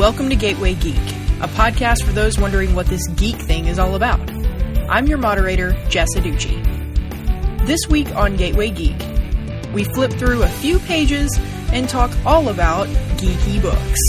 Welcome 0.00 0.30
to 0.30 0.34
Gateway 0.34 0.72
Geek, 0.72 0.96
a 1.42 1.48
podcast 1.48 2.06
for 2.06 2.12
those 2.12 2.38
wondering 2.38 2.74
what 2.74 2.86
this 2.86 3.06
geek 3.16 3.36
thing 3.36 3.66
is 3.66 3.78
all 3.78 3.96
about. 3.96 4.18
I'm 4.88 5.06
your 5.06 5.18
moderator, 5.18 5.76
Jess 5.90 6.08
Aducci. 6.16 6.56
This 7.66 7.80
week 7.90 8.08
on 8.16 8.36
Gateway 8.36 8.70
Geek, 8.70 8.96
we 9.74 9.84
flip 9.84 10.10
through 10.10 10.42
a 10.42 10.48
few 10.48 10.78
pages 10.78 11.38
and 11.70 11.86
talk 11.86 12.10
all 12.24 12.48
about 12.48 12.88
geeky 13.18 13.60
books. 13.60 14.00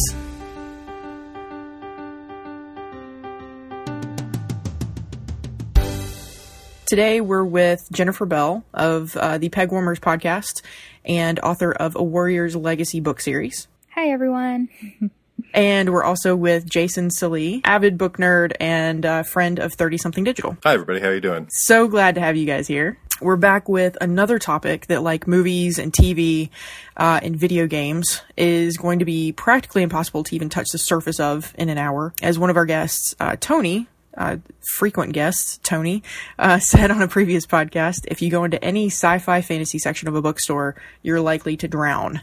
Today 6.85 7.19
we're 7.19 7.43
with 7.43 7.85
Jennifer 7.91 8.25
Bell 8.25 8.63
of 8.73 9.17
uh, 9.17 9.39
the 9.39 9.49
Peg 9.49 9.73
Warmers 9.73 9.99
podcast 9.99 10.61
and 11.03 11.37
author 11.41 11.73
of 11.73 11.97
A 11.97 12.03
Warrior's 12.03 12.55
Legacy 12.55 13.01
book 13.01 13.19
series. 13.19 13.67
Hi, 13.93 14.09
everyone. 14.11 14.69
And 15.53 15.91
we're 15.91 16.03
also 16.03 16.35
with 16.35 16.69
Jason 16.69 17.09
Salee, 17.09 17.61
avid 17.65 17.97
book 17.97 18.17
nerd 18.17 18.53
and 18.59 19.05
uh, 19.05 19.23
friend 19.23 19.59
of 19.59 19.73
30 19.73 19.97
something 19.97 20.23
digital. 20.23 20.57
Hi, 20.63 20.73
everybody. 20.73 20.99
How 20.99 21.07
are 21.07 21.15
you 21.15 21.21
doing? 21.21 21.47
So 21.51 21.87
glad 21.87 22.15
to 22.15 22.21
have 22.21 22.35
you 22.35 22.45
guys 22.45 22.67
here. 22.67 22.97
We're 23.21 23.35
back 23.35 23.69
with 23.69 23.97
another 24.01 24.39
topic 24.39 24.87
that, 24.87 25.03
like 25.03 25.27
movies 25.27 25.77
and 25.77 25.93
TV 25.93 26.49
uh, 26.97 27.19
and 27.21 27.35
video 27.35 27.67
games, 27.67 28.21
is 28.35 28.77
going 28.77 28.97
to 28.97 29.05
be 29.05 29.31
practically 29.31 29.83
impossible 29.83 30.23
to 30.23 30.35
even 30.35 30.49
touch 30.49 30.69
the 30.71 30.79
surface 30.79 31.19
of 31.19 31.53
in 31.55 31.69
an 31.69 31.77
hour. 31.77 32.13
As 32.23 32.39
one 32.39 32.49
of 32.49 32.57
our 32.57 32.65
guests, 32.65 33.13
uh, 33.19 33.35
Tony, 33.39 33.87
uh, 34.17 34.37
frequent 34.61 35.13
guests, 35.13 35.59
Tony, 35.61 36.01
uh, 36.39 36.57
said 36.59 36.89
on 36.89 37.03
a 37.03 37.07
previous 37.07 37.45
podcast, 37.45 38.05
if 38.07 38.23
you 38.23 38.31
go 38.31 38.43
into 38.43 38.63
any 38.63 38.87
sci-fi 38.87 39.41
fantasy 39.41 39.77
section 39.77 40.07
of 40.07 40.15
a 40.15 40.21
bookstore, 40.21 40.75
you're 41.03 41.21
likely 41.21 41.55
to 41.57 41.67
drown. 41.67 42.21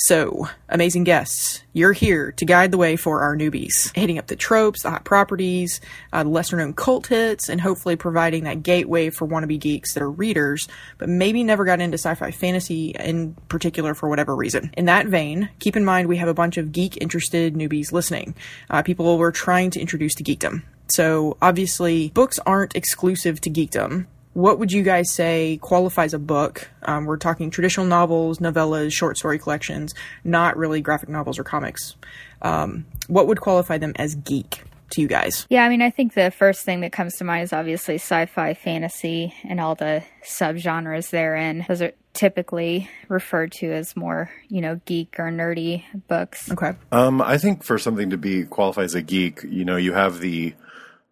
So, 0.00 0.48
amazing 0.68 1.02
guests, 1.02 1.64
you're 1.72 1.92
here 1.92 2.30
to 2.30 2.44
guide 2.44 2.70
the 2.70 2.78
way 2.78 2.94
for 2.94 3.20
our 3.22 3.36
newbies, 3.36 3.92
hitting 3.96 4.16
up 4.16 4.28
the 4.28 4.36
tropes, 4.36 4.84
the 4.84 4.90
hot 4.90 5.04
properties, 5.04 5.80
uh, 6.12 6.22
the 6.22 6.28
lesser 6.28 6.56
known 6.56 6.72
cult 6.72 7.08
hits, 7.08 7.48
and 7.48 7.60
hopefully 7.60 7.96
providing 7.96 8.44
that 8.44 8.62
gateway 8.62 9.10
for 9.10 9.26
wannabe 9.26 9.58
geeks 9.58 9.94
that 9.94 10.02
are 10.04 10.10
readers, 10.10 10.68
but 10.98 11.08
maybe 11.08 11.42
never 11.42 11.64
got 11.64 11.80
into 11.80 11.98
sci 11.98 12.14
fi 12.14 12.30
fantasy 12.30 12.90
in 12.90 13.34
particular 13.48 13.92
for 13.92 14.08
whatever 14.08 14.36
reason. 14.36 14.70
In 14.76 14.84
that 14.84 15.06
vein, 15.06 15.48
keep 15.58 15.74
in 15.74 15.84
mind 15.84 16.06
we 16.06 16.18
have 16.18 16.28
a 16.28 16.34
bunch 16.34 16.58
of 16.58 16.70
geek 16.70 16.96
interested 17.00 17.54
newbies 17.54 17.90
listening, 17.90 18.36
uh, 18.70 18.84
people 18.84 19.18
we're 19.18 19.32
trying 19.32 19.70
to 19.72 19.80
introduce 19.80 20.14
to 20.14 20.22
geekdom. 20.22 20.62
So, 20.90 21.36
obviously, 21.42 22.10
books 22.10 22.38
aren't 22.46 22.76
exclusive 22.76 23.40
to 23.40 23.50
geekdom 23.50 24.06
what 24.38 24.60
would 24.60 24.70
you 24.70 24.84
guys 24.84 25.10
say 25.10 25.58
qualifies 25.60 26.14
a 26.14 26.18
book? 26.18 26.70
Um, 26.82 27.06
we're 27.06 27.16
talking 27.16 27.50
traditional 27.50 27.86
novels, 27.86 28.38
novellas, 28.38 28.92
short 28.92 29.18
story 29.18 29.36
collections, 29.36 29.94
not 30.22 30.56
really 30.56 30.80
graphic 30.80 31.08
novels 31.08 31.40
or 31.40 31.44
comics. 31.44 31.96
Um, 32.40 32.86
what 33.08 33.26
would 33.26 33.40
qualify 33.40 33.78
them 33.78 33.94
as 33.96 34.14
geek 34.14 34.62
to 34.90 35.00
you 35.00 35.08
guys? 35.08 35.44
Yeah, 35.50 35.64
I 35.64 35.68
mean, 35.68 35.82
I 35.82 35.90
think 35.90 36.14
the 36.14 36.30
first 36.30 36.64
thing 36.64 36.82
that 36.82 36.92
comes 36.92 37.16
to 37.16 37.24
mind 37.24 37.42
is 37.42 37.52
obviously 37.52 37.96
sci 37.96 38.26
fi, 38.26 38.54
fantasy, 38.54 39.34
and 39.42 39.58
all 39.58 39.74
the 39.74 40.04
subgenres 40.24 41.10
therein. 41.10 41.64
Those 41.66 41.82
are 41.82 41.92
typically 42.12 42.88
referred 43.08 43.50
to 43.54 43.72
as 43.72 43.96
more, 43.96 44.30
you 44.46 44.60
know, 44.60 44.80
geek 44.84 45.16
or 45.18 45.32
nerdy 45.32 45.82
books. 46.06 46.48
Okay. 46.48 46.74
Um, 46.92 47.20
I 47.20 47.38
think 47.38 47.64
for 47.64 47.76
something 47.76 48.10
to 48.10 48.16
be 48.16 48.44
qualify 48.44 48.82
as 48.82 48.94
a 48.94 49.02
geek, 49.02 49.42
you 49.42 49.64
know, 49.64 49.76
you 49.76 49.94
have 49.94 50.20
the 50.20 50.54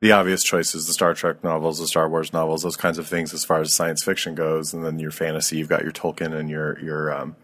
the 0.06 0.12
obvious 0.12 0.44
choices 0.44 0.86
the 0.86 0.92
Star 0.92 1.14
Trek 1.14 1.42
novels, 1.42 1.80
the 1.80 1.88
Star 1.88 2.08
Wars 2.08 2.32
novels, 2.32 2.62
those 2.62 2.76
kinds 2.76 2.96
of 2.98 3.08
things 3.08 3.34
as 3.34 3.44
far 3.44 3.60
as 3.60 3.74
science 3.74 4.04
fiction 4.04 4.36
goes, 4.36 4.72
and 4.72 4.84
then 4.84 5.00
your 5.00 5.10
fantasy, 5.10 5.58
you've 5.58 5.68
got 5.68 5.82
your 5.82 5.92
Tolkien 5.92 6.32
and 6.32 6.48
your 6.48 6.78
your 6.78 7.12
um, 7.12 7.34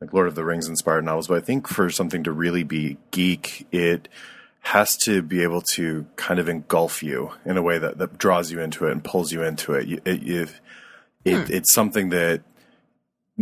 like 0.00 0.12
Lord 0.12 0.26
of 0.26 0.34
the 0.34 0.44
Rings 0.44 0.66
inspired 0.66 1.04
novels. 1.04 1.28
But 1.28 1.38
I 1.38 1.40
think 1.40 1.68
for 1.68 1.90
something 1.90 2.24
to 2.24 2.32
really 2.32 2.64
be 2.64 2.96
geek, 3.12 3.68
it 3.70 4.08
has 4.62 4.96
to 4.96 5.22
be 5.22 5.44
able 5.44 5.60
to 5.60 6.06
kind 6.16 6.40
of 6.40 6.48
engulf 6.48 7.04
you 7.04 7.30
in 7.44 7.56
a 7.56 7.62
way 7.62 7.78
that, 7.78 7.98
that 7.98 8.18
draws 8.18 8.50
you 8.50 8.60
into 8.60 8.86
it 8.86 8.92
and 8.92 9.04
pulls 9.04 9.32
you 9.32 9.42
into 9.42 9.74
it. 9.74 9.88
it, 9.88 10.02
it, 10.06 10.50
it 11.24 11.46
hmm. 11.46 11.52
It's 11.52 11.72
something 11.72 12.08
that 12.08 12.42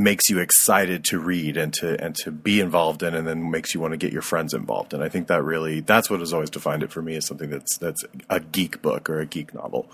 makes 0.00 0.30
you 0.30 0.38
excited 0.38 1.04
to 1.04 1.18
read 1.18 1.56
and 1.56 1.74
to 1.74 2.02
and 2.02 2.14
to 2.16 2.30
be 2.30 2.60
involved 2.60 3.02
in 3.02 3.14
and 3.14 3.26
then 3.26 3.50
makes 3.50 3.74
you 3.74 3.80
want 3.80 3.92
to 3.92 3.98
get 3.98 4.12
your 4.12 4.22
friends 4.22 4.54
involved. 4.54 4.94
And 4.94 5.02
i 5.02 5.08
think 5.08 5.28
that 5.28 5.42
really 5.44 5.80
that's 5.80 6.08
what 6.10 6.20
has 6.20 6.32
always 6.32 6.50
defined 6.50 6.82
it 6.82 6.90
for 6.90 7.02
me 7.02 7.16
as 7.16 7.26
something 7.26 7.50
that's 7.50 7.76
that's 7.78 8.02
a 8.28 8.40
geek 8.40 8.82
book 8.82 9.10
or 9.10 9.20
a 9.20 9.26
geek 9.26 9.54
novel. 9.54 9.88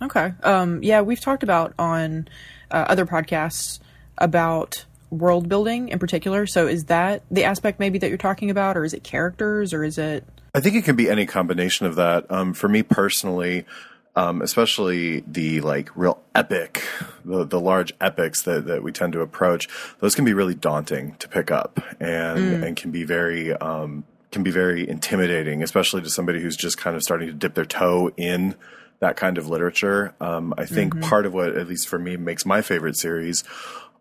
Okay 0.00 0.32
um, 0.42 0.82
yeah 0.82 1.00
we've 1.00 1.20
talked 1.20 1.42
about 1.42 1.72
on 1.78 2.28
uh, 2.70 2.84
other 2.88 3.06
podcasts 3.06 3.80
about 4.18 4.84
world 5.10 5.48
building 5.48 5.88
in 5.88 5.98
particular. 5.98 6.46
So 6.46 6.66
is 6.66 6.84
that 6.84 7.22
the 7.30 7.44
aspect 7.44 7.80
maybe 7.80 7.98
that 7.98 8.08
you're 8.08 8.18
talking 8.18 8.50
about 8.50 8.76
or 8.76 8.84
is 8.84 8.94
it 8.94 9.02
characters 9.02 9.72
or 9.72 9.84
is 9.84 9.98
it 9.98 10.24
i 10.54 10.60
think 10.60 10.76
it 10.76 10.84
can 10.84 10.96
be 10.96 11.08
any 11.08 11.24
combination 11.26 11.86
of 11.86 11.96
that. 11.96 12.30
Um, 12.30 12.52
for 12.52 12.68
me 12.68 12.82
personally 12.82 13.64
um, 14.14 14.42
especially 14.42 15.20
the 15.26 15.60
like 15.60 15.90
real 15.96 16.20
epic, 16.34 16.84
the, 17.24 17.44
the 17.44 17.60
large 17.60 17.92
epics 18.00 18.42
that, 18.42 18.66
that 18.66 18.82
we 18.82 18.92
tend 18.92 19.12
to 19.14 19.20
approach, 19.20 19.68
those 20.00 20.14
can 20.14 20.24
be 20.24 20.34
really 20.34 20.54
daunting 20.54 21.14
to 21.18 21.28
pick 21.28 21.50
up 21.50 21.80
and, 21.98 22.38
mm. 22.38 22.62
and 22.62 22.76
can 22.76 22.90
be 22.90 23.04
very, 23.04 23.52
um, 23.52 24.04
can 24.30 24.42
be 24.42 24.50
very 24.50 24.88
intimidating, 24.88 25.62
especially 25.62 26.02
to 26.02 26.10
somebody 26.10 26.40
who's 26.40 26.56
just 26.56 26.78
kind 26.78 26.96
of 26.96 27.02
starting 27.02 27.28
to 27.28 27.34
dip 27.34 27.54
their 27.54 27.64
toe 27.64 28.10
in 28.16 28.54
that 29.00 29.16
kind 29.16 29.38
of 29.38 29.48
literature. 29.48 30.14
Um, 30.20 30.54
I 30.56 30.66
think 30.66 30.94
mm-hmm. 30.94 31.08
part 31.08 31.26
of 31.26 31.34
what, 31.34 31.56
at 31.56 31.66
least 31.66 31.88
for 31.88 31.98
me, 31.98 32.16
makes 32.16 32.46
my 32.46 32.62
favorite 32.62 32.96
series 32.96 33.44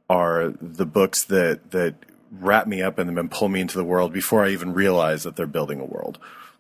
are 0.09 0.53
the 0.61 0.85
books 0.85 1.23
that, 1.25 1.72
that 1.72 1.95
wrap 2.31 2.67
me 2.67 2.81
up 2.81 2.99
in 2.99 3.07
them 3.07 3.17
and 3.17 3.31
pull 3.31 3.49
me 3.49 3.61
into 3.61 3.78
the 3.78 3.83
world 3.83 4.13
before 4.13 4.43
I 4.43 4.49
even 4.49 4.73
realize 4.73 5.23
that 5.23 5.35
they're 5.35 5.47
building 5.47 5.79
a 5.79 5.85
world. 5.85 6.19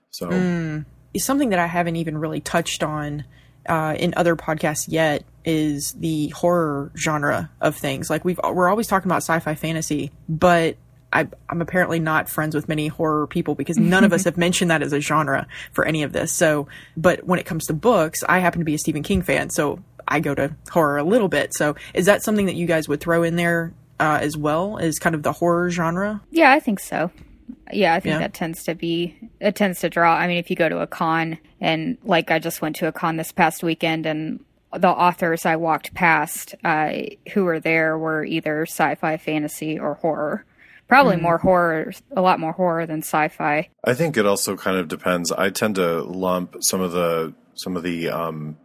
So, 0.09 0.29
mm. 0.29 0.85
something 1.17 1.49
that 1.49 1.59
I 1.59 1.67
haven't 1.67 1.97
even 1.97 2.17
really 2.17 2.41
touched 2.41 2.83
on 2.83 3.25
uh, 3.67 3.95
in 3.97 4.13
other 4.17 4.35
podcasts 4.35 4.85
yet 4.87 5.23
is 5.45 5.93
the 5.93 6.29
horror 6.29 6.91
genre 6.97 7.49
of 7.59 7.75
things. 7.75 8.09
Like 8.09 8.25
we've 8.25 8.39
we're 8.43 8.69
always 8.69 8.87
talking 8.87 9.09
about 9.09 9.17
sci-fi 9.17 9.55
fantasy, 9.55 10.11
but 10.27 10.77
I, 11.13 11.27
am 11.49 11.61
apparently 11.61 11.99
not 11.99 12.29
friends 12.29 12.55
with 12.55 12.67
many 12.67 12.87
horror 12.87 13.27
people 13.27 13.55
because 13.55 13.77
none 13.77 14.03
of 14.03 14.13
us 14.13 14.23
have 14.25 14.37
mentioned 14.37 14.71
that 14.71 14.81
as 14.81 14.93
a 14.93 15.01
genre 15.01 15.47
for 15.73 15.85
any 15.85 16.03
of 16.03 16.13
this. 16.13 16.31
So, 16.31 16.67
but 16.95 17.25
when 17.25 17.39
it 17.39 17.45
comes 17.45 17.65
to 17.67 17.73
books, 17.73 18.23
I 18.27 18.39
happen 18.39 18.59
to 18.59 18.65
be 18.65 18.75
a 18.75 18.79
Stephen 18.79 19.03
King 19.03 19.21
fan, 19.21 19.49
so 19.49 19.79
I 20.07 20.19
go 20.19 20.33
to 20.35 20.55
horror 20.69 20.97
a 20.97 21.03
little 21.03 21.27
bit. 21.27 21.53
So, 21.53 21.75
is 21.93 22.05
that 22.05 22.23
something 22.23 22.45
that 22.45 22.55
you 22.55 22.65
guys 22.65 22.87
would 22.87 23.01
throw 23.01 23.23
in 23.23 23.35
there 23.35 23.73
uh, 23.99 24.19
as 24.21 24.37
well 24.37 24.77
as 24.77 24.99
kind 24.99 25.15
of 25.15 25.23
the 25.23 25.33
horror 25.33 25.69
genre? 25.69 26.21
Yeah, 26.31 26.51
I 26.51 26.59
think 26.59 26.79
so 26.79 27.11
yeah, 27.71 27.93
I 27.93 27.99
think 27.99 28.13
yeah. 28.13 28.19
that 28.19 28.33
tends 28.33 28.63
to 28.63 28.75
be 28.75 29.15
it 29.39 29.55
tends 29.55 29.79
to 29.81 29.89
draw. 29.89 30.15
I 30.15 30.27
mean, 30.27 30.37
if 30.37 30.49
you 30.49 30.55
go 30.55 30.69
to 30.69 30.79
a 30.79 30.87
con 30.87 31.37
and 31.59 31.97
like 32.03 32.31
I 32.31 32.39
just 32.39 32.61
went 32.61 32.75
to 32.77 32.87
a 32.87 32.91
con 32.91 33.17
this 33.17 33.31
past 33.31 33.63
weekend 33.63 34.05
and 34.05 34.43
the 34.73 34.89
authors 34.89 35.45
I 35.45 35.57
walked 35.57 35.93
past 35.93 36.55
uh, 36.63 36.93
who 37.33 37.43
were 37.43 37.59
there 37.59 37.97
were 37.97 38.23
either 38.23 38.63
sci-fi, 38.63 39.17
fantasy, 39.17 39.77
or 39.77 39.95
horror. 39.95 40.45
Probably 40.87 41.17
mm. 41.17 41.21
more 41.21 41.37
horror, 41.37 41.93
a 42.15 42.21
lot 42.21 42.39
more 42.39 42.53
horror 42.53 42.85
than 42.85 42.99
sci-fi. 42.99 43.69
I 43.83 43.93
think 43.93 44.17
it 44.17 44.25
also 44.25 44.55
kind 44.55 44.77
of 44.77 44.87
depends. 44.87 45.31
I 45.31 45.49
tend 45.49 45.75
to 45.75 46.01
lump 46.03 46.57
some 46.61 46.81
of 46.81 46.91
the 46.91 47.33
some 47.55 47.75
of 47.75 47.83
the 47.83 48.09
um, 48.09 48.57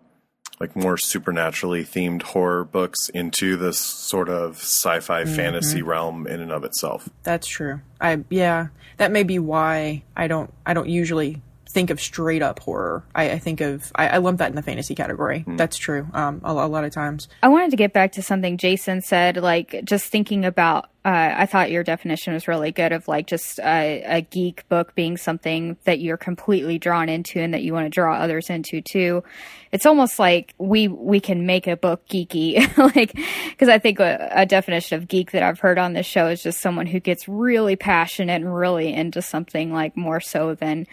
like 0.61 0.75
more 0.75 0.97
supernaturally 0.97 1.85
themed 1.85 2.23
horror 2.23 2.65
books 2.65 3.09
into 3.11 3.57
this 3.57 3.79
sort 3.79 4.29
of 4.29 4.57
sci-fi 4.57 5.25
mm-hmm. 5.25 5.35
fantasy 5.35 5.83
realm 5.83 6.27
in 6.27 6.41
and 6.41 6.53
of 6.53 6.65
itself. 6.65 7.09
That's 7.23 7.47
true. 7.47 7.81
I 8.01 8.25
yeah, 8.31 8.69
that 8.97 9.13
may 9.13 9.23
be 9.23 9.39
why 9.39 10.03
I 10.17 10.29
don't 10.29 10.53
I 10.65 10.75
don't 10.75 10.89
usually 10.89 11.43
think 11.77 11.91
of 11.91 12.01
straight 12.01 12.41
up 12.41 12.59
horror. 12.61 13.05
I, 13.15 13.33
I 13.33 13.39
think 13.39 13.61
of 13.61 13.93
I, 13.95 14.09
I, 14.09 14.17
lump 14.17 14.39
that 14.39 14.49
in 14.49 14.57
the 14.57 14.63
fantasy 14.63 14.95
category. 14.95 15.45
Mm. 15.47 15.59
That's 15.59 15.77
true. 15.77 16.09
Um, 16.15 16.41
a, 16.43 16.51
a, 16.53 16.69
lot 16.69 16.85
of 16.85 16.91
times. 16.91 17.29
I 17.43 17.49
wanted 17.49 17.71
to 17.73 17.77
get 17.77 17.93
back 17.93 18.13
to 18.13 18.23
something 18.23 18.57
Jason 18.57 19.03
said, 19.03 19.37
like 19.37 19.83
just 19.85 20.07
thinking 20.07 20.47
about. 20.47 20.87
Uh, 21.05 21.35
I 21.37 21.47
thought 21.47 21.71
your 21.71 21.85
definition 21.85 22.33
was 22.33 22.49
really 22.49 22.73
good 22.73 22.93
of 22.93 23.07
like 23.07 23.29
just 23.29 23.61
a, 23.61 24.03
a 24.07 24.21
geek 24.23 24.69
book 24.69 24.93
being 24.97 25.17
something 25.17 25.77
that 25.85 26.01
you're 26.01 26.17
completely 26.17 26.79
drawn 26.79 27.09
into 27.09 27.39
and 27.39 27.55
that 27.55 27.63
you 27.63 27.73
want 27.73 27.85
to 27.85 27.91
draw 27.91 28.17
others 28.17 28.51
into 28.51 28.81
too. 28.81 29.23
It's 29.71 29.87
almost 29.87 30.19
like 30.19 30.55
we 30.59 30.89
we 30.89 31.21
can 31.21 31.45
make 31.45 31.67
a 31.67 31.77
book 31.77 32.09
geeky, 32.09 32.57
like 32.97 33.15
because 33.51 33.69
I 33.69 33.79
think 33.79 34.01
a, 34.01 34.31
a 34.33 34.47
definition 34.47 34.97
of 34.97 35.09
geek 35.09 35.33
that 35.33 35.43
I've 35.43 35.61
heard 35.61 35.79
on 35.79 35.93
this 35.93 36.07
show 36.07 36.29
is 36.29 36.43
just 36.43 36.61
someone 36.61 36.87
who 36.87 37.01
gets 37.01 37.29
really 37.29 37.77
passionate 37.77 38.37
and 38.37 38.57
really 38.57 38.95
into 38.95 39.21
something 39.21 39.75
like 39.75 39.95
more 39.95 40.21
so 40.21 40.55
than 40.55 40.87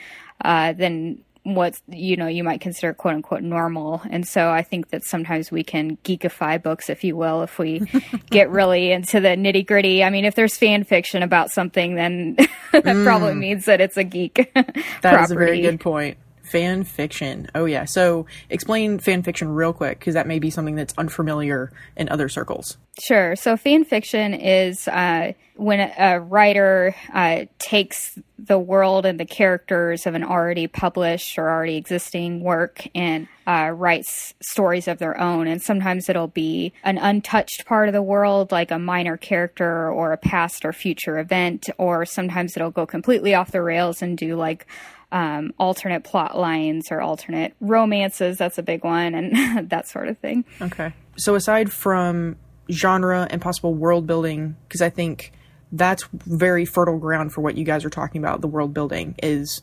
uh, 0.43 0.73
than 0.73 1.23
what 1.43 1.77
you 1.89 2.15
know 2.15 2.27
you 2.27 2.43
might 2.43 2.61
consider 2.61 2.93
quote 2.93 3.15
unquote 3.15 3.43
normal. 3.43 4.01
And 4.09 4.25
so 4.25 4.49
i 4.49 4.61
think 4.61 4.89
that 4.89 5.03
sometimes 5.03 5.51
we 5.51 5.63
can 5.63 5.97
geekify 5.97 6.61
books 6.61 6.89
if 6.89 7.03
you 7.03 7.17
will 7.17 7.43
if 7.43 7.59
we 7.59 7.81
get 8.29 8.49
really 8.49 8.91
into 8.91 9.19
the 9.19 9.29
nitty 9.29 9.65
gritty 9.65 10.03
i 10.03 10.09
mean 10.09 10.25
if 10.25 10.35
there's 10.35 10.57
fan 10.57 10.83
fiction 10.83 11.21
about 11.21 11.51
something 11.51 11.95
then 11.95 12.35
that 12.71 12.83
mm. 12.83 13.03
probably 13.03 13.35
means 13.35 13.65
that 13.65 13.81
it's 13.81 13.97
a 13.97 14.03
geek 14.03 14.51
That 15.01 15.23
is 15.23 15.31
a 15.31 15.35
very 15.35 15.61
good 15.61 15.79
point 15.79 16.17
Fan 16.43 16.83
fiction. 16.83 17.47
Oh 17.55 17.65
yeah. 17.65 17.85
So 17.85 18.25
explain 18.49 18.99
fan 18.99 19.23
fiction 19.23 19.49
real 19.49 19.73
quick 19.73 19.99
because 19.99 20.13
that 20.13 20.27
may 20.27 20.39
be 20.39 20.49
something 20.49 20.75
that's 20.75 20.93
unfamiliar 20.97 21.71
in 21.95 22.09
other 22.09 22.29
circles. 22.29 22.77
Sure. 22.99 23.35
So 23.35 23.57
fan 23.57 23.85
fiction 23.85 24.35
is 24.35 24.87
uh, 24.87 25.33
when 25.55 25.79
a, 25.97 26.19
writer 26.19 26.95
uh, 27.11 27.45
takes 27.57 28.19
the 28.37 28.59
world 28.59 29.05
and 29.05 29.19
the 29.19 29.25
characters 29.25 30.05
of 30.05 30.13
an 30.13 30.23
already 30.23 30.67
published 30.67 31.37
or 31.37 31.49
already 31.49 31.75
existing 31.75 32.41
work 32.41 32.87
and 32.93 33.27
uh, 33.47 33.71
writes 33.73 34.33
stories 34.41 34.87
of 34.87 34.99
their 34.99 35.19
own. 35.19 35.47
And 35.47 35.61
sometimes 35.61 36.07
it'll 36.07 36.27
be 36.27 36.73
an 36.83 36.97
untouched 36.97 37.65
part 37.65 37.89
of 37.89 37.93
the 37.93 38.01
world, 38.01 38.51
like 38.51 38.69
a 38.69 38.79
minor 38.79 39.17
character 39.17 39.89
or 39.89 40.11
a 40.11 40.17
past 40.17 40.65
or 40.65 40.73
future 40.73 41.17
event, 41.17 41.69
or 41.77 42.05
sometimes 42.05 42.55
it'll 42.55 42.71
go 42.71 42.85
completely 42.85 43.33
off 43.33 43.51
the 43.51 43.61
rails 43.61 44.01
and 44.01 44.17
do 44.17 44.35
like 44.35 44.67
um, 45.13 45.53
alternate 45.59 46.03
plot 46.03 46.37
lines 46.37 46.91
or 46.91 46.99
alternate 46.99 47.53
romances. 47.61 48.37
That's 48.37 48.57
a 48.57 48.63
big 48.63 48.83
one, 48.83 49.13
and 49.13 49.69
that 49.69 49.87
sort 49.87 50.09
of 50.09 50.17
thing. 50.17 50.43
Okay. 50.59 50.91
So 51.15 51.35
aside 51.35 51.71
from 51.71 52.35
genre 52.69 53.27
and 53.29 53.41
possible 53.41 53.73
world 53.73 54.07
building, 54.07 54.57
because 54.67 54.81
I 54.81 54.89
think 54.89 55.31
that's 55.71 56.03
very 56.11 56.65
fertile 56.65 56.97
ground 56.97 57.31
for 57.31 57.41
what 57.41 57.55
you 57.55 57.63
guys 57.63 57.85
are 57.85 57.89
talking 57.89 58.19
about. 58.21 58.41
The 58.41 58.47
world 58.47 58.73
building 58.73 59.15
is 59.21 59.61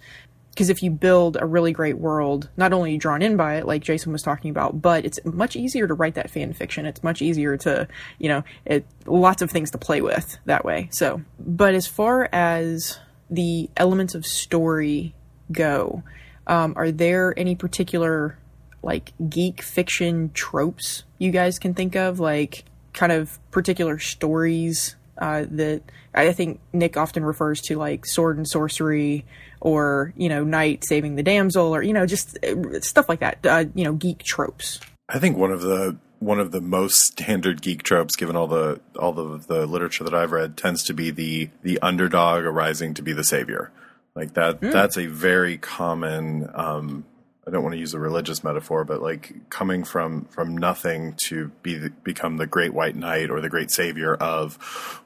because 0.50 0.70
if 0.70 0.82
you 0.82 0.90
build 0.90 1.36
a 1.40 1.46
really 1.46 1.72
great 1.72 1.98
world, 1.98 2.48
not 2.56 2.72
only 2.72 2.96
drawn 2.96 3.22
in 3.22 3.36
by 3.36 3.56
it, 3.56 3.66
like 3.66 3.82
Jason 3.82 4.12
was 4.12 4.22
talking 4.22 4.50
about, 4.50 4.80
but 4.82 5.04
it's 5.04 5.18
much 5.24 5.56
easier 5.56 5.86
to 5.86 5.94
write 5.94 6.14
that 6.14 6.30
fan 6.30 6.52
fiction. 6.52 6.86
It's 6.86 7.02
much 7.02 7.22
easier 7.22 7.56
to, 7.58 7.88
you 8.18 8.28
know, 8.28 8.44
it 8.64 8.84
lots 9.06 9.42
of 9.42 9.50
things 9.50 9.70
to 9.70 9.78
play 9.78 10.00
with 10.00 10.38
that 10.46 10.64
way. 10.64 10.88
So, 10.92 11.22
but 11.38 11.74
as 11.74 11.86
far 11.86 12.28
as 12.32 12.98
the 13.30 13.70
elements 13.76 14.14
of 14.14 14.26
story 14.26 15.14
go, 15.52 16.02
um, 16.46 16.74
are 16.76 16.90
there 16.90 17.38
any 17.38 17.54
particular 17.54 18.38
like 18.82 19.12
geek 19.28 19.62
fiction 19.62 20.30
tropes 20.32 21.04
you 21.18 21.30
guys 21.30 21.58
can 21.58 21.74
think 21.74 21.96
of, 21.96 22.18
like 22.18 22.64
kind 22.92 23.12
of 23.12 23.38
particular 23.50 23.98
stories 23.98 24.96
uh, 25.18 25.44
that 25.50 25.82
I 26.14 26.32
think 26.32 26.60
Nick 26.72 26.96
often 26.96 27.24
refers 27.24 27.60
to, 27.62 27.76
like 27.76 28.06
sword 28.06 28.38
and 28.38 28.48
sorcery, 28.48 29.26
or 29.60 30.12
you 30.16 30.28
know, 30.28 30.44
knight 30.44 30.84
saving 30.84 31.16
the 31.16 31.22
damsel, 31.22 31.74
or 31.74 31.82
you 31.82 31.92
know, 31.92 32.06
just 32.06 32.38
uh, 32.44 32.80
stuff 32.80 33.08
like 33.08 33.20
that. 33.20 33.38
Uh, 33.44 33.66
you 33.74 33.84
know, 33.84 33.92
geek 33.92 34.22
tropes. 34.22 34.80
I 35.08 35.18
think 35.18 35.36
one 35.36 35.52
of 35.52 35.60
the 35.60 35.96
one 36.20 36.40
of 36.40 36.52
the 36.52 36.60
most 36.60 37.00
standard 37.00 37.62
geek 37.62 37.82
tropes, 37.82 38.16
given 38.16 38.34
all 38.34 38.46
the 38.46 38.80
all 38.98 39.12
the 39.12 39.38
the 39.46 39.66
literature 39.66 40.04
that 40.04 40.14
I've 40.14 40.32
read, 40.32 40.56
tends 40.56 40.82
to 40.84 40.94
be 40.94 41.10
the 41.10 41.50
the 41.62 41.78
underdog 41.80 42.44
arising 42.44 42.94
to 42.94 43.02
be 43.02 43.12
the 43.12 43.24
savior. 43.24 43.70
Like 44.14 44.34
that, 44.34 44.60
mm. 44.60 44.72
that's 44.72 44.98
a 44.98 45.06
very 45.06 45.58
common. 45.58 46.48
Um, 46.52 47.04
I 47.46 47.50
don't 47.50 47.62
want 47.62 47.74
to 47.74 47.78
use 47.78 47.94
a 47.94 47.98
religious 47.98 48.44
metaphor, 48.44 48.84
but 48.84 49.00
like 49.00 49.48
coming 49.50 49.84
from 49.84 50.26
from 50.26 50.56
nothing 50.56 51.14
to 51.24 51.48
be 51.62 51.76
the, 51.76 51.90
become 51.90 52.36
the 52.36 52.46
great 52.46 52.74
white 52.74 52.96
knight 52.96 53.30
or 53.30 53.40
the 53.40 53.48
great 53.48 53.70
savior 53.70 54.14
of 54.14 54.56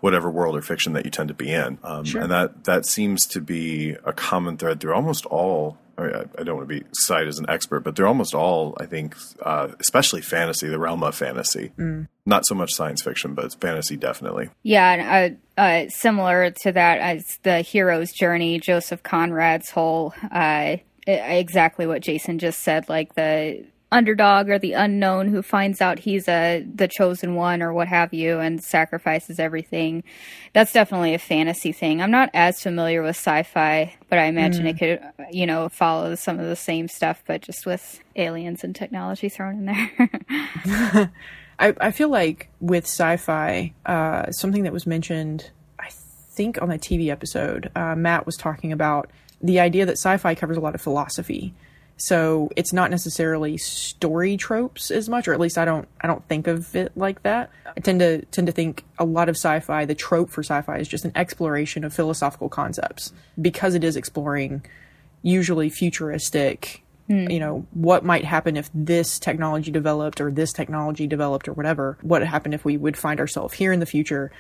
whatever 0.00 0.30
world 0.30 0.56
or 0.56 0.62
fiction 0.62 0.94
that 0.94 1.04
you 1.04 1.10
tend 1.10 1.28
to 1.28 1.34
be 1.34 1.50
in, 1.50 1.78
um, 1.82 2.04
sure. 2.04 2.22
and 2.22 2.30
that 2.30 2.64
that 2.64 2.86
seems 2.86 3.26
to 3.28 3.40
be 3.40 3.96
a 4.04 4.12
common 4.12 4.56
thread 4.56 4.80
through 4.80 4.94
almost 4.94 5.26
all 5.26 5.78
I, 5.96 6.42
don't 6.42 6.56
want 6.56 6.68
to 6.68 6.80
be 6.80 6.84
cited 6.92 7.28
as 7.28 7.38
an 7.38 7.46
expert, 7.48 7.80
but 7.80 7.96
they're 7.96 8.06
almost 8.06 8.34
all, 8.34 8.76
I 8.80 8.86
think, 8.86 9.16
uh, 9.42 9.68
especially 9.80 10.22
fantasy, 10.22 10.68
the 10.68 10.78
realm 10.78 11.02
of 11.02 11.14
fantasy. 11.14 11.72
Mm. 11.78 12.08
Not 12.26 12.46
so 12.46 12.54
much 12.54 12.74
science 12.74 13.02
fiction, 13.02 13.34
but 13.34 13.54
fantasy 13.60 13.96
definitely. 13.96 14.50
Yeah, 14.62 14.92
and, 14.92 15.38
uh, 15.56 15.60
uh, 15.60 15.88
similar 15.88 16.50
to 16.62 16.72
that 16.72 16.98
as 16.98 17.38
the 17.42 17.60
hero's 17.60 18.12
journey, 18.12 18.58
Joseph 18.58 19.02
Conrad's 19.02 19.70
whole 19.70 20.14
uh, 20.32 20.76
exactly 21.06 21.86
what 21.86 22.02
Jason 22.02 22.38
just 22.38 22.60
said, 22.62 22.88
like 22.88 23.14
the 23.14 23.64
underdog 23.92 24.48
or 24.48 24.58
the 24.58 24.72
unknown 24.72 25.28
who 25.28 25.42
finds 25.42 25.80
out 25.80 26.00
he's 26.00 26.28
a 26.28 26.66
the 26.74 26.88
chosen 26.88 27.34
one 27.34 27.62
or 27.62 27.72
what 27.72 27.88
have 27.88 28.12
you 28.12 28.40
and 28.40 28.62
sacrifices 28.62 29.38
everything. 29.38 30.02
That's 30.52 30.72
definitely 30.72 31.14
a 31.14 31.18
fantasy 31.18 31.72
thing. 31.72 32.02
I'm 32.02 32.10
not 32.10 32.30
as 32.34 32.60
familiar 32.60 33.02
with 33.02 33.16
sci-fi, 33.16 33.94
but 34.08 34.18
I 34.18 34.24
imagine 34.24 34.64
mm. 34.66 34.70
it 34.70 34.78
could 34.78 35.26
you 35.30 35.46
know 35.46 35.68
follow 35.68 36.14
some 36.14 36.38
of 36.38 36.46
the 36.46 36.56
same 36.56 36.88
stuff 36.88 37.22
but 37.26 37.42
just 37.42 37.66
with 37.66 38.00
aliens 38.16 38.64
and 38.64 38.74
technology 38.74 39.28
thrown 39.28 39.58
in 39.58 39.64
there. 39.66 41.12
I, 41.58 41.74
I 41.80 41.90
feel 41.92 42.08
like 42.08 42.48
with 42.60 42.84
sci-fi, 42.84 43.72
uh, 43.86 44.30
something 44.32 44.64
that 44.64 44.72
was 44.72 44.86
mentioned, 44.86 45.50
I 45.78 45.88
think 46.32 46.60
on 46.60 46.68
the 46.68 46.78
TV 46.78 47.08
episode, 47.08 47.70
uh, 47.76 47.94
Matt 47.94 48.26
was 48.26 48.36
talking 48.36 48.72
about 48.72 49.10
the 49.40 49.60
idea 49.60 49.86
that 49.86 49.92
sci-fi 49.92 50.34
covers 50.34 50.56
a 50.56 50.60
lot 50.60 50.74
of 50.74 50.80
philosophy 50.80 51.54
so 51.96 52.50
it's 52.56 52.72
not 52.72 52.90
necessarily 52.90 53.56
story 53.56 54.36
tropes 54.36 54.90
as 54.90 55.08
much, 55.08 55.28
or 55.28 55.32
at 55.32 55.40
least 55.40 55.58
I 55.58 55.64
don't 55.64 55.88
I 56.00 56.06
don't 56.06 56.26
think 56.28 56.46
of 56.46 56.74
it 56.74 56.92
like 56.96 57.22
that. 57.22 57.50
I 57.76 57.80
tend 57.80 58.00
to 58.00 58.24
tend 58.26 58.46
to 58.46 58.52
think 58.52 58.84
a 58.98 59.04
lot 59.04 59.28
of 59.28 59.36
sci-fi, 59.36 59.84
the 59.84 59.94
trope 59.94 60.30
for 60.30 60.42
sci-fi 60.42 60.78
is 60.78 60.88
just 60.88 61.04
an 61.04 61.12
exploration 61.14 61.84
of 61.84 61.92
philosophical 61.94 62.48
concepts 62.48 63.12
because 63.40 63.74
it 63.74 63.84
is 63.84 63.96
exploring 63.96 64.64
usually 65.22 65.70
futuristic 65.70 66.80
Mm. 67.08 67.30
you 67.30 67.38
know 67.38 67.66
what 67.74 68.02
might 68.02 68.24
happen 68.24 68.56
if 68.56 68.70
this 68.72 69.18
technology 69.18 69.70
developed 69.70 70.22
or 70.22 70.30
this 70.30 70.54
technology 70.54 71.06
developed 71.06 71.46
or 71.48 71.52
whatever 71.52 71.98
what 72.00 72.22
would 72.22 72.28
happen 72.28 72.54
if 72.54 72.64
we 72.64 72.78
would 72.78 72.96
find 72.96 73.20
ourselves 73.20 73.52
here 73.52 73.74
in 73.74 73.80
the 73.80 73.84
future 73.84 74.32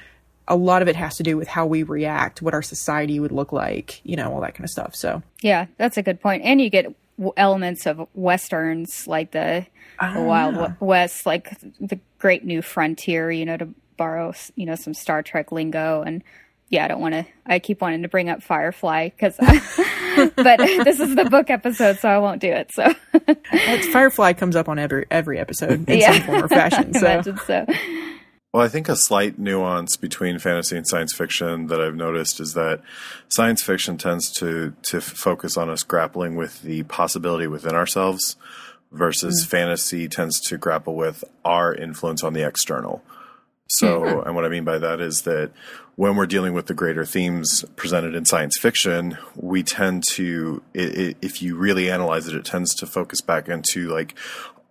a 0.48 0.56
lot 0.56 0.80
of 0.80 0.88
it 0.88 0.96
has 0.96 1.16
to 1.16 1.22
do 1.22 1.36
with 1.36 1.46
how 1.46 1.66
we 1.66 1.82
react 1.82 2.40
what 2.40 2.54
our 2.54 2.62
society 2.62 3.20
would 3.20 3.32
look 3.32 3.52
like 3.52 4.00
you 4.02 4.16
know 4.16 4.32
all 4.32 4.40
that 4.40 4.54
kind 4.54 4.64
of 4.64 4.70
stuff 4.70 4.94
so 4.96 5.22
yeah 5.42 5.66
that's 5.76 5.98
a 5.98 6.02
good 6.02 6.22
point 6.22 6.42
and 6.42 6.58
you 6.58 6.70
get 6.70 6.90
elements 7.36 7.86
of 7.86 8.06
westerns 8.14 9.06
like 9.06 9.30
the, 9.32 9.66
the 10.00 10.22
Wild 10.22 10.56
ah. 10.56 10.76
West, 10.80 11.26
like 11.26 11.58
the 11.80 11.98
Great 12.18 12.44
New 12.44 12.62
Frontier. 12.62 13.30
You 13.30 13.44
know, 13.44 13.56
to 13.56 13.68
borrow 13.96 14.32
you 14.56 14.66
know 14.66 14.74
some 14.74 14.94
Star 14.94 15.22
Trek 15.22 15.52
lingo 15.52 16.02
and. 16.02 16.22
Yeah, 16.70 16.86
I 16.86 16.88
don't 16.88 17.00
want 17.00 17.14
to. 17.14 17.26
I 17.46 17.58
keep 17.60 17.82
wanting 17.82 18.02
to 18.02 18.08
bring 18.08 18.30
up 18.30 18.42
Firefly 18.42 19.10
because, 19.10 19.36
but 20.16 20.34
this 20.34 20.98
is 20.98 21.14
the 21.14 21.28
book 21.30 21.50
episode, 21.50 21.98
so 21.98 22.08
I 22.08 22.18
won't 22.18 22.40
do 22.40 22.48
it. 22.48 22.72
So, 22.72 22.92
Firefly 23.92 24.32
comes 24.32 24.56
up 24.56 24.68
on 24.68 24.78
every 24.78 25.06
every 25.10 25.38
episode 25.38 25.88
in 25.88 25.98
yeah. 25.98 26.12
some 26.12 26.22
form 26.22 26.44
or 26.44 26.48
fashion. 26.48 26.92
So. 26.98 27.34
so. 27.46 27.66
Well, 28.54 28.62
I 28.62 28.68
think 28.68 28.88
a 28.88 28.94
slight 28.94 29.36
nuance 29.36 29.96
between 29.96 30.38
fantasy 30.38 30.76
and 30.76 30.86
science 30.86 31.12
fiction 31.12 31.66
that 31.66 31.80
I've 31.80 31.96
noticed 31.96 32.38
is 32.38 32.54
that 32.54 32.82
science 33.26 33.64
fiction 33.64 33.98
tends 33.98 34.30
to 34.34 34.76
to 34.82 35.00
focus 35.00 35.56
on 35.56 35.68
us 35.68 35.82
grappling 35.82 36.36
with 36.36 36.62
the 36.62 36.84
possibility 36.84 37.48
within 37.48 37.74
ourselves, 37.74 38.36
versus 38.92 39.44
mm. 39.44 39.50
fantasy 39.50 40.06
tends 40.06 40.40
to 40.42 40.56
grapple 40.56 40.94
with 40.94 41.24
our 41.44 41.74
influence 41.74 42.22
on 42.22 42.32
the 42.32 42.46
external. 42.46 43.02
So, 43.66 44.02
mm-hmm. 44.02 44.28
and 44.28 44.36
what 44.36 44.44
I 44.44 44.48
mean 44.50 44.62
by 44.62 44.78
that 44.78 45.00
is 45.00 45.22
that 45.22 45.50
when 45.96 46.14
we're 46.14 46.26
dealing 46.26 46.54
with 46.54 46.66
the 46.66 46.74
greater 46.74 47.04
themes 47.04 47.64
presented 47.74 48.14
in 48.14 48.24
science 48.24 48.56
fiction, 48.56 49.18
we 49.34 49.62
tend 49.62 50.04
to, 50.12 50.62
it, 50.74 50.98
it, 50.98 51.16
if 51.22 51.40
you 51.40 51.56
really 51.56 51.90
analyze 51.90 52.28
it, 52.28 52.36
it 52.36 52.44
tends 52.44 52.74
to 52.76 52.86
focus 52.86 53.20
back 53.20 53.48
into 53.48 53.88
like 53.88 54.14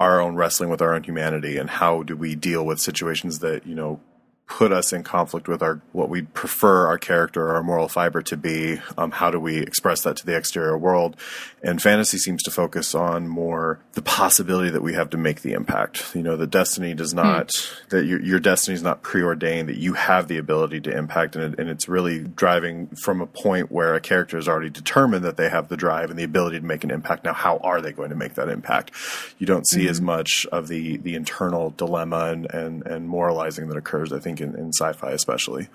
our 0.03 0.19
own 0.19 0.35
wrestling 0.35 0.69
with 0.69 0.81
our 0.81 0.93
own 0.93 1.03
humanity 1.03 1.57
and 1.57 1.69
how 1.69 2.03
do 2.03 2.15
we 2.15 2.35
deal 2.35 2.65
with 2.65 2.79
situations 2.79 3.39
that 3.39 3.65
you 3.65 3.73
know 3.73 4.01
put 4.47 4.73
us 4.73 4.91
in 4.91 5.03
conflict 5.03 5.47
with 5.47 5.63
our 5.63 5.81
what 5.93 6.09
we 6.09 6.21
prefer 6.21 6.85
our 6.87 6.97
character 6.97 7.47
or 7.47 7.55
our 7.55 7.63
moral 7.63 7.87
fiber 7.87 8.21
to 8.21 8.35
be 8.35 8.77
um, 8.97 9.09
how 9.09 9.31
do 9.31 9.39
we 9.39 9.57
express 9.57 10.01
that 10.03 10.17
to 10.17 10.25
the 10.25 10.35
exterior 10.35 10.77
world 10.77 11.15
and 11.63 11.81
fantasy 11.81 12.17
seems 12.17 12.43
to 12.43 12.51
focus 12.51 12.93
on 12.93 13.25
more 13.25 13.79
the 13.93 14.01
possibility 14.01 14.69
that 14.69 14.81
we 14.81 14.93
have 14.93 15.09
to 15.09 15.17
make 15.17 15.41
the 15.41 15.53
impact 15.53 16.13
you 16.13 16.21
know 16.21 16.35
the 16.35 16.45
destiny 16.45 16.93
does 16.93 17.13
hmm. 17.13 17.19
not 17.19 17.47
mm. 17.47 17.89
that 17.89 18.05
your, 18.05 18.21
your 18.21 18.39
destiny 18.39 18.75
is 18.75 18.83
not 18.83 19.01
preordained 19.01 19.69
that 19.69 19.77
you 19.77 19.93
have 19.93 20.27
the 20.27 20.37
ability 20.37 20.81
to 20.81 20.95
impact 20.95 21.37
and, 21.37 21.53
it, 21.53 21.59
and 21.59 21.69
it's 21.69 21.87
really 21.87 22.19
driving 22.19 22.87
from 22.87 23.21
a 23.21 23.25
point 23.25 23.71
where 23.71 23.95
a 23.95 24.01
character 24.01 24.37
is 24.37 24.49
already 24.49 24.69
determined 24.69 25.23
that 25.23 25.37
they 25.37 25.49
have 25.49 25.69
the 25.69 25.77
drive 25.77 26.09
and 26.09 26.19
the 26.19 26.23
ability 26.23 26.59
to 26.59 26.65
make 26.65 26.83
an 26.83 26.91
impact 26.91 27.23
now 27.23 27.33
how 27.33 27.57
are 27.59 27.81
they 27.81 27.93
going 27.93 28.09
to 28.09 28.15
make 28.15 28.33
that 28.33 28.49
impact 28.49 28.91
you 29.39 29.47
don't 29.47 29.67
see 29.67 29.81
mm-hmm. 29.81 29.89
as 29.89 30.01
much 30.01 30.45
of 30.47 30.67
the 30.67 30.97
the 30.97 31.15
internal 31.15 31.69
dilemma 31.71 32.25
and, 32.25 32.53
and 32.53 32.85
and 32.85 33.07
moralizing 33.07 33.69
that 33.69 33.77
occurs 33.77 34.11
i 34.11 34.19
think 34.19 34.32
think 34.33 34.55
in, 34.55 34.59
in 34.59 34.71
sci-fi 34.73 35.11
especially. 35.11 35.67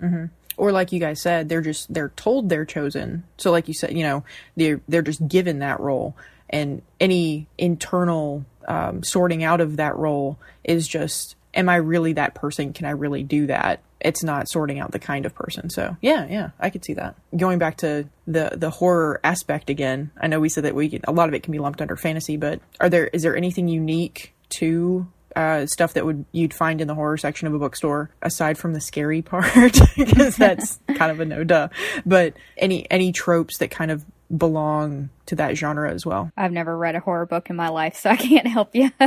Mm-hmm. 0.00 0.26
Or 0.56 0.72
like 0.72 0.92
you 0.92 1.00
guys 1.00 1.20
said, 1.20 1.48
they're 1.48 1.60
just 1.60 1.92
they're 1.92 2.12
told 2.16 2.48
they're 2.48 2.64
chosen. 2.64 3.24
So 3.36 3.50
like 3.50 3.68
you 3.68 3.74
said, 3.74 3.92
you 3.92 4.02
know, 4.02 4.24
they're 4.56 4.80
they're 4.88 5.02
just 5.02 5.26
given 5.28 5.58
that 5.58 5.80
role, 5.80 6.16
and 6.48 6.82
any 6.98 7.46
internal 7.58 8.44
um, 8.66 9.02
sorting 9.02 9.44
out 9.44 9.60
of 9.60 9.76
that 9.76 9.96
role 9.96 10.38
is 10.64 10.88
just, 10.88 11.36
am 11.54 11.68
I 11.68 11.76
really 11.76 12.14
that 12.14 12.34
person? 12.34 12.72
Can 12.72 12.86
I 12.86 12.90
really 12.90 13.22
do 13.22 13.46
that? 13.48 13.80
It's 14.00 14.22
not 14.22 14.48
sorting 14.48 14.78
out 14.78 14.92
the 14.92 14.98
kind 14.98 15.26
of 15.26 15.34
person. 15.34 15.68
So 15.68 15.96
yeah, 16.00 16.26
yeah, 16.26 16.50
I 16.58 16.70
could 16.70 16.84
see 16.84 16.94
that. 16.94 17.16
Going 17.36 17.58
back 17.58 17.76
to 17.78 18.08
the 18.26 18.52
the 18.54 18.70
horror 18.70 19.20
aspect 19.24 19.68
again, 19.68 20.10
I 20.18 20.26
know 20.26 20.40
we 20.40 20.48
said 20.48 20.64
that 20.64 20.74
we 20.74 21.00
a 21.04 21.12
lot 21.12 21.28
of 21.28 21.34
it 21.34 21.42
can 21.42 21.52
be 21.52 21.58
lumped 21.58 21.82
under 21.82 21.96
fantasy, 21.96 22.38
but 22.38 22.60
are 22.80 22.88
there 22.88 23.08
is 23.08 23.22
there 23.22 23.36
anything 23.36 23.68
unique 23.68 24.32
to 24.48 25.06
uh, 25.36 25.66
stuff 25.66 25.92
that 25.92 26.04
would 26.04 26.24
you'd 26.32 26.54
find 26.54 26.80
in 26.80 26.88
the 26.88 26.94
horror 26.94 27.18
section 27.18 27.46
of 27.46 27.54
a 27.54 27.58
bookstore, 27.58 28.10
aside 28.22 28.58
from 28.58 28.72
the 28.72 28.80
scary 28.80 29.22
part, 29.30 29.78
because 29.96 30.36
that's 30.36 30.80
kind 30.94 31.12
of 31.12 31.20
a 31.20 31.24
no 31.24 31.44
duh. 31.44 31.68
But 32.04 32.34
any 32.56 32.90
any 32.90 33.12
tropes 33.12 33.58
that 33.58 33.70
kind 33.70 33.90
of 33.90 34.04
belong 34.34 35.10
to 35.26 35.36
that 35.36 35.56
genre 35.56 35.92
as 35.92 36.04
well. 36.04 36.32
I've 36.36 36.50
never 36.50 36.76
read 36.76 36.96
a 36.96 37.00
horror 37.00 37.26
book 37.26 37.48
in 37.50 37.56
my 37.56 37.68
life, 37.68 37.96
so 37.96 38.10
I 38.10 38.16
can't 38.16 38.46
help 38.46 38.74
you. 38.74 38.90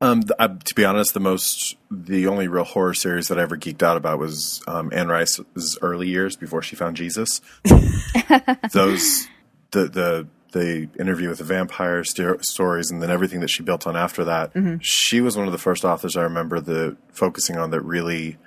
um, 0.00 0.24
uh, 0.38 0.48
to 0.48 0.74
be 0.74 0.84
honest, 0.84 1.14
the 1.14 1.20
most, 1.20 1.76
the 1.90 2.26
only 2.26 2.48
real 2.48 2.64
horror 2.64 2.94
series 2.94 3.28
that 3.28 3.38
I 3.38 3.42
ever 3.42 3.56
geeked 3.56 3.84
out 3.84 3.96
about 3.96 4.18
was 4.18 4.62
um, 4.66 4.90
Anne 4.92 5.06
Rice's 5.08 5.78
early 5.80 6.08
years 6.08 6.34
before 6.36 6.62
she 6.62 6.74
found 6.74 6.96
Jesus. 6.96 7.40
Those, 8.72 9.28
the 9.70 9.86
the 9.86 10.26
the 10.52 10.88
interview 10.98 11.28
with 11.28 11.38
the 11.38 11.44
vampire 11.44 12.04
st- 12.04 12.44
stories 12.44 12.90
and 12.90 13.02
then 13.02 13.10
everything 13.10 13.40
that 13.40 13.50
she 13.50 13.62
built 13.62 13.86
on 13.86 13.96
after 13.96 14.24
that. 14.24 14.54
Mm-hmm. 14.54 14.76
She 14.80 15.20
was 15.20 15.36
one 15.36 15.46
of 15.46 15.52
the 15.52 15.58
first 15.58 15.84
authors 15.84 16.16
I 16.16 16.22
remember 16.22 16.60
the 16.60 16.96
focusing 17.12 17.56
on 17.56 17.70
that 17.70 17.80
really 17.82 18.38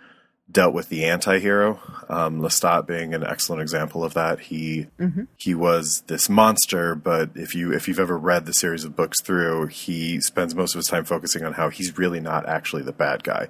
dealt 0.52 0.74
with 0.74 0.90
the 0.90 1.06
anti-hero. 1.06 1.80
Um, 2.10 2.42
Lestat 2.42 2.88
being 2.88 3.14
an 3.14 3.24
excellent 3.24 3.62
example 3.62 4.04
of 4.04 4.16
that. 4.16 4.40
He 4.40 4.88
mm-hmm. 5.00 5.24
he 5.38 5.54
was 5.54 6.04
this 6.08 6.28
monster, 6.28 6.96
but 6.96 7.30
if 7.36 7.54
you 7.54 7.72
if 7.72 7.88
you've 7.88 8.00
ever 8.00 8.18
read 8.18 8.46
the 8.46 8.54
series 8.54 8.84
of 8.84 8.96
books 8.96 9.22
through, 9.22 9.68
he 9.68 10.20
spends 10.22 10.56
most 10.56 10.74
of 10.74 10.80
his 10.80 10.88
time 10.88 11.06
focusing 11.06 11.44
on 11.44 11.54
how 11.54 11.70
he's 11.70 11.98
really 11.98 12.20
not 12.20 12.48
actually 12.48 12.82
the 12.82 12.92
bad 12.92 13.24
guy. 13.24 13.48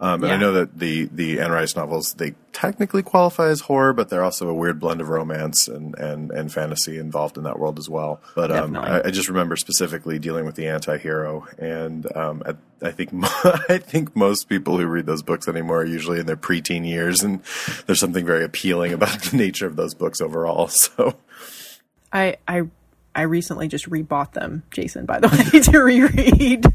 Um, 0.00 0.24
and. 0.24 0.32
I 0.32 0.36
know 0.36 0.52
that 0.52 0.78
the 0.78 1.08
the 1.12 1.40
Anne 1.40 1.52
Rice 1.52 1.76
novels 1.76 2.14
they 2.14 2.34
technically 2.52 3.02
qualify 3.02 3.48
as 3.48 3.62
horror, 3.62 3.92
but 3.92 4.08
they're 4.08 4.24
also 4.24 4.48
a 4.48 4.54
weird 4.54 4.80
blend 4.80 5.00
of 5.00 5.08
romance 5.08 5.68
and 5.68 5.94
and, 5.98 6.30
and 6.32 6.52
fantasy 6.52 6.98
involved 6.98 7.36
in 7.36 7.44
that 7.44 7.58
world 7.58 7.78
as 7.78 7.88
well. 7.88 8.20
But 8.34 8.50
um, 8.50 8.76
I, 8.76 9.02
I, 9.04 9.10
just 9.10 9.28
remember 9.28 9.56
specifically 9.56 10.18
dealing 10.18 10.46
with 10.46 10.56
the 10.56 10.66
anti-hero, 10.66 11.46
and 11.58 12.06
um, 12.16 12.42
at, 12.44 12.56
I 12.82 12.90
think 12.90 13.10
I 13.14 13.78
think 13.78 14.16
most 14.16 14.48
people 14.48 14.78
who 14.78 14.86
read 14.86 15.06
those 15.06 15.22
books 15.22 15.48
anymore 15.48 15.82
are 15.82 15.86
usually 15.86 16.20
in 16.20 16.26
their 16.26 16.36
preteen 16.36 16.86
years, 16.86 17.22
and 17.22 17.42
there's 17.86 18.00
something 18.00 18.24
very 18.24 18.44
appealing 18.44 18.92
about 18.92 19.20
the 19.22 19.36
nature 19.36 19.66
of 19.66 19.76
those 19.76 19.94
books 19.94 20.20
overall. 20.20 20.70
So, 20.80 21.14
I 22.12 22.36
I 22.48 22.62
I 23.14 23.22
recently 23.22 23.68
just 23.68 23.88
rebought 23.88 24.32
them, 24.32 24.62
Jason. 24.70 25.04
By 25.04 25.20
the 25.20 25.28
way, 25.28 25.60
to 25.60 25.78
reread. 25.78 26.66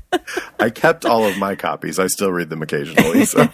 I 0.59 0.69
kept 0.69 1.05
all 1.05 1.25
of 1.25 1.38
my 1.38 1.55
copies. 1.55 2.00
I 2.00 2.07
still 2.07 2.31
read 2.31 2.50
them 2.50 2.62
occasionally. 2.62 3.25
So. 3.25 3.50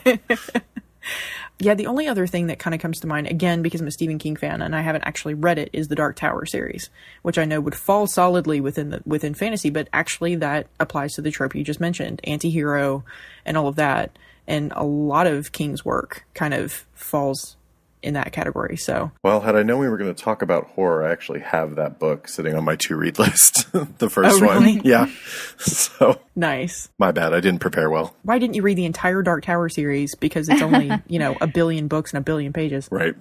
Yeah, 1.61 1.75
the 1.75 1.85
only 1.85 2.07
other 2.07 2.25
thing 2.25 2.47
that 2.47 2.57
kind 2.57 2.73
of 2.73 2.81
comes 2.81 2.99
to 3.01 3.07
mind, 3.07 3.27
again, 3.27 3.61
because 3.61 3.81
I'm 3.81 3.87
a 3.87 3.91
Stephen 3.91 4.17
King 4.17 4.35
fan 4.35 4.63
and 4.63 4.75
I 4.75 4.81
haven't 4.81 5.03
actually 5.03 5.35
read 5.35 5.59
it, 5.59 5.69
is 5.73 5.87
the 5.89 5.95
Dark 5.95 6.15
Tower 6.15 6.45
series, 6.47 6.89
which 7.21 7.37
I 7.37 7.45
know 7.45 7.61
would 7.61 7.75
fall 7.75 8.07
solidly 8.07 8.59
within 8.59 8.89
the 8.89 9.01
within 9.05 9.35
fantasy, 9.35 9.69
but 9.69 9.87
actually 9.93 10.35
that 10.35 10.65
applies 10.79 11.13
to 11.13 11.21
the 11.21 11.29
trope 11.29 11.53
you 11.53 11.63
just 11.63 11.79
mentioned, 11.79 12.19
anti-hero 12.23 13.03
and 13.45 13.57
all 13.57 13.67
of 13.67 13.75
that. 13.75 14.17
And 14.47 14.73
a 14.75 14.83
lot 14.83 15.27
of 15.27 15.51
King's 15.51 15.85
work 15.85 16.25
kind 16.33 16.55
of 16.55 16.85
falls 16.95 17.57
in 18.03 18.13
that 18.15 18.31
category. 18.31 18.77
So, 18.77 19.11
well, 19.23 19.41
had 19.41 19.55
I 19.55 19.63
known 19.63 19.79
we 19.79 19.89
were 19.89 19.97
going 19.97 20.13
to 20.13 20.23
talk 20.23 20.41
about 20.41 20.67
horror, 20.71 21.05
I 21.05 21.11
actually 21.11 21.41
have 21.41 21.75
that 21.75 21.99
book 21.99 22.27
sitting 22.27 22.55
on 22.55 22.63
my 22.63 22.75
to 22.77 22.95
read 22.95 23.19
list. 23.19 23.71
the 23.99 24.09
first 24.09 24.37
oh, 24.37 24.39
really? 24.39 24.75
one, 24.77 24.85
yeah. 24.85 25.09
So 25.57 26.19
nice. 26.35 26.89
My 26.97 27.11
bad. 27.11 27.33
I 27.33 27.39
didn't 27.39 27.59
prepare 27.59 27.89
well. 27.89 28.15
Why 28.23 28.39
didn't 28.39 28.55
you 28.55 28.63
read 28.63 28.77
the 28.77 28.85
entire 28.85 29.21
Dark 29.21 29.43
Tower 29.43 29.69
series? 29.69 30.15
Because 30.15 30.49
it's 30.49 30.61
only 30.61 30.91
you 31.07 31.19
know 31.19 31.37
a 31.39 31.47
billion 31.47 31.87
books 31.87 32.11
and 32.11 32.17
a 32.17 32.21
billion 32.21 32.51
pages. 32.51 32.87
Right. 32.91 33.15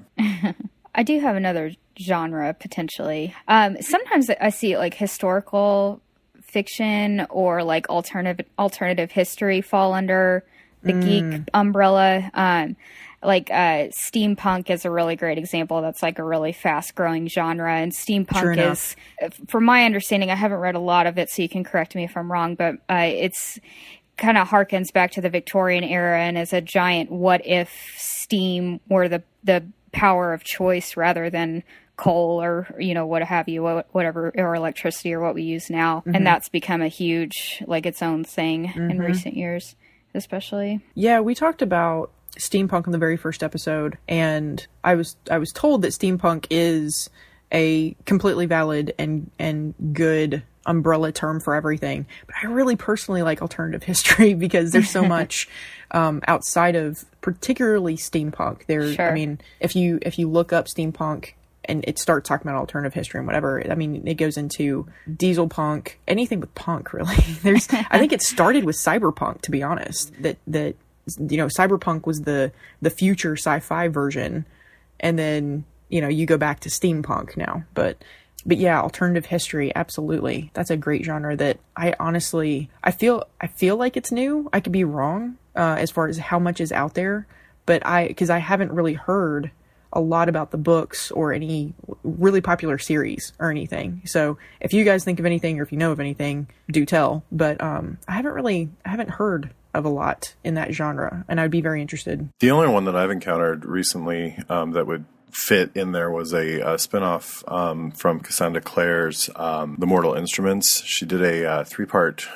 I 0.95 1.03
do 1.03 1.21
have 1.21 1.37
another 1.37 1.73
genre 1.99 2.55
potentially. 2.55 3.35
Um, 3.47 3.81
sometimes 3.83 4.31
I 4.31 4.51
see 4.51 4.77
like 4.77 4.95
historical 4.95 6.01
fiction 6.43 7.27
or 7.31 7.63
like 7.63 7.89
alternative 7.89 8.47
alternative 8.59 9.13
history 9.13 9.61
fall 9.61 9.93
under 9.93 10.45
the 10.83 10.93
mm. 10.93 11.03
geek 11.03 11.49
umbrella. 11.55 12.31
Um, 12.35 12.77
like 13.23 13.51
uh, 13.51 13.89
steampunk 13.93 14.71
is 14.71 14.85
a 14.85 14.91
really 14.91 15.17
great 15.17 15.39
example. 15.39 15.83
That's 15.83 16.03
like 16.03 16.19
a 16.19 16.25
really 16.25 16.53
fast 16.53 16.95
growing 16.95 17.29
genre, 17.29 17.75
and 17.75 17.93
steampunk 17.93 18.41
sure 18.41 18.53
is, 18.53 18.97
from 19.47 19.65
my 19.65 19.85
understanding, 19.85 20.31
I 20.31 20.35
haven't 20.35 20.59
read 20.59 20.75
a 20.75 20.81
lot 20.81 21.07
of 21.07 21.19
it, 21.19 21.31
so 21.31 21.43
you 21.43 21.49
can 21.49 21.65
correct 21.65 21.95
me 21.95 22.05
if 22.05 22.17
I'm 22.17 22.33
wrong, 22.33 22.55
but 22.55 22.77
uh, 22.89 23.09
it's 23.09 23.61
kind 24.17 24.39
of 24.39 24.49
harkens 24.49 24.93
back 24.93 25.13
to 25.13 25.21
the 25.21 25.31
Victorian 25.31 25.83
era 25.83 26.21
and 26.21 26.37
is 26.37 26.53
a 26.53 26.61
giant 26.61 27.11
what 27.11 27.45
if 27.47 27.95
steam 27.97 28.79
were 28.89 29.09
the 29.09 29.23
the 29.43 29.65
power 29.93 30.33
of 30.33 30.45
choice 30.45 30.97
rather 30.97 31.31
than 31.31 31.65
coal 31.97 32.41
or 32.41 32.67
you 32.79 32.95
know 32.95 33.07
what 33.07 33.23
have 33.23 33.49
you 33.49 33.63
whatever 33.93 34.33
or 34.37 34.55
electricity 34.55 35.13
or 35.13 35.21
what 35.21 35.35
we 35.35 35.43
use 35.43 35.69
now 35.69 36.01
mm-hmm. 36.01 36.15
and 36.15 36.27
that's 36.27 36.49
become 36.49 36.81
a 36.81 36.89
huge 36.89 37.63
like 37.67 37.85
its 37.85 38.03
own 38.03 38.25
thing 38.25 38.69
mm-hmm. 38.69 38.91
in 38.91 38.99
recent 38.99 39.37
years 39.37 39.75
especially 40.15 40.81
yeah 40.95 41.21
we 41.21 41.35
talked 41.35 41.61
about 41.61 42.11
steampunk 42.41 42.87
in 42.87 42.93
the 42.93 42.99
very 42.99 43.17
first 43.17 43.43
episode, 43.43 43.99
and 44.09 44.67
I 44.83 44.95
was 44.95 45.17
I 45.31 45.39
was 45.39 45.53
told 45.53 45.83
that 45.83 45.93
steampunk 45.93 46.47
is 46.51 47.11
a 47.53 47.95
completely 48.07 48.47
valid 48.47 48.95
and 48.99 49.31
and 49.39 49.75
good 49.93 50.43
umbrella 50.67 51.13
term 51.13 51.41
for 51.41 51.55
everything. 51.55 52.07
But 52.27 52.37
I 52.43 52.47
really 52.47 52.77
personally 52.77 53.23
like 53.23 53.43
alternative 53.43 53.83
history 53.85 54.35
because 54.35 54.73
there's 54.73 54.91
so 54.91 55.05
much 55.05 55.49
um, 55.91 56.21
outside 56.27 56.77
of 56.77 57.05
particularly 57.21 57.97
steampunk. 57.97 58.67
There, 58.67 58.93
sure. 58.93 59.11
I 59.11 59.15
mean, 59.15 59.41
if 59.61 59.77
you 59.77 59.99
if 60.03 60.19
you 60.19 60.29
look 60.29 60.53
up 60.53 60.67
steampunk 60.67 61.33
and 61.65 61.85
it 61.87 61.99
starts 61.99 62.29
talking 62.29 62.49
about 62.49 62.59
alternative 62.59 62.95
history 62.95 63.19
and 63.19 63.27
whatever. 63.27 63.63
I 63.71 63.75
mean, 63.75 64.07
it 64.07 64.15
goes 64.15 64.37
into 64.37 64.89
diesel 65.17 65.47
punk, 65.47 66.01
anything 66.09 66.41
with 66.41 66.55
punk 66.55 66.93
really. 66.93 67.17
There's, 67.43 67.69
I 67.71 67.99
think 67.99 68.13
it 68.13 68.23
started 68.23 68.65
with 68.65 68.77
cyberpunk, 68.77 69.43
to 69.43 69.51
be 69.51 69.63
honest. 69.63 70.13
That 70.23 70.39
that 70.47 70.77
you 71.19 71.37
know, 71.37 71.47
cyberpunk 71.47 72.07
was 72.07 72.23
the 72.23 72.53
the 72.83 72.91
future 72.91 73.37
sci-fi 73.37 73.89
version, 73.89 74.47
and 74.99 75.19
then 75.19 75.65
you 75.89 76.01
know 76.01 76.09
you 76.09 76.27
go 76.27 76.37
back 76.37 76.61
to 76.61 76.69
steampunk 76.69 77.37
now. 77.37 77.65
But 77.75 78.03
but 78.47 78.57
yeah, 78.57 78.81
alternative 78.81 79.27
history, 79.27 79.73
absolutely. 79.75 80.51
That's 80.55 80.71
a 80.71 80.77
great 80.77 81.05
genre 81.05 81.37
that 81.37 81.59
I 81.77 81.95
honestly 81.99 82.71
I 82.83 82.91
feel 82.91 83.25
I 83.41 83.47
feel 83.47 83.77
like 83.77 83.97
it's 83.97 84.13
new. 84.13 84.49
I 84.53 84.61
could 84.61 84.73
be 84.73 84.85
wrong 84.85 85.37
uh, 85.57 85.77
as 85.79 85.91
far 85.91 86.09
as 86.09 86.19
how 86.19 86.39
much 86.39 86.61
is 86.61 86.73
out 86.73 86.95
there, 86.95 87.27
but 87.67 87.85
I 87.87 88.09
because 88.09 88.31
I 88.31 88.39
haven't 88.39 88.73
really 88.73 88.95
heard 88.95 89.51
a 89.93 90.01
lot 90.01 90.29
about 90.29 90.53
the 90.53 90.57
books 90.57 91.11
or 91.11 91.33
any 91.33 91.75
really 92.05 92.41
popular 92.41 92.79
series 92.79 93.33
or 93.39 93.51
anything. 93.51 94.03
So 94.05 94.39
if 94.61 94.73
you 94.73 94.85
guys 94.85 95.05
think 95.05 95.19
of 95.19 95.27
anything 95.27 95.59
or 95.59 95.65
if 95.65 95.73
you 95.73 95.79
know 95.79 95.91
of 95.91 96.01
anything, 96.01 96.47
do 96.71 96.87
tell. 96.87 97.25
But 97.33 97.61
um, 97.61 97.99
I 98.07 98.13
haven't 98.13 98.33
really 98.33 98.71
I 98.85 98.91
haven't 98.91 99.11
heard 99.11 99.51
of 99.75 99.85
a 99.85 99.89
lot 99.89 100.35
in 100.45 100.55
that 100.55 100.73
genre, 100.73 101.25
and 101.29 101.41
I'd 101.41 101.51
be 101.51 101.61
very 101.61 101.81
interested. 101.81 102.29
The 102.41 102.51
only 102.51 102.69
one 102.69 102.85
that 102.85 102.97
I've 102.97 103.11
encountered 103.11 103.65
recently 103.65 104.37
um, 104.49 104.73
that 104.73 104.87
would 104.87 105.05
fit 105.33 105.71
in 105.75 105.93
there 105.93 106.11
was 106.11 106.33
a, 106.33 106.61
a 106.61 106.75
spinoff 106.75 107.51
um, 107.51 107.91
from 107.93 108.21
Cassandra 108.21 108.61
Clare's 108.61 109.31
um, 109.37 109.77
The 109.79 109.87
Mortal 109.87 110.15
Instruments. 110.15 110.83
She 110.85 111.07
did 111.07 111.23
a 111.23 111.49
uh, 111.49 111.65
three 111.65 111.87
part 111.87 112.27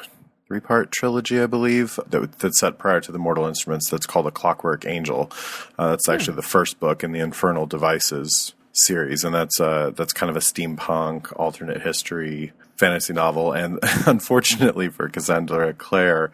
three 0.47 0.61
part 0.61 0.93
trilogy, 0.93 1.41
I 1.41 1.47
believe, 1.47 1.99
that 2.07 2.39
that's 2.39 2.61
set 2.61 2.79
prior 2.79 3.01
to 3.01 3.13
the 3.13 3.19
Mortal 3.19 3.47
Instruments. 3.47 3.89
That's 3.89 4.07
called 4.07 4.27
The 4.27 4.31
Clockwork 4.31 4.87
Angel. 4.87 5.31
Uh, 5.79 5.91
that's 5.91 6.09
actually 6.09 6.37
the 6.37 6.43
first 6.43 6.79
book 6.79 7.03
in 7.03 7.13
the 7.13 7.21
Infernal 7.21 7.67
Devices 7.67 8.55
series, 8.73 9.25
and 9.25 9.35
that's 9.35 9.61
uh, 9.61 9.91
that's 9.95 10.13
kind 10.13 10.31
of 10.31 10.37
a 10.37 10.41
steampunk 10.41 11.33
alternate 11.37 11.83
history 11.83 12.53
fantasy 12.77 13.13
novel. 13.13 13.53
And 13.53 13.79
unfortunately 14.07 14.89
for 14.89 15.09
Cassandra 15.09 15.73
Clare, 15.75 16.33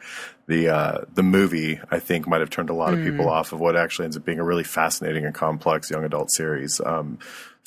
the 0.50 0.68
uh, 0.68 0.98
the 1.14 1.22
movie 1.22 1.80
I 1.92 2.00
think 2.00 2.26
might 2.26 2.40
have 2.40 2.50
turned 2.50 2.70
a 2.70 2.74
lot 2.74 2.92
of 2.92 3.04
people 3.04 3.26
mm. 3.26 3.30
off 3.30 3.52
of 3.52 3.60
what 3.60 3.76
actually 3.76 4.06
ends 4.06 4.16
up 4.16 4.24
being 4.24 4.40
a 4.40 4.44
really 4.44 4.64
fascinating 4.64 5.24
and 5.24 5.32
complex 5.32 5.90
young 5.90 6.04
adult 6.04 6.30
series. 6.32 6.80
Um, 6.84 7.18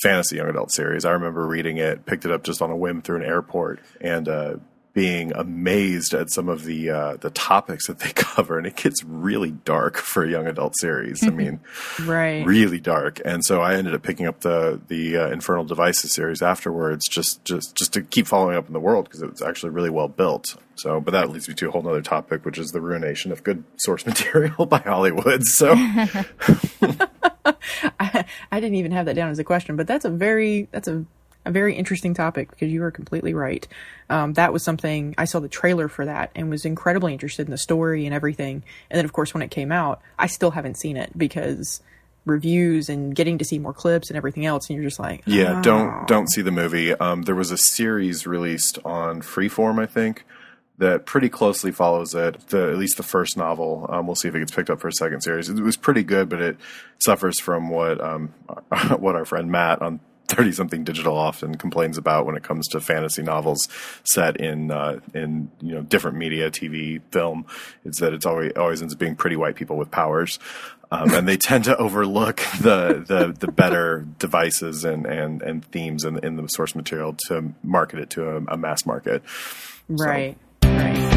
fantasy 0.02 0.36
young 0.36 0.50
adult 0.50 0.70
series. 0.72 1.06
I 1.06 1.12
remember 1.12 1.48
reading 1.48 1.78
it, 1.78 2.06
picked 2.06 2.25
it 2.25 2.32
up 2.32 2.44
just 2.44 2.62
on 2.62 2.72
a 2.72 2.75
whim 2.75 3.02
through 3.02 3.22
an 3.22 3.25
airport, 3.25 3.80
and 4.02 4.28
uh, 4.28 4.56
being 4.93 5.33
amazed 5.33 6.13
at 6.13 6.31
some 6.31 6.47
of 6.47 6.65
the 6.65 6.89
uh, 6.89 7.17
the 7.17 7.31
topics 7.31 7.88
that 7.88 8.00
they 8.00 8.12
cover, 8.15 8.57
and 8.57 8.67
it 8.67 8.75
gets 8.75 9.03
really 9.03 9.51
dark 9.51 9.97
for 9.97 10.23
a 10.23 10.29
young 10.29 10.47
adult 10.47 10.77
series. 10.77 11.25
I 11.25 11.31
mean, 11.31 11.59
right, 12.05 12.45
really 12.45 12.79
dark. 12.79 13.19
And 13.25 13.43
so 13.43 13.62
I 13.62 13.73
ended 13.73 13.95
up 13.95 14.03
picking 14.03 14.27
up 14.27 14.41
the 14.41 14.79
the 14.88 15.17
uh, 15.17 15.27
Infernal 15.29 15.65
Devices 15.65 16.13
series 16.13 16.41
afterwards, 16.41 17.07
just 17.07 17.43
just 17.43 17.75
just 17.75 17.93
to 17.93 18.03
keep 18.03 18.27
following 18.27 18.55
up 18.55 18.67
in 18.67 18.73
the 18.73 18.79
world 18.79 19.05
because 19.05 19.21
it's 19.23 19.41
actually 19.41 19.71
really 19.71 19.89
well 19.89 20.07
built. 20.07 20.55
So, 20.75 21.00
but 21.00 21.12
that 21.12 21.29
leads 21.29 21.47
me 21.47 21.53
to 21.55 21.67
a 21.67 21.71
whole 21.71 21.88
other 21.88 22.01
topic, 22.01 22.45
which 22.45 22.57
is 22.57 22.71
the 22.71 22.81
ruination 22.81 23.31
of 23.31 23.43
good 23.43 23.63
source 23.77 24.05
material 24.07 24.65
by 24.65 24.79
Hollywood. 24.79 25.43
So. 25.43 25.73
I, 28.00 28.25
I 28.51 28.59
didn't 28.59 28.75
even 28.75 28.91
have 28.91 29.05
that 29.07 29.15
down 29.15 29.29
as 29.29 29.39
a 29.39 29.43
question, 29.43 29.75
but 29.75 29.88
that's 29.88 30.05
a 30.05 30.09
very 30.09 30.67
that's 30.71 30.88
a 30.88 31.05
a 31.45 31.51
very 31.51 31.75
interesting 31.75 32.13
topic 32.13 32.50
because 32.50 32.71
you 32.71 32.83
are 32.83 32.91
completely 32.91 33.33
right. 33.33 33.67
Um, 34.09 34.33
that 34.33 34.53
was 34.53 34.63
something 34.63 35.13
I 35.17 35.25
saw 35.25 35.39
the 35.39 35.50
trailer 35.50 35.88
for 35.88 36.05
that 36.05 36.31
and 36.35 36.50
was 36.50 36.65
incredibly 36.65 37.13
interested 37.13 37.47
in 37.47 37.51
the 37.51 37.57
story 37.57 38.05
and 38.05 38.13
everything. 38.13 38.63
And 38.89 38.97
then, 38.97 39.05
of 39.05 39.13
course, 39.13 39.33
when 39.33 39.43
it 39.43 39.51
came 39.51 39.71
out, 39.71 40.01
I 40.17 40.27
still 40.27 40.51
haven't 40.51 40.77
seen 40.77 40.97
it 40.97 41.17
because 41.17 41.81
reviews 42.25 42.89
and 42.89 43.15
getting 43.15 43.38
to 43.38 43.45
see 43.45 43.59
more 43.59 43.73
clips 43.73 44.09
and 44.09 44.17
everything 44.17 44.45
else, 44.45 44.69
and 44.69 44.77
you're 44.77 44.89
just 44.89 45.00
like, 45.00 45.23
oh. 45.27 45.31
yeah, 45.31 45.62
don't 45.62 46.07
don't 46.07 46.31
see 46.31 46.41
the 46.41 46.51
movie. 46.51 46.93
Um, 46.93 47.23
there 47.23 47.35
was 47.35 47.51
a 47.51 47.57
series 47.57 48.25
released 48.25 48.79
on 48.85 49.21
Freeform, 49.21 49.81
I 49.81 49.85
think. 49.85 50.25
That 50.79 51.05
pretty 51.05 51.29
closely 51.29 51.71
follows 51.71 52.15
it, 52.15 52.47
the, 52.47 52.71
at 52.71 52.77
least 52.77 52.97
the 52.97 53.03
first 53.03 53.38
novel. 53.38 53.85
Um, 53.89 54.07
we'll 54.07 54.15
see 54.15 54.27
if 54.27 54.33
it 54.33 54.39
gets 54.39 54.51
picked 54.51 54.71
up 54.71 54.81
for 54.81 54.88
a 54.88 54.93
second 54.93 55.21
series. 55.21 55.47
It 55.47 55.59
was 55.59 55.77
pretty 55.77 56.01
good, 56.01 56.29
but 56.29 56.41
it 56.41 56.57
suffers 56.97 57.39
from 57.39 57.69
what 57.69 58.01
um, 58.01 58.29
what 58.97 59.15
our 59.15 59.23
friend 59.23 59.51
Matt 59.51 59.81
on 59.83 60.00
Thirty 60.36 60.52
Something 60.52 60.84
Digital 60.84 61.16
often 61.16 61.56
complains 61.56 61.98
about 61.98 62.25
when 62.25 62.36
it 62.36 62.44
comes 62.44 62.68
to 62.70 62.80
fantasy 62.80 63.24
novels 63.24 63.68
set 64.04 64.38
in 64.38 64.72
uh, 64.72 65.00
in 65.13 65.52
you 65.62 65.75
know 65.75 65.82
different 65.82 66.18
media, 66.18 66.50
TV, 66.52 67.02
film, 67.12 67.46
is 67.84 67.98
that 67.98 68.13
it's 68.13 68.25
always 68.25 68.54
always 68.56 68.82
ends 68.82 68.94
up 68.94 69.00
being 69.00 69.16
pretty 69.16 69.36
white 69.36 69.56
people 69.56 69.78
with 69.78 69.92
powers. 69.92 70.40
Um, 70.92 71.12
and 71.12 71.28
they 71.28 71.38
tend 71.38 71.63
to 71.63 71.75
overlook 71.78 72.38
the, 72.62 73.04
the, 73.08 73.36
the 73.36 73.52
better 73.52 74.06
devices 74.20 74.86
and, 74.86 75.08
and, 75.08 75.42
and 75.42 75.66
themes 75.66 76.04
in, 76.04 76.24
in 76.24 76.36
the 76.36 76.46
source 76.46 76.75
material 76.75 77.16
to 77.30 77.52
market 77.63 77.98
it 77.98 78.12
to 78.12 78.30
a, 78.30 78.44
a 78.50 78.58
mass 78.58 78.86
market. 78.86 79.24
Right. 79.90 80.38
So. 80.63 80.70
Right. 80.70 81.13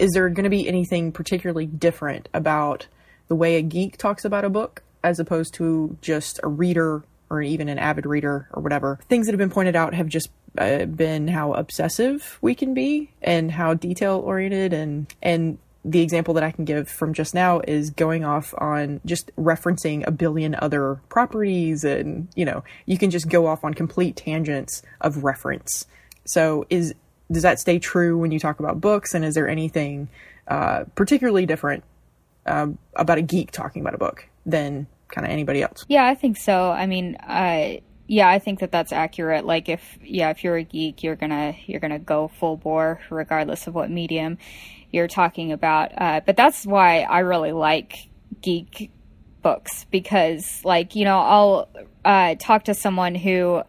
Is 0.00 0.12
there 0.12 0.30
going 0.30 0.44
to 0.44 0.50
be 0.50 0.66
anything 0.66 1.12
particularly 1.12 1.66
different 1.66 2.30
about 2.32 2.86
the 3.28 3.34
way 3.34 3.56
a 3.56 3.62
geek 3.62 3.98
talks 3.98 4.24
about 4.24 4.46
a 4.46 4.50
book 4.50 4.82
as 5.04 5.20
opposed 5.20 5.52
to 5.54 5.98
just 6.00 6.40
a 6.42 6.48
reader 6.48 7.04
or 7.28 7.42
even 7.42 7.68
an 7.68 7.78
avid 7.78 8.06
reader 8.06 8.48
or 8.52 8.62
whatever? 8.62 8.98
Things 9.10 9.26
that 9.26 9.32
have 9.32 9.38
been 9.38 9.50
pointed 9.50 9.76
out 9.76 9.92
have 9.92 10.08
just 10.08 10.30
uh, 10.56 10.86
been 10.86 11.28
how 11.28 11.52
obsessive 11.52 12.38
we 12.40 12.54
can 12.54 12.72
be 12.72 13.10
and 13.20 13.52
how 13.52 13.74
detail 13.74 14.16
oriented 14.24 14.72
and 14.72 15.12
and 15.22 15.58
the 15.84 16.00
example 16.00 16.34
that 16.34 16.42
I 16.42 16.50
can 16.50 16.64
give 16.64 16.88
from 16.88 17.14
just 17.14 17.34
now 17.34 17.60
is 17.60 17.90
going 17.90 18.24
off 18.24 18.52
on 18.58 19.00
just 19.06 19.34
referencing 19.36 20.06
a 20.06 20.10
billion 20.10 20.54
other 20.54 21.00
properties 21.08 21.84
and 21.84 22.28
you 22.34 22.44
know 22.44 22.64
you 22.86 22.98
can 22.98 23.10
just 23.10 23.28
go 23.28 23.46
off 23.46 23.64
on 23.64 23.74
complete 23.74 24.16
tangents 24.16 24.82
of 25.00 25.24
reference 25.24 25.86
so 26.26 26.66
is 26.68 26.94
does 27.30 27.42
that 27.42 27.60
stay 27.60 27.78
true 27.78 28.18
when 28.18 28.30
you 28.30 28.38
talk 28.38 28.60
about 28.60 28.80
books? 28.80 29.14
And 29.14 29.24
is 29.24 29.34
there 29.34 29.48
anything 29.48 30.08
uh, 30.48 30.84
particularly 30.94 31.46
different 31.46 31.84
um, 32.46 32.78
about 32.94 33.18
a 33.18 33.22
geek 33.22 33.50
talking 33.50 33.82
about 33.82 33.94
a 33.94 33.98
book 33.98 34.26
than 34.44 34.86
kind 35.08 35.26
of 35.26 35.32
anybody 35.32 35.62
else? 35.62 35.84
Yeah 35.88 36.06
i 36.06 36.14
think 36.14 36.36
so. 36.36 36.70
I 36.70 36.86
mean 36.86 37.16
i 37.20 37.82
yeah 38.06 38.28
i 38.28 38.38
think 38.38 38.60
that 38.60 38.72
that's 38.72 38.92
accurate. 38.92 39.44
Like 39.44 39.68
if 39.68 39.98
yeah 40.02 40.30
if 40.30 40.42
you're 40.42 40.56
a 40.56 40.64
geek 40.64 41.02
you're 41.02 41.16
gonna 41.16 41.54
you're 41.66 41.80
gonna 41.80 41.98
go 41.98 42.28
full 42.28 42.56
bore 42.56 43.00
regardless 43.10 43.66
of 43.66 43.74
what 43.74 43.90
medium 43.90 44.38
you're 44.90 45.08
talking 45.08 45.52
about. 45.52 45.92
Uh, 45.96 46.20
but 46.24 46.36
that's 46.36 46.66
why 46.66 47.02
i 47.02 47.20
really 47.20 47.52
like 47.52 48.08
geek 48.40 48.90
books 49.42 49.86
because 49.90 50.62
like 50.64 50.94
you 50.94 51.04
know 51.04 51.18
i'll 51.18 51.68
uh, 52.04 52.34
talk 52.38 52.64
to 52.64 52.74
someone 52.74 53.14
who 53.14 53.62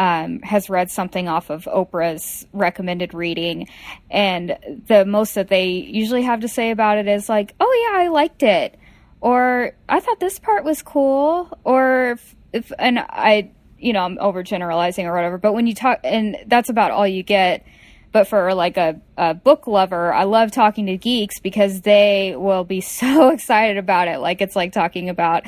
um, 0.00 0.40
has 0.40 0.70
read 0.70 0.90
something 0.90 1.28
off 1.28 1.50
of 1.50 1.64
Oprah's 1.64 2.46
recommended 2.54 3.12
reading, 3.12 3.68
and 4.10 4.56
the 4.86 5.04
most 5.04 5.34
that 5.34 5.48
they 5.48 5.66
usually 5.66 6.22
have 6.22 6.40
to 6.40 6.48
say 6.48 6.70
about 6.70 6.96
it 6.96 7.06
is 7.06 7.28
like, 7.28 7.54
"Oh 7.60 7.90
yeah, 7.92 8.02
I 8.02 8.08
liked 8.08 8.42
it," 8.42 8.78
or 9.20 9.72
"I 9.90 10.00
thought 10.00 10.18
this 10.18 10.38
part 10.38 10.64
was 10.64 10.80
cool," 10.80 11.58
or 11.64 12.12
if, 12.12 12.34
if 12.54 12.72
and 12.78 12.98
I, 12.98 13.50
you 13.78 13.92
know, 13.92 14.00
I'm 14.00 14.16
overgeneralizing 14.16 15.04
or 15.04 15.14
whatever. 15.14 15.36
But 15.36 15.52
when 15.52 15.66
you 15.66 15.74
talk, 15.74 16.00
and 16.02 16.38
that's 16.46 16.70
about 16.70 16.92
all 16.92 17.06
you 17.06 17.22
get. 17.22 17.66
But 18.12 18.26
for 18.26 18.54
like 18.54 18.76
a, 18.76 19.00
a 19.16 19.34
book 19.34 19.68
lover, 19.68 20.12
I 20.12 20.24
love 20.24 20.50
talking 20.50 20.86
to 20.86 20.96
geeks 20.96 21.38
because 21.38 21.82
they 21.82 22.34
will 22.36 22.64
be 22.64 22.80
so 22.80 23.28
excited 23.28 23.76
about 23.76 24.08
it. 24.08 24.18
Like 24.18 24.40
it's 24.40 24.56
like 24.56 24.72
talking 24.72 25.08
about 25.10 25.44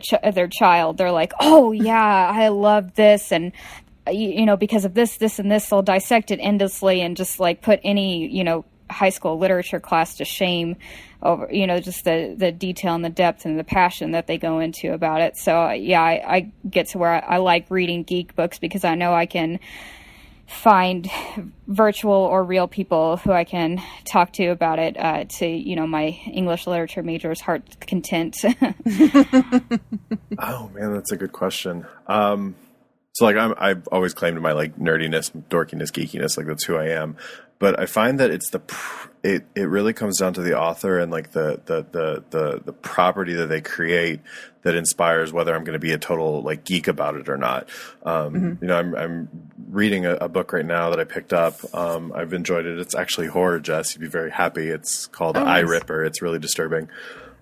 ch- 0.00 0.14
their 0.32 0.48
child. 0.48 0.96
They're 0.96 1.10
like, 1.10 1.32
"Oh 1.40 1.72
yeah, 1.72 2.30
I 2.32 2.48
love 2.48 2.94
this," 2.94 3.32
and 3.32 3.52
you 4.10 4.46
know, 4.46 4.56
because 4.56 4.84
of 4.84 4.94
this, 4.94 5.16
this, 5.16 5.38
and 5.38 5.50
this, 5.50 5.68
they'll 5.68 5.82
dissect 5.82 6.30
it 6.30 6.38
endlessly 6.40 7.00
and 7.00 7.16
just 7.16 7.40
like 7.40 7.62
put 7.62 7.80
any, 7.82 8.26
you 8.28 8.44
know, 8.44 8.64
high 8.90 9.10
school 9.10 9.38
literature 9.38 9.80
class 9.80 10.16
to 10.16 10.24
shame 10.24 10.76
over, 11.22 11.48
you 11.50 11.66
know, 11.66 11.80
just 11.80 12.04
the, 12.04 12.34
the 12.36 12.52
detail 12.52 12.94
and 12.94 13.04
the 13.04 13.10
depth 13.10 13.44
and 13.44 13.58
the 13.58 13.64
passion 13.64 14.12
that 14.12 14.26
they 14.26 14.38
go 14.38 14.60
into 14.60 14.92
about 14.92 15.20
it. 15.20 15.36
So, 15.36 15.70
yeah, 15.70 16.02
I, 16.02 16.36
I 16.36 16.52
get 16.68 16.88
to 16.88 16.98
where 16.98 17.12
I, 17.12 17.36
I 17.36 17.36
like 17.38 17.70
reading 17.70 18.04
geek 18.04 18.36
books 18.36 18.58
because 18.58 18.84
I 18.84 18.94
know 18.94 19.12
I 19.12 19.26
can 19.26 19.58
find 20.46 21.10
virtual 21.66 22.12
or 22.12 22.44
real 22.44 22.68
people 22.68 23.16
who 23.16 23.32
I 23.32 23.42
can 23.42 23.82
talk 24.04 24.32
to 24.34 24.46
about 24.46 24.78
it 24.78 24.96
uh, 24.96 25.24
to, 25.38 25.46
you 25.46 25.74
know, 25.74 25.86
my 25.86 26.08
English 26.32 26.68
literature 26.68 27.02
major's 27.02 27.40
heart 27.40 27.80
content. 27.80 28.36
oh, 30.38 30.70
man, 30.74 30.92
that's 30.92 31.10
a 31.10 31.16
good 31.16 31.32
question. 31.32 31.84
Um, 32.06 32.54
so 33.16 33.24
like 33.24 33.36
I'm, 33.36 33.54
I've 33.56 33.88
always 33.88 34.12
claimed 34.12 34.38
my 34.42 34.52
like 34.52 34.76
nerdiness, 34.76 35.30
dorkiness, 35.48 35.90
geekiness, 35.90 36.36
like 36.36 36.46
that's 36.46 36.64
who 36.64 36.76
I 36.76 36.88
am. 36.88 37.16
But 37.58 37.80
I 37.80 37.86
find 37.86 38.20
that 38.20 38.30
it's 38.30 38.50
the 38.50 38.60
it 39.22 39.46
it 39.54 39.70
really 39.70 39.94
comes 39.94 40.18
down 40.18 40.34
to 40.34 40.42
the 40.42 40.58
author 40.58 40.98
and 40.98 41.10
like 41.10 41.30
the 41.30 41.58
the 41.64 41.86
the 41.90 42.24
the, 42.28 42.62
the 42.62 42.72
property 42.74 43.32
that 43.32 43.46
they 43.46 43.62
create 43.62 44.20
that 44.64 44.74
inspires 44.74 45.32
whether 45.32 45.54
I'm 45.54 45.64
going 45.64 45.72
to 45.72 45.78
be 45.78 45.92
a 45.92 45.98
total 45.98 46.42
like 46.42 46.64
geek 46.64 46.88
about 46.88 47.16
it 47.16 47.30
or 47.30 47.38
not. 47.38 47.70
Um, 48.02 48.34
mm-hmm. 48.34 48.52
You 48.60 48.68
know, 48.68 48.76
I'm 48.76 48.94
I'm 48.94 49.28
reading 49.70 50.04
a, 50.04 50.16
a, 50.16 50.28
book 50.28 50.52
right 50.52 50.66
now 50.66 50.90
that 50.90 51.00
I 51.00 51.04
picked 51.04 51.32
up. 51.32 51.54
Um, 51.74 52.12
I've 52.14 52.34
enjoyed 52.34 52.66
it. 52.66 52.78
It's 52.78 52.94
actually 52.94 53.28
horror, 53.28 53.60
Jess. 53.60 53.94
You'd 53.94 54.02
be 54.02 54.08
very 54.08 54.30
happy. 54.30 54.68
It's 54.68 55.06
called 55.06 55.38
oh, 55.38 55.40
I 55.40 55.62
nice. 55.62 55.70
Ripper. 55.70 56.04
It's 56.04 56.20
really 56.20 56.38
disturbing. 56.38 56.90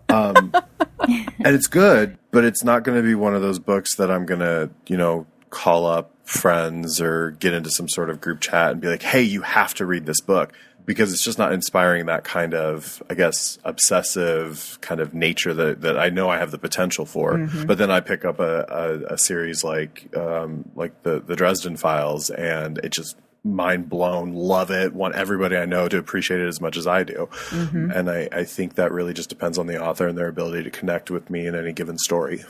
Um, 0.09 0.53
and 1.01 1.47
it's 1.47 1.67
good, 1.67 2.19
but 2.31 2.45
it's 2.45 2.63
not 2.63 2.85
going 2.85 2.97
to 2.97 3.03
be 3.03 3.17
one 3.17 3.35
of 3.35 3.43
those 3.43 3.59
books 3.59 3.97
that 3.97 4.11
I'm 4.11 4.27
going 4.27 4.41
to, 4.41 4.71
you 4.87 4.97
know, 4.97 5.27
call 5.55 5.87
up 5.87 6.11
friends 6.25 7.01
or 7.01 7.31
get 7.31 7.55
into 7.55 7.71
some 7.71 7.89
sort 7.89 8.11
of 8.11 8.21
group 8.21 8.41
chat 8.41 8.73
and 8.73 8.81
be 8.81 8.89
like, 8.89 9.03
hey, 9.03 9.23
you 9.23 9.43
have 9.43 9.73
to 9.75 9.87
read 9.87 10.05
this 10.05 10.21
book 10.21 10.53
because 10.85 11.13
it's 11.13 11.23
just 11.23 11.39
not 11.39 11.53
inspiring 11.53 12.07
that 12.07 12.25
kind 12.25 12.55
of, 12.55 13.03
I 13.09 13.15
guess, 13.15 13.59
obsessive 13.65 14.79
kind 14.81 15.01
of 15.01 15.15
nature 15.15 15.55
that, 15.55 15.83
that 15.83 15.99
I 15.99 16.11
know 16.11 16.29
I 16.29 16.39
have 16.39 16.51
the 16.51 16.59
potential 16.59 17.07
for. 17.07 17.35
Mm-hmm. 17.35 17.67
But 17.67 17.79
then 17.79 17.91
I 17.91 18.01
pick 18.01 18.25
up 18.25 18.41
a, 18.41 18.67
a, 18.69 19.15
a 19.15 19.19
series 19.19 19.63
like 19.63 20.15
um, 20.17 20.69
like 20.75 21.03
the 21.05 21.21
the 21.21 21.37
Dresden 21.37 21.77
Files, 21.77 22.31
and 22.31 22.79
it 22.79 22.91
just 22.91 23.17
mind 23.45 23.89
blown, 23.89 24.33
love 24.33 24.71
it, 24.71 24.93
want 24.93 25.15
everybody 25.15 25.57
I 25.57 25.67
know 25.67 25.87
to 25.89 25.99
appreciate 25.99 26.41
it 26.41 26.49
as 26.49 26.61
much 26.61 26.77
as 26.77 26.87
I 26.87 27.05
do. 27.05 27.29
Mm-hmm. 27.51 27.91
And 27.93 28.11
I, 28.11 28.29
I 28.33 28.45
think 28.45 28.75
that 28.75 28.91
really 28.91 29.13
just 29.13 29.29
depends 29.29 29.59
on 29.59 29.67
the 29.67 29.83
author 29.83 30.09
and 30.09 30.17
their 30.17 30.29
ability 30.29 30.65
to 30.65 30.71
connect 30.71 31.11
with 31.11 31.31
me 31.31 31.47
in 31.47 31.55
any 31.55 31.73
given 31.73 31.99
story 31.99 32.45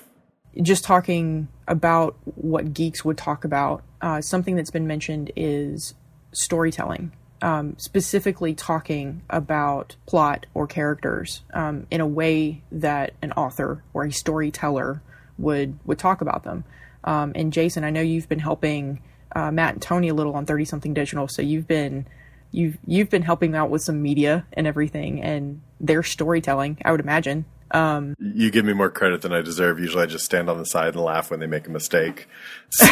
just 0.62 0.84
talking 0.84 1.48
about 1.66 2.16
what 2.24 2.72
geeks 2.74 3.04
would 3.04 3.18
talk 3.18 3.44
about, 3.44 3.82
uh, 4.00 4.20
something 4.20 4.56
that's 4.56 4.70
been 4.70 4.86
mentioned 4.86 5.32
is 5.36 5.94
storytelling, 6.32 7.12
um, 7.42 7.76
specifically 7.78 8.54
talking 8.54 9.22
about 9.30 9.96
plot 10.06 10.46
or 10.54 10.66
characters 10.66 11.42
um, 11.52 11.86
in 11.90 12.00
a 12.00 12.06
way 12.06 12.62
that 12.70 13.14
an 13.22 13.32
author 13.32 13.82
or 13.92 14.04
a 14.04 14.12
storyteller 14.12 15.02
would 15.38 15.78
would 15.84 15.98
talk 15.98 16.20
about 16.20 16.44
them. 16.44 16.64
Um, 17.02 17.32
and 17.34 17.52
Jason, 17.52 17.84
I 17.84 17.90
know 17.90 18.00
you've 18.00 18.28
been 18.28 18.38
helping 18.38 19.02
uh, 19.34 19.50
Matt 19.50 19.74
and 19.74 19.82
Tony 19.82 20.08
a 20.08 20.14
little 20.14 20.34
on 20.34 20.46
Thirty 20.46 20.64
Something 20.64 20.94
Digital, 20.94 21.28
so 21.28 21.42
you've 21.42 21.66
been 21.66 22.06
you've 22.52 22.78
you've 22.86 23.10
been 23.10 23.22
helping 23.22 23.54
out 23.54 23.70
with 23.70 23.82
some 23.82 24.00
media 24.00 24.46
and 24.52 24.66
everything 24.66 25.20
and 25.20 25.60
their 25.80 26.02
storytelling. 26.02 26.78
I 26.84 26.92
would 26.92 27.00
imagine 27.00 27.44
um, 27.70 28.14
you 28.18 28.50
give 28.50 28.64
me 28.64 28.72
more 28.72 28.90
credit 28.90 29.22
than 29.22 29.32
I 29.32 29.40
deserve. 29.40 29.78
Usually, 29.80 30.02
I 30.02 30.06
just 30.06 30.24
stand 30.24 30.48
on 30.48 30.58
the 30.58 30.64
side 30.64 30.94
and 30.94 31.02
laugh 31.02 31.30
when 31.30 31.40
they 31.40 31.46
make 31.46 31.66
a 31.66 31.70
mistake. 31.70 32.28
So 32.70 32.86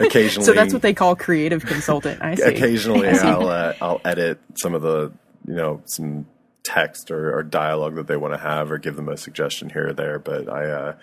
occasionally, 0.00 0.46
so 0.46 0.54
that's 0.54 0.72
what 0.72 0.80
they 0.80 0.94
call 0.94 1.14
creative 1.14 1.66
consultant. 1.66 2.22
I 2.22 2.36
see. 2.36 2.42
Occasionally, 2.42 3.08
I'll 3.10 3.46
uh, 3.46 3.74
I'll 3.78 4.00
edit 4.02 4.40
some 4.54 4.72
of 4.72 4.80
the 4.80 5.12
you 5.46 5.54
know 5.54 5.82
some 5.84 6.24
text 6.62 7.10
or, 7.10 7.36
or 7.36 7.42
dialogue 7.42 7.96
that 7.96 8.06
they 8.06 8.16
want 8.16 8.32
to 8.32 8.38
have, 8.38 8.72
or 8.72 8.78
give 8.78 8.96
them 8.96 9.10
a 9.10 9.18
suggestion 9.18 9.68
here 9.68 9.88
or 9.88 9.92
there. 9.92 10.18
But 10.18 10.48
I 10.48 10.70
uh, 10.70 10.96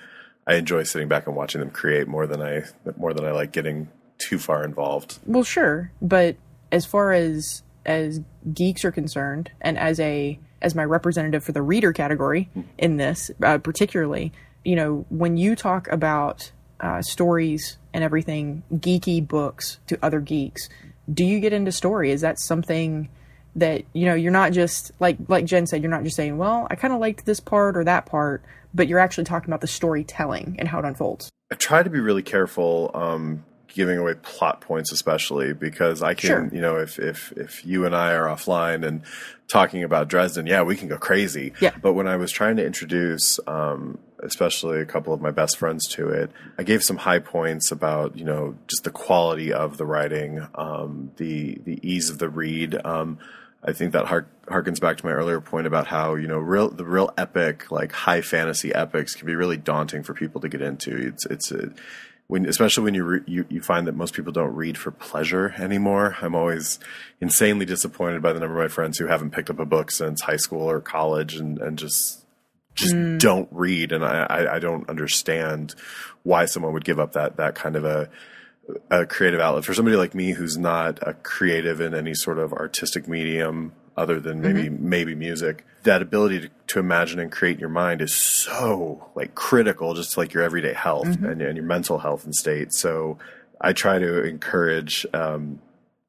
I 0.48 0.56
enjoy 0.56 0.82
sitting 0.82 1.08
back 1.08 1.28
and 1.28 1.36
watching 1.36 1.62
them 1.62 1.70
create 1.70 2.08
more 2.08 2.26
than 2.26 2.42
I 2.42 2.64
more 2.98 3.14
than 3.14 3.24
I 3.24 3.32
like 3.32 3.52
getting 3.52 3.90
too 4.18 4.40
far 4.40 4.64
involved. 4.64 5.20
Well, 5.26 5.44
sure, 5.44 5.92
but 6.02 6.38
as 6.72 6.88
far 6.88 7.12
as 7.12 7.62
as 7.86 8.22
geeks 8.52 8.84
are 8.84 8.92
concerned, 8.92 9.52
and 9.62 9.78
as 9.78 10.00
a 10.00 10.40
as 10.62 10.76
my 10.76 10.84
representative 10.84 11.44
for 11.44 11.52
the 11.52 11.62
reader 11.62 11.94
category 11.94 12.50
in 12.78 12.98
this, 12.98 13.32
uh, 13.44 13.58
particularly, 13.58 14.32
you 14.64 14.76
know, 14.76 15.06
when 15.10 15.38
you 15.38 15.56
talk 15.56 15.88
about 15.90 16.52
uh, 16.80 17.02
stories 17.02 17.78
and 17.94 18.04
everything, 18.04 18.64
geeky 18.74 19.26
books 19.26 19.80
to 19.88 19.98
other 20.02 20.20
geeks, 20.20 20.70
do 21.12 21.26
you 21.26 21.40
get 21.40 21.54
into 21.54 21.72
story? 21.72 22.12
Is 22.12 22.22
that 22.22 22.40
something 22.40 23.10
that 23.56 23.84
you 23.94 24.06
know 24.06 24.14
you're 24.14 24.32
not 24.32 24.54
just 24.54 24.92
like 25.00 25.18
like 25.28 25.46
Jen 25.46 25.68
said, 25.68 25.82
you're 25.82 25.92
not 25.92 26.04
just 26.04 26.16
saying, 26.16 26.38
well, 26.38 26.68
I 26.70 26.76
kind 26.76 26.94
of 26.94 27.00
liked 27.00 27.26
this 27.26 27.40
part 27.40 27.76
or 27.76 27.84
that 27.84 28.06
part, 28.06 28.44
but 28.74 28.88
you're 28.88 29.00
actually 29.00 29.26
talking 29.26 29.50
about 29.50 29.62
the 29.62 29.68
storytelling 29.68 30.56
and 30.60 30.68
how 30.68 30.80
it 30.80 30.86
unfolds. 30.86 31.30
I 31.52 31.56
try 31.56 31.84
to 31.84 31.90
be 31.90 32.00
really 32.00 32.24
careful 32.24 32.92
um, 32.94 33.44
giving 33.74 33.98
away 33.98 34.14
plot 34.16 34.62
points, 34.62 34.92
especially 34.92 35.54
because 35.54 36.02
I 36.02 36.14
can, 36.14 36.28
sure. 36.28 36.50
you 36.54 36.62
know, 36.62 36.78
if 36.78 37.00
if 37.00 37.32
if 37.34 37.66
you 37.66 37.86
and 37.86 37.96
I 37.96 38.14
are 38.14 38.26
offline 38.26 38.86
and 38.86 39.02
talking 39.48 39.84
about 39.84 40.08
Dresden, 40.08 40.48
yeah, 40.48 40.62
we 40.62 40.76
can 40.76 40.88
go 40.88 40.98
crazy. 40.98 41.54
Yeah. 41.60 41.76
But 41.82 41.94
when 41.94 42.08
I 42.08 42.16
was 42.18 42.32
trying 42.32 42.56
to 42.58 42.66
introduce, 42.66 43.40
um, 43.48 44.00
especially 44.20 44.80
a 44.80 44.86
couple 44.86 45.14
of 45.14 45.22
my 45.22 45.32
best 45.32 45.58
friends 45.58 45.88
to 45.90 46.10
it, 46.10 46.32
I 46.58 46.64
gave 46.64 46.84
some 46.84 46.98
high 46.98 47.20
points 47.20 47.72
about, 47.72 48.18
you 48.18 48.24
know, 48.24 48.56
just 48.68 48.84
the 48.84 48.92
quality 48.92 49.52
of 49.52 49.78
the 49.78 49.86
writing, 49.86 50.48
um, 50.56 51.12
the 51.18 51.60
the 51.64 51.80
ease 51.88 52.10
of 52.10 52.20
the 52.20 52.30
read. 52.30 52.80
Um, 52.86 53.20
I 53.64 53.74
think 53.74 53.94
that 53.94 54.08
hark, 54.08 54.28
harkens 54.48 54.80
back 54.80 54.98
to 54.98 55.06
my 55.06 55.12
earlier 55.12 55.40
point 55.40 55.68
about 55.68 55.88
how 55.88 56.16
you 56.16 56.28
know 56.28 56.40
real 56.40 56.70
the 56.70 56.86
real 56.86 57.14
epic 57.18 57.72
like 57.72 57.92
high 57.92 58.22
fantasy 58.22 58.74
epics 58.74 59.14
can 59.14 59.28
be 59.28 59.36
really 59.36 59.58
daunting 59.58 60.04
for 60.04 60.14
people 60.14 60.42
to 60.42 60.50
get 60.50 60.62
into. 60.62 60.96
It's 60.96 61.26
it's 61.28 61.52
a, 61.52 61.72
when 62.32 62.46
especially 62.46 62.86
when 62.86 62.94
you, 62.94 63.04
re, 63.04 63.20
you 63.28 63.46
you 63.50 63.60
find 63.60 63.88
that 63.88 63.96
most 63.96 64.14
people 64.14 64.32
don't 64.32 64.56
read 64.56 64.78
for 64.78 64.90
pleasure 64.90 65.54
anymore. 65.58 66.16
I'm 66.22 66.34
always 66.34 66.80
insanely 67.20 67.66
disappointed 67.66 68.22
by 68.22 68.32
the 68.32 68.40
number 68.40 68.58
of 68.58 68.64
my 68.64 68.74
friends 68.74 68.98
who 68.98 69.08
haven't 69.08 69.32
picked 69.32 69.50
up 69.50 69.60
a 69.60 69.66
book 69.66 69.92
since 69.92 70.22
high 70.22 70.38
school 70.38 70.62
or 70.62 70.80
college 70.80 71.36
and 71.36 71.60
and 71.60 71.78
just 71.78 72.26
just 72.74 72.96
mm. 72.96 73.20
don't 73.20 73.50
read. 73.52 73.92
And 73.92 74.06
I, 74.06 74.26
I 74.30 74.56
I 74.56 74.60
don't 74.60 74.90
understand 74.90 75.76
why 76.24 76.46
someone 76.46 76.72
would 76.72 76.86
give 76.86 77.02
up 77.02 77.12
that 77.14 77.36
that 77.36 77.56
kind 77.56 77.76
of 77.76 77.84
a 77.84 78.10
a 78.90 79.06
creative 79.06 79.42
outlet 79.42 79.66
for 79.66 79.74
somebody 79.74 79.98
like 79.98 80.16
me 80.16 80.32
who's 80.32 80.58
not 80.58 81.06
a 81.06 81.14
creative 81.16 81.82
in 81.82 81.94
any 81.94 82.14
sort 82.14 82.40
of 82.40 82.54
artistic 82.54 83.10
medium 83.10 83.74
other 84.02 84.20
than 84.20 84.42
maybe 84.42 84.64
mm-hmm. 84.64 84.90
maybe 84.90 85.16
music 85.16 85.66
that 85.84 86.02
ability 86.02 86.42
to, 86.42 86.50
to, 86.68 86.80
imagine 86.80 87.20
and 87.20 87.32
create 87.32 87.54
in 87.54 87.60
your 87.60 87.70
mind 87.70 88.02
is 88.02 88.14
so 88.14 89.10
like 89.16 89.36
critical 89.36 89.94
just 89.94 90.14
to 90.14 90.20
like 90.20 90.34
your 90.34 90.44
everyday 90.44 90.74
health 90.74 91.08
mm-hmm. 91.08 91.26
and, 91.26 91.42
and, 91.42 91.56
your 91.56 91.66
mental 91.66 92.00
health 92.00 92.26
and 92.26 92.34
state 92.34 92.74
so 92.74 93.18
i 93.60 93.72
try 93.72 94.00
to 94.00 94.24
encourage 94.24 95.06
um, 95.14 95.60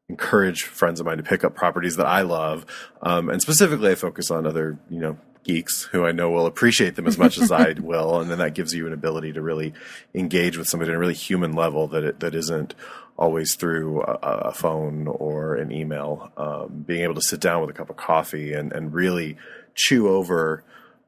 encourage 0.08 0.62
friends 0.62 0.98
of 1.00 1.06
mine 1.06 1.18
to 1.18 1.22
pick 1.22 1.44
up 1.44 1.54
properties 1.54 1.96
that 1.96 2.06
i 2.06 2.22
love 2.22 2.64
um, 3.02 3.28
and 3.28 3.42
specifically 3.42 3.90
i 3.90 3.94
focus 3.94 4.30
on 4.30 4.46
other 4.46 4.78
you 4.88 4.98
know 4.98 5.16
geeks 5.44 5.84
who 5.84 6.06
I 6.06 6.12
know 6.12 6.30
will 6.30 6.46
appreciate 6.46 6.94
them 6.96 7.06
as 7.06 7.18
much 7.18 7.38
as 7.38 7.50
I 7.50 7.72
will, 7.80 8.20
and 8.20 8.30
then 8.30 8.38
that 8.38 8.54
gives 8.54 8.74
you 8.74 8.86
an 8.86 8.92
ability 8.92 9.32
to 9.32 9.42
really 9.42 9.74
engage 10.14 10.56
with 10.56 10.68
somebody 10.68 10.90
on 10.90 10.96
a 10.96 10.98
really 10.98 11.14
human 11.14 11.52
level 11.52 11.88
that 11.88 12.04
it, 12.04 12.20
that 12.20 12.34
isn't 12.34 12.74
always 13.16 13.54
through 13.54 14.02
a, 14.02 14.12
a 14.12 14.52
phone 14.52 15.06
or 15.06 15.56
an 15.56 15.70
email. 15.72 16.32
Um, 16.36 16.84
being 16.86 17.02
able 17.02 17.14
to 17.14 17.22
sit 17.22 17.40
down 17.40 17.60
with 17.60 17.70
a 17.70 17.74
cup 17.74 17.90
of 17.90 17.96
coffee 17.96 18.52
and, 18.52 18.72
and 18.72 18.92
really 18.92 19.36
chew 19.74 20.08
over 20.08 20.64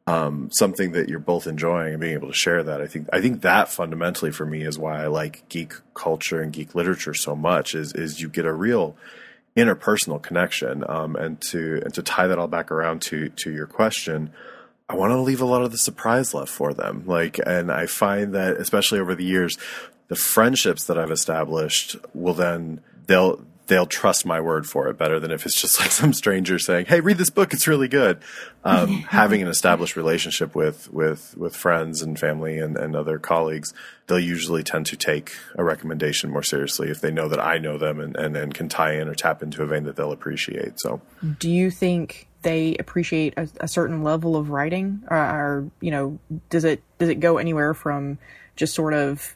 um, 0.07 0.51
something 0.53 0.93
that 0.93 1.09
you're 1.09 1.19
both 1.19 1.47
enjoying 1.47 1.93
and 1.93 2.01
being 2.01 2.15
able 2.15 2.29
to 2.29 2.35
share 2.35 2.63
that. 2.63 2.81
I 2.81 2.87
think 2.87 3.09
I 3.13 3.21
think 3.21 3.43
that 3.43 3.71
fundamentally 3.71 4.33
for 4.33 4.45
me 4.45 4.63
is 4.63 4.79
why 4.79 5.03
I 5.03 5.07
like 5.07 5.49
geek 5.49 5.75
culture 5.95 6.43
and 6.43 6.53
geek 6.53 6.75
literature 6.75 7.15
so 7.15 7.35
much. 7.35 7.75
Is 7.75 7.93
is 7.95 8.21
you 8.21 8.29
get 8.29 8.45
a 8.45 8.53
real 8.53 8.97
interpersonal 9.57 10.21
connection. 10.23 10.85
Um, 10.89 11.17
and 11.17 11.41
to 11.51 11.81
and 11.85 11.95
to 11.95 12.03
tie 12.03 12.27
that 12.27 12.39
all 12.39 12.49
back 12.49 12.71
around 12.71 13.03
to 13.03 13.29
to 13.31 13.53
your 13.53 13.67
question, 13.67 14.31
I 14.89 14.95
want 14.97 15.13
to 15.13 15.21
leave 15.21 15.41
a 15.41 15.47
lot 15.47 15.63
of 15.63 15.73
the 15.73 15.79
surprise 15.79 16.35
left 16.35 16.51
for 16.51 16.75
them. 16.75 17.05
Like, 17.07 17.39
and 17.45 17.71
I 17.71 17.87
find 17.87 18.35
that 18.35 18.57
especially 18.57 19.01
over 19.01 19.15
the 19.15 19.25
years, 19.25 19.57
the 20.09 20.17
friendships 20.17 20.85
that 20.85 20.99
I've 20.99 21.11
established 21.11 21.97
will 22.13 22.35
then 22.35 22.81
they'll 23.07 23.45
they'll 23.67 23.87
trust 23.87 24.27
my 24.27 24.41
word 24.41 24.67
for 24.67 24.89
it 24.89 24.99
better 24.99 25.19
than 25.19 25.31
if 25.31 25.47
it's 25.47 25.61
just 25.61 25.81
like 25.81 25.91
some 25.91 26.13
stranger 26.13 26.59
saying, 26.59 26.87
"Hey, 26.87 27.01
read 27.01 27.19
this 27.19 27.31
book; 27.31 27.53
it's 27.53 27.67
really 27.67 27.89
good." 27.89 28.19
Um, 28.65 28.89
having 29.09 29.43
an 29.43 29.49
established 29.49 29.97
relationship 29.97 30.55
with 30.55 30.93
with 30.93 31.37
with 31.37 31.57
friends 31.57 32.03
and 32.03 32.19
family 32.19 32.59
and, 32.59 32.77
and 32.77 32.95
other 32.95 33.19
colleagues, 33.19 33.73
they'll 34.07 34.19
usually 34.19 34.63
tend 34.63 34.87
to 34.87 34.97
take 34.97 35.33
a 35.57 35.65
recommendation 35.65 36.31
more 36.31 36.43
seriously 36.43 36.91
if 36.91 37.01
they 37.01 37.11
know 37.11 37.29
that 37.29 37.41
I 37.41 37.59
know 37.59 37.79
them 37.79 38.01
and 38.01 38.17
and, 38.17 38.37
and 38.37 38.55
can 38.55 38.69
tie 38.69 38.95
in 38.95 39.09
or 39.09 39.15
tap 39.15 39.43
into 39.43 39.63
a 39.63 39.67
vein 39.67 39.85
that 39.85 39.97
they'll 39.97 40.13
appreciate. 40.13 40.81
So, 40.81 41.01
do 41.39 41.51
you 41.51 41.71
think? 41.71 42.29
They 42.43 42.77
appreciate 42.77 43.33
a, 43.39 43.49
a 43.61 43.69
certain 43.69 44.03
level 44.03 44.37
of 44.37 44.51
writing, 44.51 45.03
or, 45.09 45.17
or 45.17 45.71
you 45.81 45.91
know, 45.91 46.19
does 46.51 46.65
it 46.65 46.83
does 46.99 47.09
it 47.09 47.15
go 47.15 47.39
anywhere 47.39 47.73
from 47.73 48.19
just 48.55 48.75
sort 48.75 48.93
of 48.93 49.35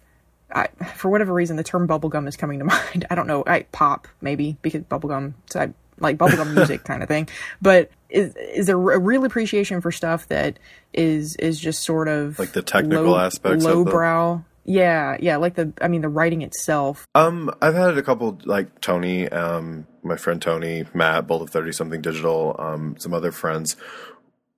I, 0.52 0.68
for 0.96 1.10
whatever 1.10 1.32
reason, 1.32 1.56
the 1.56 1.64
term 1.64 1.86
bubblegum 1.86 2.26
is 2.26 2.36
coming 2.36 2.58
to 2.58 2.64
mind. 2.66 3.06
I 3.10 3.14
don't 3.14 3.26
know, 3.26 3.44
I 3.46 3.62
pop 3.72 4.08
maybe 4.20 4.56
because 4.62 4.82
bubblegum, 4.82 5.34
so 5.50 5.60
I 5.60 5.74
like 6.00 6.16
bubblegum 6.18 6.54
music 6.54 6.84
kind 6.84 7.02
of 7.02 7.08
thing. 7.08 7.28
But 7.60 7.90
is 8.08 8.34
is 8.36 8.66
there 8.66 8.76
a 8.76 8.98
real 8.98 9.24
appreciation 9.24 9.80
for 9.80 9.92
stuff 9.92 10.28
that 10.28 10.58
is 10.92 11.36
is 11.36 11.58
just 11.58 11.84
sort 11.84 12.08
of 12.08 12.38
like 12.38 12.52
the 12.52 12.62
technical 12.62 13.12
low, 13.12 13.18
aspects, 13.18 13.64
lowbrow? 13.64 14.44
Yeah, 14.64 15.16
yeah, 15.20 15.36
like 15.36 15.54
the 15.54 15.72
I 15.80 15.88
mean 15.88 16.02
the 16.02 16.08
writing 16.08 16.42
itself. 16.42 17.06
Um, 17.14 17.50
I've 17.60 17.74
had 17.74 17.96
a 17.96 18.02
couple 18.02 18.38
like 18.44 18.80
Tony, 18.80 19.28
um, 19.28 19.86
my 20.02 20.16
friend 20.16 20.40
Tony, 20.40 20.84
Matt, 20.94 21.26
both 21.26 21.42
of 21.42 21.50
Thirty 21.50 21.72
Something 21.72 22.02
Digital, 22.02 22.54
um, 22.58 22.96
some 22.98 23.14
other 23.14 23.32
friends. 23.32 23.76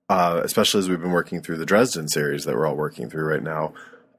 Uh, 0.09 0.41
especially 0.43 0.79
as 0.79 0.89
we've 0.89 0.99
been 0.99 1.13
working 1.13 1.41
through 1.41 1.55
the 1.55 1.65
Dresden 1.65 2.09
series 2.09 2.43
that 2.43 2.53
we're 2.53 2.67
all 2.67 2.75
working 2.75 3.09
through 3.09 3.23
right 3.23 3.41
now. 3.41 3.73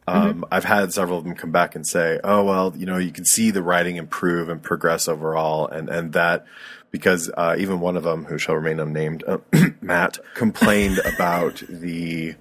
Um, 0.07 0.35
mm-hmm. 0.35 0.45
I've 0.51 0.65
had 0.65 0.93
several 0.93 1.19
of 1.19 1.25
them 1.25 1.35
come 1.35 1.53
back 1.53 1.77
and 1.77 1.87
say, 1.87 2.19
"Oh 2.25 2.45
well, 2.45 2.73
you 2.77 2.87
know, 2.87 2.99
you 2.99 3.13
can 3.13 3.25
see 3.25 3.51
the 3.51 3.63
writing 3.63 3.97
improve 3.97 4.49
and 4.49 4.63
progress 4.63 5.07
overall," 5.07 5.69
and 5.69 5.89
and 5.89 6.13
that 6.13 6.45
because 6.91 7.31
uh, 7.37 7.55
even 7.59 7.81
one 7.81 7.97
of 7.97 8.03
them, 8.03 8.25
who 8.25 8.37
shall 8.37 8.57
remain 8.57 8.81
unnamed, 8.81 9.25
uh, 9.27 9.39
Matt, 9.81 10.19
complained 10.35 11.01
about 11.05 11.63
the 11.69 12.35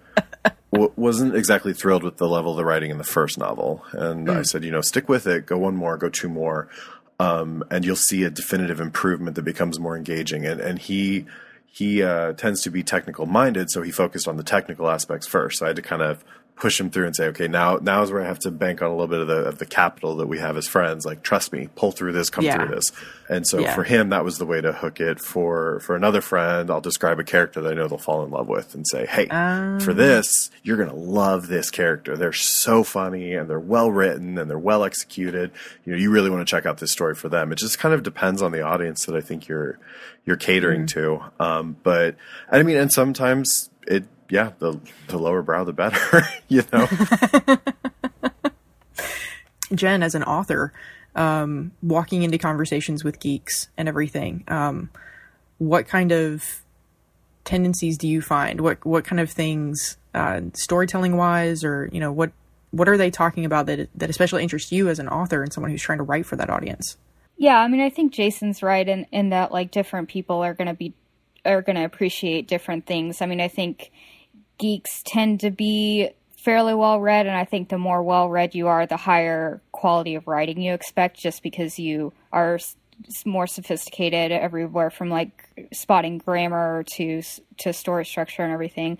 w- 0.74 0.92
wasn't 0.96 1.36
exactly 1.36 1.74
thrilled 1.74 2.04
with 2.04 2.18
the 2.18 2.28
level 2.28 2.52
of 2.52 2.58
the 2.58 2.66
writing 2.66 2.90
in 2.90 2.98
the 2.98 3.04
first 3.04 3.38
novel, 3.38 3.86
and 3.94 4.28
mm. 4.28 4.38
I 4.38 4.42
said, 4.42 4.64
you 4.64 4.72
know, 4.72 4.82
stick 4.82 5.08
with 5.08 5.28
it, 5.28 5.46
go 5.46 5.58
one 5.58 5.76
more, 5.76 5.98
go 5.98 6.10
two 6.10 6.30
more, 6.30 6.68
um, 7.20 7.64
and 7.70 7.86
you'll 7.86 7.96
see 7.96 8.24
a 8.24 8.32
definitive 8.32 8.80
improvement 8.80 9.36
that 9.36 9.44
becomes 9.44 9.80
more 9.80 9.96
engaging, 9.96 10.46
and 10.46 10.60
and 10.60 10.80
he. 10.80 11.26
He 11.74 12.04
uh, 12.04 12.34
tends 12.34 12.64
to 12.64 12.70
be 12.70 12.84
technical 12.84 13.26
minded, 13.26 13.72
so 13.72 13.82
he 13.82 13.92
focused 13.92 14.28
on 14.28 14.36
the 14.36 14.44
technical 14.44 14.90
aspects 14.90 15.26
first. 15.26 15.60
So 15.60 15.66
I 15.66 15.70
had 15.70 15.78
to 15.78 15.82
kind 15.82 16.02
of 16.02 16.22
push 16.56 16.80
him 16.80 16.92
through 16.92 17.08
and 17.08 17.16
say, 17.16 17.26
okay, 17.28 17.48
now 17.48 17.78
now 17.82 18.04
is 18.04 18.12
where 18.12 18.22
I 18.22 18.28
have 18.28 18.38
to 18.40 18.52
bank 18.52 18.84
on 18.84 18.90
a 18.90 18.92
little 18.92 19.08
bit 19.08 19.20
of 19.20 19.28
the 19.28 19.38
of 19.46 19.58
the 19.58 19.66
capital 19.66 20.18
that 20.18 20.28
we 20.28 20.38
have 20.38 20.58
as 20.58 20.68
friends. 20.68 21.06
Like, 21.06 21.24
trust 21.24 21.52
me, 21.52 21.70
pull 21.76 21.92
through 21.92 22.14
this, 22.14 22.30
come 22.30 22.46
yeah. 22.46 22.56
through 22.56 22.76
this. 22.76 22.92
And 23.30 23.48
so 23.48 23.60
yeah. 23.60 23.74
for 23.74 23.84
him, 23.84 24.10
that 24.10 24.24
was 24.24 24.38
the 24.38 24.46
way 24.46 24.62
to 24.62 24.72
hook 24.72 25.00
it. 25.00 25.20
For 25.20 25.80
for 25.80 25.96
another 25.96 26.22
friend, 26.22 26.70
I'll 26.70 26.82
describe 26.82 27.20
a 27.20 27.24
character 27.24 27.62
that 27.62 27.72
I 27.72 27.76
know 27.76 27.88
they'll 27.88 27.98
fall 27.98 28.24
in 28.24 28.30
love 28.30 28.48
with 28.48 28.76
and 28.76 28.86
say, 28.88 29.08
hey, 29.08 29.28
um. 29.30 29.80
for 29.80 29.94
this, 29.94 30.52
you're 30.62 30.78
gonna 30.78 30.94
love 30.94 31.48
this 31.48 31.72
character. 31.72 32.16
They're 32.16 32.32
so 32.32 32.84
funny 32.84 33.34
and 33.34 33.50
they're 33.50 33.60
well 33.60 33.92
written 33.92 34.38
and 34.38 34.48
they're 34.48 34.60
well 34.60 34.84
executed. 34.84 35.52
You 35.84 35.94
know, 35.94 35.98
you 35.98 36.12
really 36.12 36.30
want 36.30 36.48
to 36.48 36.52
check 36.52 36.68
out 36.68 36.78
this 36.78 36.92
story 36.92 37.16
for 37.16 37.28
them. 37.28 37.52
It 37.52 37.58
just 37.58 37.80
kind 37.80 37.96
of 37.96 38.04
depends 38.04 38.42
on 38.42 38.52
the 38.52 38.62
audience 38.62 39.06
that 39.06 39.16
I 39.16 39.22
think 39.22 39.48
you're 39.48 39.80
you're 40.26 40.38
catering 40.38 40.86
mm-hmm. 40.86 41.24
to. 41.40 41.44
Um, 41.44 41.78
but 41.82 42.18
I 42.52 42.62
mean, 42.62 42.78
and 42.78 42.92
sometimes 42.92 43.71
it 43.88 44.06
yeah, 44.32 44.52
the 44.60 44.80
the 45.08 45.18
lower 45.18 45.42
brow, 45.42 45.64
the 45.64 45.74
better. 45.74 46.24
you 46.48 46.64
know. 46.72 46.88
Jen, 49.74 50.04
as 50.04 50.16
an 50.16 50.24
author, 50.24 50.74
um, 51.16 51.72
walking 51.82 52.24
into 52.24 52.38
conversations 52.38 53.04
with 53.04 53.20
geeks 53.20 53.70
and 53.78 53.88
everything, 53.88 54.44
um, 54.48 54.90
what 55.58 55.88
kind 55.88 56.12
of 56.12 56.62
tendencies 57.44 57.98
do 57.98 58.08
you 58.08 58.22
find? 58.22 58.62
What 58.62 58.84
what 58.86 59.04
kind 59.04 59.20
of 59.20 59.30
things, 59.30 59.98
uh, 60.14 60.42
storytelling 60.54 61.18
wise, 61.18 61.64
or 61.64 61.90
you 61.92 62.00
know, 62.00 62.12
what 62.12 62.32
what 62.72 62.88
are 62.88 62.98
they 62.98 63.12
talking 63.12 63.46
about 63.46 63.66
that 63.66 63.90
that 63.96 64.10
especially 64.10 64.44
interests 64.44 64.72
you 64.72 64.88
as 64.90 65.00
an 65.00 65.10
author 65.10 65.44
and 65.44 65.52
someone 65.52 65.72
who's 65.72 65.82
trying 65.82 66.00
to 66.00 66.04
write 66.04 66.26
for 66.26 66.38
that 66.38 66.50
audience? 66.50 66.98
Yeah, 67.38 67.58
I 67.58 67.68
mean, 67.68 67.82
I 67.82 67.90
think 67.90 68.14
Jason's 68.14 68.64
right 68.64 68.88
in 68.88 69.06
in 69.12 69.30
that 69.30 69.52
like 69.52 69.72
different 69.72 70.10
people 70.10 70.42
are 70.42 70.54
going 70.54 70.68
to 70.68 70.74
be 70.74 70.94
are 71.46 71.62
going 71.62 71.76
to 71.76 71.84
appreciate 71.84 72.48
different 72.48 72.86
things. 72.86 73.22
I 73.22 73.26
mean, 73.26 73.42
I 73.42 73.48
think 73.48 73.92
geeks 74.58 75.04
tend 75.06 75.40
to 75.42 75.52
be 75.52 76.12
fairly 76.38 76.74
well 76.74 77.00
read, 77.00 77.28
and 77.28 77.36
I 77.36 77.46
think 77.46 77.70
the 77.70 77.78
more 77.78 78.02
well 78.02 78.30
read 78.30 78.56
you 78.56 78.68
are, 78.68 78.86
the 78.86 78.98
higher 78.98 79.62
quality 79.72 80.16
of 80.16 80.28
writing 80.28 80.62
you 80.62 80.74
expect, 80.74 81.20
just 81.20 81.44
because 81.44 81.80
you 81.80 82.14
are 82.32 82.60
more 83.26 83.48
sophisticated 83.48 84.32
everywhere 84.32 84.90
from 84.90 85.10
like 85.10 85.70
spotting 85.74 86.20
grammar 86.20 86.84
to 86.84 87.22
to 87.58 87.74
story 87.74 88.06
structure 88.06 88.44
and 88.44 88.54
everything. 88.54 88.98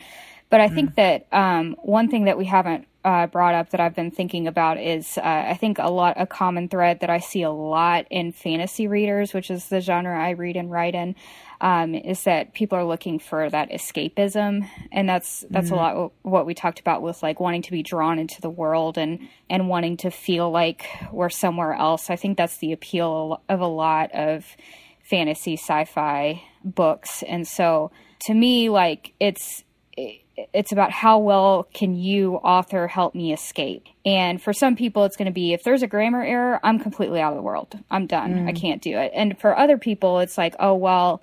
But 0.50 0.62
I 0.62 0.68
mm. 0.68 0.76
think 0.76 0.96
that 0.96 1.28
um, 1.32 1.76
one 1.82 2.10
thing 2.10 2.26
that 2.26 2.38
we 2.38 2.46
haven't 2.46 2.88
uh, 3.04 3.28
brought 3.28 3.56
up 3.56 3.72
that 3.72 3.80
I've 3.80 3.96
been 3.96 4.12
thinking 4.12 4.48
about 4.48 4.80
is 4.80 5.18
uh, 5.18 5.22
I 5.24 5.56
think 5.56 5.80
a 5.80 5.90
lot 5.90 6.16
a 6.18 6.28
common 6.28 6.68
thread 6.70 7.00
that 7.00 7.10
I 7.10 7.20
see 7.20 7.42
a 7.42 7.52
lot 7.52 8.06
in 8.10 8.32
fantasy 8.32 8.88
readers, 8.88 9.34
which 9.34 9.50
is 9.50 9.68
the 9.70 9.82
genre 9.82 10.20
I 10.20 10.32
read 10.32 10.56
and 10.56 10.70
write 10.70 10.94
in, 10.94 11.16
um, 11.62 11.94
is 11.94 12.24
that 12.24 12.54
people 12.54 12.78
are 12.78 12.84
looking 12.84 13.20
for 13.20 13.48
that 13.50 13.70
escapism, 13.70 14.68
and 14.92 15.08
that's 15.08 15.46
that's 15.52 15.68
mm-hmm. 15.68 15.76
a 15.76 16.06
lot 16.06 16.12
what 16.24 16.46
we 16.48 16.56
talked 16.56 16.80
about 16.80 17.04
with 17.04 17.22
like 17.22 17.40
wanting 17.40 17.62
to 17.62 17.72
be 17.72 17.84
drawn 17.84 18.18
into 18.18 18.42
the 18.42 18.50
world 18.50 18.98
and 18.98 19.30
and 19.50 19.70
wanting 19.70 19.96
to 19.98 20.10
feel 20.10 20.50
like 20.50 20.88
we're 21.12 21.30
somewhere 21.30 21.74
else. 21.74 22.10
I 22.10 22.16
think 22.16 22.38
that's 22.38 22.58
the 22.58 22.74
appeal 22.74 23.42
of 23.48 23.62
a 23.62 23.68
lot 23.68 24.12
of 24.12 24.46
fantasy 25.04 25.54
sci-fi 25.54 26.42
books, 26.64 27.24
and 27.24 27.48
so 27.48 27.92
to 28.22 28.34
me, 28.34 28.70
like 28.70 29.14
it's 29.20 29.64
it's 30.54 30.72
about 30.72 30.92
how 30.92 31.20
well 31.20 31.68
can 31.74 31.94
you 31.94 32.36
author 32.38 32.88
help 32.88 33.14
me 33.14 33.34
escape 33.34 33.86
and 34.06 34.42
for 34.42 34.54
some 34.54 34.76
people 34.76 35.04
it's 35.04 35.18
going 35.18 35.28
to 35.28 35.32
be 35.32 35.54
if 35.54 35.62
there's 35.64 35.84
a 35.84 35.88
grammar 35.88 36.24
error 36.24 36.60
i'm 36.64 36.80
completely 36.80 37.20
out 37.20 37.34
of 37.34 37.38
the 37.38 37.44
world 37.44 37.78
i'm 37.92 38.08
done 38.08 38.34
mm. 38.34 38.48
i 38.48 38.54
can't 38.54 38.82
do 38.82 38.98
it 38.98 39.12
and 39.14 39.38
for 39.40 39.56
other 39.56 39.78
people 39.78 40.20
it's 40.20 40.38
like 40.38 40.56
oh 40.60 40.74
well 40.74 41.22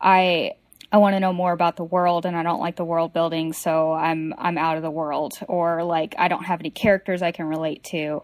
I 0.00 0.52
I 0.90 0.98
want 0.98 1.14
to 1.14 1.20
know 1.20 1.32
more 1.32 1.52
about 1.52 1.76
the 1.76 1.84
world 1.84 2.24
and 2.24 2.36
I 2.36 2.42
don't 2.42 2.60
like 2.60 2.76
the 2.76 2.84
world 2.84 3.12
building, 3.12 3.52
so 3.52 3.92
I'm 3.92 4.34
I'm 4.38 4.56
out 4.56 4.76
of 4.76 4.82
the 4.82 4.90
world 4.90 5.38
or 5.46 5.84
like 5.84 6.14
I 6.18 6.28
don't 6.28 6.44
have 6.44 6.60
any 6.60 6.70
characters 6.70 7.22
I 7.22 7.32
can 7.32 7.46
relate 7.46 7.84
to. 7.84 8.22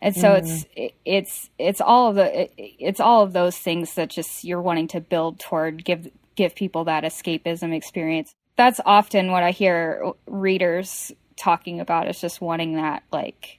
And 0.00 0.14
so 0.14 0.30
mm. 0.32 0.66
it's 0.76 0.94
it's 1.04 1.50
it's 1.58 1.80
all 1.80 2.10
of 2.10 2.16
the 2.16 2.48
it's 2.58 3.00
all 3.00 3.22
of 3.22 3.32
those 3.32 3.56
things 3.56 3.94
that 3.94 4.10
just 4.10 4.44
you're 4.44 4.60
wanting 4.60 4.88
to 4.88 5.00
build 5.00 5.40
toward 5.40 5.84
give 5.84 6.08
give 6.36 6.54
people 6.54 6.84
that 6.84 7.04
escapism 7.04 7.74
experience. 7.74 8.34
That's 8.56 8.80
often 8.84 9.30
what 9.30 9.42
I 9.42 9.50
hear 9.50 10.12
readers 10.26 11.10
talking 11.36 11.80
about 11.80 12.08
is 12.08 12.20
just 12.20 12.40
wanting 12.40 12.76
that 12.76 13.02
like 13.12 13.58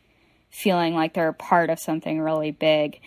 feeling 0.49 0.95
like 0.95 1.13
they're 1.13 1.29
a 1.29 1.33
part 1.33 1.69
of 1.69 1.79
something 1.79 2.21
really 2.21 2.51
big. 2.51 3.01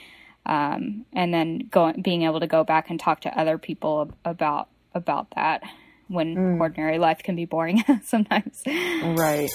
Um, 0.46 1.04
and 1.12 1.32
then 1.32 1.68
going, 1.70 2.00
being 2.00 2.22
able 2.22 2.40
to 2.40 2.46
go 2.46 2.64
back 2.64 2.90
and 2.90 2.98
talk 2.98 3.20
to 3.20 3.38
other 3.38 3.58
people 3.58 4.10
about 4.24 4.68
about 4.94 5.30
that 5.34 5.62
when 6.08 6.34
mm. 6.34 6.60
ordinary 6.60 6.98
life 6.98 7.22
can 7.22 7.36
be 7.36 7.44
boring 7.44 7.84
sometimes. 8.02 8.62
Right. 8.66 9.50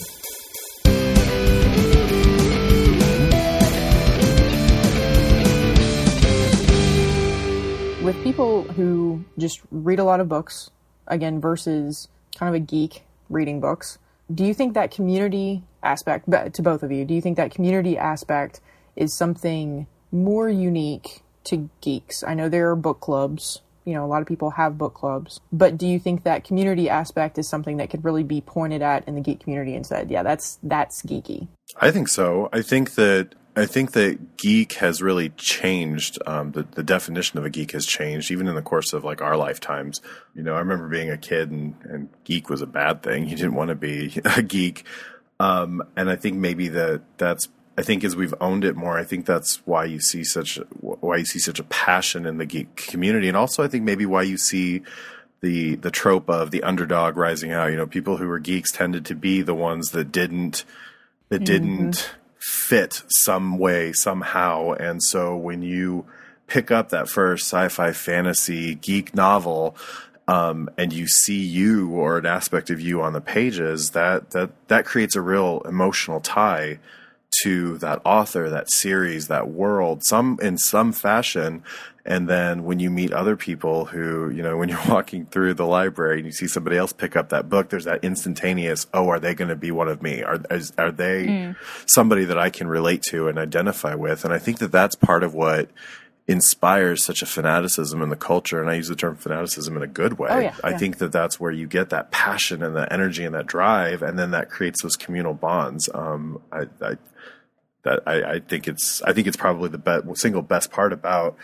With 8.04 8.22
people 8.22 8.64
who 8.64 9.24
just 9.38 9.62
read 9.72 9.98
a 9.98 10.04
lot 10.04 10.20
of 10.20 10.28
books, 10.28 10.70
again, 11.08 11.40
versus 11.40 12.10
kind 12.36 12.54
of 12.54 12.62
a 12.62 12.64
geek 12.64 13.04
reading 13.30 13.62
books, 13.62 13.98
do 14.34 14.46
you 14.46 14.54
think 14.54 14.74
that 14.74 14.92
community 14.92 15.64
aspect, 15.82 16.30
to 16.30 16.62
both 16.62 16.84
of 16.84 16.92
you, 16.92 17.06
do 17.06 17.14
you 17.14 17.22
think 17.22 17.38
that 17.38 17.52
community 17.52 17.98
aspect 17.98 18.60
is 18.96 19.14
something 19.14 19.88
more 20.14 20.48
unique 20.48 21.22
to 21.46 21.70
geeks? 21.82 22.24
I 22.24 22.34
know 22.34 22.48
there 22.48 22.70
are 22.70 22.76
book 22.76 23.02
clubs. 23.02 23.62
You 23.84 23.94
know, 23.94 24.06
a 24.06 24.08
lot 24.08 24.22
of 24.22 24.28
people 24.30 24.52
have 24.52 24.78
book 24.78 24.94
clubs. 24.94 25.42
But 25.52 25.78
do 25.78 25.86
you 25.86 26.00
think 26.00 26.24
that 26.24 26.46
community 26.46 26.90
aspect 26.90 27.38
is 27.38 27.50
something 27.50 27.78
that 27.78 27.90
could 27.90 28.06
really 28.06 28.24
be 28.24 28.40
pointed 28.40 28.82
at 28.82 29.06
in 29.08 29.16
the 29.16 29.22
geek 29.22 29.42
community 29.42 29.76
and 29.76 29.86
said, 29.86 30.10
yeah, 30.10 30.24
that's 30.24 30.58
that's 30.64 31.02
geeky? 31.02 31.50
I 31.82 31.92
think 31.92 32.08
so. 32.08 32.48
I 32.54 32.62
think 32.62 32.96
that 32.96 33.36
I 33.56 33.66
think 33.68 33.92
that 33.92 34.38
geek 34.38 34.74
has 34.74 35.02
really 35.02 35.30
changed. 35.30 36.18
Um, 36.26 36.54
the, 36.54 36.64
the 36.64 36.82
definition 36.82 37.38
of 37.38 37.46
a 37.46 37.50
geek 37.50 37.72
has 37.72 37.86
changed, 37.86 38.32
even 38.32 38.48
in 38.48 38.56
the 38.56 38.62
course 38.62 38.94
of 38.94 39.04
like 39.04 39.22
our 39.22 39.38
lifetimes. 39.38 40.02
You 40.34 40.44
know, 40.44 40.56
I 40.56 40.60
remember 40.60 40.88
being 40.88 41.12
a 41.12 41.18
kid 41.18 41.52
and, 41.52 41.76
and 41.84 42.10
geek 42.24 42.50
was 42.50 42.62
a 42.62 42.68
bad 42.68 43.04
thing. 43.04 43.28
You 43.28 43.36
didn't 43.36 43.54
want 43.54 43.70
to 43.70 43.76
be 43.76 44.20
a 44.26 44.42
geek. 44.42 44.86
Um, 45.40 45.84
and 45.96 46.10
I 46.10 46.16
think 46.16 46.38
maybe 46.38 46.70
that 46.70 47.02
that's, 47.18 47.48
I 47.78 47.82
think 47.82 48.04
as 48.04 48.16
we've 48.16 48.36
owned 48.40 48.64
it 48.64 48.76
more, 48.76 48.98
I 48.98 49.04
think 49.04 49.26
that's 49.26 49.58
why 49.66 49.86
you 49.86 50.00
see 50.00 50.24
such, 50.24 50.60
why 50.80 51.18
you 51.18 51.26
see 51.26 51.40
such 51.40 51.60
a 51.60 51.64
passion 51.64 52.26
in 52.26 52.38
the 52.38 52.46
geek 52.46 52.76
community. 52.76 53.28
And 53.28 53.38
also 53.38 53.64
I 53.64 53.68
think 53.68 53.84
maybe 53.84 54.06
why 54.06 54.24
you 54.24 54.38
see 54.38 54.84
the, 55.42 55.76
the 55.76 55.92
trope 55.92 56.30
of 56.30 56.52
the 56.52 56.64
underdog 56.64 57.18
rising 57.18 57.52
out. 57.52 57.72
You 57.72 57.78
know, 57.78 57.88
people 57.88 58.18
who 58.18 58.28
were 58.28 58.40
geeks 58.40 58.72
tended 58.72 59.06
to 59.06 59.16
be 59.16 59.42
the 59.42 59.56
ones 59.56 59.90
that 59.92 60.12
didn't, 60.12 60.66
that 61.30 61.38
mm-hmm. 61.38 61.46
didn't, 61.46 62.14
fit 62.44 63.04
some 63.08 63.58
way, 63.58 63.94
somehow. 63.94 64.72
And 64.74 65.02
so 65.02 65.38
when 65.38 65.62
you 65.62 66.06
pick 66.46 66.72
up 66.72 66.90
that 66.90 67.08
first 67.08 67.46
sci 67.46 67.70
fi 67.70 67.94
fantasy 67.94 68.76
geek 68.76 69.16
novel, 69.16 69.78
um, 70.28 70.70
and 70.78 70.92
you 70.92 71.08
see 71.08 71.40
you 71.40 71.92
or 71.92 72.18
an 72.18 72.26
aspect 72.26 72.70
of 72.70 72.82
you 72.82 73.02
on 73.02 73.14
the 73.14 73.22
pages, 73.22 73.92
that, 73.92 74.32
that, 74.32 74.52
that 74.68 74.86
creates 74.86 75.16
a 75.16 75.22
real 75.22 75.62
emotional 75.62 76.20
tie 76.20 76.80
to 77.42 77.78
that 77.80 78.02
author, 78.06 78.50
that 78.50 78.70
series, 78.70 79.28
that 79.28 79.48
world, 79.48 80.04
some 80.04 80.40
in 80.42 80.58
some 80.58 80.92
fashion. 80.92 81.64
And 82.06 82.28
then 82.28 82.66
when 82.66 82.80
you 82.80 82.90
meet 82.90 83.14
other 83.14 83.38
people 83.38 83.86
who, 83.86 84.30
you 84.30 84.44
know, 84.44 84.58
when 84.58 84.70
you're 84.70 84.88
walking 84.88 85.26
through 85.26 85.54
the 85.54 85.66
library 85.66 86.18
and 86.18 86.26
you 86.26 86.32
see 86.32 86.48
somebody 86.48 86.78
else 86.78 86.94
pick 86.94 87.16
up 87.16 87.30
that 87.30 87.50
book, 87.50 87.70
there's 87.70 87.86
that 87.86 88.04
instantaneous, 88.04 88.88
oh, 88.94 89.10
are 89.10 89.20
they 89.20 89.34
going 89.34 89.50
to 89.50 89.56
be 89.56 89.72
one 89.72 89.88
of 89.88 90.02
me? 90.02 90.22
Are, 90.22 90.40
is, 90.52 90.74
are 90.78 90.92
they 90.92 91.26
mm. 91.26 91.56
somebody 91.88 92.26
that 92.26 92.38
I 92.38 92.50
can 92.50 92.68
relate 92.68 93.04
to 93.10 93.28
and 93.28 93.40
identify 93.40 93.96
with? 93.96 94.26
And 94.26 94.34
I 94.34 94.40
think 94.40 94.60
that 94.60 94.72
that's 94.72 94.96
part 94.96 95.24
of 95.24 95.34
what 95.34 95.70
inspires 96.28 97.04
such 97.04 97.22
a 97.22 97.26
fanaticism 97.26 98.02
in 98.02 98.10
the 98.10 98.16
culture. 98.16 98.62
And 98.62 98.70
I 98.70 98.76
use 98.76 98.88
the 98.88 98.96
term 98.96 99.16
fanaticism 99.16 99.76
in 99.76 99.84
a 99.84 99.88
good 99.88 100.18
way. 100.18 100.30
Oh, 100.32 100.40
yeah, 100.40 100.56
I 100.64 100.72
yeah. 100.72 100.78
think 100.78 100.98
that 101.00 101.12
that's 101.12 101.40
where 101.40 101.52
you 101.52 101.68
get 101.68 101.90
that 101.90 102.12
passion 102.12 102.64
and 102.64 102.76
that 102.76 102.92
energy 102.92 103.26
and 103.26 103.36
that 103.36 103.46
drive. 103.46 104.02
And 104.02 104.18
then 104.18 104.32
that 104.32 104.50
creates 104.50 104.82
those 104.82 104.96
communal 104.96 105.34
bonds. 105.34 105.90
Um, 105.94 106.42
I, 106.52 106.68
I 106.82 106.98
that 107.84 108.02
I, 108.08 108.24
I, 108.24 108.40
think 108.40 108.68
it's 108.68 109.02
I 109.02 109.12
think 109.14 109.28
it's 109.28 109.38
probably 109.38 109.70
the 109.70 109.78
be- 109.78 110.16
single 110.16 110.42
best 110.42 110.72
part 110.72 110.94
about 110.94 111.36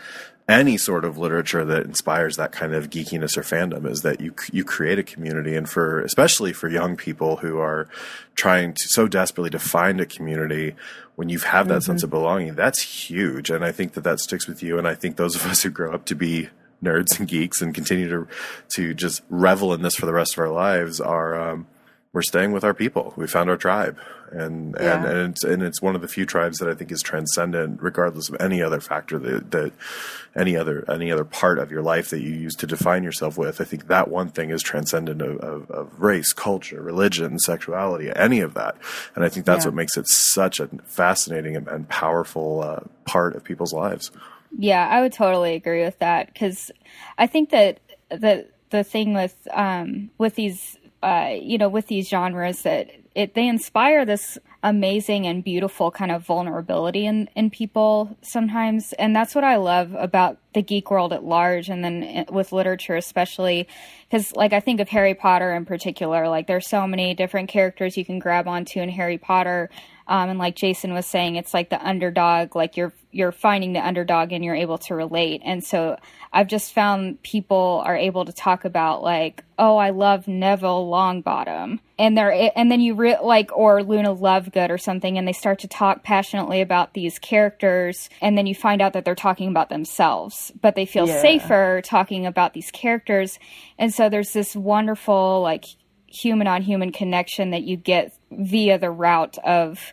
any 0.50 0.76
sort 0.76 1.04
of 1.04 1.18
literature 1.18 1.64
that 1.64 1.84
inspires 1.84 2.36
that 2.36 2.52
kind 2.52 2.74
of 2.74 2.90
geekiness 2.90 3.36
or 3.36 3.42
fandom 3.42 3.86
is 3.86 4.02
that 4.02 4.20
you 4.20 4.34
you 4.52 4.64
create 4.64 4.98
a 4.98 5.02
community. 5.02 5.54
And 5.54 5.68
for 5.68 6.00
especially 6.02 6.52
for 6.52 6.68
young 6.68 6.96
people 6.96 7.36
who 7.36 7.58
are 7.58 7.88
trying 8.34 8.74
to 8.74 8.88
so 8.88 9.08
desperately 9.08 9.50
to 9.50 9.58
find 9.58 10.00
a 10.00 10.06
community 10.06 10.74
when 11.16 11.28
you 11.28 11.38
have 11.38 11.68
that 11.68 11.74
mm-hmm. 11.74 11.82
sense 11.82 12.02
of 12.02 12.10
belonging 12.10 12.54
that's 12.54 12.80
huge. 12.80 13.50
And 13.50 13.64
I 13.64 13.72
think 13.72 13.92
that 13.92 14.04
that 14.04 14.20
sticks 14.20 14.46
with 14.46 14.62
you. 14.62 14.78
And 14.78 14.88
I 14.88 14.94
think 14.94 15.16
those 15.16 15.36
of 15.36 15.46
us 15.46 15.62
who 15.62 15.70
grow 15.70 15.92
up 15.92 16.04
to 16.06 16.14
be 16.14 16.48
nerds 16.82 17.18
and 17.18 17.28
geeks 17.28 17.60
and 17.60 17.74
continue 17.74 18.08
to 18.08 18.28
to 18.74 18.94
just 18.94 19.22
revel 19.28 19.72
in 19.72 19.82
this 19.82 19.94
for 19.94 20.06
the 20.06 20.12
rest 20.12 20.34
of 20.34 20.38
our 20.38 20.50
lives 20.50 21.00
are 21.00 21.50
um, 21.50 21.66
we're 22.12 22.22
staying 22.22 22.50
with 22.52 22.64
our 22.64 22.74
people. 22.74 23.12
We 23.16 23.28
found 23.28 23.50
our 23.50 23.56
tribe, 23.56 23.96
and 24.32 24.74
yeah. 24.78 24.96
and 24.96 25.06
and 25.06 25.30
it's, 25.30 25.44
and 25.44 25.62
it's 25.62 25.80
one 25.80 25.94
of 25.94 26.02
the 26.02 26.08
few 26.08 26.26
tribes 26.26 26.58
that 26.58 26.68
I 26.68 26.74
think 26.74 26.90
is 26.90 27.02
transcendent, 27.02 27.80
regardless 27.80 28.28
of 28.28 28.36
any 28.40 28.60
other 28.60 28.80
factor 28.80 29.16
that, 29.20 29.52
that 29.52 29.72
any 30.34 30.56
other 30.56 30.84
any 30.90 31.12
other 31.12 31.24
part 31.24 31.60
of 31.60 31.70
your 31.70 31.82
life 31.82 32.10
that 32.10 32.20
you 32.20 32.30
use 32.30 32.56
to 32.56 32.66
define 32.66 33.04
yourself 33.04 33.38
with. 33.38 33.60
I 33.60 33.64
think 33.64 33.86
that 33.86 34.08
one 34.08 34.28
thing 34.28 34.50
is 34.50 34.60
transcendent 34.60 35.22
of, 35.22 35.36
of, 35.38 35.70
of 35.70 36.00
race, 36.00 36.32
culture, 36.32 36.82
religion, 36.82 37.38
sexuality, 37.38 38.10
any 38.16 38.40
of 38.40 38.54
that, 38.54 38.76
and 39.14 39.24
I 39.24 39.28
think 39.28 39.46
that's 39.46 39.64
yeah. 39.64 39.68
what 39.68 39.76
makes 39.76 39.96
it 39.96 40.08
such 40.08 40.58
a 40.58 40.66
fascinating 40.86 41.54
and, 41.54 41.68
and 41.68 41.88
powerful 41.88 42.62
uh, 42.62 42.80
part 43.04 43.36
of 43.36 43.44
people's 43.44 43.72
lives. 43.72 44.10
Yeah, 44.58 44.88
I 44.88 45.00
would 45.00 45.12
totally 45.12 45.54
agree 45.54 45.84
with 45.84 46.00
that 46.00 46.26
because 46.26 46.72
I 47.18 47.28
think 47.28 47.50
that 47.50 47.78
the 48.08 48.48
the 48.70 48.82
thing 48.82 49.14
with 49.14 49.36
um, 49.52 50.10
with 50.18 50.34
these 50.34 50.76
uh, 51.02 51.34
you 51.40 51.58
know, 51.58 51.68
with 51.68 51.86
these 51.86 52.08
genres 52.08 52.62
that 52.62 52.90
it 53.14 53.34
they 53.34 53.48
inspire 53.48 54.04
this 54.04 54.38
amazing 54.62 55.26
and 55.26 55.42
beautiful 55.42 55.90
kind 55.90 56.12
of 56.12 56.24
vulnerability 56.24 57.06
in 57.06 57.28
in 57.34 57.50
people 57.50 58.16
sometimes, 58.22 58.92
and 58.94 59.16
that's 59.16 59.34
what 59.34 59.44
I 59.44 59.56
love 59.56 59.94
about 59.94 60.38
the 60.54 60.62
geek 60.62 60.90
world 60.90 61.12
at 61.12 61.24
large, 61.24 61.68
and 61.68 61.82
then 61.82 62.02
eh, 62.02 62.24
with 62.30 62.52
literature 62.52 62.96
especially, 62.96 63.66
because 64.08 64.34
like 64.36 64.52
I 64.52 64.60
think 64.60 64.80
of 64.80 64.88
Harry 64.90 65.14
Potter 65.14 65.52
in 65.52 65.64
particular, 65.64 66.28
like 66.28 66.46
there's 66.46 66.68
so 66.68 66.86
many 66.86 67.14
different 67.14 67.48
characters 67.48 67.96
you 67.96 68.04
can 68.04 68.18
grab 68.18 68.46
onto 68.46 68.80
in 68.80 68.88
Harry 68.90 69.18
Potter. 69.18 69.70
Um, 70.10 70.28
and 70.28 70.40
like 70.40 70.56
Jason 70.56 70.92
was 70.92 71.06
saying, 71.06 71.36
it's 71.36 71.54
like 71.54 71.70
the 71.70 71.80
underdog, 71.86 72.56
like 72.56 72.76
you're 72.76 72.92
you're 73.12 73.30
finding 73.30 73.72
the 73.72 73.86
underdog 73.86 74.32
and 74.32 74.44
you're 74.44 74.56
able 74.56 74.78
to 74.78 74.94
relate. 74.96 75.40
And 75.44 75.62
so 75.62 75.96
I've 76.32 76.48
just 76.48 76.72
found 76.72 77.22
people 77.22 77.82
are 77.86 77.96
able 77.96 78.24
to 78.24 78.32
talk 78.32 78.64
about 78.64 79.04
like, 79.04 79.44
oh, 79.56 79.76
I 79.76 79.90
love 79.90 80.26
Neville 80.26 80.88
Longbottom, 80.88 81.78
and 81.96 82.18
they're 82.18 82.50
and 82.56 82.72
then 82.72 82.80
you 82.80 82.94
re- 82.94 83.20
like 83.22 83.56
or 83.56 83.84
Luna 83.84 84.12
Lovegood 84.12 84.70
or 84.70 84.78
something, 84.78 85.16
and 85.16 85.28
they 85.28 85.32
start 85.32 85.60
to 85.60 85.68
talk 85.68 86.02
passionately 86.02 86.60
about 86.60 86.92
these 86.94 87.20
characters, 87.20 88.10
and 88.20 88.36
then 88.36 88.48
you 88.48 88.54
find 88.56 88.82
out 88.82 88.94
that 88.94 89.04
they're 89.04 89.14
talking 89.14 89.48
about 89.48 89.68
themselves, 89.68 90.50
but 90.60 90.74
they 90.74 90.86
feel 90.86 91.06
yeah. 91.06 91.22
safer 91.22 91.82
talking 91.84 92.26
about 92.26 92.52
these 92.52 92.72
characters, 92.72 93.38
and 93.78 93.94
so 93.94 94.08
there's 94.08 94.32
this 94.32 94.56
wonderful 94.56 95.40
like 95.40 95.66
human 96.08 96.48
on 96.48 96.62
human 96.62 96.90
connection 96.90 97.50
that 97.50 97.62
you 97.62 97.76
get 97.76 98.12
via 98.32 98.76
the 98.76 98.90
route 98.90 99.38
of 99.38 99.92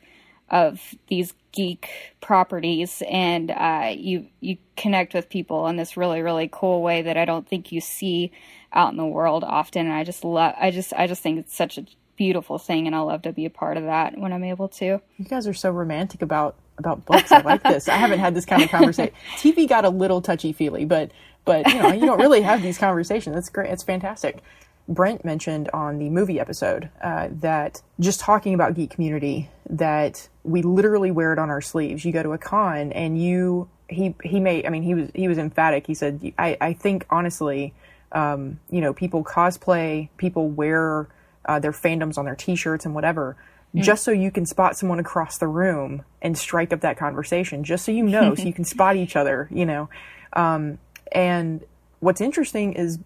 of 0.49 0.95
these 1.07 1.33
geek 1.51 1.89
properties 2.21 3.01
and 3.09 3.51
uh, 3.51 3.91
you 3.95 4.27
you 4.39 4.57
connect 4.75 5.13
with 5.13 5.29
people 5.29 5.67
in 5.67 5.75
this 5.75 5.97
really 5.97 6.21
really 6.21 6.49
cool 6.51 6.81
way 6.81 7.01
that 7.01 7.17
I 7.17 7.25
don't 7.25 7.47
think 7.47 7.71
you 7.71 7.81
see 7.81 8.31
out 8.73 8.91
in 8.91 8.97
the 8.97 9.05
world 9.05 9.43
often 9.43 9.87
and 9.87 9.95
I 9.95 10.03
just 10.03 10.23
love 10.23 10.53
I 10.59 10.71
just 10.71 10.93
I 10.93 11.07
just 11.07 11.21
think 11.21 11.39
it's 11.39 11.55
such 11.55 11.77
a 11.77 11.85
beautiful 12.15 12.57
thing 12.57 12.87
and 12.87 12.95
I 12.95 12.99
love 12.99 13.21
to 13.23 13.31
be 13.31 13.45
a 13.45 13.49
part 13.49 13.77
of 13.77 13.83
that 13.83 14.17
when 14.17 14.33
I'm 14.33 14.43
able 14.43 14.67
to. 14.69 15.01
You 15.17 15.25
guys 15.25 15.47
are 15.47 15.53
so 15.53 15.71
romantic 15.71 16.21
about 16.21 16.55
about 16.77 17.05
books. 17.05 17.31
I 17.31 17.41
like 17.41 17.63
this. 17.63 17.87
I 17.87 17.95
haven't 17.95 18.19
had 18.19 18.35
this 18.35 18.45
kind 18.45 18.61
of 18.61 18.69
conversation. 18.69 19.13
TV 19.37 19.67
got 19.67 19.85
a 19.85 19.89
little 19.89 20.21
touchy 20.21 20.53
feely, 20.53 20.85
but 20.85 21.11
but 21.45 21.67
you 21.67 21.79
know 21.81 21.91
you 21.91 22.05
don't 22.05 22.19
really 22.19 22.41
have 22.41 22.61
these 22.61 22.77
conversations. 22.77 23.35
That's 23.35 23.49
great. 23.49 23.71
It's 23.71 23.83
fantastic. 23.83 24.43
Brent 24.87 25.25
mentioned 25.25 25.69
on 25.73 25.99
the 25.99 26.09
movie 26.09 26.39
episode 26.39 26.89
uh, 27.01 27.27
that 27.31 27.81
just 27.99 28.19
talking 28.19 28.53
about 28.53 28.73
geek 28.73 28.89
community, 28.89 29.49
that 29.69 30.29
we 30.43 30.61
literally 30.61 31.11
wear 31.11 31.33
it 31.33 31.39
on 31.39 31.49
our 31.49 31.61
sleeves. 31.61 32.05
You 32.05 32.13
go 32.13 32.23
to 32.23 32.31
a 32.31 32.37
con 32.37 32.91
and 32.93 33.21
you 33.21 33.69
he 33.89 34.15
he 34.23 34.39
made 34.39 34.65
I 34.65 34.69
mean 34.69 34.83
he 34.83 34.93
was 34.93 35.09
he 35.13 35.27
was 35.27 35.37
emphatic. 35.37 35.87
He 35.87 35.93
said 35.93 36.33
I 36.37 36.57
I 36.61 36.73
think 36.73 37.05
honestly, 37.09 37.73
um, 38.11 38.59
you 38.69 38.79
know, 38.79 38.93
people 38.93 39.23
cosplay, 39.23 40.09
people 40.17 40.49
wear 40.49 41.07
uh, 41.45 41.59
their 41.59 41.71
fandoms 41.71 42.17
on 42.17 42.25
their 42.25 42.35
T-shirts 42.35 42.85
and 42.85 42.95
whatever. 42.95 43.35
Mm. 43.75 43.83
Just 43.83 44.03
so 44.03 44.11
you 44.11 44.31
can 44.31 44.45
spot 44.45 44.77
someone 44.77 44.99
across 44.99 45.37
the 45.37 45.47
room 45.47 46.03
and 46.21 46.37
strike 46.37 46.71
up 46.71 46.81
that 46.81 46.97
conversation, 46.97 47.63
just 47.63 47.83
so 47.85 47.91
you 47.91 48.03
know, 48.03 48.35
so 48.35 48.43
you 48.45 48.53
can 48.53 48.63
spot 48.63 48.95
each 48.95 49.15
other, 49.15 49.49
you 49.51 49.65
know. 49.65 49.89
Um, 50.33 50.79
and 51.11 51.61
what's 51.99 52.21
interesting 52.21 52.73
is 52.73 52.99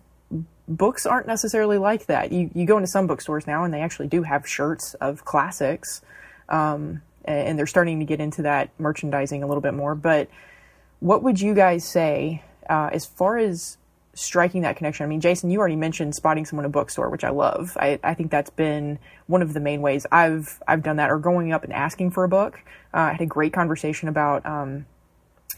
books 0.76 1.06
aren't 1.06 1.28
necessarily 1.28 1.78
like 1.78 2.06
that. 2.08 2.32
You 2.32 2.50
you 2.54 2.66
go 2.66 2.78
into 2.78 2.88
some 2.88 3.08
bookstores 3.08 3.48
now 3.48 3.64
and 3.64 3.74
they 3.74 3.82
actually 3.82 4.08
do 4.08 4.24
have 4.24 4.48
shirts 4.48 4.94
of 4.96 5.26
classics, 5.26 6.02
um, 6.50 7.02
and 7.26 7.58
they're 7.58 7.68
starting 7.68 8.00
to 8.00 8.06
get 8.06 8.20
into 8.20 8.42
that 8.44 8.70
merchandising 8.80 9.44
a 9.44 9.48
little 9.48 9.62
bit 9.62 9.74
more. 9.74 9.96
But 9.96 10.30
what 11.00 11.24
would 11.24 11.40
you 11.40 11.54
guys 11.54 11.84
say 11.84 12.44
uh, 12.70 12.90
as 12.92 13.06
far 13.06 13.38
as 13.38 13.78
striking 14.14 14.62
that 14.62 14.76
connection. 14.76 15.04
I 15.06 15.08
mean, 15.08 15.22
Jason, 15.22 15.50
you 15.52 15.60
already 15.60 15.76
mentioned 15.76 16.16
spotting 16.16 16.46
someone 16.46 16.66
in 16.66 16.70
a 16.70 16.72
bookstore, 16.72 17.10
which 17.10 17.24
I 17.24 17.30
love. 17.30 17.78
I, 17.80 18.00
I 18.04 18.14
think 18.14 18.32
that's 18.32 18.50
been 18.50 19.00
one 19.28 19.42
of 19.42 19.54
the 19.54 19.60
main 19.60 19.82
ways 19.82 20.06
I've 20.12 20.62
I've 20.68 20.84
done 20.84 20.98
that, 20.98 21.10
or 21.10 21.20
going 21.20 21.52
up 21.52 21.64
and 21.64 21.74
asking 21.74 22.12
for 22.12 22.24
a 22.24 22.30
book. 22.30 22.60
Uh, 22.94 22.98
I 22.98 23.12
had 23.14 23.22
a 23.22 23.26
great 23.26 23.54
conversation 23.54 24.10
about 24.10 24.46
um, 24.46 24.86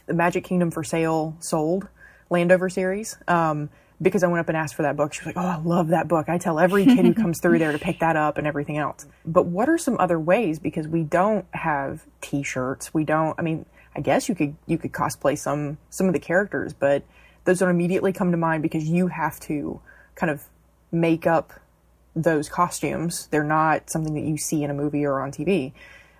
the 0.05 0.13
Magic 0.13 0.43
Kingdom 0.43 0.71
for 0.71 0.83
Sale 0.83 1.35
sold 1.39 1.87
Landover 2.29 2.69
series. 2.69 3.17
Um, 3.27 3.69
because 4.03 4.23
I 4.23 4.27
went 4.27 4.41
up 4.41 4.49
and 4.49 4.57
asked 4.57 4.75
for 4.75 4.83
that 4.83 4.95
book. 4.95 5.13
She 5.13 5.21
was 5.21 5.27
like, 5.27 5.37
"Oh, 5.37 5.47
I 5.47 5.57
love 5.57 5.87
that 5.87 6.07
book. 6.07 6.29
I 6.29 6.37
tell 6.37 6.59
every 6.59 6.85
kid 6.85 7.05
who 7.05 7.13
comes 7.21 7.39
through 7.39 7.59
there 7.59 7.71
to 7.71 7.79
pick 7.79 7.99
that 7.99 8.15
up 8.15 8.37
and 8.37 8.45
everything 8.45 8.77
else." 8.77 9.07
But 9.25 9.45
what 9.45 9.69
are 9.69 9.77
some 9.77 9.97
other 9.99 10.19
ways 10.19 10.59
because 10.59 10.87
we 10.87 11.03
don't 11.03 11.45
have 11.51 12.05
t-shirts. 12.21 12.93
We 12.93 13.05
don't 13.05 13.39
I 13.39 13.41
mean, 13.41 13.65
I 13.95 14.01
guess 14.01 14.29
you 14.29 14.35
could 14.35 14.55
you 14.67 14.77
could 14.77 14.91
cosplay 14.91 15.37
some 15.37 15.77
some 15.89 16.07
of 16.07 16.13
the 16.13 16.19
characters, 16.19 16.73
but 16.73 17.03
those 17.45 17.59
don't 17.59 17.69
immediately 17.69 18.13
come 18.13 18.31
to 18.31 18.37
mind 18.37 18.61
because 18.61 18.85
you 18.85 19.07
have 19.07 19.39
to 19.41 19.79
kind 20.15 20.29
of 20.29 20.43
make 20.91 21.25
up 21.25 21.53
those 22.15 22.49
costumes. 22.49 23.27
They're 23.31 23.43
not 23.43 23.89
something 23.89 24.13
that 24.13 24.23
you 24.23 24.37
see 24.37 24.63
in 24.63 24.69
a 24.69 24.73
movie 24.73 25.05
or 25.05 25.19
on 25.19 25.31
TV. 25.31 25.73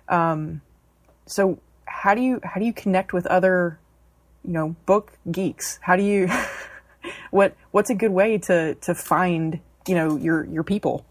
Um, 0.08 0.60
so 1.26 1.58
how 1.86 2.14
do 2.14 2.20
you 2.20 2.40
how 2.42 2.60
do 2.60 2.66
you 2.66 2.72
connect 2.72 3.12
with 3.12 3.26
other, 3.26 3.78
you 4.44 4.52
know, 4.52 4.76
book 4.86 5.12
geeks? 5.30 5.78
How 5.82 5.96
do 5.96 6.02
you 6.02 6.28
what 7.30 7.56
what's 7.70 7.90
a 7.90 7.94
good 7.94 8.12
way 8.12 8.38
to 8.38 8.74
to 8.74 8.94
find 8.94 9.60
you 9.86 9.94
know 9.94 10.16
your 10.16 10.44
your 10.46 10.62
people? 10.62 11.04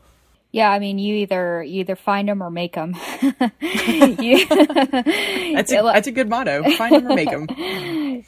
Yeah, 0.53 0.69
I 0.69 0.77
mean, 0.77 0.99
you 0.99 1.15
either 1.15 1.63
you 1.63 1.79
either 1.79 1.95
find 1.95 2.29
them 2.29 2.43
or 2.43 2.51
make 2.51 2.73
them. 2.73 2.95
you, 3.61 4.45
that's 4.45 5.71
a, 5.71 5.81
that's 5.81 6.07
a 6.07 6.11
good 6.11 6.29
motto. 6.29 6.63
Find 6.77 6.93
them 6.93 7.07
or 7.11 7.15
make 7.15 7.31
them. 7.31 7.47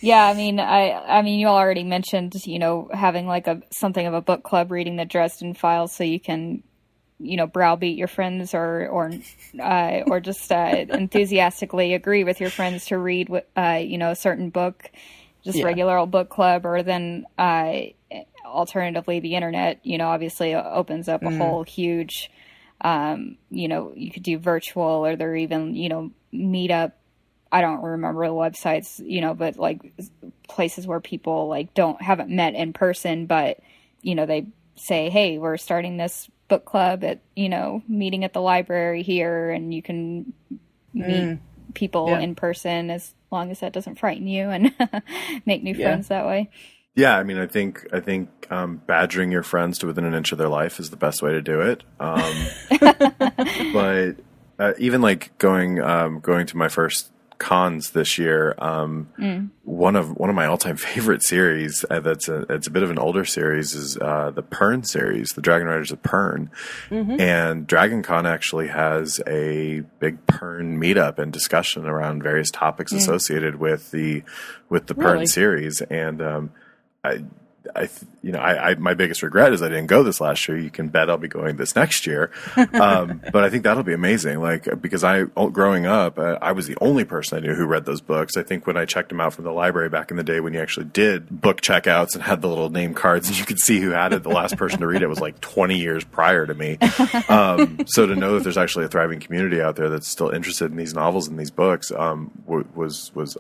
yeah, 0.02 0.26
I 0.26 0.34
mean, 0.34 0.60
I 0.60 0.92
I 0.92 1.22
mean, 1.22 1.40
you 1.40 1.48
already 1.48 1.84
mentioned 1.84 2.34
you 2.46 2.58
know 2.58 2.90
having 2.92 3.28
like 3.28 3.46
a 3.46 3.62
something 3.72 4.08
of 4.08 4.16
a 4.16 4.22
book 4.22 4.42
club, 4.44 4.72
reading 4.72 4.96
the 4.96 5.06
Dresden 5.06 5.54
Files, 5.54 5.96
so 5.96 6.04
you 6.04 6.20
can 6.20 6.64
you 7.20 7.38
know 7.38 7.46
browbeat 7.48 7.96
your 7.96 8.08
friends 8.08 8.56
or 8.56 8.88
or 8.88 9.12
uh, 9.62 10.02
or 10.08 10.20
just 10.20 10.52
uh, 10.52 10.86
enthusiastically 10.90 11.94
agree 11.94 12.24
with 12.24 12.42
your 12.42 12.50
friends 12.50 12.88
to 12.88 12.98
read 12.98 13.30
uh, 13.56 13.80
you 13.82 14.00
know 14.00 14.10
a 14.10 14.16
certain 14.16 14.50
book, 14.50 14.90
just 15.46 15.60
yeah. 15.60 15.66
regular 15.66 15.98
old 15.98 16.12
book 16.12 16.30
club, 16.30 16.66
or 16.66 16.84
then 16.84 17.26
uh, 17.38 17.84
alternatively 18.46 19.22
the 19.22 19.36
internet. 19.36 19.80
You 19.84 19.98
know, 19.98 20.08
obviously 20.08 20.54
opens 20.54 21.08
up 21.08 21.22
a 21.22 21.28
mm. 21.28 21.38
whole 21.38 21.64
huge. 21.64 22.30
Um, 22.82 23.38
you 23.50 23.70
know, 23.70 23.94
you 23.96 24.12
could 24.12 24.24
do 24.24 24.38
virtual, 24.38 25.06
or 25.06 25.16
there 25.16 25.32
are 25.32 25.36
even 25.36 25.76
you 25.76 25.88
know 25.88 26.12
meetup 26.34 26.92
I 27.56 27.62
don't 27.62 27.82
remember 27.82 28.28
the 28.28 28.34
websites, 28.34 29.00
you 29.00 29.22
know, 29.22 29.34
but 29.34 29.58
like 29.58 29.80
places 30.50 30.86
where 30.86 31.00
people 31.00 31.48
like 31.48 31.74
don't 31.74 32.02
haven't 32.02 32.30
met 32.30 32.54
in 32.54 32.74
person, 32.74 33.28
but 33.28 33.60
you 34.02 34.14
know 34.14 34.26
they 34.26 34.48
say, 34.76 35.10
"Hey, 35.10 35.38
we're 35.38 35.56
starting 35.56 35.96
this 35.96 36.30
book 36.50 36.66
club 36.66 37.06
at 37.06 37.22
you 37.34 37.48
know 37.48 37.82
meeting 37.88 38.26
at 38.26 38.34
the 38.34 38.42
library 38.42 39.04
here, 39.04 39.52
and 39.52 39.74
you 39.74 39.82
can 39.82 40.34
meet 40.94 41.06
mm. 41.06 41.40
People 41.74 42.10
yeah. 42.10 42.20
in 42.20 42.36
person 42.36 42.90
as 42.90 43.14
long 43.32 43.52
as 43.52 43.60
that 43.60 43.74
doesn't 43.74 44.00
frighten 44.00 44.28
you 44.28 44.50
and 44.50 44.74
make 45.46 45.64
new 45.64 45.76
yeah. 45.76 45.88
friends 45.88 46.08
that 46.10 46.26
way." 46.26 46.50
Yeah, 46.96 47.18
I 47.18 47.24
mean, 47.24 47.38
I 47.38 47.46
think 47.46 47.86
I 47.92 48.00
think 48.00 48.30
um, 48.50 48.82
badgering 48.88 49.32
your 49.32 49.44
friends 49.44 49.78
to 49.80 49.88
within 49.88 50.06
an 50.06 50.14
inch 50.14 50.32
of 50.32 50.38
their 50.38 50.48
life 50.48 50.80
is 50.80 50.90
the 50.90 50.98
best 50.98 51.22
way 51.22 51.32
to 51.32 51.42
do 51.42 51.60
it. 51.60 51.84
Um, 52.00 52.34
but 53.74 54.16
uh, 54.58 54.74
even 54.78 55.02
like 55.02 55.38
going 55.38 55.82
um, 55.82 56.22
going 56.22 56.48
to 56.48 56.58
my 56.58 56.70
first 56.70 57.12
cons 57.38 57.92
this 57.92 58.18
year. 58.18 58.56
Um, 58.58 59.10
mm. 59.20 59.50
One 59.64 59.96
of 59.96 60.16
one 60.18 60.30
of 60.30 60.36
my 60.36 60.46
all 60.46 60.58
time 60.58 60.78
favorite 60.94 61.24
series 61.24 61.86
uh, 61.90 62.00
that's 62.00 62.28
a 62.28 62.46
it's 62.50 62.68
a 62.68 62.72
bit 62.72 62.84
of 62.84 62.90
an 62.90 63.00
older 63.00 63.26
series 63.26 63.74
is 63.74 63.98
uh, 63.98 64.32
the 64.32 64.44
Pern 64.44 64.86
series, 64.86 65.30
the 65.30 65.42
Dragon 65.42 65.68
Riders 65.68 65.92
of 65.92 66.02
Pern, 66.02 66.50
mm-hmm. 66.90 67.20
and 67.20 67.68
Dragon 67.68 68.04
Con 68.04 68.26
actually 68.26 68.68
has 68.68 69.22
a 69.28 69.82
big 70.00 70.26
Pern 70.28 70.78
meetup 70.78 71.20
and 71.20 71.32
discussion 71.32 71.86
around 71.86 72.24
various 72.24 72.52
topics 72.52 72.94
mm. 72.94 72.98
associated 72.98 73.58
with 73.58 73.92
the 73.92 74.24
with 74.70 74.88
the 74.88 74.96
Pern 74.96 75.14
really? 75.14 75.28
series, 75.28 75.82
and 75.82 76.22
um, 76.22 76.52
I 77.04 77.24
I, 77.76 77.90
you 78.22 78.32
know, 78.32 78.40
I, 78.40 78.72
I, 78.72 78.76
my 78.76 78.94
biggest 78.94 79.24
regret 79.24 79.54
is 79.54 79.62
I 79.62 79.70
didn't 79.70 79.88
go 79.88 80.04
this 80.04 80.20
last 80.20 80.48
year. 80.48 80.58
You 80.58 80.70
can 80.70 80.90
bet 80.90 81.10
I'll 81.10 81.18
be 81.18 81.28
going 81.28 81.58
this 81.58 81.76
next 81.76 82.08
year. 82.08 82.32
Um, 82.76 83.22
but 83.32 83.44
I 83.44 83.50
think 83.50 83.64
that'll 83.64 83.84
be 83.84 83.94
amazing. 83.94 84.42
Like, 84.42 84.82
because 84.82 85.04
I, 85.04 85.24
growing 85.24 85.86
up, 85.86 86.20
uh, 86.20 86.38
I 86.42 86.52
was 86.52 86.68
the 86.68 86.78
only 86.82 87.06
person 87.06 87.38
I 87.38 87.42
knew 87.42 87.54
who 87.54 87.66
read 87.66 87.86
those 87.86 88.02
books. 88.02 88.36
I 88.38 88.44
think 88.44 88.68
when 88.68 88.76
I 88.76 88.86
checked 88.86 89.10
them 89.10 89.22
out 89.22 89.34
from 89.34 89.46
the 89.46 89.52
library 89.52 89.88
back 89.88 90.12
in 90.12 90.18
the 90.18 90.24
day 90.24 90.40
when 90.40 90.54
you 90.54 90.60
actually 90.60 90.88
did 90.88 91.42
book 91.42 91.62
checkouts 91.62 92.14
and 92.16 92.24
had 92.24 92.42
the 92.42 92.50
little 92.50 92.70
name 92.70 92.94
cards 92.94 93.28
and 93.30 93.38
you 93.38 93.46
could 93.46 93.60
see 93.60 93.80
who 93.80 93.92
had 93.92 94.14
it, 94.14 94.24
the 94.24 94.30
last 94.30 94.58
person 94.58 94.80
to 94.82 94.88
read 94.88 95.02
it 95.02 95.08
was 95.08 95.22
like 95.22 95.40
20 95.42 95.78
years 95.78 96.04
prior 96.04 96.46
to 96.46 96.54
me. 96.54 96.78
Um, 97.30 97.86
so 97.88 98.06
to 98.06 98.16
know 98.16 98.36
that 98.36 98.44
there's 98.44 98.58
actually 98.58 98.86
a 98.86 98.90
thriving 98.90 99.20
community 99.20 99.62
out 99.62 99.76
there 99.76 99.90
that's 99.90 100.08
still 100.08 100.30
interested 100.30 100.72
in 100.72 100.78
these 100.78 100.94
novels 100.94 101.28
and 101.28 101.40
these 101.40 101.52
books, 101.52 101.92
um, 101.92 102.32
was, 102.46 103.12
was 103.16 103.38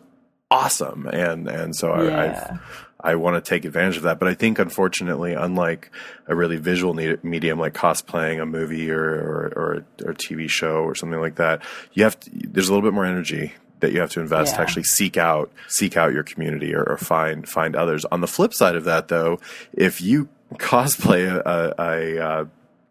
awesome. 0.55 1.07
And, 1.07 1.47
and 1.47 1.75
so 1.75 2.01
yeah. 2.01 2.17
I, 2.17 2.25
I've, 2.25 2.61
I 3.01 3.15
want 3.15 3.35
to 3.35 3.47
take 3.47 3.65
advantage 3.65 3.97
of 3.97 4.03
that. 4.03 4.19
But 4.19 4.27
I 4.27 4.33
think, 4.33 4.57
unfortunately, 4.57 5.33
unlike 5.33 5.91
a 6.27 6.35
really 6.35 6.57
visual 6.57 6.93
medium 6.93 7.59
like 7.59 7.73
cosplaying 7.73 8.41
a 8.41 8.45
movie 8.45 8.89
or, 8.89 9.03
or, 9.03 9.53
or, 9.55 9.85
or 10.03 10.11
a 10.11 10.15
TV 10.15 10.49
show 10.49 10.77
or 10.77 10.95
something 10.95 11.19
like 11.19 11.35
that, 11.35 11.61
you 11.93 12.03
have 12.03 12.19
to, 12.21 12.31
there's 12.33 12.69
a 12.69 12.73
little 12.73 12.87
bit 12.87 12.95
more 12.95 13.05
energy 13.05 13.53
that 13.81 13.91
you 13.91 13.99
have 13.99 14.09
to 14.11 14.21
invest 14.21 14.53
yeah. 14.53 14.57
to 14.57 14.61
actually 14.63 14.83
seek 14.83 15.17
out 15.17 15.51
seek 15.67 15.97
out 15.97 16.13
your 16.13 16.23
community 16.23 16.73
or, 16.73 16.83
or, 16.83 16.97
find 16.97 17.47
find 17.47 17.75
others. 17.75 18.05
On 18.05 18.21
the 18.21 18.27
flip 18.27 18.53
side 18.53 18.75
of 18.75 18.85
that, 18.85 19.09
though, 19.09 19.39
if 19.73 20.01
you 20.01 20.29
cosplay 20.53 21.27
a, 21.29 21.75
a, 21.77 22.15
a, 22.17 22.41
a 22.41 22.47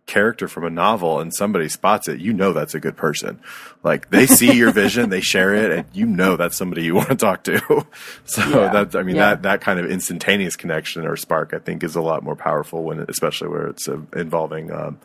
character 0.07 0.49
from 0.49 0.65
a 0.65 0.71
novel 0.71 1.21
and 1.21 1.35
somebody 1.35 1.69
spots 1.69 2.09
it, 2.09 2.21
you 2.21 2.33
know 2.33 2.53
that's 2.53 2.75
a 2.75 2.81
good 2.81 2.97
person. 2.97 3.41
Like 3.83 4.11
they 4.11 4.27
see 4.27 4.53
your 4.53 4.71
vision, 4.73 5.11
they 5.11 5.21
share 5.21 5.55
it, 5.55 5.71
and 5.71 5.87
you 5.93 6.07
know 6.07 6.37
that's 6.37 6.57
somebody 6.57 6.85
you 6.85 6.95
want 6.97 7.09
to 7.09 7.17
talk 7.17 7.45
to. 7.45 7.59
so 8.25 8.43
yeah. 8.49 8.73
that 8.73 8.97
I 8.97 9.03
mean 9.03 9.17
yeah. 9.17 9.31
that 9.31 9.43
that 9.43 9.61
kind 9.61 9.79
of 9.79 9.91
instantaneous 9.91 10.57
connection 10.57 11.07
or 11.07 11.17
spark, 11.17 11.55
I 11.55 11.59
think, 11.59 11.83
is 11.83 11.97
a 11.97 12.03
lot 12.03 12.23
more 12.23 12.37
powerful 12.37 12.83
when, 12.83 13.01
especially 13.09 13.49
where 13.49 13.67
it's 13.69 13.89
uh, 13.89 13.99
involving 14.15 14.71
um, 14.71 14.99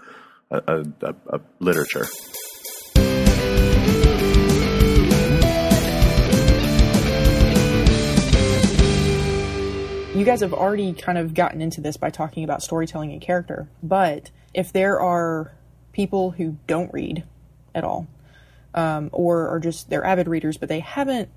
a, 0.52 0.86
a, 1.02 1.16
a 1.28 1.42
literature. 1.60 2.06
You 10.16 10.26
guys 10.26 10.42
have 10.42 10.54
already 10.54 10.92
kind 10.92 11.18
of 11.18 11.34
gotten 11.34 11.62
into 11.62 11.80
this 11.80 11.96
by 11.96 12.10
talking 12.10 12.44
about 12.44 12.62
storytelling 12.62 13.14
and 13.14 13.22
character, 13.22 13.70
but 13.82 14.32
if 14.60 14.74
there 14.74 15.00
are 15.00 15.54
people 15.93 16.32
who 16.32 16.58
don't 16.67 16.93
read 16.93 17.24
at 17.74 17.86
all, 17.86 18.08
um, 18.74 19.10
or 19.13 19.48
are 19.48 19.60
just 19.60 19.89
they're 19.89 20.04
avid 20.04 20.28
readers, 20.28 20.58
but 20.58 20.67
they 20.67 20.82
haven't 20.82 21.30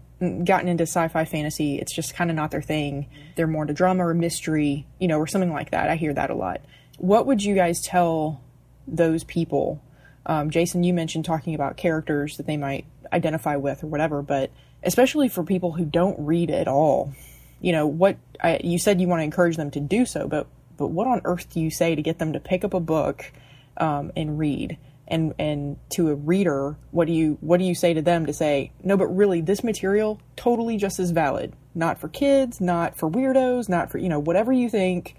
gotten 0.45 0.69
into 0.69 0.83
sci-fi 0.83 1.25
fantasy, 1.25 1.79
it's 1.79 1.95
just 1.95 2.15
kind 2.15 2.31
of 2.31 2.37
not 2.37 2.51
their 2.51 2.61
thing. 2.63 3.07
They're 3.37 3.47
more 3.47 3.63
into 3.63 3.75
drama 3.75 4.07
or 4.07 4.13
mystery, 4.13 4.87
you 4.99 5.07
know, 5.07 5.19
or 5.19 5.29
something 5.29 5.53
like 5.53 5.71
that. 5.71 5.89
I 5.89 5.95
hear 5.95 6.13
that 6.15 6.31
a 6.31 6.35
lot. 6.35 6.63
What 6.99 7.27
would 7.27 7.45
you 7.45 7.55
guys 7.55 7.81
tell 7.81 8.43
those 8.89 9.23
people? 9.23 9.81
Um, 10.27 10.51
Jason, 10.51 10.83
you 10.83 10.93
mentioned 10.93 11.25
talking 11.25 11.55
about 11.55 11.77
characters 11.77 12.37
that 12.39 12.47
they 12.47 12.57
might 12.57 12.87
identify 13.13 13.55
with 13.55 13.85
or 13.85 13.87
whatever, 13.87 14.21
but 14.21 14.51
especially 14.83 15.29
for 15.29 15.45
people 15.45 15.73
who 15.73 15.85
don't 15.85 16.19
read 16.19 16.51
at 16.51 16.67
all, 16.67 17.13
you 17.61 17.71
know, 17.71 17.87
what 17.87 18.17
I, 18.41 18.61
you 18.65 18.81
said 18.81 19.01
you 19.01 19.07
want 19.07 19.21
to 19.21 19.25
encourage 19.25 19.57
them 19.57 19.71
to 19.71 19.81
do 19.81 20.07
so, 20.07 20.27
but 20.27 20.49
but 20.77 20.89
what 20.89 21.07
on 21.07 21.21
earth 21.25 21.51
do 21.51 21.61
you 21.61 21.71
say 21.71 21.95
to 21.95 22.03
get 22.03 22.19
them 22.19 22.33
to 22.33 22.41
pick 22.41 22.65
up 22.65 22.75
a 22.75 22.81
book 22.81 23.33
um, 23.77 24.13
and 24.17 24.39
read? 24.39 24.79
And 25.09 25.35
and 25.39 25.77
to 25.91 26.11
a 26.11 26.15
reader, 26.15 26.77
what 26.91 27.07
do 27.07 27.13
you 27.13 27.37
what 27.41 27.59
do 27.59 27.65
you 27.65 27.75
say 27.75 27.93
to 27.93 28.01
them 28.01 28.25
to 28.27 28.33
say 28.33 28.73
no? 28.83 28.97
But 28.97 29.09
really, 29.09 29.41
this 29.41 29.63
material 29.63 30.21
totally 30.37 30.77
just 30.77 30.99
as 30.99 31.11
valid. 31.11 31.55
Not 31.75 31.99
for 31.99 32.09
kids, 32.09 32.61
not 32.61 32.97
for 32.97 33.11
weirdos, 33.11 33.69
not 33.69 33.91
for 33.91 33.99
you 33.99 34.09
know 34.09 34.21
whatever 34.21 34.53
you 34.53 34.71
think. 34.71 35.17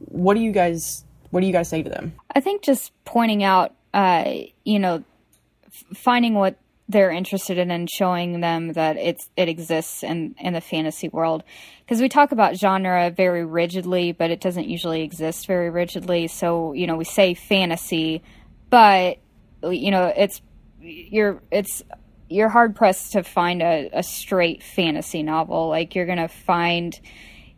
What 0.00 0.34
do 0.34 0.40
you 0.40 0.52
guys 0.52 1.04
what 1.30 1.40
do 1.40 1.46
you 1.46 1.52
guys 1.52 1.68
say 1.68 1.82
to 1.82 1.90
them? 1.90 2.14
I 2.34 2.40
think 2.40 2.62
just 2.62 2.92
pointing 3.04 3.42
out, 3.42 3.74
uh, 3.94 4.32
you 4.64 4.78
know, 4.78 5.04
finding 5.94 6.34
what 6.34 6.56
they're 6.88 7.10
interested 7.10 7.58
in 7.58 7.70
and 7.70 7.90
showing 7.90 8.40
them 8.40 8.72
that 8.74 8.96
it's 8.96 9.28
it 9.36 9.48
exists 9.48 10.02
in 10.02 10.34
in 10.38 10.52
the 10.52 10.60
fantasy 10.60 11.08
world. 11.08 11.42
Because 11.80 12.00
we 12.00 12.08
talk 12.08 12.32
about 12.32 12.56
genre 12.56 13.10
very 13.10 13.44
rigidly 13.44 14.12
but 14.12 14.30
it 14.30 14.40
doesn't 14.40 14.68
usually 14.68 15.02
exist 15.02 15.46
very 15.46 15.70
rigidly. 15.70 16.28
So 16.28 16.72
you 16.72 16.86
know 16.86 16.96
we 16.96 17.04
say 17.04 17.34
fantasy 17.34 18.22
but 18.70 19.18
you 19.62 19.90
know 19.90 20.12
it's 20.16 20.42
you're 20.80 21.42
it's 21.50 21.82
you're 22.28 22.48
hard 22.48 22.74
pressed 22.74 23.12
to 23.12 23.22
find 23.22 23.62
a, 23.62 23.88
a 23.92 24.02
straight 24.02 24.62
fantasy 24.62 25.22
novel. 25.22 25.68
Like 25.68 25.94
you're 25.94 26.06
gonna 26.06 26.28
find 26.28 26.98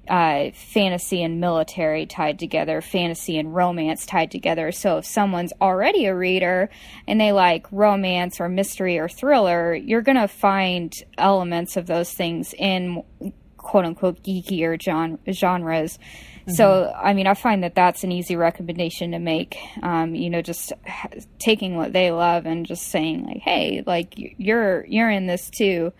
uh, 0.09 0.51
fantasy 0.53 1.23
and 1.23 1.41
military 1.41 2.07
tied 2.07 2.39
together, 2.39 2.81
fantasy 2.81 3.39
and 3.39 3.55
romance 3.55 4.07
tied 4.07 4.31
together. 4.31 4.73
So 4.73 4.99
if 4.99 5.07
someone's 5.07 5.53
already 5.61 6.07
a 6.07 6.15
reader 6.15 6.71
and 7.07 7.21
they 7.21 7.33
like 7.33 7.67
romance 7.71 8.41
or 8.41 8.49
mystery 8.49 8.99
or 8.99 9.09
thriller, 9.09 9.75
you're 9.75 10.03
going 10.03 10.19
to 10.19 10.29
find 10.29 10.95
elements 11.17 11.77
of 11.77 11.87
those 11.87 12.13
things 12.13 12.55
in 12.59 13.03
quote 13.57 13.85
unquote 13.85 14.23
geekier 14.23 14.79
gen- 14.79 15.19
genres. 15.31 15.99
So, 16.55 16.91
I 16.97 17.13
mean, 17.13 17.27
I 17.27 17.35
find 17.35 17.63
that 17.63 17.75
that's 17.75 18.05
an 18.05 18.13
easy 18.13 18.35
recommendation 18.35 19.11
to 19.11 19.19
make. 19.19 19.59
Um, 19.83 20.15
you 20.15 20.31
know, 20.31 20.41
just 20.41 20.73
taking 21.39 21.77
what 21.77 21.93
they 21.93 22.11
love 22.11 22.47
and 22.47 22.65
just 22.65 22.85
saying 22.89 23.27
like, 23.27 23.43
"Hey, 23.43 23.83
like 23.87 24.15
you're 24.17 24.87
you're 24.87 25.11
in 25.11 25.27
this 25.27 25.51
too." 25.51 25.93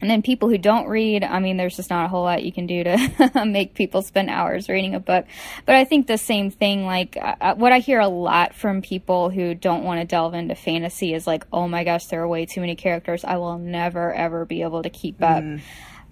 And 0.00 0.08
then 0.08 0.22
people 0.22 0.48
who 0.48 0.58
don't 0.58 0.86
read, 0.86 1.24
I 1.24 1.40
mean, 1.40 1.56
there's 1.56 1.76
just 1.76 1.90
not 1.90 2.04
a 2.04 2.08
whole 2.08 2.22
lot 2.22 2.44
you 2.44 2.52
can 2.52 2.66
do 2.66 2.84
to 2.84 3.42
make 3.46 3.74
people 3.74 4.02
spend 4.02 4.30
hours 4.30 4.68
reading 4.68 4.94
a 4.94 5.00
book. 5.00 5.26
But 5.66 5.74
I 5.74 5.84
think 5.84 6.06
the 6.06 6.18
same 6.18 6.50
thing, 6.50 6.86
like 6.86 7.16
uh, 7.20 7.54
what 7.56 7.72
I 7.72 7.80
hear 7.80 7.98
a 7.98 8.08
lot 8.08 8.54
from 8.54 8.80
people 8.80 9.30
who 9.30 9.54
don't 9.54 9.82
want 9.82 10.00
to 10.00 10.06
delve 10.06 10.34
into 10.34 10.54
fantasy 10.54 11.14
is 11.14 11.26
like, 11.26 11.46
"Oh 11.52 11.66
my 11.66 11.82
gosh, 11.82 12.06
there 12.06 12.22
are 12.22 12.28
way 12.28 12.46
too 12.46 12.60
many 12.60 12.76
characters. 12.76 13.24
I 13.24 13.38
will 13.38 13.58
never 13.58 14.12
ever 14.14 14.44
be 14.44 14.62
able 14.62 14.82
to 14.82 14.90
keep 14.90 15.22
up." 15.22 15.42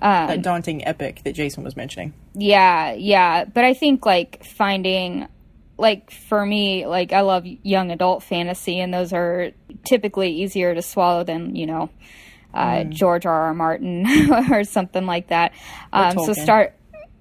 that 0.01 0.43
daunting 0.43 0.87
epic 0.87 1.23
that 1.25 1.33
Jason 1.35 1.65
was 1.65 1.77
mentioning. 1.77 2.13
Yeah, 2.35 2.93
yeah. 2.93 3.45
But 3.45 3.65
I 3.65 3.75
think 3.75 4.05
like 4.05 4.45
finding 4.45 5.29
like 5.79 6.11
for 6.11 6.45
me, 6.45 6.87
like 6.87 7.13
I 7.13 7.21
love 7.21 7.45
young 7.47 7.91
adult 7.91 8.23
fantasy 8.23 8.81
and 8.81 8.93
those 8.93 9.13
are 9.13 9.51
typically 9.85 10.31
easier 10.31 10.75
to 10.75 10.83
swallow 10.83 11.25
than, 11.25 11.55
you 11.55 11.67
know, 11.67 11.91
uh, 12.57 12.85
George 12.85 13.27
R. 13.27 13.43
R. 13.43 13.55
Martin 13.55 14.07
or 14.51 14.65
something 14.65 15.07
like 15.07 15.29
that. 15.29 15.53
Um, 15.93 16.19
so 16.19 16.33
start 16.33 16.75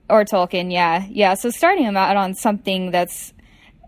or 0.09 0.23
Tolkien, 0.23 0.71
yeah. 0.71 1.05
Yeah. 1.09 1.33
So 1.33 1.49
starting 1.49 1.83
them 1.85 1.97
out 1.97 2.15
on 2.15 2.33
something 2.35 2.91
that's 2.91 3.33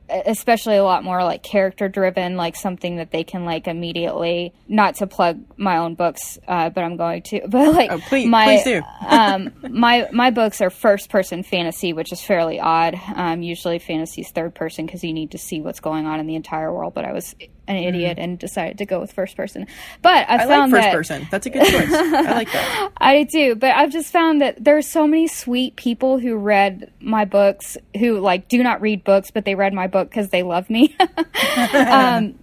especially 0.09 0.77
a 0.77 0.83
lot 0.85 1.03
more 1.03 1.21
like 1.21 1.43
character 1.43 1.89
driven 1.89 2.37
like 2.37 2.55
something 2.55 2.95
that 2.95 3.11
they 3.11 3.25
can 3.25 3.43
like 3.43 3.67
immediately 3.67 4.53
not 4.69 4.95
to 4.95 5.05
plug 5.05 5.43
my 5.57 5.75
own 5.79 5.95
books 5.95 6.39
uh, 6.47 6.69
but 6.69 6.81
i'm 6.81 6.95
going 6.95 7.21
to 7.21 7.41
but 7.49 7.73
like 7.73 7.91
Oh, 7.91 7.99
please- 8.07 8.25
my 8.25 8.45
please 8.45 8.63
do. 8.63 8.81
um, 9.07 9.51
my 9.69 10.07
my 10.13 10.29
books 10.31 10.61
are 10.61 10.69
first 10.69 11.09
person 11.09 11.43
fantasy, 11.43 11.91
which 11.91 12.13
is 12.13 12.21
fairly 12.21 12.57
odd. 12.57 12.95
Um, 13.15 13.41
usually 13.41 13.79
fantasy's 13.79 14.31
third 14.31 14.55
person 14.55 14.85
because 14.85 15.03
you 15.03 15.11
need 15.13 15.31
to 15.31 15.37
see 15.37 15.59
what's 15.59 15.81
going 15.81 16.05
on 16.05 16.21
in 16.21 16.25
the 16.27 16.35
entire 16.35 16.71
world. 16.73 16.93
But 16.93 17.03
I 17.03 17.11
was 17.11 17.35
an 17.67 17.75
idiot 17.75 18.17
and 18.17 18.39
decided 18.39 18.77
to 18.77 18.85
go 18.85 18.99
with 18.99 19.11
first 19.11 19.35
person. 19.35 19.67
But 20.01 20.29
I, 20.29 20.35
I 20.35 20.45
like 20.45 20.47
found 20.47 20.71
first 20.71 20.83
that 20.83 20.93
person. 20.93 21.27
That's 21.29 21.45
a 21.45 21.49
good 21.49 21.65
choice. 21.65 21.91
I 21.91 22.31
like 22.33 22.51
that. 22.51 22.91
I 22.97 23.23
do, 23.23 23.55
but 23.55 23.75
I've 23.75 23.91
just 23.91 24.11
found 24.11 24.41
that 24.41 24.63
there's 24.63 24.87
so 24.87 25.07
many 25.07 25.27
sweet 25.27 25.75
people 25.75 26.19
who 26.19 26.35
read 26.37 26.91
my 26.99 27.25
books 27.25 27.77
who 27.97 28.19
like 28.19 28.47
do 28.47 28.63
not 28.63 28.81
read 28.81 29.03
books, 29.03 29.31
but 29.31 29.45
they 29.45 29.55
read 29.55 29.73
my 29.73 29.87
book 29.87 30.09
because 30.09 30.29
they 30.29 30.43
love 30.43 30.69
me. 30.69 30.95
um, 31.75 32.39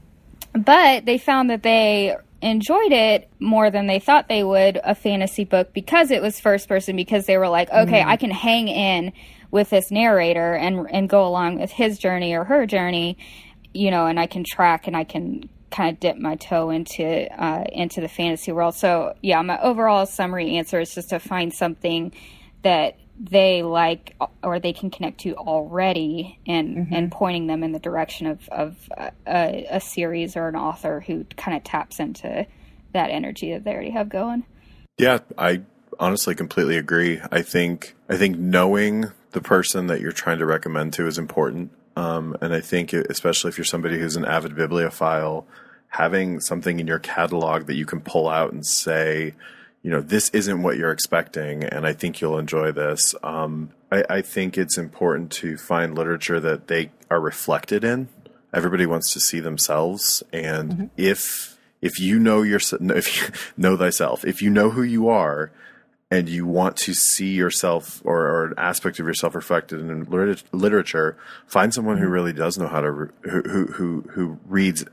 but 0.52 1.04
they 1.04 1.18
found 1.18 1.50
that 1.50 1.62
they 1.62 2.16
enjoyed 2.42 2.92
it 2.92 3.28
more 3.40 3.70
than 3.70 3.86
they 3.86 3.98
thought 3.98 4.28
they 4.28 4.44
would 4.44 4.78
a 4.84 4.94
fantasy 4.94 5.44
book 5.44 5.72
because 5.72 6.10
it 6.10 6.20
was 6.20 6.38
first 6.38 6.68
person 6.68 6.94
because 6.94 7.24
they 7.24 7.38
were 7.38 7.48
like 7.48 7.70
okay 7.70 8.02
i 8.02 8.18
can 8.18 8.30
hang 8.30 8.68
in 8.68 9.14
with 9.50 9.70
this 9.70 9.90
narrator 9.90 10.54
and 10.54 10.86
and 10.90 11.08
go 11.08 11.26
along 11.26 11.58
with 11.58 11.70
his 11.70 11.98
journey 11.98 12.34
or 12.34 12.44
her 12.44 12.66
journey 12.66 13.16
you 13.74 13.90
know 13.90 14.06
and 14.06 14.18
i 14.18 14.26
can 14.26 14.44
track 14.44 14.86
and 14.86 14.96
i 14.96 15.04
can 15.04 15.48
kind 15.70 15.92
of 15.92 16.00
dip 16.00 16.16
my 16.16 16.36
toe 16.36 16.70
into 16.70 17.04
uh, 17.04 17.64
into 17.72 18.00
the 18.00 18.08
fantasy 18.08 18.52
world 18.52 18.74
so 18.74 19.14
yeah 19.22 19.42
my 19.42 19.60
overall 19.60 20.06
summary 20.06 20.56
answer 20.56 20.80
is 20.80 20.94
just 20.94 21.10
to 21.10 21.18
find 21.18 21.52
something 21.52 22.12
that 22.62 22.96
they 23.18 23.62
like 23.62 24.16
or 24.42 24.58
they 24.58 24.72
can 24.72 24.90
connect 24.90 25.20
to 25.20 25.34
already 25.34 26.38
and 26.46 26.88
and 26.92 27.12
pointing 27.12 27.46
them 27.46 27.62
in 27.62 27.72
the 27.72 27.78
direction 27.78 28.26
of 28.26 28.48
of 28.48 28.88
uh, 28.96 29.10
a, 29.26 29.66
a 29.70 29.80
series 29.80 30.36
or 30.36 30.48
an 30.48 30.56
author 30.56 31.00
who 31.00 31.24
kind 31.36 31.56
of 31.56 31.62
taps 31.62 32.00
into 32.00 32.46
that 32.92 33.10
energy 33.10 33.52
that 33.52 33.64
they 33.64 33.72
already 33.72 33.90
have 33.90 34.08
going 34.08 34.44
Yeah, 34.98 35.18
I 35.36 35.62
honestly 35.98 36.34
completely 36.34 36.76
agree. 36.76 37.20
I 37.30 37.42
think 37.42 37.94
I 38.08 38.16
think 38.16 38.38
knowing 38.38 39.06
the 39.32 39.40
person 39.40 39.88
that 39.88 40.00
you're 40.00 40.12
trying 40.12 40.38
to 40.38 40.46
recommend 40.46 40.92
to 40.94 41.06
is 41.06 41.18
important. 41.18 41.70
Um, 41.97 42.36
and 42.40 42.53
I 42.53 42.61
think 42.61 42.92
especially 42.92 43.51
if 43.51 43.59
you're 43.59 43.64
somebody 43.64 43.99
who's 43.99 44.16
an 44.16 44.24
avid 44.24 44.55
bibliophile, 44.57 45.47
having 45.88 46.40
something 46.40 46.80
in 46.80 46.86
your 46.86 46.99
catalog 46.99 47.66
that 47.66 47.74
you 47.74 47.86
can 47.86 48.01
pull 48.01 48.28
out 48.28 48.53
and 48.53 48.66
say, 48.66 49.34
you 49.82 49.90
know, 49.90 50.01
this 50.01 50.30
isn't 50.30 50.62
what 50.62 50.76
you're 50.76 50.90
expecting, 50.90 51.62
and 51.62 51.86
I 51.86 51.92
think 51.92 52.20
you'll 52.20 52.38
enjoy 52.38 52.72
this. 52.72 53.14
Um, 53.22 53.70
I, 53.92 54.05
I 54.09 54.22
think 54.22 54.57
it's 54.57 54.78
important 54.78 55.30
to 55.32 55.59
find 55.59 55.95
literature 55.95 56.40
that 56.40 56.68
they 56.68 56.90
are 57.11 57.20
reflected 57.20 57.84
in. 57.84 58.09
Everybody 58.53 58.86
wants 58.86 59.12
to 59.12 59.20
see 59.20 59.40
themselves, 59.40 60.22
and 60.32 60.90
if 60.97 61.59
if 61.82 62.01
you 62.01 62.18
know 62.18 62.40
your 62.40 62.61
if 62.80 63.16
you 63.16 63.34
know 63.59 63.76
thyself, 63.76 64.24
if 64.24 64.40
you 64.40 64.49
know 64.49 64.70
who 64.70 64.82
you 64.82 65.09
are, 65.11 65.53
and 66.14 66.28
you 66.28 66.46
want 66.46 66.76
to 66.76 66.94
see 66.94 67.32
yourself 67.32 68.00
or, 68.04 68.20
or 68.20 68.46
an 68.46 68.54
aspect 68.56 69.00
of 69.00 69.06
yourself 69.06 69.34
reflected 69.34 69.80
in 69.80 70.04
lit- 70.04 70.44
literature, 70.52 71.16
find 71.46 71.74
someone 71.74 71.98
who 71.98 72.04
mm-hmm. 72.04 72.12
really 72.12 72.32
does 72.32 72.56
know 72.56 72.68
how 72.68 72.80
to 72.80 72.90
re- 72.90 73.08
who, 73.22 73.42
who 73.42 73.66
who 73.66 74.00
who 74.12 74.38
reads 74.46 74.84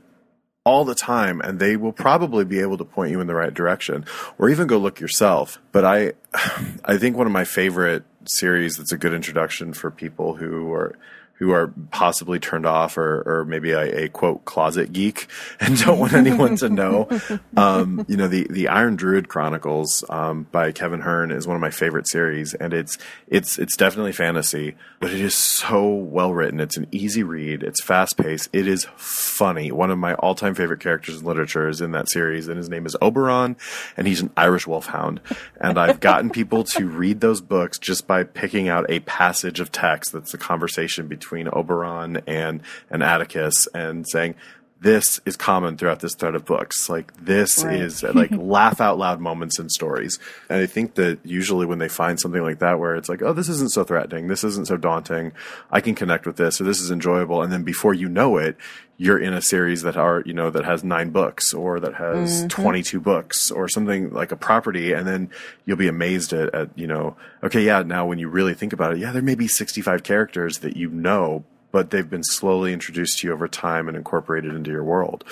all 0.64 0.84
the 0.84 0.94
time 0.94 1.40
and 1.40 1.58
they 1.58 1.76
will 1.76 1.92
probably 1.92 2.44
be 2.44 2.60
able 2.60 2.78
to 2.78 2.84
point 2.84 3.10
you 3.10 3.20
in 3.20 3.26
the 3.26 3.34
right 3.34 3.54
direction 3.54 4.04
or 4.38 4.48
even 4.48 4.66
go 4.66 4.78
look 4.78 5.00
yourself. 5.00 5.60
But 5.70 5.84
i 5.84 6.12
i 6.84 6.98
think 6.98 7.16
one 7.16 7.26
of 7.26 7.32
my 7.32 7.44
favorite 7.44 8.04
series 8.24 8.76
that's 8.76 8.92
a 8.92 8.98
good 8.98 9.14
introduction 9.14 9.72
for 9.72 9.90
people 9.90 10.34
who 10.34 10.72
are 10.72 10.96
who 11.42 11.50
are 11.50 11.74
possibly 11.90 12.38
turned 12.38 12.64
off 12.64 12.96
or, 12.96 13.20
or 13.26 13.44
maybe 13.44 13.72
a, 13.72 14.04
a 14.04 14.08
quote 14.08 14.44
closet 14.44 14.92
geek 14.92 15.26
and 15.60 15.76
don't 15.76 15.98
want 15.98 16.12
anyone 16.12 16.54
to 16.54 16.68
know. 16.68 17.08
Um, 17.54 18.06
you 18.08 18.16
know, 18.16 18.28
the, 18.28 18.46
the 18.48 18.68
Iron 18.68 18.96
Druid 18.96 19.28
Chronicles 19.28 20.04
um, 20.08 20.46
by 20.50 20.72
Kevin 20.72 21.00
Hearne 21.00 21.30
is 21.30 21.46
one 21.46 21.54
of 21.54 21.60
my 21.60 21.70
favorite 21.70 22.08
series, 22.08 22.54
and 22.54 22.72
it's 22.72 22.96
it's 23.26 23.58
it's 23.58 23.76
definitely 23.76 24.12
fantasy, 24.12 24.74
but 25.00 25.10
it 25.10 25.20
is 25.20 25.34
so 25.34 25.86
well 25.88 26.32
written. 26.32 26.60
It's 26.60 26.78
an 26.78 26.86
easy 26.92 27.22
read. 27.22 27.62
It's 27.62 27.82
fast 27.82 28.16
paced. 28.16 28.48
It 28.52 28.66
is 28.66 28.86
funny. 28.96 29.70
One 29.70 29.90
of 29.90 29.98
my 29.98 30.14
all 30.14 30.34
time 30.34 30.54
favorite 30.54 30.80
characters 30.80 31.20
in 31.20 31.26
literature 31.26 31.68
is 31.68 31.80
in 31.80 31.92
that 31.92 32.08
series, 32.08 32.48
and 32.48 32.56
his 32.56 32.70
name 32.70 32.86
is 32.86 32.96
Oberon, 33.02 33.56
and 33.96 34.06
he's 34.06 34.22
an 34.22 34.30
Irish 34.36 34.66
wolfhound. 34.66 35.20
And 35.60 35.78
I've 35.78 36.00
gotten 36.00 36.30
people 36.30 36.64
to 36.64 36.88
read 36.88 37.20
those 37.20 37.42
books 37.42 37.78
just 37.78 38.06
by 38.06 38.24
picking 38.24 38.68
out 38.68 38.86
a 38.88 39.00
passage 39.00 39.60
of 39.60 39.70
text 39.70 40.12
that's 40.12 40.32
a 40.32 40.38
conversation 40.38 41.06
between 41.06 41.31
Oberon 41.52 42.22
and 42.26 42.62
and 42.90 43.02
Atticus, 43.02 43.66
and 43.74 44.06
saying. 44.06 44.34
This 44.82 45.20
is 45.24 45.36
common 45.36 45.76
throughout 45.76 46.00
this 46.00 46.16
thread 46.16 46.34
of 46.34 46.44
books. 46.44 46.90
Like 46.90 47.12
this 47.16 47.62
Right. 47.64 47.80
is 47.80 48.02
like 48.02 48.30
laugh 48.36 48.80
out 48.80 48.98
loud 48.98 49.20
moments 49.20 49.58
in 49.60 49.68
stories. 49.68 50.18
And 50.48 50.60
I 50.60 50.66
think 50.66 50.96
that 50.96 51.20
usually 51.24 51.66
when 51.66 51.78
they 51.78 51.88
find 51.88 52.18
something 52.18 52.42
like 52.42 52.58
that 52.58 52.80
where 52.80 52.96
it's 52.96 53.08
like, 53.08 53.22
oh, 53.22 53.32
this 53.32 53.48
isn't 53.48 53.70
so 53.70 53.84
threatening, 53.84 54.26
this 54.26 54.42
isn't 54.42 54.66
so 54.66 54.76
daunting, 54.76 55.32
I 55.70 55.80
can 55.80 55.94
connect 55.94 56.26
with 56.26 56.36
this, 56.36 56.60
or 56.60 56.64
this 56.64 56.80
is 56.80 56.90
enjoyable, 56.90 57.42
and 57.42 57.52
then 57.52 57.62
before 57.62 57.94
you 57.94 58.08
know 58.08 58.38
it, 58.38 58.56
you're 58.98 59.18
in 59.18 59.32
a 59.32 59.42
series 59.42 59.82
that 59.82 59.96
are, 59.96 60.22
you 60.26 60.32
know, 60.32 60.50
that 60.50 60.64
has 60.64 60.84
nine 60.84 61.10
books 61.10 61.54
or 61.54 61.80
that 61.80 61.94
has 61.94 62.40
mm-hmm. 62.40 62.48
22 62.48 63.00
books 63.00 63.50
or 63.50 63.68
something 63.68 64.12
like 64.12 64.32
a 64.32 64.36
property, 64.36 64.92
and 64.92 65.06
then 65.06 65.30
you'll 65.64 65.76
be 65.76 65.88
amazed 65.88 66.32
at, 66.32 66.54
at, 66.54 66.76
you 66.76 66.86
know, 66.86 67.16
okay, 67.42 67.62
yeah, 67.62 67.82
now 67.82 68.04
when 68.06 68.18
you 68.18 68.28
really 68.28 68.54
think 68.54 68.72
about 68.72 68.92
it, 68.92 68.98
yeah, 68.98 69.12
there 69.12 69.22
may 69.22 69.34
be 69.34 69.48
65 69.48 70.02
characters 70.02 70.58
that 70.58 70.76
you 70.76 70.88
know, 70.88 71.44
but 71.72 71.90
they've 71.90 72.08
been 72.08 72.22
slowly 72.22 72.72
introduced 72.72 73.18
to 73.18 73.26
you 73.26 73.32
over 73.32 73.48
time 73.48 73.88
and 73.88 73.96
incorporated 73.96 74.54
into 74.54 74.70
your 74.70 74.84
world. 74.84 75.24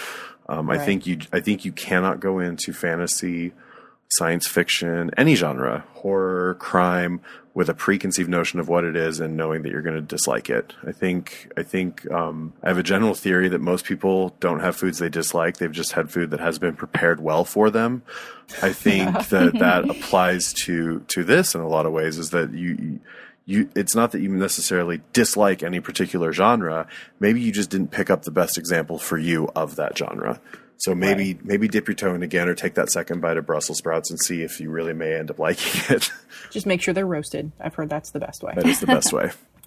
Um, 0.48 0.68
I 0.68 0.78
think 0.78 1.06
you, 1.06 1.18
I 1.32 1.38
think 1.38 1.64
you 1.64 1.70
cannot 1.70 2.18
go 2.18 2.40
into 2.40 2.72
fantasy, 2.72 3.52
science 4.08 4.48
fiction, 4.48 5.12
any 5.16 5.36
genre, 5.36 5.84
horror, 5.94 6.54
crime, 6.54 7.20
with 7.54 7.68
a 7.68 7.74
preconceived 7.74 8.28
notion 8.28 8.58
of 8.58 8.68
what 8.68 8.84
it 8.84 8.96
is 8.96 9.20
and 9.20 9.36
knowing 9.36 9.62
that 9.62 9.70
you're 9.70 9.82
going 9.82 9.94
to 9.94 10.00
dislike 10.00 10.48
it. 10.50 10.72
I 10.84 10.92
think, 10.92 11.52
I 11.56 11.62
think, 11.62 12.10
um, 12.10 12.52
I 12.62 12.68
have 12.68 12.78
a 12.78 12.82
general 12.82 13.14
theory 13.14 13.48
that 13.48 13.60
most 13.60 13.84
people 13.84 14.34
don't 14.40 14.60
have 14.60 14.76
foods 14.76 14.98
they 14.98 15.08
dislike. 15.08 15.58
They've 15.58 15.70
just 15.70 15.92
had 15.92 16.10
food 16.10 16.30
that 16.30 16.40
has 16.40 16.58
been 16.58 16.74
prepared 16.74 17.20
well 17.20 17.44
for 17.44 17.70
them. 17.70 18.02
I 18.62 18.72
think 18.72 19.28
that 19.28 19.58
that 19.58 19.90
applies 19.90 20.52
to, 20.64 21.00
to 21.08 21.24
this 21.24 21.54
in 21.54 21.60
a 21.60 21.68
lot 21.68 21.86
of 21.86 21.92
ways 21.92 22.18
is 22.18 22.30
that 22.30 22.52
you, 22.52 23.00
you, 23.46 23.70
it's 23.74 23.94
not 23.94 24.12
that 24.12 24.20
you 24.20 24.28
necessarily 24.28 25.00
dislike 25.12 25.62
any 25.62 25.80
particular 25.80 26.32
genre. 26.32 26.86
Maybe 27.18 27.40
you 27.40 27.52
just 27.52 27.70
didn't 27.70 27.90
pick 27.90 28.10
up 28.10 28.22
the 28.22 28.30
best 28.30 28.58
example 28.58 28.98
for 28.98 29.18
you 29.18 29.50
of 29.56 29.76
that 29.76 29.96
genre. 29.96 30.40
So 30.80 30.94
maybe 30.94 31.38
maybe 31.44 31.68
dip 31.68 31.88
your 31.88 31.94
toe 31.94 32.14
in 32.14 32.22
again, 32.22 32.48
or 32.48 32.54
take 32.54 32.72
that 32.74 32.90
second 32.90 33.20
bite 33.20 33.36
of 33.36 33.44
Brussels 33.44 33.76
sprouts 33.76 34.10
and 34.10 34.18
see 34.18 34.42
if 34.42 34.60
you 34.60 34.70
really 34.70 34.94
may 34.94 35.14
end 35.14 35.30
up 35.30 35.38
liking 35.38 35.82
it. 35.94 36.10
Just 36.50 36.64
make 36.64 36.80
sure 36.80 36.94
they're 36.94 37.06
roasted. 37.06 37.52
I've 37.60 37.74
heard 37.74 37.90
that's 37.90 38.12
the 38.12 38.20
best 38.20 38.42
way. 38.42 38.54
that 38.54 38.66
is 38.66 38.80
the 38.80 38.86
best 38.86 39.12
way. 39.12 39.30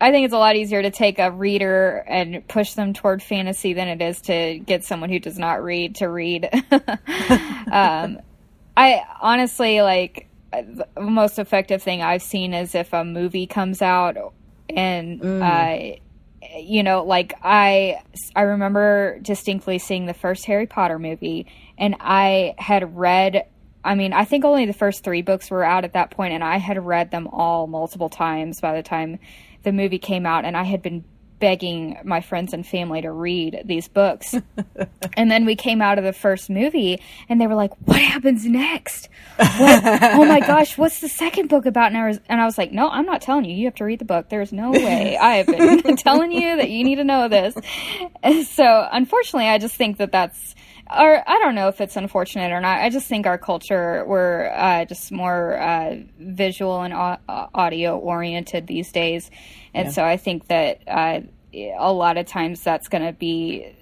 I 0.00 0.10
think 0.10 0.24
it's 0.24 0.34
a 0.34 0.38
lot 0.38 0.56
easier 0.56 0.82
to 0.82 0.90
take 0.90 1.18
a 1.18 1.30
reader 1.30 2.02
and 2.08 2.46
push 2.48 2.72
them 2.72 2.94
toward 2.94 3.22
fantasy 3.22 3.74
than 3.74 3.86
it 3.86 4.00
is 4.00 4.22
to 4.22 4.58
get 4.58 4.82
someone 4.82 5.10
who 5.10 5.18
does 5.18 5.38
not 5.38 5.62
read 5.62 5.96
to 5.96 6.08
read. 6.08 6.48
um, 7.70 8.18
I 8.76 9.02
honestly 9.20 9.82
like 9.82 10.29
the 10.52 10.86
most 11.00 11.38
effective 11.38 11.82
thing 11.82 12.02
I've 12.02 12.22
seen 12.22 12.54
is 12.54 12.74
if 12.74 12.92
a 12.92 13.04
movie 13.04 13.46
comes 13.46 13.82
out 13.82 14.16
and 14.68 15.22
uh, 15.22 15.78
you 16.58 16.82
know 16.82 17.04
like 17.04 17.34
I 17.42 18.02
I 18.34 18.42
remember 18.42 19.18
distinctly 19.20 19.78
seeing 19.78 20.06
the 20.06 20.14
first 20.14 20.46
Harry 20.46 20.66
Potter 20.66 20.98
movie 20.98 21.46
and 21.78 21.96
I 22.00 22.54
had 22.58 22.96
read 22.96 23.46
I 23.82 23.94
mean, 23.94 24.12
I 24.12 24.24
think 24.24 24.44
only 24.44 24.66
the 24.66 24.74
first 24.74 25.04
three 25.04 25.22
books 25.22 25.50
were 25.50 25.64
out 25.64 25.84
at 25.84 25.94
that 25.94 26.10
point, 26.10 26.34
and 26.34 26.44
I 26.44 26.58
had 26.58 26.84
read 26.84 27.10
them 27.10 27.26
all 27.28 27.66
multiple 27.66 28.10
times 28.10 28.60
by 28.60 28.74
the 28.74 28.82
time 28.82 29.18
the 29.62 29.72
movie 29.72 29.98
came 29.98 30.26
out, 30.26 30.44
and 30.44 30.56
I 30.56 30.64
had 30.64 30.82
been 30.82 31.04
begging 31.40 31.98
my 32.04 32.20
friends 32.20 32.52
and 32.52 32.66
family 32.66 33.02
to 33.02 33.10
read 33.10 33.62
these 33.64 33.88
books. 33.88 34.34
and 35.16 35.30
then 35.30 35.44
we 35.44 35.56
came 35.56 35.82
out 35.82 35.98
of 35.98 36.04
the 36.04 36.12
first 36.12 36.50
movie 36.50 37.00
and 37.28 37.40
they 37.40 37.46
were 37.46 37.54
like, 37.54 37.72
What 37.86 38.00
happens 38.00 38.44
next? 38.44 39.08
What? 39.36 39.84
oh 39.84 40.24
my 40.24 40.40
gosh, 40.40 40.78
what's 40.78 41.00
the 41.00 41.08
second 41.08 41.48
book 41.48 41.66
about? 41.66 41.88
And 41.88 41.98
I, 41.98 42.06
was, 42.06 42.20
and 42.28 42.40
I 42.40 42.44
was 42.44 42.58
like, 42.58 42.72
No, 42.72 42.88
I'm 42.88 43.06
not 43.06 43.22
telling 43.22 43.44
you. 43.44 43.56
You 43.56 43.64
have 43.64 43.74
to 43.76 43.84
read 43.84 43.98
the 43.98 44.04
book. 44.04 44.28
There's 44.28 44.52
no 44.52 44.70
way. 44.70 45.16
I 45.16 45.36
have 45.36 45.46
been 45.46 45.96
telling 45.96 46.30
you 46.30 46.56
that 46.56 46.70
you 46.70 46.84
need 46.84 46.96
to 46.96 47.04
know 47.04 47.28
this. 47.28 47.54
And 48.22 48.46
so, 48.46 48.88
unfortunately, 48.92 49.48
I 49.48 49.58
just 49.58 49.74
think 49.74 49.96
that 49.98 50.12
that's 50.12 50.54
or 50.98 51.22
I 51.28 51.38
don't 51.38 51.54
know 51.54 51.68
if 51.68 51.80
it's 51.80 51.96
unfortunate 51.96 52.52
or 52.52 52.60
not. 52.60 52.80
I 52.80 52.90
just 52.90 53.06
think 53.06 53.26
our 53.26 53.38
culture 53.38 54.04
we're 54.06 54.48
uh, 54.48 54.84
just 54.84 55.12
more 55.12 55.58
uh, 55.58 55.96
visual 56.18 56.82
and 56.82 56.94
audio 57.54 57.98
oriented 57.98 58.66
these 58.66 58.90
days, 58.92 59.30
and 59.74 59.86
yeah. 59.86 59.92
so 59.92 60.04
I 60.04 60.16
think 60.16 60.48
that 60.48 60.82
uh, 60.86 61.20
a 61.52 61.92
lot 61.92 62.16
of 62.16 62.26
times 62.26 62.62
that's 62.62 62.88
going 62.88 63.04
to 63.04 63.12
be 63.12 63.76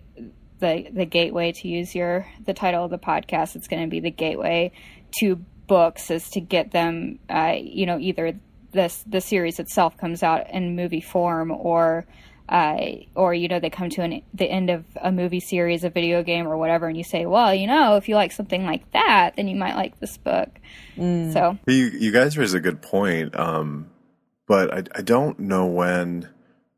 the 0.59 0.88
the 0.92 1.06
gateway 1.06 1.52
to 1.52 1.68
use 1.68 1.94
your 1.94 2.26
the 2.44 2.54
title 2.54 2.84
of 2.84 2.90
the 2.90 2.98
podcast. 2.98 3.56
It's 3.56 3.68
going 3.68 3.82
to 3.82 3.88
be 3.88 4.00
the 4.00 4.11
gateway 4.11 4.72
to 5.20 5.36
books 5.68 6.11
is 6.11 6.30
to 6.30 6.40
get 6.40 6.72
them, 6.72 7.20
uh, 7.30 7.54
you 7.61 7.86
know, 7.86 7.98
either 7.98 8.38
this 8.72 9.04
the 9.06 9.20
series 9.20 9.59
itself 9.59 9.96
comes 9.96 10.22
out 10.22 10.50
in 10.50 10.76
movie 10.76 11.00
form 11.00 11.50
or 11.50 12.06
uh, 12.49 12.78
or 13.14 13.34
you 13.34 13.49
know 13.49 13.61
they 13.61 13.70
come 13.70 13.90
to 13.90 14.03
an, 14.03 14.22
the 14.32 14.46
end 14.46 14.70
of 14.70 14.84
a 15.01 15.12
movie 15.12 15.40
series, 15.40 15.84
a 15.84 15.90
video 15.90 16.22
game, 16.22 16.46
or 16.46 16.57
whatever, 16.57 16.88
and 16.88 16.96
you 16.96 17.05
say, 17.05 17.26
well, 17.26 17.55
you 17.55 17.66
know, 17.66 17.96
if 17.96 18.09
you 18.09 18.14
like 18.14 18.32
something 18.32 18.64
like 18.64 18.90
that, 18.92 19.34
then 19.36 19.49
you 19.49 19.57
might 19.57 19.76
like 19.76 19.99
this 20.01 20.16
book. 20.16 20.49
Mm. 20.96 21.32
So 21.32 21.59
you 21.66 21.86
you 21.86 22.12
guys 22.12 22.38
raise 22.38 22.55
a 22.55 22.61
good 22.61 22.80
point, 22.80 23.38
um, 23.38 23.90
but 24.46 24.72
I, 24.72 24.99
I 24.99 25.03
don't 25.03 25.38
know 25.38 25.66
when 25.66 26.28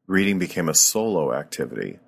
reading 0.07 0.39
became 0.39 0.69
a 0.69 0.75
solo 0.75 1.33
activity. 1.33 1.99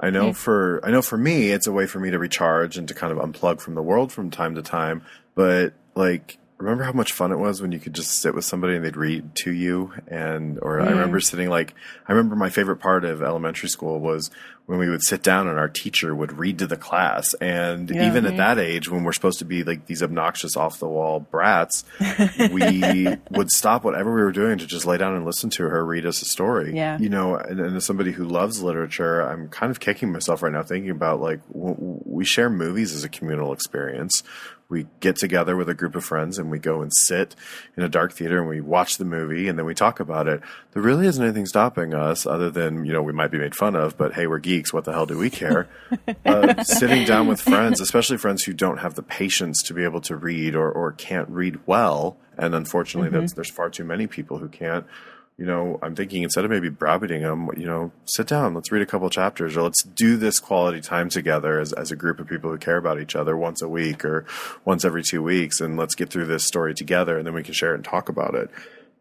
I 0.00 0.10
know 0.10 0.30
mm. 0.30 0.36
for 0.36 0.80
I 0.84 0.90
know 0.90 1.02
for 1.02 1.18
me, 1.18 1.50
it's 1.50 1.66
a 1.66 1.72
way 1.72 1.86
for 1.86 1.98
me 1.98 2.10
to 2.10 2.18
recharge 2.18 2.76
and 2.76 2.86
to 2.88 2.94
kind 2.94 3.12
of 3.12 3.18
unplug 3.18 3.60
from 3.60 3.74
the 3.74 3.82
world 3.82 4.12
from 4.12 4.30
time 4.30 4.54
to 4.54 4.62
time. 4.62 5.02
But 5.34 5.72
like 5.94 6.38
remember 6.58 6.84
how 6.84 6.92
much 6.92 7.12
fun 7.12 7.32
it 7.32 7.38
was 7.38 7.62
when 7.62 7.72
you 7.72 7.78
could 7.78 7.94
just 7.94 8.20
sit 8.20 8.34
with 8.34 8.44
somebody 8.44 8.74
and 8.74 8.84
they'd 8.84 8.96
read 8.96 9.34
to 9.36 9.52
you? 9.52 9.92
And 10.06 10.58
or 10.60 10.80
i 10.80 10.90
remember 10.90 11.20
sitting 11.20 11.48
like 11.48 11.74
i 12.06 12.12
remember 12.12 12.36
my 12.36 12.50
favorite 12.50 12.78
part 12.78 13.04
of 13.04 13.22
elementary 13.22 13.68
school 13.68 14.00
was 14.00 14.30
when 14.68 14.78
we 14.78 14.90
would 14.90 15.02
sit 15.02 15.22
down 15.22 15.48
and 15.48 15.58
our 15.58 15.70
teacher 15.70 16.14
would 16.14 16.30
read 16.30 16.58
to 16.58 16.66
the 16.66 16.76
class. 16.76 17.32
And 17.40 17.88
yeah, 17.88 18.06
even 18.06 18.26
at 18.26 18.32
mm-hmm. 18.32 18.36
that 18.36 18.58
age 18.58 18.90
when 18.90 19.02
we're 19.02 19.14
supposed 19.14 19.38
to 19.38 19.46
be 19.46 19.64
like 19.64 19.86
these 19.86 20.02
obnoxious 20.02 20.58
off 20.58 20.78
the 20.78 20.86
wall 20.86 21.20
brats 21.20 21.84
we 22.52 23.16
would 23.30 23.50
stop 23.50 23.82
whatever 23.82 24.14
we 24.14 24.20
were 24.20 24.30
doing 24.30 24.58
to 24.58 24.66
just 24.66 24.84
lay 24.84 24.98
down 24.98 25.14
and 25.14 25.24
listen 25.24 25.48
to 25.48 25.62
her 25.62 25.82
read 25.82 26.04
us 26.04 26.20
a 26.20 26.26
story. 26.26 26.76
Yeah. 26.76 26.98
You 26.98 27.08
know 27.08 27.36
and, 27.36 27.58
and 27.60 27.76
as 27.76 27.86
somebody 27.86 28.12
who 28.12 28.24
loves 28.24 28.62
literature 28.62 29.22
i'm 29.22 29.48
kind 29.48 29.70
of 29.70 29.80
kicking 29.80 30.12
myself 30.12 30.42
right 30.42 30.52
now 30.52 30.62
thinking 30.62 30.90
about 30.90 31.18
like 31.18 31.40
w- 31.50 32.02
we 32.04 32.26
share 32.26 32.50
movies 32.50 32.92
as 32.92 33.04
a 33.04 33.08
communal 33.08 33.54
experience 33.54 34.22
we 34.68 34.86
get 35.00 35.16
together 35.16 35.56
with 35.56 35.68
a 35.70 35.74
group 35.74 35.94
of 35.94 36.04
friends 36.04 36.38
and 36.38 36.50
we 36.50 36.58
go 36.58 36.82
and 36.82 36.92
sit 36.94 37.34
in 37.76 37.82
a 37.82 37.88
dark 37.88 38.12
theater 38.12 38.38
and 38.38 38.48
we 38.48 38.60
watch 38.60 38.98
the 38.98 39.04
movie 39.04 39.48
and 39.48 39.58
then 39.58 39.64
we 39.64 39.74
talk 39.74 39.98
about 39.98 40.28
it. 40.28 40.42
There 40.72 40.82
really 40.82 41.06
isn't 41.06 41.24
anything 41.24 41.46
stopping 41.46 41.94
us 41.94 42.26
other 42.26 42.50
than, 42.50 42.84
you 42.84 42.92
know, 42.92 43.02
we 43.02 43.14
might 43.14 43.30
be 43.30 43.38
made 43.38 43.54
fun 43.54 43.74
of, 43.74 43.96
but 43.96 44.12
hey, 44.12 44.26
we're 44.26 44.40
geeks. 44.40 44.70
What 44.70 44.84
the 44.84 44.92
hell 44.92 45.06
do 45.06 45.16
we 45.16 45.30
care? 45.30 45.68
uh, 46.26 46.62
sitting 46.64 47.06
down 47.06 47.28
with 47.28 47.40
friends, 47.40 47.80
especially 47.80 48.18
friends 48.18 48.44
who 48.44 48.52
don't 48.52 48.78
have 48.78 48.94
the 48.94 49.02
patience 49.02 49.62
to 49.64 49.74
be 49.74 49.84
able 49.84 50.02
to 50.02 50.16
read 50.16 50.54
or, 50.54 50.70
or 50.70 50.92
can't 50.92 51.30
read 51.30 51.60
well. 51.66 52.18
And 52.36 52.54
unfortunately, 52.54 53.10
mm-hmm. 53.10 53.34
there's 53.34 53.50
far 53.50 53.70
too 53.70 53.84
many 53.84 54.06
people 54.06 54.36
who 54.36 54.48
can't 54.48 54.84
you 55.38 55.46
know, 55.46 55.78
I'm 55.82 55.94
thinking 55.94 56.24
instead 56.24 56.44
of 56.44 56.50
maybe 56.50 56.68
browbeating 56.68 57.22
them, 57.22 57.48
you 57.56 57.66
know, 57.66 57.92
sit 58.06 58.26
down, 58.26 58.54
let's 58.54 58.72
read 58.72 58.82
a 58.82 58.86
couple 58.86 59.08
chapters, 59.08 59.56
or 59.56 59.62
let's 59.62 59.84
do 59.84 60.16
this 60.16 60.40
quality 60.40 60.80
time 60.80 61.08
together 61.08 61.60
as, 61.60 61.72
as 61.72 61.92
a 61.92 61.96
group 61.96 62.18
of 62.18 62.26
people 62.26 62.50
who 62.50 62.58
care 62.58 62.76
about 62.76 63.00
each 63.00 63.14
other 63.14 63.36
once 63.36 63.62
a 63.62 63.68
week 63.68 64.04
or 64.04 64.26
once 64.64 64.84
every 64.84 65.04
two 65.04 65.22
weeks, 65.22 65.60
and 65.60 65.76
let's 65.76 65.94
get 65.94 66.10
through 66.10 66.26
this 66.26 66.44
story 66.44 66.74
together, 66.74 67.16
and 67.16 67.24
then 67.24 67.34
we 67.34 67.44
can 67.44 67.54
share 67.54 67.72
it 67.72 67.76
and 67.76 67.84
talk 67.84 68.08
about 68.08 68.34
it. 68.34 68.50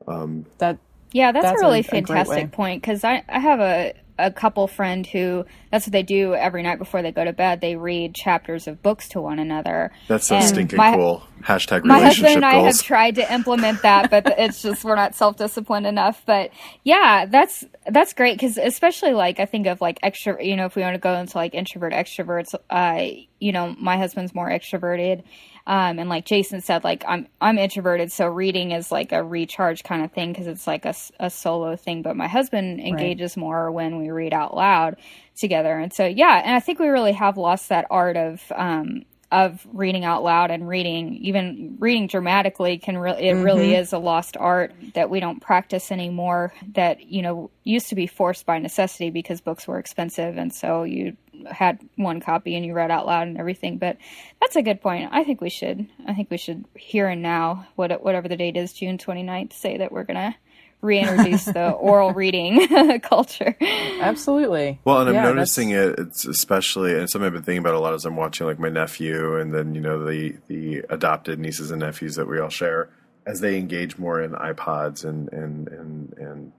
Um, 0.07 0.45
that 0.59 0.77
yeah, 1.11 1.31
that's, 1.31 1.43
that's 1.43 1.61
a 1.61 1.65
really 1.65 1.79
a, 1.79 1.83
fantastic 1.83 2.45
a 2.45 2.47
point 2.47 2.83
because 2.83 3.03
I, 3.03 3.23
I 3.27 3.39
have 3.39 3.59
a 3.59 3.93
a 4.19 4.31
couple 4.31 4.67
friend 4.67 5.05
who 5.05 5.45
that's 5.71 5.85
what 5.85 5.91
they 5.91 6.03
do 6.03 6.33
every 6.33 6.63
night 6.63 6.79
before 6.79 7.01
they 7.01 7.11
go 7.11 7.23
to 7.23 7.33
bed. 7.33 7.61
They 7.61 7.75
read 7.75 8.15
chapters 8.15 8.67
of 8.67 8.81
books 8.81 9.09
to 9.09 9.21
one 9.21 9.39
another. 9.39 9.91
That's 10.07 10.27
so 10.27 10.35
and 10.35 10.45
stinking 10.45 10.77
my, 10.77 10.95
cool. 10.95 11.23
Hashtag 11.41 11.83
my 11.83 11.99
husband 11.99 12.35
and 12.35 12.45
I 12.45 12.55
have 12.55 12.81
tried 12.81 13.15
to 13.15 13.33
implement 13.33 13.81
that, 13.83 14.09
but 14.09 14.25
it's 14.37 14.61
just 14.61 14.83
we're 14.83 14.95
not 14.95 15.15
self 15.15 15.37
disciplined 15.37 15.85
enough. 15.85 16.23
But 16.25 16.51
yeah, 16.83 17.25
that's 17.25 17.63
that's 17.85 18.13
great 18.13 18.37
because 18.37 18.57
especially 18.57 19.13
like 19.13 19.39
I 19.39 19.45
think 19.45 19.67
of 19.67 19.81
like 19.81 19.99
extra. 20.03 20.43
You 20.43 20.55
know, 20.55 20.65
if 20.65 20.75
we 20.75 20.81
want 20.81 20.95
to 20.95 20.99
go 20.99 21.13
into 21.15 21.37
like 21.37 21.53
introvert 21.53 21.93
extroverts, 21.93 22.55
uh, 22.69 23.23
you 23.39 23.51
know, 23.51 23.75
my 23.79 23.97
husband's 23.97 24.33
more 24.33 24.49
extroverted 24.49 25.23
um, 25.67 25.99
and 25.99 26.07
like 26.07 26.25
Jason 26.25 26.61
said, 26.61 26.85
like 26.85 27.03
I'm 27.05 27.27
I'm 27.41 27.57
introverted, 27.57 28.09
so 28.09 28.27
reading 28.27 28.71
is 28.71 28.89
like 28.89 29.11
a 29.11 29.21
recharge 29.21 29.83
kind 29.83 30.01
of 30.01 30.13
thing 30.13 30.31
because 30.31 30.47
it's 30.47 30.65
like 30.65 30.85
a, 30.85 30.95
a 31.19 31.29
solo 31.29 31.75
thing. 31.75 32.01
But 32.03 32.15
my 32.15 32.27
husband 32.27 32.79
engages 32.79 33.35
right. 33.35 33.41
more 33.41 33.69
when 33.69 33.97
we 33.97 34.09
read 34.09 34.33
out 34.33 34.55
loud 34.55 34.95
together, 35.35 35.77
and 35.77 35.91
so 35.91 36.05
yeah, 36.05 36.41
and 36.43 36.55
I 36.55 36.61
think 36.61 36.79
we 36.79 36.87
really 36.87 37.11
have 37.11 37.35
lost 37.35 37.67
that 37.67 37.85
art 37.89 38.15
of 38.15 38.41
um, 38.55 39.03
of 39.29 39.67
reading 39.73 40.05
out 40.05 40.23
loud 40.23 40.51
and 40.51 40.69
reading 40.69 41.15
even 41.15 41.75
reading 41.79 42.07
dramatically 42.07 42.77
can 42.77 42.97
really 42.97 43.27
it 43.27 43.33
mm-hmm. 43.33 43.43
really 43.43 43.75
is 43.75 43.91
a 43.91 43.97
lost 43.97 44.37
art 44.37 44.73
that 44.93 45.09
we 45.09 45.19
don't 45.19 45.41
practice 45.41 45.91
anymore 45.91 46.53
that 46.75 47.07
you 47.07 47.21
know 47.21 47.51
used 47.65 47.89
to 47.89 47.95
be 47.95 48.07
forced 48.07 48.45
by 48.45 48.57
necessity 48.57 49.09
because 49.09 49.41
books 49.41 49.67
were 49.67 49.79
expensive 49.79 50.37
and 50.37 50.53
so 50.53 50.83
you 50.83 51.17
had 51.45 51.79
one 51.95 52.19
copy 52.19 52.55
and 52.55 52.65
you 52.65 52.73
read 52.73 52.91
out 52.91 53.05
loud 53.05 53.27
and 53.27 53.37
everything. 53.37 53.77
But 53.77 53.97
that's 54.41 54.55
a 54.55 54.61
good 54.61 54.81
point. 54.81 55.09
I 55.11 55.23
think 55.23 55.41
we 55.41 55.49
should. 55.49 55.87
I 56.05 56.13
think 56.13 56.29
we 56.29 56.37
should 56.37 56.65
here 56.75 57.07
and 57.07 57.21
now, 57.21 57.67
what, 57.75 58.03
whatever 58.03 58.27
the 58.27 58.37
date 58.37 58.57
is, 58.57 58.73
June 58.73 58.97
29th, 58.97 59.53
say 59.53 59.77
that 59.77 59.91
we're 59.91 60.03
gonna 60.03 60.35
reintroduce 60.81 61.45
the 61.45 61.71
oral 61.79 62.13
reading 62.13 62.67
culture. 63.01 63.55
Absolutely. 63.61 64.79
Well, 64.83 64.99
and 64.99 65.09
I'm 65.09 65.15
yeah, 65.15 65.23
noticing 65.23 65.69
that's... 65.69 65.99
it. 65.99 66.07
It's 66.07 66.25
especially, 66.25 66.97
and 66.97 67.09
something 67.09 67.25
I've 67.25 67.33
been 67.33 67.43
thinking 67.43 67.59
about 67.59 67.75
a 67.75 67.79
lot 67.79 67.93
as 67.93 68.05
I'm 68.05 68.15
watching, 68.15 68.47
like 68.47 68.59
my 68.59 68.69
nephew, 68.69 69.37
and 69.37 69.53
then 69.53 69.75
you 69.75 69.81
know 69.81 70.05
the 70.05 70.37
the 70.47 70.83
adopted 70.89 71.39
nieces 71.39 71.71
and 71.71 71.81
nephews 71.81 72.15
that 72.15 72.27
we 72.27 72.39
all 72.39 72.49
share, 72.49 72.89
as 73.25 73.39
they 73.39 73.57
engage 73.57 73.97
more 73.97 74.21
in 74.21 74.31
iPods 74.31 75.03
and 75.03 75.31
and 75.31 75.67
and 75.67 76.13
and 76.17 76.51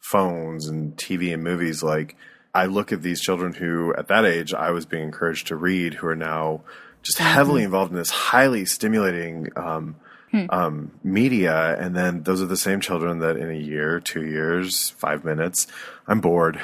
phones 0.00 0.68
and 0.68 0.96
TV 0.96 1.32
and 1.34 1.42
movies, 1.42 1.82
like 1.82 2.16
I 2.56 2.64
look 2.64 2.90
at 2.90 3.02
these 3.02 3.20
children 3.20 3.52
who, 3.52 3.94
at 3.98 4.08
that 4.08 4.24
age, 4.24 4.54
I 4.54 4.70
was 4.70 4.86
being 4.86 5.02
encouraged 5.02 5.48
to 5.48 5.56
read, 5.56 5.92
who 5.92 6.06
are 6.06 6.16
now 6.16 6.62
just 7.02 7.18
mm-hmm. 7.18 7.28
heavily 7.28 7.62
involved 7.62 7.92
in 7.92 7.98
this 7.98 8.08
highly 8.08 8.64
stimulating 8.64 9.48
um, 9.56 9.96
hmm. 10.30 10.46
um, 10.48 10.90
media. 11.04 11.78
And 11.78 11.94
then 11.94 12.22
those 12.22 12.40
are 12.40 12.46
the 12.46 12.56
same 12.56 12.80
children 12.80 13.18
that 13.18 13.36
in 13.36 13.50
a 13.50 13.58
year, 13.58 14.00
two 14.00 14.24
years, 14.24 14.88
five 14.88 15.22
minutes, 15.22 15.66
I'm 16.08 16.22
bored. 16.22 16.58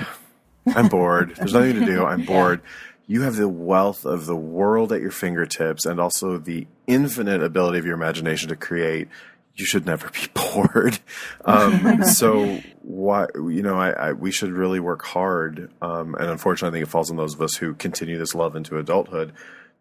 I'm 0.67 0.89
bored. 0.89 1.35
There's 1.37 1.53
nothing 1.53 1.81
to 1.81 1.85
do. 1.85 2.07
I'm 2.07 2.25
bored. 2.25 2.63
You 3.07 3.23
have 3.23 3.37
the 3.37 3.49
wealth 3.49 4.07
of 4.07 4.25
the 4.25 4.37
world 4.37 4.95
at 4.95 5.03
your 5.03 5.11
fingertips 5.11 5.85
and 5.85 6.01
also 6.01 6.39
the 6.39 6.67
infinite 6.87 7.43
ability 7.43 7.79
of 7.79 7.85
your 7.85 7.97
imagination 7.97 8.49
to 8.49 8.57
create 8.57 9.09
you 9.55 9.65
should 9.65 9.87
never 9.87 10.09
be 10.11 10.27
bored. 10.35 10.99
Um, 11.45 12.05
so 12.05 12.61
why, 12.83 13.27
you 13.35 13.63
know, 13.63 13.79
I, 13.79 13.91
I, 13.91 14.13
we 14.13 14.31
should 14.31 14.53
really 14.53 14.81
work 14.81 15.03
hard. 15.03 15.71
Um, 15.81 16.15
and 16.15 16.31
unfortunately, 16.31 16.77
I 16.77 16.81
think 16.81 16.89
it 16.89 16.91
falls 16.91 17.11
on 17.11 17.17
those 17.17 17.35
of 17.35 17.43
us 17.43 17.57
who 17.57 17.75
continue 17.75 18.19
this 18.19 18.35
love 18.35 18.57
into 18.57 18.79
adulthood 18.79 19.33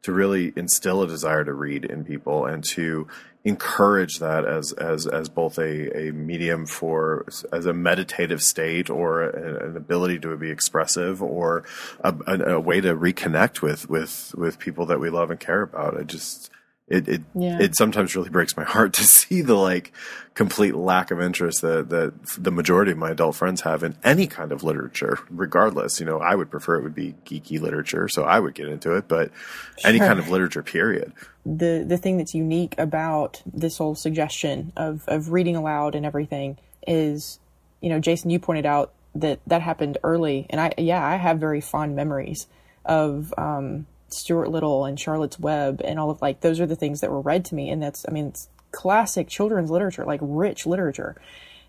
to 0.04 0.12
really 0.12 0.52
instill 0.56 1.04
a 1.04 1.08
desire 1.08 1.44
to 1.44 1.54
read 1.54 1.86
in 1.86 2.04
people 2.04 2.46
and 2.46 2.64
to 2.64 3.08
encourage 3.44 4.20
that 4.20 4.46
as, 4.46 4.72
as, 4.74 5.08
as 5.08 5.30
both 5.30 5.58
a, 5.58 6.08
a 6.08 6.12
medium 6.12 6.66
for, 6.66 7.26
as 7.52 7.66
a 7.66 7.74
meditative 7.74 8.42
state 8.42 8.90
or 8.90 9.24
a, 9.24 9.68
an 9.68 9.78
ability 9.78 10.20
to 10.20 10.36
be 10.38 10.50
expressive 10.50 11.22
or 11.22 11.64
a, 12.04 12.14
a, 12.28 12.56
a 12.56 12.60
way 12.60 12.82
to 12.82 12.96
reconnect 12.96 13.62
with, 13.62 13.90
with, 13.90 14.34
with 14.36 14.60
people 14.60 14.86
that 14.88 15.00
we 15.00 15.10
love 15.10 15.32
and 15.32 15.40
care 15.40 15.62
about. 15.62 16.00
I 16.00 16.04
just, 16.04 16.50
it 16.92 17.08
it, 17.08 17.22
yeah. 17.34 17.58
it 17.60 17.76
sometimes 17.76 18.16
really 18.16 18.30
breaks 18.30 18.56
my 18.56 18.64
heart 18.64 18.94
to 18.96 19.04
see 19.04 19.42
the 19.42 19.56
like 19.56 19.92
complete 20.34 20.76
lack 20.76 21.12
of 21.12 21.20
interest 21.20 21.62
that 21.62 21.90
that 21.90 22.14
the 22.38 22.52
majority 22.52 22.92
of 22.92 22.98
my 22.98 23.12
adult 23.12 23.36
friends 23.36 23.62
have 23.62 23.84
in 23.84 23.96
any 24.04 24.28
kind 24.28 24.52
of 24.52 24.64
literature 24.64 25.20
regardless 25.30 26.00
you 26.00 26.06
know 26.06 26.20
i 26.20 26.36
would 26.36 26.50
prefer 26.50 26.76
it 26.76 26.84
would 26.84 26.96
be 26.96 27.16
geeky 27.26 27.60
literature 27.60 28.08
so 28.08 28.24
i 28.24 28.40
would 28.40 28.54
get 28.54 28.68
into 28.68 28.96
it 28.96 29.08
but 29.08 29.32
sure. 29.80 29.90
any 29.90 30.00
kind 30.00 30.20
of 30.20 30.30
literature 30.30 30.64
period 30.64 31.12
the 31.46 31.84
the 31.88 31.98
thing 31.98 32.18
that's 32.18 32.34
unique 32.34 32.76
about 32.78 33.42
this 33.46 33.78
whole 33.78 33.96
suggestion 33.96 34.72
of 34.78 35.04
of 35.08 35.32
reading 35.32 35.56
aloud 35.56 35.96
and 35.96 36.06
everything 36.06 36.58
is 36.88 37.40
you 37.82 37.90
know 37.90 38.00
jason 38.00 38.30
you 38.30 38.40
pointed 38.40 38.66
out 38.66 38.94
that 39.14 39.40
that 39.48 39.62
happened 39.62 39.98
early 40.04 40.46
and 40.50 40.62
i 40.62 40.72
yeah 40.78 41.06
i 41.06 41.18
have 41.18 41.40
very 41.40 41.60
fond 41.60 41.96
memories 41.96 42.48
of 42.86 43.34
um 43.38 43.86
Stuart 44.14 44.50
Little 44.50 44.86
and 44.86 45.00
Charlotte's 45.00 45.40
Web 45.40 45.82
and 45.84 46.00
all 46.00 46.10
of 46.10 46.22
like 46.22 46.42
those 46.42 46.60
are 46.60 46.66
the 46.66 46.76
things 46.76 47.02
that 47.02 47.12
were 47.12 47.22
read 47.22 47.46
to 47.46 47.56
me, 47.56 47.70
and 47.70 47.82
that's 47.82 48.06
I 48.08 48.12
mean 48.12 48.28
it's 48.28 48.50
classic 48.72 49.28
children's 49.28 49.70
literature, 49.70 50.06
like 50.06 50.20
rich 50.24 50.66
literature, 50.66 51.16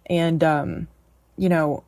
and 0.06 0.42
um, 0.42 0.88
you 1.36 1.48
know, 1.48 1.84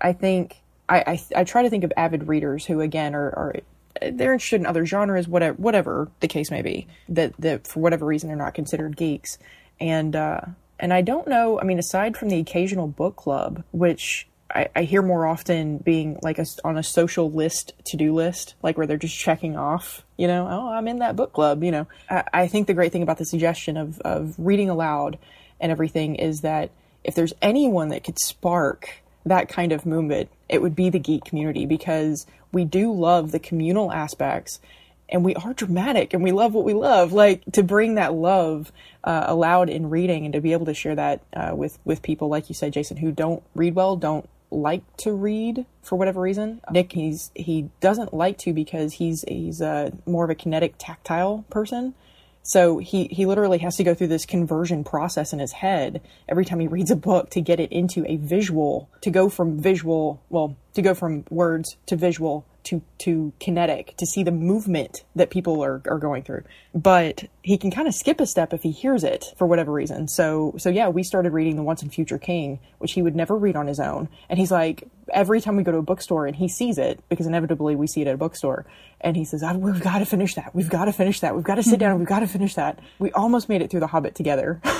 I, 0.00 0.12
think 0.12 0.56
I, 0.88 1.00
I, 1.06 1.20
I 1.40 1.44
try 1.44 1.62
to 1.62 1.70
think 1.70 1.84
of 1.84 1.92
avid 1.96 2.28
readers 2.28 2.66
who 2.66 2.80
again 2.80 3.14
are, 3.14 3.30
are 3.30 3.54
they're 4.00 4.32
interested 4.32 4.60
in 4.60 4.66
other 4.66 4.86
genres, 4.86 5.26
whatever 5.28 5.54
whatever 5.54 6.10
the 6.20 6.28
case 6.28 6.50
may 6.50 6.62
be, 6.62 6.86
that 7.08 7.34
that 7.38 7.66
for 7.66 7.80
whatever 7.80 8.06
reason 8.06 8.28
they're 8.28 8.36
not 8.36 8.54
considered 8.54 8.96
geeks, 8.96 9.38
and 9.80 10.14
uh, 10.14 10.42
and 10.78 10.92
I 10.92 11.02
don't 11.02 11.28
know. 11.28 11.60
I 11.60 11.64
mean, 11.64 11.78
aside 11.78 12.16
from 12.16 12.28
the 12.28 12.38
occasional 12.38 12.86
book 12.86 13.16
club, 13.16 13.64
which 13.72 14.28
I, 14.54 14.68
I 14.74 14.82
hear 14.82 15.02
more 15.02 15.26
often 15.26 15.78
being 15.78 16.18
like 16.22 16.38
a, 16.38 16.46
on 16.64 16.76
a 16.76 16.82
social 16.82 17.30
list 17.30 17.72
to 17.86 17.96
do 17.96 18.14
list, 18.14 18.54
like 18.62 18.76
where 18.76 18.86
they're 18.86 18.96
just 18.96 19.18
checking 19.18 19.56
off, 19.56 20.04
you 20.16 20.26
know, 20.26 20.46
oh, 20.50 20.72
I'm 20.72 20.88
in 20.88 20.98
that 20.98 21.16
book 21.16 21.32
club, 21.32 21.62
you 21.62 21.70
know. 21.70 21.86
I, 22.08 22.24
I 22.32 22.46
think 22.48 22.66
the 22.66 22.74
great 22.74 22.92
thing 22.92 23.02
about 23.02 23.18
the 23.18 23.24
suggestion 23.24 23.76
of, 23.76 24.00
of 24.00 24.34
reading 24.38 24.68
aloud 24.70 25.18
and 25.60 25.70
everything 25.70 26.16
is 26.16 26.40
that 26.40 26.70
if 27.04 27.14
there's 27.14 27.32
anyone 27.40 27.88
that 27.88 28.04
could 28.04 28.18
spark 28.18 29.02
that 29.24 29.48
kind 29.48 29.72
of 29.72 29.86
movement, 29.86 30.30
it 30.48 30.62
would 30.62 30.74
be 30.74 30.90
the 30.90 30.98
geek 30.98 31.24
community 31.24 31.66
because 31.66 32.26
we 32.52 32.64
do 32.64 32.92
love 32.92 33.30
the 33.30 33.38
communal 33.38 33.92
aspects 33.92 34.60
and 35.08 35.24
we 35.24 35.34
are 35.34 35.52
dramatic 35.54 36.14
and 36.14 36.22
we 36.22 36.32
love 36.32 36.54
what 36.54 36.64
we 36.64 36.74
love. 36.74 37.12
Like 37.12 37.42
to 37.52 37.62
bring 37.62 37.96
that 37.96 38.14
love 38.14 38.72
uh, 39.04 39.24
aloud 39.26 39.68
in 39.68 39.90
reading 39.90 40.24
and 40.24 40.32
to 40.34 40.40
be 40.40 40.52
able 40.52 40.66
to 40.66 40.74
share 40.74 40.94
that 40.94 41.22
uh, 41.34 41.52
with 41.54 41.78
with 41.84 42.02
people, 42.02 42.28
like 42.28 42.48
you 42.48 42.54
said, 42.54 42.72
Jason, 42.72 42.96
who 42.96 43.12
don't 43.12 43.42
read 43.54 43.74
well, 43.74 43.96
don't 43.96 44.28
like 44.50 44.82
to 44.98 45.12
read 45.12 45.66
for 45.82 45.96
whatever 45.96 46.20
reason. 46.20 46.60
Nick, 46.70 46.92
he's 46.92 47.30
he 47.34 47.70
doesn't 47.80 48.12
like 48.12 48.38
to 48.38 48.52
because 48.52 48.94
he's 48.94 49.24
he's 49.26 49.60
a 49.60 49.92
more 50.06 50.24
of 50.24 50.30
a 50.30 50.34
kinetic, 50.34 50.74
tactile 50.78 51.44
person. 51.50 51.94
So 52.42 52.78
he, 52.78 53.04
he 53.04 53.26
literally 53.26 53.58
has 53.58 53.76
to 53.76 53.84
go 53.84 53.94
through 53.94 54.08
this 54.08 54.24
conversion 54.24 54.82
process 54.82 55.32
in 55.32 55.38
his 55.38 55.52
head 55.52 56.00
every 56.28 56.44
time 56.44 56.58
he 56.58 56.68
reads 56.68 56.90
a 56.90 56.96
book 56.96 57.30
to 57.30 57.40
get 57.42 57.60
it 57.60 57.70
into 57.70 58.04
a 58.06 58.16
visual, 58.16 58.88
to 59.02 59.10
go 59.10 59.28
from 59.28 59.60
visual, 59.60 60.22
well, 60.30 60.56
to 60.72 60.80
go 60.80 60.94
from 60.94 61.24
words 61.30 61.76
to 61.86 61.96
visual 61.96 62.46
to 62.64 62.82
to 62.98 63.32
kinetic 63.40 63.96
to 63.96 64.06
see 64.06 64.22
the 64.22 64.30
movement 64.30 65.04
that 65.14 65.30
people 65.30 65.62
are, 65.62 65.82
are 65.86 65.98
going 65.98 66.22
through. 66.22 66.42
But 66.74 67.24
he 67.42 67.58
can 67.58 67.70
kind 67.70 67.88
of 67.88 67.94
skip 67.94 68.20
a 68.20 68.26
step 68.26 68.52
if 68.52 68.62
he 68.62 68.70
hears 68.70 69.04
it 69.04 69.32
for 69.36 69.46
whatever 69.46 69.72
reason. 69.72 70.08
So 70.08 70.54
so 70.58 70.68
yeah 70.68 70.88
we 70.88 71.02
started 71.02 71.32
reading 71.32 71.56
the 71.56 71.62
once 71.62 71.82
and 71.82 71.92
future 71.92 72.18
king 72.18 72.60
which 72.78 72.92
he 72.92 73.02
would 73.02 73.16
never 73.16 73.36
read 73.36 73.56
on 73.56 73.66
his 73.66 73.80
own. 73.80 74.08
And 74.28 74.38
he's 74.38 74.50
like 74.50 74.84
every 75.12 75.40
time 75.40 75.56
we 75.56 75.62
go 75.62 75.72
to 75.72 75.78
a 75.78 75.82
bookstore 75.82 76.26
and 76.26 76.36
he 76.36 76.48
sees 76.48 76.78
it 76.78 77.02
because 77.08 77.26
inevitably 77.26 77.74
we 77.74 77.86
see 77.86 78.02
it 78.02 78.06
at 78.06 78.14
a 78.14 78.18
bookstore 78.18 78.66
and 79.00 79.16
he 79.16 79.24
says 79.24 79.42
oh, 79.42 79.56
we've 79.56 79.80
got 79.80 79.98
to 79.98 80.06
finish 80.06 80.34
that. 80.34 80.54
We've 80.54 80.70
got 80.70 80.84
to 80.84 80.92
finish 80.92 81.20
that. 81.20 81.34
We've 81.34 81.44
got 81.44 81.56
to 81.56 81.62
sit 81.62 81.74
mm-hmm. 81.74 81.80
down. 81.80 81.98
We've 81.98 82.08
got 82.08 82.20
to 82.20 82.26
finish 82.26 82.54
that. 82.54 82.78
We 82.98 83.10
almost 83.12 83.48
made 83.48 83.62
it 83.62 83.70
through 83.70 83.80
the 83.80 83.86
hobbit 83.86 84.14
together. 84.14 84.60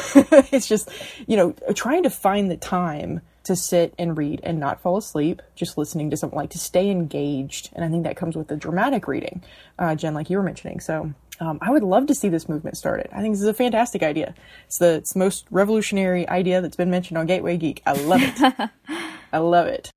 It's 0.53 0.67
just 0.67 0.91
you 1.27 1.37
know 1.37 1.55
trying 1.75 2.03
to 2.03 2.11
find 2.11 2.51
the 2.51 2.57
time 2.57 3.21
to 3.45 3.57
sit 3.57 3.95
and 3.99 4.17
read 4.17 4.41
and 4.43 4.61
not 4.61 4.81
fall 4.81 4.97
asleep, 4.97 5.43
just 5.55 5.79
listening 5.79 6.11
to 6.11 6.17
something 6.17 6.37
like 6.37 6.51
to 6.51 6.59
stay 6.59 6.91
engaged. 6.91 7.71
And 7.73 7.85
I 7.85 7.89
think 7.89 8.05
that 8.05 8.17
comes 8.17 8.37
with 8.37 8.49
the 8.49 8.57
dramatic 8.57 9.09
reading, 9.09 9.43
uh, 9.79 9.95
Jen, 9.95 10.15
like 10.15 10.31
you 10.31 10.37
were 10.37 10.43
mentioning. 10.43 10.81
So 10.81 11.13
um, 11.41 11.59
I 11.63 11.71
would 11.71 11.83
love 11.83 12.07
to 12.09 12.15
see 12.15 12.29
this 12.29 12.49
movement 12.49 12.77
started. 12.77 13.09
I 13.13 13.23
think 13.23 13.35
this 13.35 13.41
is 13.41 13.49
a 13.49 13.55
fantastic 13.55 14.03
idea. 14.03 14.35
It's 14.67 14.79
the, 14.79 14.97
it's 14.97 15.15
the 15.15 15.19
most 15.19 15.47
revolutionary 15.51 16.29
idea 16.29 16.61
that's 16.61 16.77
been 16.77 16.91
mentioned 16.91 17.17
on 17.17 17.27
Gateway 17.27 17.57
Geek. 17.57 17.83
I 17.87 17.93
love 17.93 18.21
it. 18.23 18.71
I 19.33 19.39
love 19.39 19.67
it. 19.67 19.91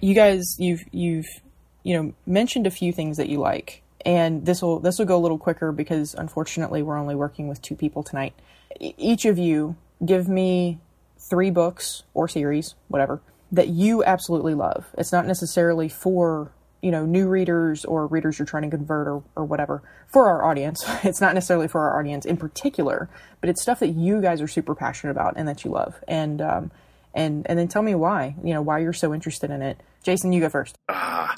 You 0.00 0.14
guys, 0.14 0.56
you've 0.58 0.84
you've 0.92 1.24
you 1.82 1.96
know 1.96 2.12
mentioned 2.26 2.66
a 2.66 2.70
few 2.70 2.92
things 2.92 3.16
that 3.16 3.30
you 3.30 3.38
like 3.38 3.83
and 4.04 4.44
this 4.44 4.62
will 4.62 4.80
this 4.80 4.98
will 4.98 5.06
go 5.06 5.16
a 5.16 5.22
little 5.22 5.38
quicker 5.38 5.72
because 5.72 6.14
unfortunately 6.14 6.82
we're 6.82 6.98
only 6.98 7.14
working 7.14 7.48
with 7.48 7.62
two 7.62 7.74
people 7.74 8.02
tonight. 8.02 8.34
Each 8.80 9.24
of 9.24 9.38
you 9.38 9.76
give 10.04 10.28
me 10.28 10.78
three 11.18 11.50
books 11.50 12.02
or 12.12 12.28
series, 12.28 12.74
whatever, 12.88 13.20
that 13.50 13.68
you 13.68 14.04
absolutely 14.04 14.54
love. 14.54 14.86
It's 14.98 15.12
not 15.12 15.26
necessarily 15.26 15.88
for 15.88 16.50
you 16.82 16.90
know 16.90 17.06
new 17.06 17.28
readers 17.28 17.86
or 17.86 18.06
readers 18.06 18.38
you're 18.38 18.44
trying 18.44 18.64
to 18.64 18.76
convert 18.76 19.08
or, 19.08 19.22
or 19.36 19.44
whatever 19.46 19.82
for 20.06 20.28
our 20.28 20.44
audience 20.44 20.84
it's 21.02 21.18
not 21.18 21.32
necessarily 21.32 21.66
for 21.66 21.80
our 21.80 21.98
audience 21.98 22.26
in 22.26 22.36
particular 22.36 23.08
but 23.40 23.48
it's 23.48 23.62
stuff 23.62 23.80
that 23.80 23.88
you 23.88 24.20
guys 24.20 24.42
are 24.42 24.46
super 24.46 24.74
passionate 24.74 25.10
about 25.10 25.32
and 25.36 25.48
that 25.48 25.64
you 25.64 25.70
love 25.70 25.94
and 26.06 26.42
um, 26.42 26.70
and 27.14 27.46
and 27.48 27.58
then 27.58 27.68
tell 27.68 27.80
me 27.80 27.94
why 27.94 28.34
you 28.44 28.52
know 28.52 28.60
why 28.60 28.78
you're 28.80 28.92
so 28.92 29.14
interested 29.14 29.50
in 29.50 29.62
it 29.62 29.80
jason 30.04 30.32
you 30.32 30.40
go 30.40 30.48
first 30.48 30.78
ah 30.88 31.34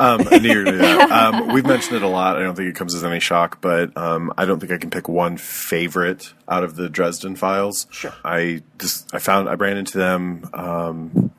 um, 0.00 0.26
I 0.30 0.38
knew 0.38 0.50
you 0.50 0.58
were 0.60 0.64
do 0.64 0.78
that. 0.78 1.10
Um, 1.20 1.52
we've 1.52 1.66
mentioned 1.66 1.96
it 1.96 2.02
a 2.02 2.08
lot. 2.08 2.36
I 2.36 2.40
don't 2.40 2.54
think 2.54 2.70
it 2.70 2.74
comes 2.74 2.94
as 2.94 3.04
any 3.04 3.20
shock, 3.20 3.60
but 3.60 3.94
um, 3.98 4.32
I 4.38 4.46
don't 4.46 4.58
think 4.58 4.72
I 4.72 4.78
can 4.78 4.88
pick 4.88 5.08
one 5.08 5.36
favorite 5.36 6.32
out 6.48 6.64
of 6.64 6.74
the 6.74 6.88
Dresden 6.88 7.36
Files. 7.36 7.86
Sure. 7.90 8.14
I 8.24 8.62
just 8.78 9.14
I 9.14 9.18
found 9.18 9.48
I 9.48 9.54
ran 9.54 9.76
into 9.76 9.98
them. 9.98 10.48
Um, 10.54 11.30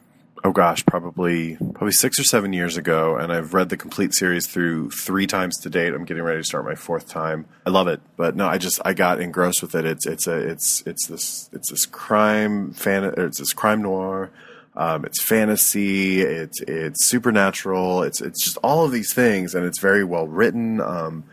oh 0.44 0.52
gosh, 0.52 0.86
probably 0.86 1.56
probably 1.56 1.92
six 1.94 2.20
or 2.20 2.24
seven 2.24 2.54
years 2.54 2.78
ago, 2.78 3.16
and 3.16 3.32
I've 3.32 3.56
read 3.56 3.70
the 3.70 3.78
complete 3.78 4.14
series 4.14 4.46
through 4.46 4.92
three 4.92 5.26
times 5.26 5.58
to 5.62 5.70
date. 5.70 5.96
I'm 5.96 6.06
getting 6.06 6.22
ready 6.22 6.40
to 6.40 6.46
start 6.46 6.64
my 6.66 6.76
fourth 6.76 7.10
time. 7.10 7.46
I 7.66 7.72
love 7.72 7.88
it, 7.88 8.02
but 8.16 8.36
no, 8.36 8.48
I 8.48 8.60
just 8.60 8.80
I 8.86 8.94
got 8.94 9.20
engrossed 9.20 9.64
with 9.64 9.74
it. 9.74 9.86
It's 9.86 10.06
it's 10.06 10.28
a 10.28 10.38
it's 10.38 10.84
it's 10.86 11.08
this 11.08 11.50
it's 11.52 11.72
this 11.72 11.88
crime 11.88 12.74
fan 12.74 13.06
it's 13.18 13.40
this 13.40 13.54
crime 13.54 13.82
noir 13.82 14.30
um, 14.76 15.06
it's 15.06 15.22
fantasy. 15.22 16.22
It's 16.22 16.62
it's 16.62 17.06
supernatural. 17.06 18.04
It's 18.04 18.22
it's 18.22 18.44
just 18.44 18.58
all 18.64 18.86
of 18.86 18.92
these 18.92 19.14
things, 19.14 19.54
and 19.54 19.66
it's 19.66 19.80
very 19.80 20.04
well 20.04 20.28
written. 20.28 20.80
Um, 20.80 21.26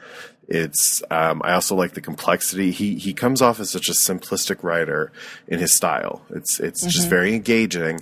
it's 0.48 1.02
um, 1.10 1.42
I 1.44 1.52
also 1.52 1.76
like 1.76 1.92
the 1.92 2.00
complexity. 2.00 2.72
He 2.72 2.96
he 2.96 3.12
comes 3.12 3.40
off 3.40 3.60
as 3.60 3.70
such 3.70 3.88
a 3.88 3.92
simplistic 3.92 4.62
writer 4.62 5.12
in 5.46 5.60
his 5.60 5.74
style. 5.74 6.22
It's 6.30 6.58
it's 6.58 6.82
mm-hmm. 6.82 6.90
just 6.90 7.08
very 7.08 7.34
engaging. 7.34 8.00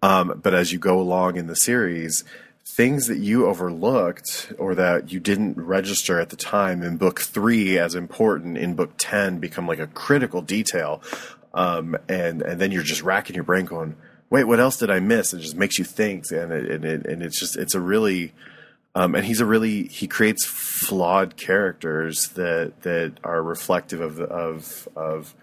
Um, 0.00 0.40
but 0.42 0.54
as 0.54 0.72
you 0.72 0.78
go 0.78 1.00
along 1.00 1.36
in 1.36 1.48
the 1.48 1.56
series, 1.56 2.24
things 2.64 3.08
that 3.08 3.18
you 3.18 3.46
overlooked 3.46 4.52
or 4.56 4.74
that 4.76 5.12
you 5.12 5.18
didn't 5.18 5.58
register 5.58 6.20
at 6.20 6.30
the 6.30 6.36
time 6.36 6.82
in 6.82 6.96
book 6.96 7.20
three 7.20 7.76
as 7.78 7.94
important 7.96 8.56
in 8.56 8.74
book 8.74 8.92
ten 8.96 9.38
become 9.38 9.66
like 9.66 9.80
a 9.80 9.88
critical 9.88 10.40
detail. 10.40 11.02
Um, 11.52 11.96
and 12.08 12.40
and 12.40 12.60
then 12.60 12.70
you're 12.70 12.82
just 12.84 13.02
racking 13.02 13.34
your 13.34 13.44
brain 13.44 13.66
going 13.66 13.96
wait, 14.30 14.44
what 14.44 14.60
else 14.60 14.76
did 14.76 14.90
I 14.90 15.00
miss? 15.00 15.32
It 15.32 15.40
just 15.40 15.56
makes 15.56 15.78
you 15.78 15.84
think, 15.84 16.30
and 16.30 16.52
it, 16.52 16.70
and, 16.70 16.84
it, 16.84 17.06
and 17.06 17.22
it's 17.22 17.38
just 17.38 17.56
it's 17.56 17.74
a 17.74 17.80
really 17.80 18.32
um, 18.94 19.14
and 19.14 19.24
he's 19.24 19.40
a 19.40 19.46
really 19.46 19.84
he 19.84 20.06
creates 20.06 20.44
flawed 20.44 21.36
characters 21.36 22.28
that 22.30 22.82
that 22.82 23.14
are 23.22 23.42
reflective 23.42 24.00
of 24.00 24.20
of 24.20 24.88
of 24.96 25.34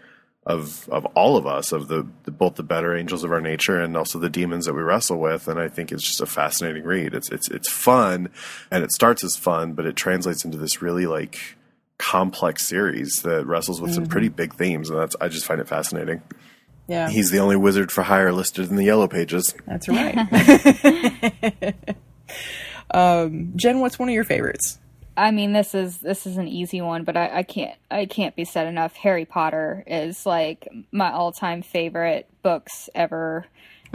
of 0.45 0.88
of 0.89 1.05
all 1.07 1.38
of 1.38 1.47
us 1.47 1.71
of 1.71 1.88
the, 1.88 2.05
the, 2.23 2.31
both 2.31 2.55
the 2.55 2.63
better 2.63 2.95
angels 2.95 3.23
of 3.23 3.31
our 3.31 3.41
nature 3.41 3.79
and 3.79 3.97
also 3.97 4.19
the 4.19 4.29
demons 4.29 4.65
that 4.65 4.73
we 4.73 4.81
wrestle 4.81 5.19
with 5.19 5.47
and 5.47 5.59
I 5.59 5.69
think 5.69 5.91
it's 5.91 6.03
just 6.03 6.21
a 6.21 6.25
fascinating 6.27 6.83
read 6.83 7.15
it's 7.15 7.31
it's 7.31 7.49
it's 7.49 7.69
fun 7.69 8.29
and 8.69 8.83
it 8.83 8.91
starts 8.91 9.23
as 9.23 9.36
fun 9.36 9.73
but 9.73 9.86
it 9.86 9.95
translates 9.95 10.45
into 10.45 10.57
this 10.57 10.81
really 10.83 11.07
like 11.07 11.55
complex 11.97 12.63
series 12.63 13.21
that 13.23 13.47
wrestles 13.47 13.81
with 13.81 13.91
mm-hmm. 13.91 14.03
some 14.03 14.07
pretty 14.07 14.29
big 14.29 14.53
themes 14.53 14.89
and 14.89 14.99
that's 14.99 15.15
I 15.19 15.29
just 15.29 15.45
find 15.45 15.61
it 15.61 15.67
fascinating. 15.67 16.21
Yeah. 16.88 17.09
He's 17.09 17.31
the 17.31 17.39
only 17.39 17.55
wizard 17.55 17.91
for 17.91 18.03
hire 18.03 18.31
listed 18.31 18.69
in 18.69 18.75
the 18.75 18.83
yellow 18.83 19.07
pages. 19.07 19.55
That's 19.65 19.88
right. 19.88 20.15
um, 22.91 23.53
Jen, 23.55 23.79
what's 23.79 23.97
one 23.97 24.09
of 24.09 24.13
your 24.13 24.23
favorites? 24.23 24.79
I 25.17 25.31
mean, 25.31 25.53
this 25.53 25.73
is 25.73 25.99
this 25.99 26.27
is 26.27 26.38
an 26.38 26.47
easy 26.47 26.81
one, 26.81 27.03
but 27.05 27.15
I, 27.15 27.38
I 27.38 27.43
can't 27.43 27.77
I 27.89 28.05
can't 28.05 28.36
be 28.36 28.43
said 28.43 28.67
enough. 28.67 28.95
Harry 28.95 29.25
Potter 29.25 29.83
is 29.88 30.25
like 30.25 30.67
my 30.91 31.11
all 31.11 31.31
time 31.31 31.61
favorite 31.61 32.27
books 32.43 32.89
ever 32.93 33.45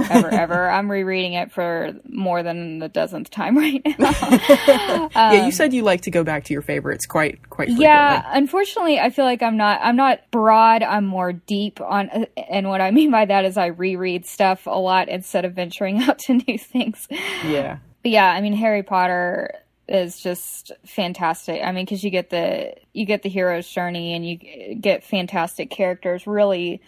ever 0.09 0.29
ever. 0.33 0.71
I'm 0.71 0.91
rereading 0.91 1.35
it 1.35 1.53
for 1.53 1.95
more 2.09 2.43
than 2.43 2.79
the 2.79 2.89
dozenth 2.89 3.31
time 3.31 3.57
right 3.59 3.83
now. 3.99 5.05
um, 5.05 5.11
yeah, 5.15 5.45
you 5.47 5.53
said 5.53 5.73
you 5.73 5.83
like 5.83 6.03
to 6.03 6.11
go 6.11 6.25
back 6.25 6.45
to 6.45 6.53
your 6.53 6.63
favorites 6.63 7.07
quite 7.07 7.49
quite 7.51 7.69
frequently. 7.69 7.85
Yeah, 7.85 8.23
unfortunately, 8.33 8.99
I 8.99 9.11
feel 9.11 9.25
like 9.25 9.43
I'm 9.43 9.57
not 9.57 9.81
I'm 9.83 9.97
not 9.97 10.21
broad. 10.31 10.83
I'm 10.83 11.07
more 11.07 11.33
deep 11.33 11.81
on, 11.81 12.27
and 12.37 12.69
what 12.69 12.81
I 12.81 12.91
mean 12.91 13.11
by 13.11 13.25
that 13.25 13.45
is 13.45 13.57
I 13.57 13.67
reread 13.67 14.27
stuff 14.27 14.67
a 14.67 14.79
lot 14.79 15.09
instead 15.09 15.45
of 15.45 15.55
venturing 15.55 16.03
out 16.03 16.19
to 16.21 16.35
new 16.35 16.59
things. 16.59 17.07
Yeah, 17.45 17.79
but 18.03 18.11
yeah, 18.11 18.31
I 18.31 18.41
mean 18.41 18.55
Harry 18.55 18.83
Potter 18.83 19.55
is 19.91 20.21
just 20.21 20.71
fantastic. 20.87 21.61
I 21.63 21.73
mean, 21.73 21.85
because 21.85 22.05
you 22.05 22.11
get 22.11 22.31
the 22.31 22.75
you 22.93 23.05
get 23.05 23.23
the 23.23 23.29
hero's 23.29 23.69
journey 23.69 24.15
and 24.15 24.27
you 24.27 24.77
get 24.77 25.05
fantastic 25.05 25.69
characters. 25.69 26.27
Really 26.27 26.81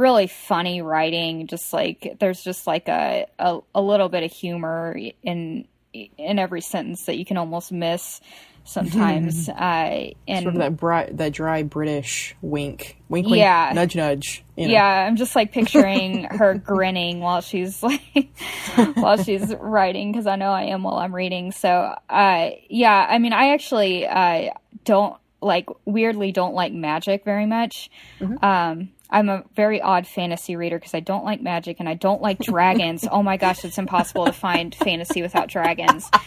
really 0.00 0.26
funny 0.26 0.80
writing 0.80 1.46
just 1.46 1.72
like 1.72 2.16
there's 2.18 2.42
just 2.42 2.66
like 2.66 2.88
a, 2.88 3.26
a, 3.38 3.58
a 3.74 3.82
little 3.82 4.08
bit 4.08 4.22
of 4.22 4.32
humor 4.32 4.96
in 5.22 5.66
in 5.92 6.38
every 6.38 6.60
sentence 6.62 7.04
that 7.06 7.18
you 7.18 7.24
can 7.24 7.36
almost 7.36 7.70
miss 7.70 8.20
sometimes. 8.64 9.48
uh, 9.48 9.52
and 10.28 10.42
Sort 10.44 10.54
of 10.54 10.60
that 10.60 10.76
bri- 10.76 11.12
that 11.12 11.32
dry 11.32 11.62
British 11.64 12.34
wink, 12.40 12.96
wink, 13.08 13.26
wink, 13.26 13.38
Yeah. 13.38 13.72
nudge, 13.74 13.96
nudge. 13.96 14.44
You 14.56 14.68
know? 14.68 14.72
yeah, 14.72 15.06
I'm 15.06 15.16
just 15.16 15.34
like 15.36 15.52
picturing 15.52 16.24
her 16.30 16.54
grinning 16.54 17.20
while 17.20 17.40
she's 17.40 17.82
like 17.82 18.02
while 18.94 19.22
she's 19.22 19.54
writing 19.54 20.12
because 20.12 20.26
I 20.26 20.36
know 20.36 20.50
I 20.50 20.64
am 20.64 20.82
while 20.82 20.96
I'm 20.98 21.14
reading. 21.14 21.52
So, 21.52 21.94
uh, 22.08 22.50
yeah, 22.68 23.06
I 23.08 23.18
mean, 23.18 23.32
I 23.32 23.52
actually 23.52 24.06
uh, 24.06 24.50
don't 24.84 25.16
like 25.42 25.68
weirdly 25.84 26.32
don't 26.32 26.54
like 26.54 26.72
magic 26.72 27.24
very 27.24 27.46
much. 27.46 27.90
Um, 28.42 28.90
I'm 29.10 29.28
a 29.28 29.44
very 29.54 29.80
odd 29.82 30.06
fantasy 30.06 30.56
reader 30.56 30.78
because 30.78 30.94
I 30.94 31.00
don't 31.00 31.24
like 31.24 31.42
magic 31.42 31.80
and 31.80 31.88
I 31.88 31.94
don't 31.94 32.22
like 32.22 32.38
dragons. 32.38 33.04
oh 33.10 33.22
my 33.22 33.36
gosh, 33.36 33.64
it's 33.64 33.78
impossible 33.78 34.26
to 34.26 34.32
find 34.32 34.74
fantasy 34.74 35.22
without 35.22 35.48
dragons. 35.48 36.08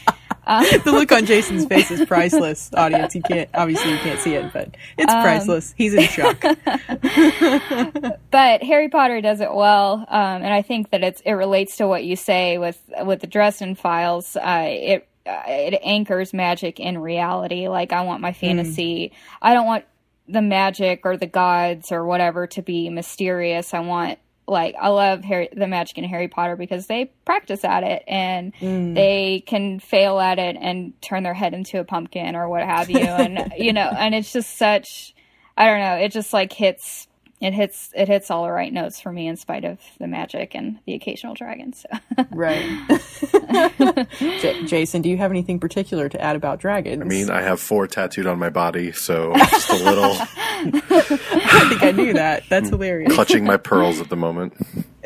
the 0.46 0.82
look 0.92 1.12
on 1.14 1.26
Jason's 1.26 1.66
face 1.66 1.90
is 1.90 2.06
priceless. 2.06 2.70
Audience, 2.74 3.16
you 3.16 3.22
can't 3.22 3.50
obviously 3.54 3.92
you 3.92 3.98
can't 4.00 4.20
see 4.20 4.34
it, 4.34 4.52
but 4.52 4.76
it's 4.98 5.14
Um, 5.14 5.24
priceless. 5.24 5.74
He's 5.78 5.94
in 5.94 6.04
shock. 6.04 6.42
but 8.32 8.64
Harry 8.64 8.90
Potter 8.90 9.22
does 9.22 9.40
it 9.40 9.54
well, 9.54 10.06
um, 10.08 10.44
and 10.44 10.54
I 10.54 10.62
think 10.62 10.90
that 10.92 11.04
it's 11.04 11.22
it 11.22 11.32
relates 11.34 11.78
to 11.78 11.88
what 11.88 12.04
you 12.04 12.16
say 12.16 12.58
with 12.58 12.82
with 13.04 13.22
the 13.22 13.28
Dresden 13.28 13.76
Files. 13.76 14.36
Uh, 14.36 14.66
it 14.68 15.08
uh, 15.26 15.44
it 15.48 15.80
anchors 15.84 16.34
magic 16.34 16.80
in 16.80 16.98
reality. 16.98 17.70
Like 17.70 17.94
I 17.94 18.02
want 18.02 18.22
my 18.22 18.34
fantasy. 18.34 19.14
I 19.42 19.54
don't 19.54 19.66
want 19.66 19.86
the 20.28 20.42
magic 20.42 21.02
or 21.04 21.18
the 21.18 21.28
gods 21.28 21.92
or 21.92 22.06
whatever 22.06 22.48
to 22.48 22.62
be 22.62 22.90
mysterious. 22.90 23.74
I 23.74 23.80
want 23.80 24.20
like 24.48 24.76
I 24.80 24.90
love 24.90 25.24
Harry 25.24 25.50
the 25.54 25.68
magic 25.68 25.98
in 25.98 26.04
Harry 26.04 26.28
Potter 26.28 26.56
because 26.56 26.88
they 26.88 27.06
practice 27.26 27.64
at 27.64 27.84
it 27.84 28.04
and 28.08 28.54
mm. 28.56 28.94
they 28.94 29.44
can 29.46 29.80
fail 29.80 30.20
at 30.20 30.40
it 30.40 30.58
and 30.60 31.00
turn 31.02 31.24
their 31.24 31.34
head 31.34 31.54
into 31.54 31.80
a 31.80 31.84
pumpkin 31.84 32.36
or 32.36 32.50
what 32.50 32.64
have 32.64 32.90
you 32.90 33.00
and 33.00 33.54
you 33.58 33.72
know 33.74 33.90
and 33.98 34.14
it's 34.14 34.34
just 34.34 34.58
such 34.58 35.16
I 35.58 35.68
don't 35.68 35.80
know 35.80 35.96
it 35.96 36.12
just 36.12 36.34
like 36.34 36.52
hits 36.52 37.08
it 37.44 37.54
hits 37.54 37.92
it 37.94 38.08
hits 38.08 38.32
all 38.32 38.44
the 38.44 38.52
right 38.52 38.72
notes 38.72 39.02
for 39.02 39.12
me 39.12 39.28
in 39.28 39.36
spite 39.36 39.66
of 39.66 39.78
the 40.00 40.08
magic 40.08 40.56
and 40.56 40.80
the 40.86 40.94
occasional 40.94 41.34
dragons. 41.34 41.86
so 42.18 42.26
right. 42.32 42.64
J- 44.20 44.66
Jason, 44.66 45.02
do 45.02 45.10
you 45.10 45.18
have 45.18 45.30
anything 45.30 45.60
particular 45.60 46.08
to 46.08 46.22
add 46.22 46.38
about 46.38 46.60
dragons? 46.60 47.02
I 47.02 47.06
mean, 47.06 47.30
I 47.30 47.42
have 47.42 47.60
four 47.60 47.86
tattooed 47.88 48.28
on 48.28 48.40
my 48.40 48.50
body, 48.50 48.94
so 48.94 49.34
just 49.36 49.70
a 49.70 49.76
little 49.76 50.16
I 50.66 51.66
think 51.70 51.84
I 51.84 51.92
knew 51.92 52.14
that. 52.14 52.44
That's 52.50 52.70
hilarious. 52.70 53.14
clutching 53.14 53.44
my 53.44 53.58
pearls 53.58 54.00
at 54.00 54.10
the 54.10 54.16
moment. 54.16 54.54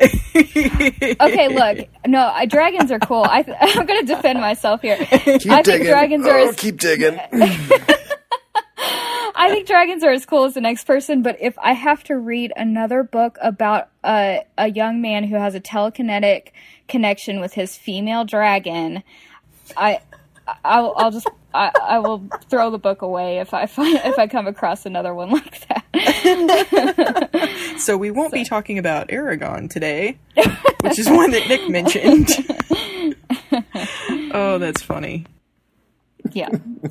okay 0.00 1.48
look 1.48 1.88
no 2.06 2.30
I, 2.32 2.46
dragons 2.46 2.92
are 2.92 3.00
cool 3.00 3.24
I, 3.24 3.44
I'm 3.60 3.84
gonna 3.84 4.04
defend 4.04 4.38
myself 4.40 4.80
here 4.80 4.96
Keep 4.96 5.10
I 5.10 5.36
think 5.36 5.64
digging. 5.64 5.86
dragons 5.88 6.24
are 6.24 6.38
oh, 6.38 6.48
as 6.50 6.54
keep 6.56 6.78
digging. 6.78 7.18
I 9.34 9.50
think 9.50 9.66
dragons 9.66 10.04
are 10.04 10.10
as 10.10 10.26
cool 10.26 10.44
as 10.44 10.54
the 10.54 10.60
next 10.60 10.84
person, 10.84 11.22
but 11.22 11.36
if 11.40 11.58
I 11.58 11.72
have 11.72 12.04
to 12.04 12.16
read 12.16 12.52
another 12.56 13.02
book 13.02 13.38
about 13.40 13.88
a, 14.04 14.44
a 14.56 14.70
young 14.70 15.00
man 15.00 15.24
who 15.24 15.36
has 15.36 15.54
a 15.54 15.60
telekinetic 15.60 16.48
connection 16.88 17.40
with 17.40 17.54
his 17.54 17.76
female 17.76 18.24
dragon, 18.24 19.02
I 19.76 20.00
I'll, 20.64 20.94
I'll 20.96 21.10
just 21.10 21.28
I, 21.54 21.70
I 21.82 21.98
will 21.98 22.28
throw 22.48 22.70
the 22.70 22.78
book 22.78 23.02
away 23.02 23.38
if 23.38 23.52
I 23.54 23.66
find 23.66 24.00
if 24.04 24.18
I 24.18 24.26
come 24.26 24.46
across 24.46 24.86
another 24.86 25.14
one 25.14 25.30
like 25.30 25.66
that. 25.68 25.84
So 27.78 27.96
we 27.96 28.10
won't 28.10 28.32
be 28.32 28.44
talking 28.44 28.78
about 28.78 29.08
Eragon 29.08 29.70
today, 29.70 30.18
which 30.82 30.98
is 30.98 31.08
one 31.08 31.30
that 31.30 31.48
Nick 31.48 31.68
mentioned. 31.70 32.28
oh, 34.34 34.58
that's 34.58 34.82
funny. 34.82 35.26
Yeah, 36.32 36.48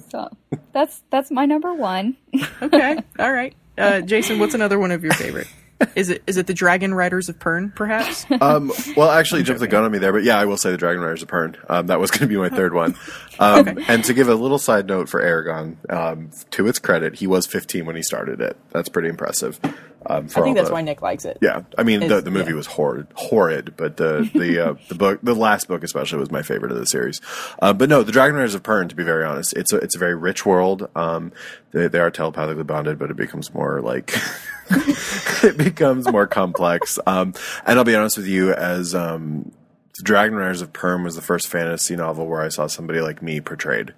so 0.09 0.29
that's 0.73 1.01
that's 1.09 1.31
my 1.31 1.45
number 1.45 1.73
one. 1.73 2.17
Okay, 2.61 2.97
all 3.19 3.31
right. 3.31 3.53
Uh, 3.77 4.01
Jason, 4.01 4.39
what's 4.39 4.53
another 4.55 4.79
one 4.79 4.91
of 4.91 5.03
your 5.03 5.13
favorite? 5.13 5.47
Is 5.95 6.09
it 6.09 6.23
is 6.25 6.38
it 6.38 6.47
the 6.47 6.55
Dragon 6.55 6.91
Riders 6.91 7.29
of 7.29 7.38
Pern, 7.38 7.73
perhaps? 7.75 8.25
Um, 8.41 8.71
well, 8.95 9.11
actually, 9.11 9.43
jumped 9.43 9.59
the 9.59 9.67
gun 9.67 9.83
on 9.83 9.91
me 9.91 9.99
there, 9.99 10.11
but 10.11 10.23
yeah, 10.23 10.39
I 10.39 10.45
will 10.45 10.57
say 10.57 10.71
the 10.71 10.77
Dragon 10.77 11.03
Riders 11.03 11.21
of 11.21 11.27
Pern. 11.29 11.55
Um, 11.69 11.85
that 11.88 11.99
was 11.99 12.09
going 12.09 12.21
to 12.21 12.27
be 12.27 12.35
my 12.35 12.49
third 12.49 12.73
one. 12.73 12.95
Um, 13.39 13.77
And 13.88 14.03
to 14.05 14.15
give 14.15 14.27
a 14.27 14.33
little 14.33 14.57
side 14.57 14.88
note 14.88 15.07
for 15.07 15.21
Eragon, 15.21 15.75
um, 15.93 16.31
to 16.49 16.67
its 16.67 16.79
credit, 16.79 17.13
he 17.17 17.27
was 17.27 17.45
15 17.45 17.85
when 17.85 17.95
he 17.95 18.01
started 18.01 18.41
it. 18.41 18.57
That's 18.71 18.89
pretty 18.89 19.09
impressive. 19.09 19.59
Um, 20.05 20.27
I 20.35 20.41
think 20.41 20.55
that's 20.55 20.69
the- 20.69 20.73
why 20.73 20.81
Nick 20.81 21.01
likes 21.01 21.25
it. 21.25 21.37
Yeah, 21.41 21.63
I 21.77 21.83
mean 21.83 22.07
the 22.07 22.21
the 22.21 22.31
movie 22.31 22.51
yeah. 22.51 22.55
was 22.55 22.67
horrid, 22.67 23.07
horrid, 23.15 23.75
but 23.75 23.97
the 23.97 24.29
the 24.33 24.59
uh, 24.59 24.75
the 24.87 24.95
book, 24.95 25.19
the 25.23 25.33
last 25.33 25.67
book 25.67 25.83
especially, 25.83 26.19
was 26.19 26.31
my 26.31 26.41
favorite 26.41 26.71
of 26.71 26.77
the 26.77 26.85
series. 26.85 27.19
Uh, 27.59 27.73
but 27.73 27.89
no, 27.89 28.03
the 28.03 28.11
Dragon 28.11 28.35
Riders 28.35 28.55
of 28.55 28.63
Pern. 28.63 28.87
To 28.89 28.95
be 28.95 29.03
very 29.03 29.25
honest, 29.25 29.53
it's 29.53 29.73
a 29.73 29.77
it's 29.77 29.95
a 29.95 29.99
very 29.99 30.15
rich 30.15 30.45
world. 30.45 30.89
Um, 30.95 31.31
they 31.71 31.87
they 31.87 31.99
are 31.99 32.11
telepathically 32.11 32.63
bonded, 32.63 32.99
but 32.99 33.09
it 33.09 33.17
becomes 33.17 33.53
more 33.53 33.81
like 33.81 34.15
it 34.69 35.57
becomes 35.57 36.09
more 36.09 36.27
complex. 36.27 36.99
Um, 37.05 37.33
and 37.65 37.77
I'll 37.77 37.85
be 37.85 37.95
honest 37.95 38.17
with 38.17 38.27
you, 38.27 38.53
as 38.53 38.93
um, 38.95 39.51
the 39.97 40.03
Dragon 40.03 40.37
Riders 40.37 40.61
of 40.61 40.73
Pern 40.73 41.03
was 41.03 41.15
the 41.15 41.21
first 41.21 41.47
fantasy 41.47 41.95
novel 41.95 42.27
where 42.27 42.41
I 42.41 42.49
saw 42.49 42.67
somebody 42.67 43.01
like 43.01 43.21
me 43.21 43.41
portrayed 43.41 43.93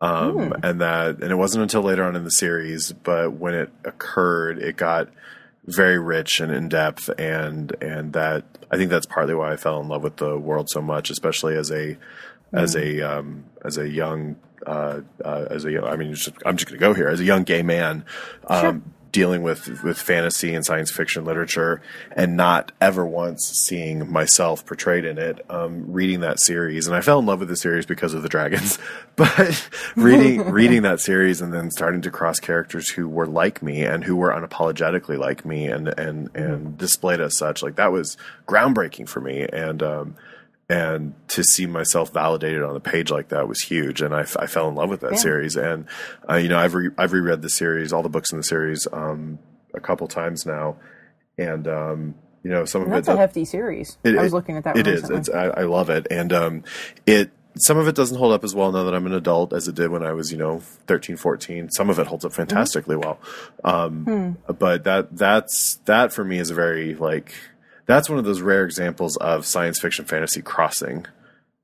um, 0.00 0.54
and 0.62 0.80
that 0.80 1.22
and 1.22 1.30
it 1.30 1.36
wasn't 1.36 1.62
until 1.62 1.82
later 1.82 2.04
on 2.04 2.16
in 2.16 2.24
the 2.24 2.30
series 2.30 2.92
but 2.92 3.32
when 3.32 3.54
it 3.54 3.70
occurred 3.84 4.58
it 4.58 4.76
got 4.76 5.08
very 5.64 5.98
rich 5.98 6.40
and 6.40 6.52
in 6.52 6.68
depth 6.68 7.08
and 7.18 7.74
and 7.80 8.12
that 8.12 8.44
i 8.70 8.76
think 8.76 8.90
that's 8.90 9.06
partly 9.06 9.34
why 9.34 9.52
i 9.52 9.56
fell 9.56 9.80
in 9.80 9.88
love 9.88 10.02
with 10.02 10.16
the 10.16 10.38
world 10.38 10.68
so 10.68 10.82
much 10.82 11.10
especially 11.10 11.56
as 11.56 11.70
a 11.70 11.96
as 12.52 12.76
a 12.76 13.00
um, 13.00 13.44
as 13.64 13.78
a 13.78 13.88
young 13.88 14.36
uh, 14.66 15.00
uh, 15.24 15.46
as 15.50 15.64
a 15.64 15.72
young, 15.72 15.84
I 15.84 15.96
mean 15.96 16.14
just, 16.14 16.30
I'm 16.46 16.56
just 16.56 16.68
going 16.68 16.78
to 16.78 16.86
go 16.86 16.94
here 16.94 17.08
as 17.08 17.20
a 17.20 17.24
young 17.24 17.42
gay 17.42 17.62
man 17.62 18.04
um, 18.46 18.94
dealing 19.14 19.44
with 19.44 19.80
with 19.84 19.96
fantasy 19.96 20.52
and 20.56 20.66
science 20.66 20.90
fiction 20.90 21.24
literature 21.24 21.80
and 22.16 22.36
not 22.36 22.72
ever 22.80 23.06
once 23.06 23.44
seeing 23.44 24.10
myself 24.10 24.66
portrayed 24.66 25.04
in 25.04 25.18
it 25.18 25.40
um, 25.48 25.92
reading 25.92 26.18
that 26.18 26.40
series. 26.40 26.88
And 26.88 26.96
I 26.96 27.00
fell 27.00 27.20
in 27.20 27.26
love 27.26 27.38
with 27.38 27.48
the 27.48 27.56
series 27.56 27.86
because 27.86 28.12
of 28.12 28.22
the 28.22 28.28
dragons. 28.28 28.78
But 29.16 29.70
reading 29.94 30.50
reading 30.50 30.82
that 30.82 30.98
series 30.98 31.40
and 31.40 31.54
then 31.54 31.70
starting 31.70 32.02
to 32.02 32.10
cross 32.10 32.40
characters 32.40 32.90
who 32.90 33.08
were 33.08 33.28
like 33.28 33.62
me 33.62 33.84
and 33.84 34.02
who 34.02 34.16
were 34.16 34.30
unapologetically 34.30 35.16
like 35.16 35.44
me 35.44 35.68
and 35.68 35.86
and 35.96 36.34
and 36.34 36.76
displayed 36.76 37.20
as 37.20 37.38
such 37.38 37.62
like 37.62 37.76
that 37.76 37.92
was 37.92 38.16
groundbreaking 38.48 39.08
for 39.08 39.20
me. 39.20 39.46
And 39.52 39.84
um, 39.84 40.16
and 40.68 41.14
to 41.28 41.42
see 41.44 41.66
myself 41.66 42.12
validated 42.12 42.62
on 42.62 42.74
a 42.74 42.80
page 42.80 43.10
like 43.10 43.28
that 43.28 43.46
was 43.48 43.60
huge 43.60 44.00
and 44.00 44.14
I, 44.14 44.20
f- 44.22 44.36
I 44.38 44.46
fell 44.46 44.68
in 44.68 44.74
love 44.74 44.88
with 44.88 45.00
that 45.00 45.18
series 45.18 45.56
and 45.56 45.84
uh, 46.28 46.36
you 46.36 46.48
know 46.48 46.58
I've 46.58 46.74
re- 46.74 46.90
I've 46.96 47.12
reread 47.12 47.42
the 47.42 47.50
series 47.50 47.92
all 47.92 48.02
the 48.02 48.08
books 48.08 48.32
in 48.32 48.38
the 48.38 48.44
series 48.44 48.86
um, 48.92 49.38
a 49.74 49.80
couple 49.80 50.06
times 50.08 50.46
now 50.46 50.76
and 51.36 51.68
um, 51.68 52.14
you 52.42 52.50
know 52.50 52.64
some 52.64 52.82
of 52.82 52.88
That's 52.90 53.08
it 53.08 53.12
a 53.12 53.16
hefty 53.16 53.44
series. 53.44 53.98
it- 54.04 54.16
I 54.18 54.22
was 54.22 54.32
it- 54.32 54.36
looking 54.36 54.56
at 54.56 54.64
that. 54.64 54.76
It 54.78 54.86
is. 54.86 55.10
It's, 55.10 55.28
I, 55.28 55.44
I 55.48 55.62
love 55.64 55.90
it, 55.90 56.06
and 56.10 56.32
um, 56.32 56.62
it. 57.06 57.30
Some 57.56 57.78
of 57.78 57.86
it 57.86 57.94
doesn't 57.94 58.18
hold 58.18 58.32
up 58.32 58.42
as 58.42 58.52
well 58.52 58.72
now 58.72 58.82
that 58.82 58.94
I'm 58.96 59.06
an 59.06 59.14
adult 59.14 59.52
as 59.52 59.68
it 59.68 59.76
did 59.76 59.88
when 59.92 60.02
I 60.02 60.12
was, 60.12 60.32
you 60.32 60.36
know, 60.38 60.58
13, 60.88 61.16
14. 61.16 61.70
Some 61.70 61.88
of 61.88 62.00
it 62.00 62.08
holds 62.08 62.24
up 62.24 62.32
fantastically 62.32 62.96
well. 62.96 63.20
Um, 63.62 64.36
But 64.58 64.82
that 64.84 65.16
that's 65.16 65.76
that 65.84 66.12
for 66.12 66.24
me 66.24 66.40
is 66.40 66.50
a 66.50 66.54
very 66.54 66.96
like 66.96 67.32
that's 67.86 68.08
one 68.08 68.18
of 68.18 68.24
those 68.24 68.40
rare 68.40 68.64
examples 68.64 69.16
of 69.16 69.46
science 69.46 69.80
fiction 69.80 70.04
fantasy 70.04 70.42
crossing 70.42 71.06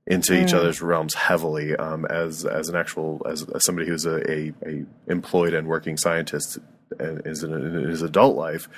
into 0.06 0.34
each 0.34 0.52
other's 0.52 0.82
realms 0.82 1.14
heavily 1.14 1.76
um, 1.76 2.04
as 2.06 2.44
as 2.44 2.68
an 2.68 2.74
actual 2.74 3.22
as, 3.28 3.42
as 3.54 3.64
somebody 3.64 3.86
who's 3.86 4.06
a, 4.06 4.30
a, 4.30 4.52
a 4.66 4.84
employed 5.06 5.54
and 5.54 5.68
working 5.68 5.96
scientist 5.96 6.58
and 6.98 7.24
is 7.26 7.44
in, 7.44 7.52
in 7.52 7.88
his 7.88 8.02
adult 8.02 8.36
life 8.36 8.68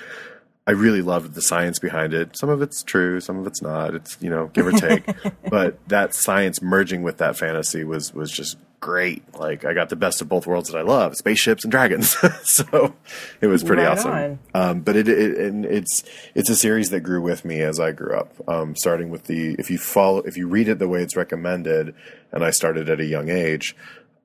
I 0.65 0.71
really 0.71 1.01
loved 1.01 1.33
the 1.33 1.41
science 1.41 1.77
behind 1.77 2.13
it. 2.13 2.37
Some 2.37 2.49
of 2.49 2.61
it's 2.61 2.83
true, 2.83 3.19
some 3.19 3.37
of 3.37 3.47
it's 3.47 3.61
not. 3.61 3.95
It's 3.95 4.17
you 4.21 4.29
know 4.29 4.47
give 4.53 4.67
or 4.67 4.71
take, 4.71 5.05
but 5.49 5.77
that 5.89 6.13
science 6.13 6.61
merging 6.61 7.03
with 7.03 7.17
that 7.17 7.37
fantasy 7.37 7.83
was 7.83 8.13
was 8.13 8.31
just 8.31 8.57
great. 8.79 9.23
Like 9.37 9.65
I 9.65 9.73
got 9.73 9.89
the 9.89 9.97
best 9.97 10.21
of 10.21 10.29
both 10.29 10.47
worlds 10.47 10.69
that 10.69 10.77
I 10.77 10.81
love: 10.81 11.15
spaceships 11.15 11.65
and 11.65 11.71
dragons. 11.71 12.15
so 12.43 12.95
it 13.41 13.47
was 13.47 13.61
pretty 13.61 13.81
Right 13.81 13.91
awesome. 13.91 14.39
Um, 14.53 14.81
but 14.81 14.95
it, 14.95 15.09
it 15.09 15.37
and 15.37 15.65
it's 15.65 16.03
it's 16.33 16.49
a 16.49 16.55
series 16.55 16.91
that 16.91 17.01
grew 17.01 17.21
with 17.21 17.43
me 17.43 17.61
as 17.61 17.77
I 17.79 17.91
grew 17.91 18.15
up. 18.15 18.33
Um, 18.47 18.75
starting 18.77 19.09
with 19.09 19.25
the 19.25 19.55
if 19.59 19.69
you 19.69 19.77
follow 19.77 20.19
if 20.19 20.37
you 20.37 20.47
read 20.47 20.69
it 20.69 20.79
the 20.79 20.87
way 20.87 21.01
it's 21.01 21.17
recommended, 21.17 21.93
and 22.31 22.43
I 22.43 22.51
started 22.51 22.89
at 22.89 23.01
a 23.01 23.05
young 23.05 23.29
age 23.29 23.75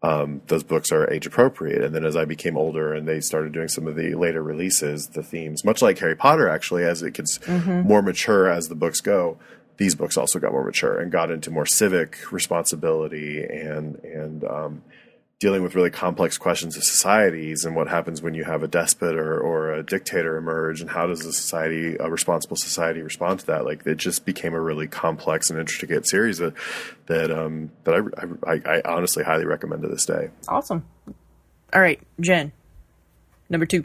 um, 0.02 0.42
those 0.46 0.62
books 0.62 0.92
are 0.92 1.10
age 1.10 1.26
appropriate. 1.26 1.82
And 1.82 1.94
then 1.94 2.04
as 2.04 2.16
I 2.16 2.24
became 2.24 2.56
older 2.56 2.94
and 2.94 3.06
they 3.06 3.20
started 3.20 3.52
doing 3.52 3.68
some 3.68 3.86
of 3.86 3.96
the 3.96 4.14
later 4.14 4.42
releases, 4.42 5.08
the 5.08 5.22
themes, 5.22 5.64
much 5.64 5.82
like 5.82 5.98
Harry 5.98 6.14
Potter, 6.14 6.48
actually, 6.48 6.84
as 6.84 7.02
it 7.02 7.14
gets 7.14 7.40
more 7.84 8.02
mature 8.02 8.48
as 8.48 8.68
the 8.68 8.76
books 8.76 9.00
go, 9.00 9.38
these 9.76 9.94
books 9.94 10.16
also 10.16 10.38
got 10.38 10.52
more 10.52 10.64
mature 10.64 10.98
and 10.98 11.10
got 11.10 11.30
into 11.30 11.50
more 11.50 11.66
civic 11.66 12.30
responsibility 12.32 13.42
and 13.42 13.96
and 14.04 14.44
um, 14.44 14.82
dealing 15.40 15.62
with 15.62 15.76
really 15.76 15.90
complex 15.90 16.36
questions 16.36 16.76
of 16.76 16.82
societies 16.82 17.64
and 17.64 17.76
what 17.76 17.86
happens 17.86 18.20
when 18.20 18.34
you 18.34 18.42
have 18.42 18.64
a 18.64 18.68
despot 18.68 19.14
or, 19.14 19.38
or 19.38 19.72
a 19.72 19.84
dictator 19.84 20.36
emerge 20.36 20.80
and 20.80 20.90
how 20.90 21.06
does 21.06 21.24
a 21.24 21.32
society 21.32 21.96
a 22.00 22.10
responsible 22.10 22.56
society 22.56 23.00
respond 23.02 23.38
to 23.38 23.46
that? 23.46 23.64
Like 23.64 23.86
it 23.86 23.98
just 23.98 24.24
became 24.24 24.52
a 24.52 24.60
really 24.60 24.88
complex 24.88 25.48
and 25.48 25.58
intricate 25.58 26.08
series 26.08 26.38
that 26.38 26.54
that 27.06 27.30
um 27.30 27.70
that 27.84 27.94
I, 28.46 28.52
I, 28.52 28.78
I 28.78 28.82
honestly 28.84 29.22
highly 29.22 29.44
recommend 29.44 29.82
to 29.82 29.88
this 29.88 30.04
day. 30.04 30.30
Awesome. 30.48 30.84
All 31.72 31.80
right 31.80 32.00
jen 32.20 32.52
number 33.48 33.66
two. 33.66 33.84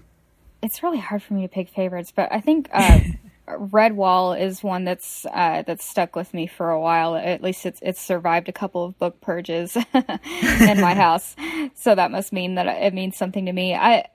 It's 0.64 0.82
really 0.82 1.00
hard 1.00 1.22
for 1.22 1.34
me 1.34 1.42
to 1.44 1.50
pick 1.50 1.70
favorites 1.70 2.12
but 2.16 2.32
i 2.32 2.40
think 2.40 2.70
uh, 2.74 3.00
Redwall 3.48 4.40
is 4.40 4.64
one 4.64 4.86
that's 4.86 5.26
uh, 5.26 5.64
that's 5.66 5.86
stuck 5.86 6.16
with 6.16 6.34
me 6.34 6.48
for 6.48 6.70
a 6.70 6.80
while. 6.80 7.16
At 7.16 7.44
least 7.44 7.66
it's 7.66 7.80
it's 7.82 8.02
survived 8.02 8.48
a 8.48 8.54
couple 8.54 8.86
of 8.86 8.98
book 8.98 9.20
purges 9.20 9.76
in 9.94 10.80
my 10.80 10.94
house, 10.96 11.36
so 11.76 11.94
that 11.94 12.12
must 12.12 12.32
mean 12.32 12.56
that 12.56 12.68
it 12.68 12.94
means 12.94 13.18
something 13.18 13.46
to 13.46 13.52
me. 13.54 13.76
I 13.76 14.08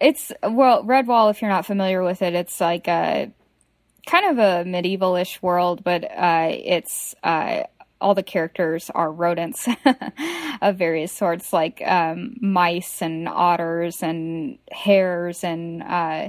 it's 0.00 0.32
well 0.42 0.82
Redwall. 0.84 1.30
If 1.30 1.40
you're 1.40 1.50
not 1.50 1.66
familiar 1.66 2.02
with 2.02 2.20
it, 2.22 2.34
it's 2.34 2.60
like 2.60 2.88
a 2.88 3.30
kind 4.06 4.26
of 4.26 4.38
a 4.38 4.68
medievalish 4.68 5.40
world, 5.40 5.84
but 5.84 6.04
uh, 6.04 6.48
it's 6.50 7.14
uh, 7.22 7.62
all 8.00 8.14
the 8.14 8.22
characters 8.22 8.90
are 8.90 9.10
rodents 9.10 9.68
of 10.62 10.76
various 10.76 11.12
sorts, 11.12 11.52
like 11.52 11.80
um, 11.86 12.36
mice 12.40 13.02
and 13.02 13.28
otters 13.28 14.02
and 14.02 14.58
hares 14.70 15.44
and 15.44 15.82
uh, 15.82 16.28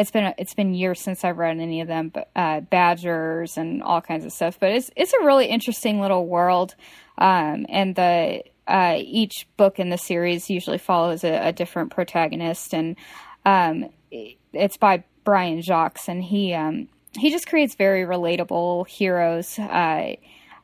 it's 0.00 0.10
been 0.10 0.34
it's 0.38 0.54
been 0.54 0.74
years 0.74 1.00
since 1.00 1.24
I've 1.24 1.38
read 1.38 1.58
any 1.58 1.80
of 1.80 1.88
them, 1.88 2.08
but 2.08 2.30
uh, 2.34 2.60
badgers 2.60 3.56
and 3.56 3.82
all 3.82 4.00
kinds 4.00 4.24
of 4.24 4.32
stuff. 4.32 4.58
But 4.58 4.70
it's 4.70 4.90
it's 4.96 5.12
a 5.12 5.24
really 5.24 5.46
interesting 5.46 6.00
little 6.00 6.26
world, 6.26 6.74
um, 7.18 7.66
and 7.68 7.94
the 7.94 8.42
uh, 8.66 8.96
each 8.98 9.46
book 9.56 9.78
in 9.78 9.90
the 9.90 9.98
series 9.98 10.48
usually 10.48 10.78
follows 10.78 11.22
a, 11.22 11.48
a 11.48 11.52
different 11.52 11.90
protagonist, 11.90 12.72
and 12.72 12.96
um, 13.44 13.90
it's 14.10 14.76
by 14.78 15.04
Brian 15.24 15.60
Jacques, 15.60 16.08
and 16.08 16.24
he 16.24 16.54
um, 16.54 16.88
he 17.18 17.30
just 17.30 17.46
creates 17.46 17.74
very 17.74 18.04
relatable 18.04 18.88
heroes. 18.88 19.58
Uh, 19.58 20.16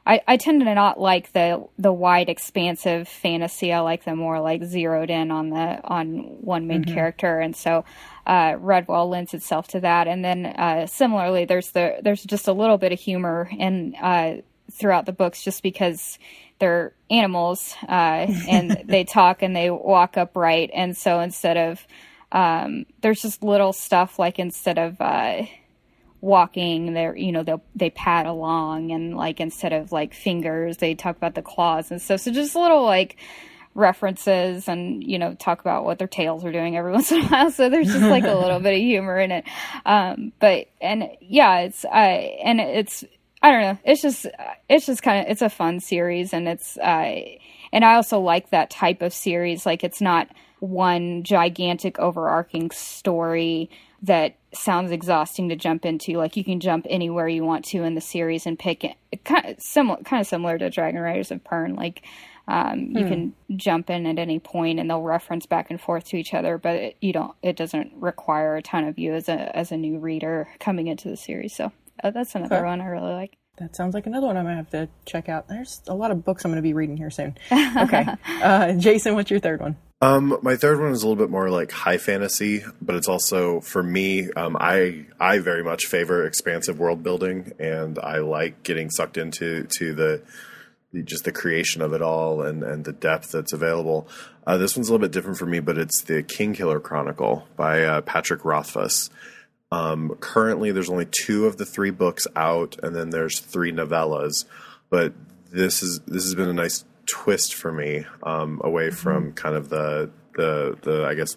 I, 0.08 0.20
I 0.28 0.36
tend 0.36 0.60
to 0.60 0.74
not 0.74 1.00
like 1.00 1.32
the 1.32 1.66
the 1.78 1.92
wide, 1.92 2.28
expansive 2.28 3.08
fantasy. 3.08 3.72
I 3.72 3.80
like 3.80 4.04
the 4.04 4.14
more 4.14 4.40
like 4.40 4.62
zeroed 4.64 5.10
in 5.10 5.30
on 5.30 5.50
the 5.50 5.80
on 5.84 6.18
one 6.40 6.68
main 6.68 6.84
mm-hmm. 6.84 6.94
character, 6.94 7.40
and 7.40 7.56
so 7.56 7.84
uh, 8.26 8.54
Redwall 8.54 9.08
lends 9.08 9.34
itself 9.34 9.68
to 9.68 9.80
that. 9.80 10.08
And 10.08 10.24
then 10.24 10.46
uh, 10.46 10.86
similarly, 10.86 11.44
there's 11.44 11.70
the 11.70 11.98
there's 12.02 12.24
just 12.24 12.48
a 12.48 12.52
little 12.52 12.78
bit 12.78 12.92
of 12.92 12.98
humor 12.98 13.48
in 13.56 13.94
uh, 13.94 14.38
throughout 14.72 15.06
the 15.06 15.12
books, 15.12 15.42
just 15.42 15.62
because 15.62 16.18
they're 16.58 16.92
animals 17.08 17.74
uh, 17.88 18.26
and 18.48 18.82
they 18.84 19.04
talk 19.04 19.42
and 19.42 19.54
they 19.54 19.70
walk 19.70 20.16
upright, 20.16 20.70
and 20.74 20.96
so 20.96 21.20
instead 21.20 21.56
of 21.56 21.86
um, 22.32 22.86
there's 23.00 23.22
just 23.22 23.42
little 23.42 23.72
stuff 23.72 24.18
like 24.18 24.38
instead 24.38 24.78
of 24.78 25.00
uh, 25.00 25.42
walking 26.20 26.92
they're 26.94 27.14
you 27.14 27.30
know 27.30 27.44
they 27.44 27.54
they 27.76 27.90
pad 27.90 28.26
along 28.26 28.90
and 28.90 29.16
like 29.16 29.38
instead 29.38 29.72
of 29.72 29.92
like 29.92 30.12
fingers 30.12 30.78
they 30.78 30.94
talk 30.94 31.16
about 31.16 31.34
the 31.34 31.42
claws 31.42 31.90
and 31.90 32.02
stuff 32.02 32.20
so 32.20 32.32
just 32.32 32.56
little 32.56 32.82
like 32.82 33.16
references 33.76 34.68
and 34.68 35.04
you 35.04 35.18
know 35.18 35.34
talk 35.34 35.60
about 35.60 35.84
what 35.84 35.98
their 35.98 36.08
tails 36.08 36.44
are 36.44 36.52
doing 36.52 36.76
every 36.76 36.92
once 36.98 37.12
in 37.12 37.20
a 37.20 37.26
while 37.26 37.50
so 37.50 37.68
there's 37.68 37.86
just 37.86 38.00
like 38.00 38.24
a 38.24 38.34
little 38.40 38.58
bit 38.58 38.74
of 38.74 38.80
humor 38.80 39.18
in 39.18 39.30
it 39.30 39.44
um 39.84 40.32
but 40.40 40.66
and 40.80 41.08
yeah 41.20 41.60
it's 41.60 41.84
i 41.84 42.38
and 42.42 42.60
it's 42.60 43.04
i 43.42 43.50
don't 43.50 43.60
know 43.60 43.78
it's 43.84 44.02
just 44.02 44.26
it's 44.68 44.86
just 44.86 45.02
kind 45.02 45.24
of 45.24 45.30
it's 45.30 45.42
a 45.42 45.50
fun 45.50 45.78
series 45.78 46.32
and 46.32 46.48
it's 46.48 46.78
uh 46.78 47.20
and 47.72 47.84
i 47.84 47.94
also 47.94 48.18
like 48.18 48.50
that 48.50 48.70
type 48.70 49.02
of 49.02 49.12
series 49.12 49.66
like 49.66 49.84
it's 49.84 50.00
not 50.00 50.28
one 50.60 51.22
gigantic 51.22 51.98
overarching 51.98 52.70
story 52.70 53.68
that 54.02 54.36
sounds 54.54 54.90
exhausting 54.90 55.48
to 55.48 55.56
jump 55.56 55.84
into. 55.84 56.14
Like 56.14 56.36
you 56.36 56.44
can 56.44 56.60
jump 56.60 56.86
anywhere 56.88 57.28
you 57.28 57.44
want 57.44 57.64
to 57.66 57.82
in 57.82 57.94
the 57.94 58.00
series 58.00 58.46
and 58.46 58.58
pick 58.58 58.84
it. 58.84 58.96
Kind 59.24 59.46
of 59.46 59.60
similar, 59.60 60.02
kind 60.02 60.20
of 60.20 60.26
similar 60.26 60.58
to 60.58 60.70
Dragon 60.70 61.00
Riders 61.00 61.30
of 61.30 61.42
Pern. 61.44 61.76
Like 61.76 62.02
um, 62.48 62.90
you 62.92 63.02
hmm. 63.02 63.08
can 63.08 63.34
jump 63.56 63.90
in 63.90 64.06
at 64.06 64.18
any 64.18 64.38
point 64.38 64.78
and 64.78 64.88
they'll 64.88 65.02
reference 65.02 65.46
back 65.46 65.70
and 65.70 65.80
forth 65.80 66.04
to 66.06 66.16
each 66.16 66.32
other, 66.32 66.58
but 66.58 66.76
it, 66.76 66.96
you 67.00 67.12
don't. 67.12 67.34
It 67.42 67.56
doesn't 67.56 67.92
require 67.96 68.56
a 68.56 68.62
ton 68.62 68.84
of 68.84 68.98
you 68.98 69.14
as 69.14 69.28
a 69.28 69.56
as 69.56 69.72
a 69.72 69.76
new 69.76 69.98
reader 69.98 70.48
coming 70.60 70.86
into 70.86 71.08
the 71.08 71.16
series. 71.16 71.54
So 71.56 71.72
uh, 72.02 72.10
that's 72.10 72.34
another 72.34 72.56
okay. 72.56 72.64
one 72.64 72.80
I 72.80 72.86
really 72.86 73.12
like. 73.12 73.36
That 73.58 73.74
sounds 73.74 73.94
like 73.94 74.06
another 74.06 74.26
one 74.26 74.36
I'm 74.36 74.44
gonna 74.44 74.56
have 74.56 74.70
to 74.70 74.88
check 75.06 75.28
out. 75.28 75.48
There's 75.48 75.82
a 75.88 75.94
lot 75.94 76.10
of 76.10 76.24
books 76.24 76.44
I'm 76.44 76.50
going 76.50 76.56
to 76.56 76.62
be 76.62 76.74
reading 76.74 76.96
here 76.96 77.10
soon. 77.10 77.36
Okay, 77.76 78.06
uh, 78.42 78.72
Jason, 78.72 79.14
what's 79.14 79.30
your 79.30 79.40
third 79.40 79.60
one? 79.60 79.76
Um, 80.00 80.38
my 80.42 80.56
third 80.56 80.78
one 80.78 80.90
is 80.92 81.02
a 81.02 81.08
little 81.08 81.22
bit 81.22 81.30
more 81.30 81.48
like 81.50 81.70
high 81.72 81.96
fantasy, 81.96 82.64
but 82.80 82.96
it's 82.96 83.08
also 83.08 83.60
for 83.60 83.82
me. 83.82 84.30
Um, 84.32 84.56
I 84.58 85.06
I 85.18 85.38
very 85.38 85.64
much 85.64 85.86
favor 85.86 86.24
expansive 86.24 86.78
world 86.78 87.02
building, 87.02 87.52
and 87.58 87.98
I 87.98 88.18
like 88.18 88.62
getting 88.62 88.90
sucked 88.90 89.16
into 89.16 89.64
to 89.78 89.94
the 89.94 90.22
just 91.02 91.24
the 91.24 91.32
creation 91.32 91.82
of 91.82 91.92
it 91.92 92.02
all 92.02 92.42
and 92.42 92.62
and 92.62 92.84
the 92.84 92.92
depth 92.92 93.32
that's 93.32 93.52
available. 93.52 94.08
Uh, 94.46 94.56
this 94.56 94.76
one's 94.76 94.88
a 94.88 94.92
little 94.92 95.04
bit 95.04 95.12
different 95.12 95.38
for 95.38 95.46
me, 95.46 95.60
but 95.60 95.78
it's 95.78 96.02
the 96.02 96.22
Kingkiller 96.22 96.82
Chronicle 96.82 97.46
by 97.56 97.82
uh, 97.82 98.00
Patrick 98.02 98.44
Rothfuss. 98.44 99.10
Um, 99.72 100.16
currently, 100.20 100.70
there's 100.70 100.90
only 100.90 101.06
two 101.10 101.46
of 101.46 101.56
the 101.56 101.66
three 101.66 101.90
books 101.90 102.26
out, 102.36 102.76
and 102.82 102.94
then 102.94 103.10
there's 103.10 103.40
three 103.40 103.72
novellas. 103.72 104.44
But 104.88 105.14
this 105.50 105.82
is 105.82 106.00
this 106.06 106.22
has 106.24 106.34
been 106.34 106.48
a 106.48 106.54
nice 106.54 106.84
twist 107.06 107.54
for 107.54 107.72
me 107.72 108.06
um, 108.22 108.60
away 108.62 108.88
mm-hmm. 108.88 108.96
from 108.96 109.32
kind 109.32 109.56
of 109.56 109.68
the 109.68 110.10
the 110.36 110.78
the 110.82 111.04
I 111.04 111.14
guess 111.14 111.36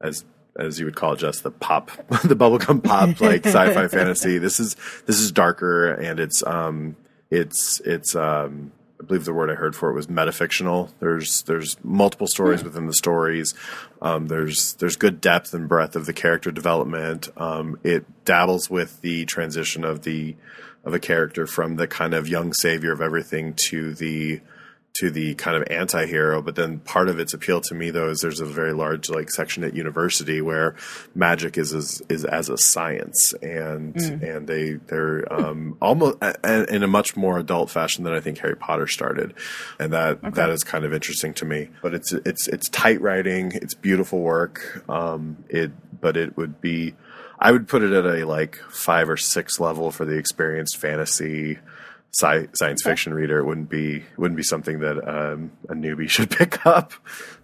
as 0.00 0.24
as 0.58 0.78
you 0.78 0.86
would 0.86 0.96
call 0.96 1.12
it, 1.12 1.18
just 1.18 1.42
the 1.42 1.50
pop, 1.50 1.90
the 2.08 2.36
bubblegum 2.36 2.82
pop, 2.82 3.20
like 3.20 3.46
sci-fi 3.46 3.88
fantasy. 3.88 4.38
This 4.38 4.60
is 4.60 4.76
this 5.06 5.18
is 5.18 5.32
darker 5.32 5.92
and 5.92 6.20
it's 6.20 6.46
um 6.46 6.96
it's 7.30 7.80
it's 7.80 8.14
um 8.14 8.72
I 9.00 9.04
believe 9.04 9.24
the 9.24 9.34
word 9.34 9.50
I 9.50 9.54
heard 9.54 9.76
for 9.76 9.90
it 9.90 9.94
was 9.94 10.06
metafictional. 10.06 10.90
There's 11.00 11.42
there's 11.42 11.76
multiple 11.84 12.26
stories 12.26 12.60
hmm. 12.60 12.66
within 12.66 12.86
the 12.86 12.94
stories. 12.94 13.54
Um, 14.00 14.28
there's 14.28 14.74
there's 14.74 14.96
good 14.96 15.20
depth 15.20 15.52
and 15.52 15.68
breadth 15.68 15.96
of 15.96 16.06
the 16.06 16.12
character 16.12 16.50
development. 16.50 17.28
Um, 17.36 17.78
it 17.82 18.06
dabbles 18.24 18.70
with 18.70 19.00
the 19.02 19.26
transition 19.26 19.84
of 19.84 20.02
the 20.02 20.36
of 20.84 20.94
a 20.94 20.98
character 20.98 21.46
from 21.46 21.76
the 21.76 21.88
kind 21.88 22.14
of 22.14 22.28
young 22.28 22.52
savior 22.52 22.92
of 22.92 23.00
everything 23.00 23.54
to 23.54 23.92
the 23.94 24.40
to 24.98 25.10
the 25.10 25.34
kind 25.34 25.56
of 25.56 25.64
anti-hero 25.70 26.40
but 26.42 26.54
then 26.54 26.78
part 26.80 27.08
of 27.08 27.18
its 27.18 27.34
appeal 27.34 27.60
to 27.60 27.74
me 27.74 27.90
though 27.90 28.08
is 28.08 28.20
there's 28.20 28.40
a 28.40 28.46
very 28.46 28.72
large 28.72 29.08
like 29.08 29.30
section 29.30 29.64
at 29.64 29.74
university 29.74 30.40
where 30.40 30.74
magic 31.14 31.58
is 31.58 31.72
as, 31.72 32.02
is 32.08 32.24
as 32.24 32.48
a 32.48 32.56
science. 32.56 33.34
And 33.42 33.94
mm. 33.94 34.36
and 34.36 34.46
they 34.46 34.74
they're 34.74 35.30
um, 35.32 35.76
almost 35.80 36.18
in 36.44 36.82
a 36.82 36.86
much 36.86 37.16
more 37.16 37.38
adult 37.38 37.70
fashion 37.70 38.04
than 38.04 38.12
I 38.12 38.20
think 38.20 38.38
Harry 38.38 38.56
Potter 38.56 38.86
started. 38.86 39.34
And 39.78 39.92
that 39.92 40.18
okay. 40.18 40.30
that 40.30 40.50
is 40.50 40.64
kind 40.64 40.84
of 40.84 40.92
interesting 40.92 41.34
to 41.34 41.44
me. 41.44 41.68
But 41.82 41.94
it's 41.94 42.12
it's 42.12 42.48
it's 42.48 42.68
tight 42.68 43.00
writing. 43.00 43.52
It's 43.54 43.74
beautiful 43.74 44.20
work. 44.20 44.84
Um, 44.88 45.44
it 45.48 45.72
but 46.00 46.16
it 46.16 46.36
would 46.36 46.60
be 46.60 46.94
I 47.38 47.52
would 47.52 47.68
put 47.68 47.82
it 47.82 47.92
at 47.92 48.06
a 48.06 48.26
like 48.26 48.56
5 48.70 49.10
or 49.10 49.16
6 49.18 49.60
level 49.60 49.90
for 49.90 50.06
the 50.06 50.16
experienced 50.16 50.78
fantasy 50.78 51.58
sci- 52.18 52.48
science 52.54 52.82
fiction 52.82 53.14
reader, 53.14 53.38
it 53.38 53.44
wouldn't 53.44 53.68
be 53.68 54.04
wouldn't 54.16 54.36
be 54.36 54.42
something 54.42 54.80
that 54.80 54.96
um, 55.08 55.50
a 55.68 55.74
newbie 55.74 56.08
should 56.10 56.30
pick 56.30 56.64
up. 56.66 56.92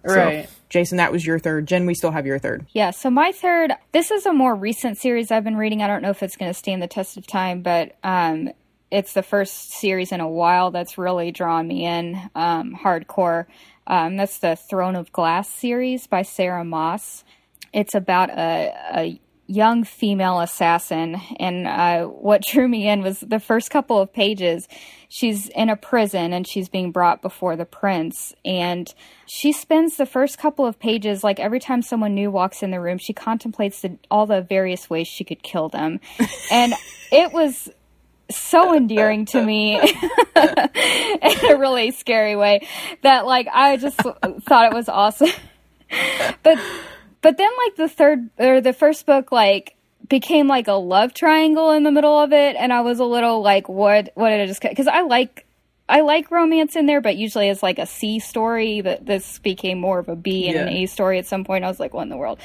Right. 0.03 0.47
So. 0.47 0.53
Jason, 0.69 0.97
that 0.97 1.11
was 1.11 1.25
your 1.25 1.37
third. 1.37 1.67
Jen, 1.67 1.85
we 1.85 1.93
still 1.93 2.11
have 2.11 2.25
your 2.25 2.39
third. 2.39 2.65
Yeah. 2.71 2.91
So 2.91 3.09
my 3.09 3.31
third. 3.31 3.73
This 3.91 4.09
is 4.09 4.25
a 4.25 4.33
more 4.33 4.55
recent 4.55 4.97
series 4.97 5.31
I've 5.31 5.43
been 5.43 5.57
reading. 5.57 5.81
I 5.83 5.87
don't 5.87 6.01
know 6.01 6.09
if 6.09 6.23
it's 6.23 6.35
going 6.35 6.49
to 6.49 6.57
stand 6.57 6.81
the 6.81 6.87
test 6.87 7.17
of 7.17 7.27
time, 7.27 7.61
but 7.61 7.95
um, 8.03 8.49
it's 8.89 9.13
the 9.13 9.23
first 9.23 9.71
series 9.71 10.11
in 10.11 10.19
a 10.19 10.27
while 10.27 10.71
that's 10.71 10.97
really 10.97 11.31
drawn 11.31 11.67
me 11.67 11.85
in 11.85 12.19
um, 12.35 12.75
hardcore. 12.75 13.45
Um, 13.85 14.17
that's 14.17 14.39
the 14.39 14.55
Throne 14.55 14.95
of 14.95 15.11
Glass 15.11 15.49
series 15.49 16.07
by 16.07 16.21
Sarah 16.21 16.63
Maas. 16.63 17.23
It's 17.73 17.95
about 17.95 18.29
a, 18.29 18.73
a 18.95 19.21
young 19.47 19.83
female 19.83 20.39
assassin. 20.39 21.21
And 21.39 21.67
uh, 21.67 22.05
what 22.05 22.43
drew 22.43 22.67
me 22.67 22.87
in 22.87 23.01
was 23.01 23.19
the 23.19 23.39
first 23.39 23.69
couple 23.69 23.99
of 23.99 24.13
pages. 24.13 24.67
She's 25.09 25.47
in 25.49 25.69
a 25.69 25.75
prison 25.75 26.33
and 26.33 26.47
she's 26.47 26.69
being 26.69 26.91
brought 26.91 27.21
before 27.21 27.55
the 27.55 27.65
prince. 27.65 28.33
And 28.45 28.93
she 29.25 29.51
spends 29.51 29.97
the 29.97 30.05
first 30.05 30.37
couple 30.37 30.65
of 30.65 30.79
pages, 30.79 31.23
like 31.23 31.39
every 31.39 31.59
time 31.59 31.81
someone 31.81 32.15
new 32.15 32.31
walks 32.31 32.63
in 32.63 32.71
the 32.71 32.79
room, 32.79 32.97
she 32.97 33.13
contemplates 33.13 33.81
the, 33.81 33.97
all 34.09 34.25
the 34.25 34.41
various 34.41 34.89
ways 34.89 35.07
she 35.07 35.23
could 35.23 35.43
kill 35.43 35.69
them. 35.69 35.99
and 36.51 36.73
it 37.11 37.33
was 37.33 37.69
so 38.31 38.75
endearing 38.75 39.25
to 39.25 39.43
me 39.43 39.79
in 40.35 41.51
a 41.51 41.57
really 41.57 41.91
scary 41.91 42.35
way 42.35 42.65
that 43.01 43.25
like 43.25 43.47
I 43.51 43.77
just 43.77 43.97
thought 43.97 44.71
it 44.71 44.73
was 44.73 44.89
awesome. 44.89 45.29
but 46.43 46.57
but 47.23 47.37
then 47.37 47.49
like 47.65 47.75
the 47.75 47.89
third 47.89 48.29
or 48.37 48.61
the 48.61 48.73
first 48.73 49.07
book 49.07 49.31
like 49.31 49.75
became 50.07 50.47
like 50.47 50.67
a 50.67 50.73
love 50.73 51.13
triangle 51.15 51.71
in 51.71 51.81
the 51.81 51.91
middle 51.91 52.19
of 52.19 52.31
it 52.33 52.55
and 52.55 52.71
I 52.71 52.81
was 52.81 52.99
a 52.99 53.05
little 53.05 53.41
like 53.41 53.67
what 53.67 54.11
what 54.13 54.29
did 54.29 54.41
I 54.41 54.45
just 54.45 54.61
because 54.61 54.87
I 54.87 55.01
like 55.01 55.47
I 55.89 56.01
like 56.01 56.31
romance 56.31 56.75
in 56.75 56.85
there, 56.85 57.01
but 57.01 57.17
usually 57.17 57.49
it's 57.49 57.61
like 57.61 57.77
a 57.77 57.85
C 57.85 58.19
story. 58.19 58.81
But 58.81 59.05
this 59.05 59.39
became 59.39 59.79
more 59.79 59.99
of 59.99 60.07
a 60.07 60.15
B 60.15 60.47
and 60.47 60.57
an 60.57 60.69
A 60.69 60.85
story 60.85 61.19
at 61.19 61.25
some 61.25 61.43
point. 61.43 61.65
I 61.65 61.67
was 61.67 61.79
like, 61.79 61.93
what 61.93 62.03
in 62.03 62.09
the 62.09 62.17
world? 62.17 62.39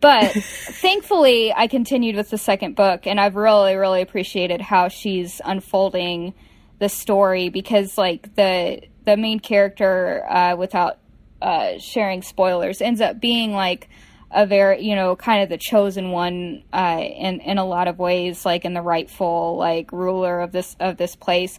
But 0.00 0.32
thankfully, 0.32 1.52
I 1.52 1.66
continued 1.66 2.16
with 2.16 2.30
the 2.30 2.38
second 2.38 2.76
book, 2.76 3.06
and 3.06 3.20
I've 3.20 3.34
really, 3.34 3.74
really 3.74 4.00
appreciated 4.00 4.60
how 4.60 4.88
she's 4.88 5.40
unfolding 5.44 6.34
the 6.78 6.88
story 6.88 7.48
because, 7.48 7.98
like, 7.98 8.34
the 8.36 8.82
the 9.04 9.16
main 9.16 9.40
character, 9.40 10.24
uh, 10.30 10.56
without 10.56 10.98
uh, 11.42 11.78
sharing 11.78 12.22
spoilers, 12.22 12.80
ends 12.80 13.00
up 13.00 13.20
being 13.20 13.52
like 13.52 13.88
a 14.34 14.46
very 14.46 14.84
you 14.84 14.96
know 14.96 15.14
kind 15.16 15.42
of 15.42 15.48
the 15.48 15.56
chosen 15.56 16.10
one 16.10 16.62
uh 16.72 17.00
in 17.00 17.40
in 17.40 17.56
a 17.56 17.64
lot 17.64 17.88
of 17.88 17.98
ways 17.98 18.44
like 18.44 18.64
in 18.64 18.74
the 18.74 18.82
rightful 18.82 19.56
like 19.56 19.92
ruler 19.92 20.40
of 20.40 20.52
this 20.52 20.76
of 20.80 20.96
this 20.96 21.14
place 21.14 21.58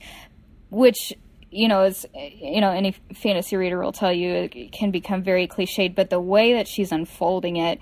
which 0.69 1.13
you 1.49 1.67
know 1.67 1.83
is 1.83 2.05
you 2.13 2.59
know 2.59 2.71
any 2.71 2.93
fantasy 3.13 3.55
reader 3.55 3.79
will 3.79 3.93
tell 3.93 4.11
you 4.11 4.49
it 4.51 4.71
can 4.73 4.91
become 4.91 5.23
very 5.23 5.47
cliched 5.47 5.95
but 5.95 6.09
the 6.09 6.19
way 6.19 6.53
that 6.53 6.67
she's 6.67 6.91
unfolding 6.91 7.55
it 7.55 7.79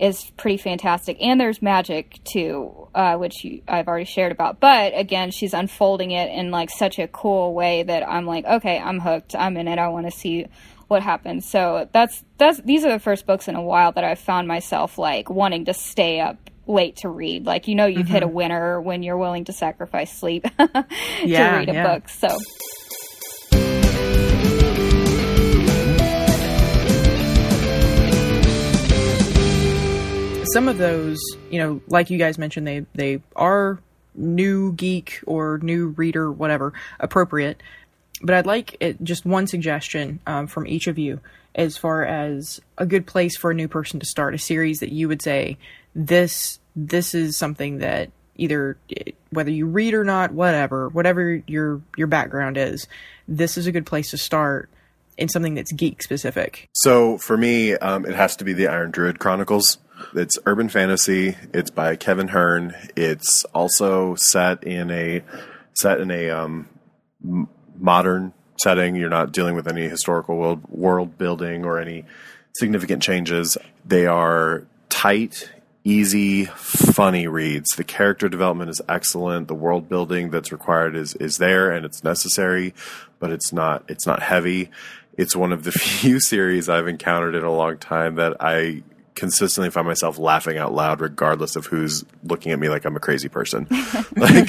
is 0.00 0.30
pretty 0.38 0.56
fantastic. 0.56 1.18
And 1.20 1.38
there's 1.38 1.60
magic 1.60 2.20
too 2.24 2.88
uh, 2.94 3.16
which 3.16 3.44
you, 3.44 3.62
i've 3.68 3.86
already 3.86 4.06
shared 4.06 4.32
about. 4.32 4.58
But 4.58 4.92
again 4.96 5.30
she's 5.30 5.52
unfolding 5.52 6.10
it 6.10 6.30
in 6.32 6.50
like 6.50 6.70
such 6.70 6.98
a 6.98 7.06
cool 7.06 7.52
way 7.52 7.82
that 7.82 8.08
i'm 8.08 8.26
like 8.26 8.46
okay 8.46 8.78
i'm 8.78 8.98
hooked. 8.98 9.34
I'm 9.36 9.56
in 9.56 9.68
it. 9.68 9.78
I 9.78 9.88
want 9.88 10.06
to 10.06 10.10
see 10.10 10.46
what 10.90 11.02
happens 11.02 11.48
so 11.48 11.88
that's 11.92 12.24
that's 12.38 12.60
these 12.62 12.84
are 12.84 12.90
the 12.90 12.98
first 12.98 13.26
books 13.26 13.48
in 13.48 13.54
a 13.54 13.62
while 13.62 13.92
that 13.92 14.04
i've 14.04 14.18
found 14.18 14.48
myself 14.48 14.98
like 14.98 15.30
wanting 15.30 15.64
to 15.64 15.72
stay 15.72 16.20
up 16.20 16.36
late 16.66 16.96
to 16.96 17.08
read 17.08 17.46
like 17.46 17.66
you 17.68 17.74
know 17.74 17.86
you've 17.86 18.08
hit 18.08 18.22
a 18.22 18.26
mm-hmm. 18.26 18.34
winner 18.34 18.80
when 18.80 19.02
you're 19.02 19.18
willing 19.18 19.44
to 19.44 19.52
sacrifice 19.52 20.12
sleep 20.16 20.44
to 20.58 20.86
Yeah, 21.24 21.56
read 21.58 21.68
a 21.68 21.72
yeah. 21.72 21.94
book 21.94 22.08
so 22.08 22.36
some 30.52 30.68
of 30.68 30.78
those, 30.78 31.20
you 31.50 31.58
know, 31.60 31.80
like 31.86 32.10
you 32.10 32.18
guys 32.18 32.38
mentioned, 32.38 32.66
they 32.66 32.84
they 32.94 33.22
are 33.36 33.78
new 34.14 34.72
geek 34.72 35.20
or 35.26 35.58
new 35.62 35.88
reader, 35.88 36.30
whatever, 36.30 36.72
appropriate. 36.98 37.62
But 38.22 38.34
I'd 38.34 38.46
like 38.46 38.76
it, 38.80 39.02
just 39.02 39.24
one 39.24 39.46
suggestion 39.46 40.20
um, 40.26 40.46
from 40.46 40.66
each 40.66 40.86
of 40.86 40.98
you 40.98 41.20
as 41.54 41.76
far 41.76 42.04
as 42.04 42.60
a 42.78 42.86
good 42.86 43.06
place 43.06 43.36
for 43.36 43.50
a 43.50 43.54
new 43.54 43.68
person 43.68 44.00
to 44.00 44.06
start 44.06 44.34
a 44.34 44.38
series 44.38 44.80
that 44.80 44.92
you 44.92 45.08
would 45.08 45.22
say 45.22 45.58
this 45.94 46.60
this 46.76 47.14
is 47.14 47.36
something 47.36 47.78
that 47.78 48.10
either 48.36 48.76
eh, 48.96 49.12
whether 49.30 49.50
you 49.50 49.66
read 49.66 49.94
or 49.94 50.04
not, 50.04 50.32
whatever, 50.32 50.88
whatever 50.88 51.42
your 51.46 51.82
your 51.96 52.06
background 52.06 52.56
is, 52.56 52.86
this 53.28 53.56
is 53.56 53.66
a 53.66 53.72
good 53.72 53.86
place 53.86 54.10
to 54.10 54.18
start 54.18 54.70
in 55.16 55.28
something 55.28 55.54
that's 55.54 55.72
geek 55.72 56.02
specific. 56.02 56.68
So 56.72 57.18
for 57.18 57.36
me, 57.36 57.74
um, 57.74 58.06
it 58.06 58.14
has 58.14 58.36
to 58.36 58.44
be 58.44 58.52
the 58.52 58.68
Iron 58.68 58.90
Druid 58.90 59.18
Chronicles. 59.18 59.78
It's 60.14 60.38
urban 60.46 60.68
fantasy. 60.68 61.36
It's 61.52 61.70
by 61.70 61.96
Kevin 61.96 62.28
Hearne. 62.28 62.74
It's 62.96 63.44
also 63.54 64.14
set 64.14 64.64
in 64.64 64.90
a 64.90 65.22
set 65.74 66.00
in 66.00 66.10
a 66.10 66.30
um, 66.30 66.68
modern 67.80 68.32
setting. 68.56 68.94
You're 68.94 69.08
not 69.08 69.32
dealing 69.32 69.54
with 69.54 69.66
any 69.66 69.88
historical 69.88 70.36
world 70.36 70.62
world 70.68 71.18
building 71.18 71.64
or 71.64 71.78
any 71.78 72.04
significant 72.54 73.02
changes. 73.02 73.56
They 73.84 74.06
are 74.06 74.64
tight, 74.88 75.50
easy, 75.84 76.44
funny 76.44 77.26
reads. 77.26 77.70
The 77.76 77.84
character 77.84 78.28
development 78.28 78.70
is 78.70 78.80
excellent. 78.88 79.48
The 79.48 79.54
world 79.54 79.88
building 79.88 80.30
that's 80.30 80.52
required 80.52 80.94
is 80.94 81.14
is 81.14 81.38
there 81.38 81.70
and 81.70 81.84
it's 81.84 82.04
necessary, 82.04 82.74
but 83.18 83.30
it's 83.30 83.52
not 83.52 83.84
it's 83.88 84.06
not 84.06 84.22
heavy. 84.22 84.70
It's 85.16 85.36
one 85.36 85.52
of 85.52 85.64
the 85.64 85.72
few 86.00 86.20
series 86.20 86.68
I've 86.68 86.88
encountered 86.88 87.34
in 87.34 87.44
a 87.44 87.52
long 87.52 87.78
time 87.78 88.16
that 88.16 88.36
I 88.40 88.82
consistently 89.20 89.68
find 89.68 89.86
myself 89.86 90.18
laughing 90.18 90.56
out 90.56 90.72
loud 90.72 91.02
regardless 91.02 91.54
of 91.54 91.66
who's 91.66 92.06
looking 92.24 92.52
at 92.52 92.58
me 92.58 92.70
like 92.70 92.86
I'm 92.86 92.96
a 92.96 93.00
crazy 93.00 93.28
person. 93.28 93.66
like 94.16 94.48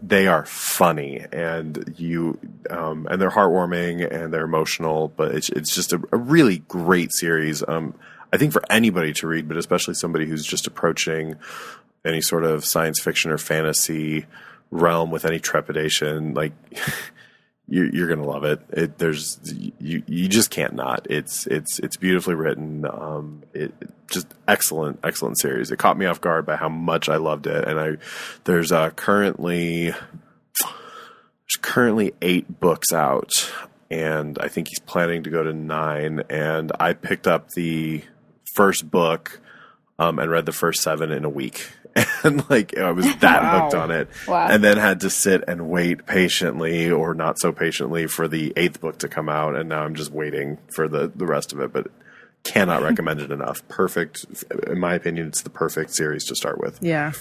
they 0.00 0.28
are 0.28 0.46
funny 0.46 1.26
and 1.32 1.92
you 1.98 2.38
um, 2.70 3.08
and 3.10 3.20
they're 3.20 3.28
heartwarming 3.28 4.08
and 4.08 4.32
they're 4.32 4.44
emotional, 4.44 5.08
but 5.08 5.34
it's 5.34 5.48
it's 5.48 5.74
just 5.74 5.92
a, 5.92 6.00
a 6.12 6.16
really 6.16 6.58
great 6.68 7.12
series. 7.12 7.64
Um, 7.66 7.94
I 8.32 8.36
think 8.36 8.52
for 8.52 8.62
anybody 8.70 9.12
to 9.14 9.26
read, 9.26 9.48
but 9.48 9.56
especially 9.56 9.94
somebody 9.94 10.26
who's 10.26 10.46
just 10.46 10.68
approaching 10.68 11.34
any 12.04 12.20
sort 12.20 12.44
of 12.44 12.64
science 12.64 13.00
fiction 13.00 13.32
or 13.32 13.38
fantasy 13.38 14.26
realm 14.70 15.10
with 15.10 15.24
any 15.24 15.40
trepidation, 15.40 16.34
like 16.34 16.52
you, 17.68 17.90
you're 17.92 18.08
gonna 18.08 18.26
love 18.26 18.44
it. 18.44 18.60
It 18.70 18.98
there's 18.98 19.38
you 19.78 20.02
you 20.06 20.28
just 20.28 20.50
can't 20.50 20.74
not. 20.74 21.06
It's 21.10 21.46
it's 21.46 21.78
it's 21.78 21.96
beautifully 21.96 22.34
written. 22.34 22.84
Um, 22.86 23.42
it- 23.52 23.74
just 24.10 24.26
excellent 24.46 25.00
excellent 25.02 25.40
series. 25.40 25.70
It 25.70 25.78
caught 25.78 25.96
me 25.96 26.04
off 26.06 26.20
guard 26.20 26.44
by 26.44 26.56
how 26.56 26.68
much 26.68 27.08
I 27.08 27.16
loved 27.16 27.46
it, 27.46 27.66
and 27.66 27.80
I 27.80 27.96
there's 28.44 28.70
uh, 28.70 28.90
currently 28.90 29.86
there's 29.90 31.56
currently 31.62 32.12
eight 32.22 32.60
books 32.60 32.92
out, 32.92 33.50
and 33.90 34.38
I 34.38 34.48
think 34.48 34.68
he's 34.68 34.78
planning 34.80 35.22
to 35.24 35.30
go 35.30 35.42
to 35.42 35.52
nine. 35.54 36.22
And 36.28 36.70
I 36.78 36.92
picked 36.92 37.26
up 37.26 37.48
the 37.50 38.02
first 38.54 38.90
book 38.90 39.40
um, 39.98 40.18
and 40.18 40.30
read 40.30 40.46
the 40.46 40.52
first 40.52 40.82
seven 40.82 41.10
in 41.10 41.24
a 41.24 41.30
week. 41.30 41.70
And 42.24 42.48
like 42.48 42.76
I 42.78 42.90
was 42.90 43.04
that 43.16 43.42
Wow. 43.42 43.60
hooked 43.62 43.74
on 43.74 43.90
it, 43.90 44.08
Wow. 44.26 44.48
and 44.48 44.64
then 44.64 44.78
had 44.78 45.00
to 45.00 45.10
sit 45.10 45.44
and 45.46 45.68
wait 45.68 46.06
patiently 46.06 46.90
or 46.90 47.14
not 47.14 47.38
so 47.38 47.52
patiently 47.52 48.06
for 48.06 48.26
the 48.28 48.52
eighth 48.56 48.80
book 48.80 48.98
to 48.98 49.08
come 49.08 49.28
out. 49.28 49.54
And 49.56 49.68
now 49.68 49.82
I'm 49.84 49.94
just 49.94 50.10
waiting 50.10 50.58
for 50.74 50.88
the 50.88 51.12
the 51.14 51.26
rest 51.26 51.52
of 51.52 51.60
it. 51.60 51.72
But 51.72 51.88
cannot 52.42 52.82
recommend 52.90 53.20
it 53.20 53.30
enough. 53.30 53.66
Perfect, 53.68 54.24
in 54.66 54.78
my 54.80 54.94
opinion, 54.94 55.28
it's 55.28 55.42
the 55.42 55.50
perfect 55.50 55.94
series 55.94 56.24
to 56.26 56.34
start 56.34 56.58
with. 56.60 56.78
Yeah. 56.82 57.12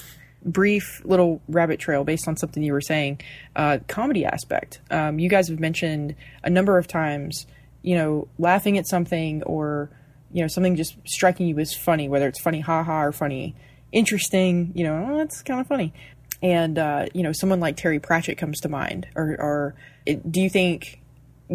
Brief 0.46 1.02
little 1.06 1.42
rabbit 1.48 1.80
trail 1.80 2.04
based 2.04 2.28
on 2.28 2.36
something 2.36 2.62
you 2.64 2.74
were 2.74 2.82
saying. 2.82 3.22
Uh, 3.56 3.78
comedy 3.88 4.26
aspect. 4.26 4.82
Um, 4.92 5.18
you 5.20 5.30
guys 5.30 5.48
have 5.48 5.60
mentioned 5.60 6.16
a 6.44 6.50
number 6.50 6.78
of 6.78 6.88
times, 6.88 7.46
you 7.82 7.96
know, 7.96 8.28
laughing 8.38 8.78
at 8.78 8.86
something 8.86 9.42
or, 9.44 9.90
you 10.34 10.42
know, 10.42 10.48
something 10.48 10.76
just 10.76 10.98
striking 11.06 11.48
you 11.48 11.58
as 11.60 11.74
funny, 11.74 12.10
whether 12.10 12.28
it's 12.28 12.42
funny 12.42 12.60
haha 12.60 13.04
or 13.04 13.12
funny 13.14 13.56
interesting, 13.94 14.74
you 14.76 14.84
know, 14.84 15.08
oh, 15.10 15.18
that's 15.18 15.42
kind 15.42 15.62
of 15.62 15.68
funny. 15.68 15.94
And, 16.42 16.78
uh, 16.78 17.06
you 17.14 17.24
know, 17.24 17.32
someone 17.32 17.62
like 17.62 17.78
Terry 17.78 18.00
Pratchett 18.00 18.38
comes 18.38 18.60
to 18.62 18.70
mind. 18.70 19.08
Or, 19.16 19.38
or 19.40 19.76
it, 20.06 20.30
do 20.30 20.42
you 20.42 20.50
think, 20.50 21.00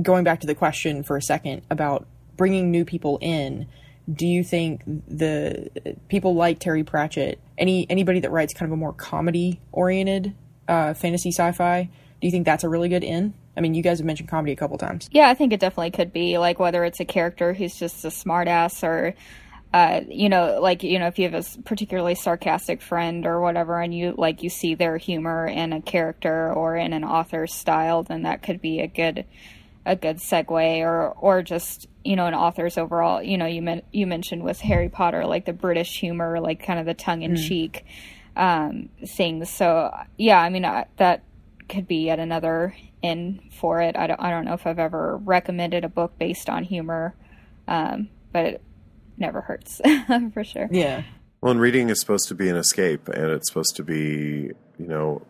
going 0.01 0.25
back 0.25 0.41
to 0.41 0.47
the 0.47 0.55
question 0.55 1.03
for 1.03 1.17
a 1.17 1.23
second 1.23 1.63
about 1.71 2.07
bringing 2.37 2.71
new 2.71 2.85
people 2.87 3.19
in, 3.21 3.67
do 4.11 4.27
you 4.27 4.43
think 4.43 4.83
the 4.87 5.69
people 6.09 6.35
like 6.35 6.59
Terry 6.59 6.85
Pratchett, 6.85 7.39
any 7.59 7.87
anybody 7.91 8.21
that 8.21 8.31
writes 8.31 8.55
kind 8.55 8.71
of 8.71 8.73
a 8.73 8.77
more 8.77 8.95
comedy 8.95 9.61
oriented 9.71 10.35
uh, 10.67 10.95
fantasy 10.95 11.31
sci-fi, 11.31 11.91
do 12.21 12.27
you 12.27 12.31
think 12.31 12.47
that's 12.47 12.65
a 12.65 12.69
really 12.69 12.89
good 12.89 13.05
in? 13.05 13.35
I 13.57 13.61
mean, 13.61 13.75
you 13.75 13.83
guys 13.83 13.99
have 13.99 14.07
mentioned 14.07 14.29
comedy 14.29 14.53
a 14.53 14.57
couple 14.57 14.79
times. 14.79 15.09
Yeah, 15.13 15.29
I 15.29 15.35
think 15.35 15.53
it 15.53 15.61
definitely 15.61 15.91
could 15.91 16.13
be 16.13 16.39
like 16.39 16.59
whether 16.59 16.85
it's 16.85 17.01
a 17.01 17.05
character 17.05 17.53
who's 17.53 17.75
just 17.75 18.05
a 18.05 18.09
smartass 18.09 18.83
or, 18.83 19.15
uh, 19.73 20.01
you 20.09 20.29
know, 20.29 20.61
like 20.63 20.83
you 20.83 20.99
know, 20.99 21.07
if 21.09 21.19
you 21.19 21.29
have 21.29 21.35
a 21.35 21.63
particularly 21.63 22.15
sarcastic 22.15 22.81
friend 22.81 23.27
or 23.27 23.41
whatever, 23.41 23.81
and 23.81 23.95
you 23.95 24.15
like 24.17 24.43
you 24.43 24.49
see 24.49 24.75
their 24.75 24.97
humor 24.97 25.47
in 25.47 25.73
a 25.73 25.83
character 25.83 26.53
or 26.53 26.77
in 26.77 26.93
an 26.93 27.05
author's 27.05 27.53
style, 27.53 28.03
then 28.03 28.23
that 28.23 28.43
could 28.43 28.63
be 28.63 28.81
a 28.81 28.87
good 28.87 29.27
a 29.85 29.95
good 29.95 30.19
segue 30.19 30.81
or 30.81 31.11
or 31.13 31.43
just 31.43 31.87
you 32.05 32.17
know 32.17 32.27
an 32.27 32.35
author's 32.35 32.77
overall 32.77 33.23
you 33.23 33.39
know 33.39 33.47
you 33.47 33.63
men- 33.63 33.83
you 33.91 34.07
mentioned 34.07 34.43
with 34.43 34.61
Harry 34.61 34.89
Potter 34.89 35.25
like 35.25 35.45
the 35.47 35.53
British 35.53 35.99
humor 35.99 36.41
like 36.41 36.63
kind 36.63 36.79
of 36.79 36.87
the 36.87 36.95
tongue 36.95 37.23
in 37.23 37.37
cheek 37.37 37.85
um, 38.37 38.91
things. 39.07 39.51
So 39.51 39.95
yeah 40.17 40.41
I 40.41 40.51
mean 40.51 40.65
I, 40.65 40.87
that 40.97 41.23
could 41.69 41.89
be 41.89 42.07
yet 42.07 42.19
another 42.19 42.75
in 43.03 43.41
for 43.51 43.81
it. 43.81 43.97
I 43.97 44.07
don't, 44.07 44.21
I 44.21 44.31
don't 44.31 44.45
know 44.45 44.55
if 44.55 44.67
I've 44.67 44.79
ever 44.79 45.17
recommended 45.19 45.85
a 45.85 45.89
book 45.89 46.19
based 46.19 46.49
on 46.49 46.65
humor 46.65 47.15
um, 47.67 48.09
but 48.33 48.61
never 49.19 49.41
hurts 49.43 49.81
for 50.33 50.45
sure 50.45 50.69
Yeah. 50.71 51.03
Well, 51.41 51.53
and 51.53 51.61
reading 51.61 51.89
is 51.89 52.01
supposed 52.01 52.27
to 52.29 52.35
be 52.35 52.49
an 52.49 52.57
escape, 52.57 53.09
and 53.09 53.31
it's 53.31 53.47
supposed 53.49 53.77
to 53.77 53.85
be, 53.85 54.51
you 54.77 54.87
know, 54.89 55.23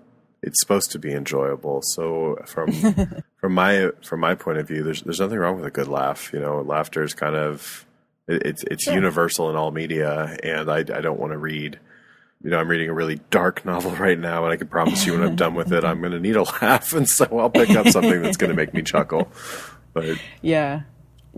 it's 0.42 0.58
supposed 0.60 0.90
to 0.92 0.98
be 0.98 1.12
enjoyable. 1.12 1.82
So 1.82 2.38
from 2.46 2.72
from 3.40 3.52
my 3.52 3.90
from 4.02 4.20
my 4.20 4.34
point 4.34 4.58
of 4.58 4.66
view, 4.66 4.82
there's 4.82 5.02
there's 5.02 5.20
nothing 5.20 5.38
wrong 5.38 5.56
with 5.56 5.66
a 5.66 5.70
good 5.70 5.88
laugh. 5.88 6.32
You 6.32 6.40
know, 6.40 6.62
laughter 6.62 7.02
is 7.02 7.12
kind 7.12 7.36
of 7.36 7.84
it, 8.26 8.42
it's 8.46 8.64
it's 8.64 8.86
universal 8.86 9.50
in 9.50 9.56
all 9.56 9.70
media, 9.70 10.38
and 10.42 10.70
I 10.70 10.78
I 10.78 11.02
don't 11.02 11.18
want 11.20 11.32
to 11.32 11.38
read. 11.38 11.78
You 12.42 12.50
know, 12.50 12.58
I'm 12.58 12.68
reading 12.68 12.88
a 12.88 12.94
really 12.94 13.20
dark 13.30 13.64
novel 13.66 13.90
right 13.96 14.18
now, 14.18 14.44
and 14.44 14.52
I 14.52 14.56
can 14.56 14.68
promise 14.68 15.04
you 15.04 15.12
when 15.12 15.24
I'm 15.24 15.36
done 15.36 15.54
with 15.54 15.72
it, 15.72 15.84
I'm 15.84 16.00
going 16.00 16.12
to 16.12 16.20
need 16.20 16.36
a 16.36 16.44
laugh, 16.44 16.92
and 16.94 17.06
so 17.06 17.26
I'll 17.38 17.50
pick 17.50 17.70
up 17.70 17.88
something 17.88 18.22
that's 18.22 18.36
going 18.36 18.50
to 18.50 18.56
make 18.56 18.72
me 18.72 18.80
chuckle. 18.82 19.28
But 19.92 20.18
Yeah. 20.40 20.82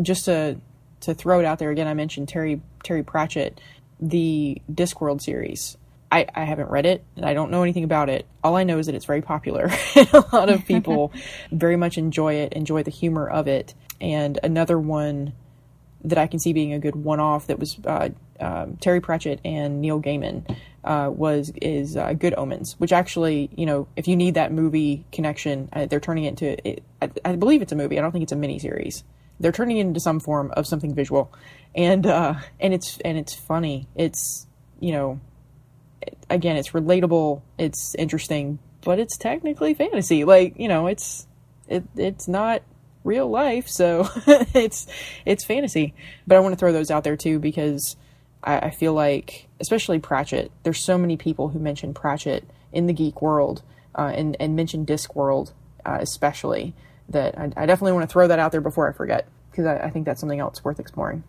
Just 0.02 0.26
to 0.26 0.60
to 1.00 1.14
throw 1.14 1.40
it 1.40 1.46
out 1.46 1.58
there 1.58 1.70
again, 1.70 1.86
I 1.86 1.94
mentioned 1.94 2.28
Terry 2.28 2.60
Terry 2.82 3.02
Pratchett, 3.02 3.60
the 4.00 4.60
Discworld 4.72 5.22
series. 5.22 5.76
I, 6.12 6.26
I 6.34 6.44
haven't 6.44 6.70
read 6.70 6.86
it 6.86 7.04
and 7.14 7.24
I 7.24 7.34
don't 7.34 7.52
know 7.52 7.62
anything 7.62 7.84
about 7.84 8.08
it. 8.08 8.26
All 8.42 8.56
I 8.56 8.64
know 8.64 8.78
is 8.78 8.86
that 8.86 8.96
it's 8.96 9.04
very 9.04 9.22
popular. 9.22 9.70
a 9.96 10.24
lot 10.32 10.48
of 10.48 10.66
people 10.66 11.12
very 11.52 11.76
much 11.76 11.98
enjoy 11.98 12.34
it, 12.34 12.52
enjoy 12.54 12.82
the 12.82 12.90
humor 12.90 13.28
of 13.28 13.46
it. 13.46 13.74
And 14.00 14.38
another 14.42 14.78
one 14.78 15.34
that 16.02 16.18
I 16.18 16.26
can 16.26 16.40
see 16.40 16.52
being 16.52 16.72
a 16.72 16.78
good 16.78 16.96
one-off 16.96 17.46
that 17.46 17.58
was 17.58 17.78
uh, 17.86 18.08
um, 18.40 18.76
Terry 18.78 19.00
Pratchett 19.00 19.40
and 19.44 19.80
Neil 19.80 20.00
Gaiman 20.00 20.56
uh, 20.82 21.10
was 21.12 21.52
is 21.60 21.96
uh, 21.96 22.14
Good 22.14 22.34
Omens, 22.34 22.74
which 22.78 22.92
actually, 22.92 23.50
you 23.54 23.66
know, 23.66 23.86
if 23.96 24.08
you 24.08 24.16
need 24.16 24.34
that 24.34 24.50
movie 24.50 25.04
connection, 25.12 25.68
uh, 25.72 25.86
they're 25.86 26.00
turning 26.00 26.24
it 26.24 26.28
into. 26.28 26.68
It, 26.68 26.82
I, 27.02 27.10
I, 27.24 27.36
believe 27.36 27.60
it's 27.60 27.72
a 27.72 27.76
movie. 27.76 27.98
I 27.98 28.02
don't 28.02 28.12
think 28.12 28.22
it's 28.22 28.32
a 28.32 28.36
miniseries. 28.36 29.02
They're 29.40 29.52
turning 29.52 29.78
it 29.78 29.82
into 29.82 30.00
some 30.00 30.20
form 30.20 30.52
of 30.52 30.66
something 30.66 30.94
visual, 30.94 31.32
and 31.74 32.06
uh, 32.06 32.34
and 32.60 32.74
it's 32.74 32.98
and 32.98 33.18
it's 33.18 33.34
funny. 33.34 33.88
It's 33.96 34.46
you 34.78 34.92
know, 34.92 35.20
again, 36.28 36.56
it's 36.56 36.70
relatable. 36.70 37.42
It's 37.58 37.94
interesting, 37.96 38.58
but 38.82 38.98
it's 38.98 39.16
technically 39.16 39.74
fantasy. 39.74 40.24
Like 40.24 40.58
you 40.58 40.68
know, 40.68 40.86
it's 40.86 41.26
it 41.68 41.84
it's 41.96 42.28
not 42.28 42.62
real 43.02 43.28
life, 43.28 43.68
so 43.68 44.08
it's 44.54 44.86
it's 45.24 45.44
fantasy. 45.44 45.94
But 46.26 46.36
I 46.36 46.40
want 46.40 46.52
to 46.52 46.58
throw 46.58 46.72
those 46.72 46.90
out 46.90 47.04
there 47.04 47.16
too 47.16 47.38
because 47.38 47.96
I, 48.44 48.58
I, 48.58 48.70
feel 48.70 48.92
like, 48.92 49.48
especially 49.58 49.98
Pratchett, 49.98 50.50
there's 50.62 50.80
so 50.80 50.98
many 50.98 51.16
people 51.16 51.48
who 51.48 51.58
mention 51.58 51.94
Pratchett 51.94 52.44
in 52.72 52.86
the 52.86 52.92
geek 52.92 53.22
world 53.22 53.62
uh, 53.94 54.12
and 54.14 54.36
and 54.38 54.54
mention 54.54 54.84
Discworld 54.84 55.52
uh, 55.84 55.98
especially. 56.00 56.74
That 57.10 57.38
I, 57.38 57.44
I, 57.56 57.66
definitely 57.66 57.92
want 57.92 58.08
to 58.08 58.12
throw 58.12 58.28
that 58.28 58.38
out 58.38 58.52
there 58.52 58.60
before 58.60 58.88
I 58.88 58.92
forget 58.92 59.26
because 59.50 59.66
I, 59.66 59.76
I 59.78 59.90
think 59.90 60.06
that's 60.06 60.20
something 60.20 60.40
else 60.40 60.64
worth 60.64 60.80
exploring. 60.80 61.24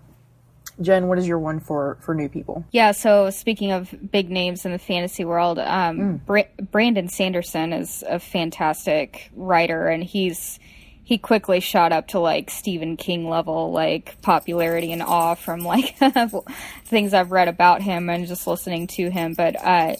Jen, 0.80 1.08
what 1.08 1.18
is 1.18 1.28
your 1.28 1.40
one 1.40 1.60
for 1.60 1.98
for 2.02 2.16
new 2.16 2.30
people? 2.30 2.66
Yeah, 2.72 2.92
so 2.92 3.30
speaking 3.30 3.72
of 3.72 3.94
big 4.12 4.30
names 4.30 4.66
in 4.66 4.72
the 4.72 4.80
fantasy 4.80 5.26
world, 5.26 5.60
um, 5.60 5.98
mm. 5.98 6.26
Bra- 6.26 6.44
Brandon 6.72 7.08
Sanderson 7.08 7.74
is 7.74 8.04
a 8.08 8.20
fantastic 8.20 9.30
writer, 9.36 9.88
and 9.88 10.04
he's 10.04 10.60
he 11.04 11.18
quickly 11.18 11.60
shot 11.60 11.92
up 11.92 12.08
to 12.10 12.20
like 12.20 12.50
Stephen 12.50 12.96
King 12.96 13.30
level 13.30 13.72
like 13.72 14.22
popularity 14.22 14.92
and 14.92 15.04
awe 15.04 15.36
from 15.36 15.62
like 15.62 15.98
things 16.86 17.14
I've 17.14 17.32
read 17.32 17.48
about 17.48 17.82
him 17.82 18.10
and 18.10 18.28
just 18.28 18.48
listening 18.48 18.88
to 18.88 19.10
him. 19.10 19.34
But 19.34 19.56
uh, 19.62 19.96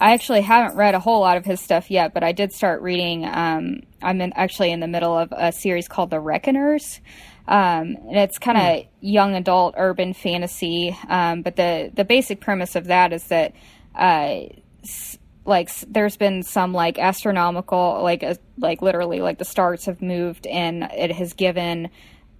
I 0.00 0.12
actually 0.12 0.42
haven't 0.42 0.76
read 0.76 0.94
a 0.94 1.00
whole 1.00 1.20
lot 1.20 1.36
of 1.36 1.44
his 1.44 1.60
stuff 1.60 1.90
yet, 1.90 2.12
but 2.12 2.22
I 2.22 2.32
did 2.32 2.52
start 2.52 2.82
reading. 2.82 3.24
Um, 3.24 3.80
I'm 4.02 4.20
in, 4.20 4.32
actually 4.34 4.70
in 4.70 4.80
the 4.80 4.86
middle 4.86 5.16
of 5.16 5.32
a 5.32 5.52
series 5.52 5.88
called 5.88 6.10
The 6.10 6.20
Reckoners. 6.20 7.00
Um, 7.48 7.96
and 8.08 8.16
it's 8.16 8.38
kind 8.38 8.58
of 8.58 8.64
mm. 8.64 8.88
young 9.00 9.34
adult 9.34 9.74
urban 9.78 10.12
fantasy. 10.12 10.96
Um, 11.08 11.42
but 11.42 11.56
the, 11.56 11.90
the 11.94 12.04
basic 12.04 12.40
premise 12.40 12.76
of 12.76 12.86
that 12.86 13.12
is 13.12 13.24
that, 13.28 13.54
uh, 13.94 14.40
like 15.46 15.70
there's 15.86 16.16
been 16.16 16.42
some 16.42 16.72
like 16.72 16.98
astronomical 16.98 18.00
like 18.02 18.22
uh, 18.22 18.34
like 18.58 18.82
literally 18.82 19.20
like 19.20 19.38
the 19.38 19.44
stars 19.44 19.84
have 19.84 20.02
moved 20.02 20.46
and 20.46 20.82
it 20.82 21.12
has 21.12 21.32
given 21.34 21.88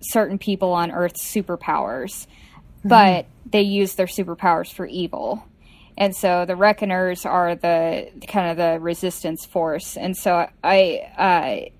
certain 0.00 0.38
people 0.38 0.72
on 0.72 0.90
earth 0.90 1.14
superpowers 1.14 2.26
mm-hmm. 2.26 2.88
but 2.88 3.26
they 3.50 3.62
use 3.62 3.94
their 3.94 4.06
superpowers 4.06 4.72
for 4.72 4.86
evil 4.86 5.46
and 5.96 6.14
so 6.14 6.44
the 6.44 6.56
reckoners 6.56 7.24
are 7.24 7.54
the 7.54 8.10
kind 8.28 8.50
of 8.50 8.56
the 8.56 8.80
resistance 8.80 9.44
force 9.44 9.96
and 9.96 10.16
so 10.16 10.48
i 10.62 11.00
uh, 11.18 11.70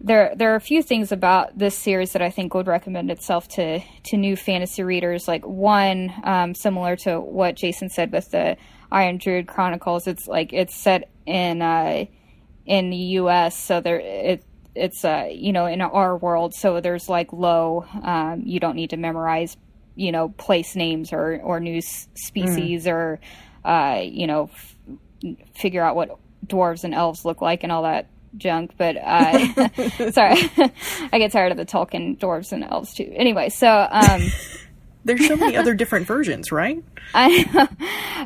there 0.00 0.32
there 0.36 0.52
are 0.52 0.56
a 0.56 0.60
few 0.60 0.82
things 0.82 1.10
about 1.10 1.58
this 1.58 1.76
series 1.76 2.12
that 2.12 2.22
I 2.22 2.30
think 2.30 2.54
would 2.54 2.66
recommend 2.66 3.10
itself 3.10 3.48
to 3.48 3.80
to 4.04 4.16
new 4.16 4.36
fantasy 4.36 4.82
readers. 4.82 5.26
Like 5.26 5.44
one, 5.44 6.12
um, 6.22 6.54
similar 6.54 6.96
to 6.96 7.20
what 7.20 7.56
Jason 7.56 7.90
said 7.90 8.12
with 8.12 8.30
the 8.30 8.56
Iron 8.92 9.18
Druid 9.18 9.48
Chronicles. 9.48 10.06
It's 10.06 10.28
like 10.28 10.52
it's 10.52 10.74
set 10.74 11.10
in 11.26 11.62
uh, 11.62 12.04
in 12.64 12.90
the 12.90 12.96
U.S., 12.96 13.58
so 13.58 13.80
there 13.80 13.98
it 13.98 14.44
it's 14.74 15.04
uh, 15.04 15.28
you 15.30 15.52
know 15.52 15.66
in 15.66 15.80
our 15.80 16.16
world. 16.16 16.54
So 16.54 16.80
there's 16.80 17.08
like 17.08 17.32
low. 17.32 17.84
Um, 18.02 18.42
you 18.44 18.60
don't 18.60 18.76
need 18.76 18.90
to 18.90 18.96
memorize 18.96 19.56
you 19.96 20.12
know 20.12 20.28
place 20.28 20.76
names 20.76 21.12
or 21.12 21.40
or 21.42 21.58
new 21.58 21.80
species 21.82 22.84
mm. 22.84 22.92
or 22.92 23.20
uh, 23.68 24.00
you 24.02 24.26
know 24.26 24.50
f- 24.52 24.76
figure 25.54 25.82
out 25.82 25.96
what 25.96 26.18
dwarves 26.46 26.84
and 26.84 26.94
elves 26.94 27.24
look 27.24 27.40
like 27.40 27.62
and 27.62 27.72
all 27.72 27.82
that 27.82 28.08
junk, 28.36 28.72
but 28.76 28.96
uh, 28.96 30.10
sorry, 30.12 30.36
I 31.12 31.18
get 31.18 31.32
tired 31.32 31.52
of 31.52 31.58
the 31.58 31.66
Tolkien 31.66 32.18
dwarves 32.18 32.52
and 32.52 32.64
elves 32.64 32.94
too. 32.94 33.10
Anyway, 33.14 33.48
so 33.48 33.86
um, 33.90 34.22
there's 35.04 35.26
so 35.26 35.36
many 35.36 35.56
other 35.56 35.74
different 35.74 36.06
versions, 36.06 36.52
right? 36.52 36.82
I, 37.14 37.68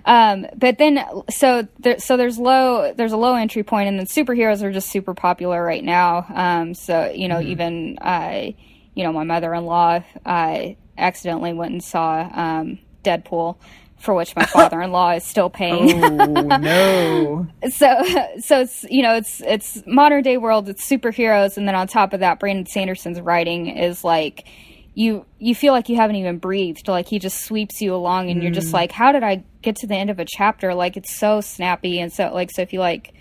um, 0.05 0.47
but 0.57 0.79
then 0.79 1.05
so 1.31 1.67
there, 1.81 1.99
so 1.99 2.17
there's 2.17 2.39
low 2.39 2.93
there's 2.95 3.13
a 3.13 3.17
low 3.17 3.35
entry 3.35 3.63
point, 3.63 3.89
and 3.89 3.99
then 3.99 4.07
superheroes 4.07 4.63
are 4.63 4.73
just 4.73 4.91
super 4.91 5.15
popular 5.15 5.63
right 5.63 5.85
now. 5.85 6.27
Um, 6.33 6.75
so 6.75 7.11
you 7.11 7.29
know, 7.29 7.37
mm-hmm. 7.37 7.51
even 7.51 7.99
uh, 7.99 8.51
you 8.95 9.05
know, 9.05 9.13
my 9.13 9.25
mother-in-law 9.25 10.03
uh, 10.27 10.67
accidentally 10.99 11.53
went 11.53 11.73
and 11.73 11.83
saw 11.83 12.29
um, 12.33 12.79
Deadpool 13.05 13.57
for 14.03 14.15
which 14.15 14.35
my 14.35 14.45
father-in-law 14.45 15.13
is 15.13 15.25
still 15.25 15.49
paying. 15.49 16.03
oh 16.05 16.17
no! 16.17 17.47
So, 17.71 18.03
so 18.41 18.61
it's 18.61 18.85
you 18.91 19.03
know 19.03 19.15
it's 19.15 19.41
it's 19.41 19.83
modern 19.87 20.23
day 20.23 20.37
world. 20.37 20.69
It's 20.69 20.87
superheroes, 20.89 21.57
and 21.57 21.67
then 21.67 21.75
on 21.75 21.87
top 21.87 22.13
of 22.13 22.21
that, 22.21 22.41
Brandon 22.41 22.67
Sanderson's 22.67 23.21
writing 23.21 23.69
is 23.69 24.05
like 24.05 24.49
you 24.95 25.25
you 25.39 25.55
feel 25.55 25.73
like 25.73 25.89
you 25.89 25.97
haven't 25.97 26.17
even 26.17 26.39
breathed 26.39 26.87
like 26.87 27.09
he 27.09 27.19
just 27.19 27.45
sweeps 27.45 27.81
you 27.81 27.95
along 27.95 28.31
and 28.31 28.41
mm. 28.41 28.43
you're 28.43 28.53
just 28.53 28.71
mm. 28.71 28.75
like 28.75 28.93
how 28.93 29.11
did 29.11 29.23
i 29.23 29.43
get 29.63 29.77
to 29.77 29.87
the 29.87 29.95
end 29.95 30.11
of 30.11 30.19
a 30.19 30.25
chapter 30.27 30.75
like 30.75 30.97
it's 30.97 31.17
so 31.17 31.41
snappy 31.41 31.99
and 31.99 32.13
so 32.13 32.31
like 32.35 32.51
so 32.51 32.61
if 32.61 32.73
you 32.73 32.79
like 32.79 33.15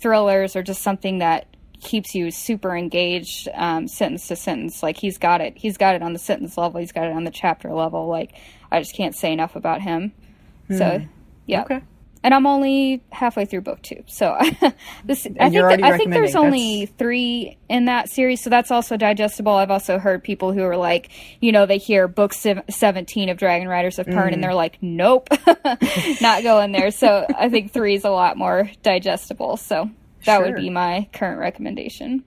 thrillers 0.00 0.56
or 0.56 0.62
just 0.62 0.82
something 0.82 1.18
that 1.18 1.46
keeps 1.80 2.14
you 2.14 2.30
super 2.30 2.74
engaged 2.74 3.48
um, 3.54 3.86
sentence 3.86 4.26
to 4.26 4.36
sentence 4.36 4.82
like 4.82 4.96
he's 4.96 5.18
got 5.18 5.40
it 5.40 5.56
he's 5.56 5.76
got 5.76 5.94
it 5.94 6.02
on 6.02 6.12
the 6.12 6.18
sentence 6.18 6.56
level 6.56 6.80
he's 6.80 6.92
got 6.92 7.04
it 7.04 7.12
on 7.12 7.24
the 7.24 7.30
chapter 7.30 7.72
level 7.72 8.08
like 8.08 8.32
i 8.72 8.80
just 8.80 8.96
can't 8.96 9.14
say 9.14 9.32
enough 9.32 9.54
about 9.54 9.82
him 9.82 10.12
mm. 10.68 10.78
so 10.78 11.06
yeah 11.46 11.62
okay 11.62 11.82
and 12.22 12.34
I'm 12.34 12.46
only 12.46 13.02
halfway 13.10 13.44
through 13.44 13.62
book 13.62 13.82
two. 13.82 14.02
So 14.06 14.36
this, 15.04 15.26
I 15.40 15.50
think, 15.50 15.82
I 15.82 15.96
think 15.96 16.10
there's 16.10 16.34
only 16.34 16.86
three 16.86 17.56
in 17.68 17.86
that 17.86 18.08
series, 18.08 18.42
so 18.42 18.50
that's 18.50 18.70
also 18.70 18.96
digestible. 18.96 19.52
I've 19.52 19.70
also 19.70 19.98
heard 19.98 20.22
people 20.22 20.52
who 20.52 20.62
are 20.62 20.76
like, 20.76 21.10
you 21.40 21.52
know, 21.52 21.66
they 21.66 21.78
hear 21.78 22.08
book 22.08 22.32
17 22.34 23.28
of 23.28 23.36
Dragon 23.36 23.68
Riders 23.68 23.98
of 23.98 24.06
Pern, 24.06 24.30
mm. 24.30 24.34
and 24.34 24.44
they're 24.44 24.54
like, 24.54 24.78
nope, 24.82 25.28
not 26.20 26.42
going 26.42 26.72
there. 26.72 26.90
So 26.90 27.26
I 27.36 27.48
think 27.48 27.72
three 27.72 27.94
is 27.94 28.04
a 28.04 28.10
lot 28.10 28.36
more 28.36 28.70
digestible. 28.82 29.56
So 29.56 29.90
that 30.24 30.38
sure. 30.38 30.46
would 30.46 30.56
be 30.56 30.70
my 30.70 31.08
current 31.12 31.38
recommendation. 31.38 32.24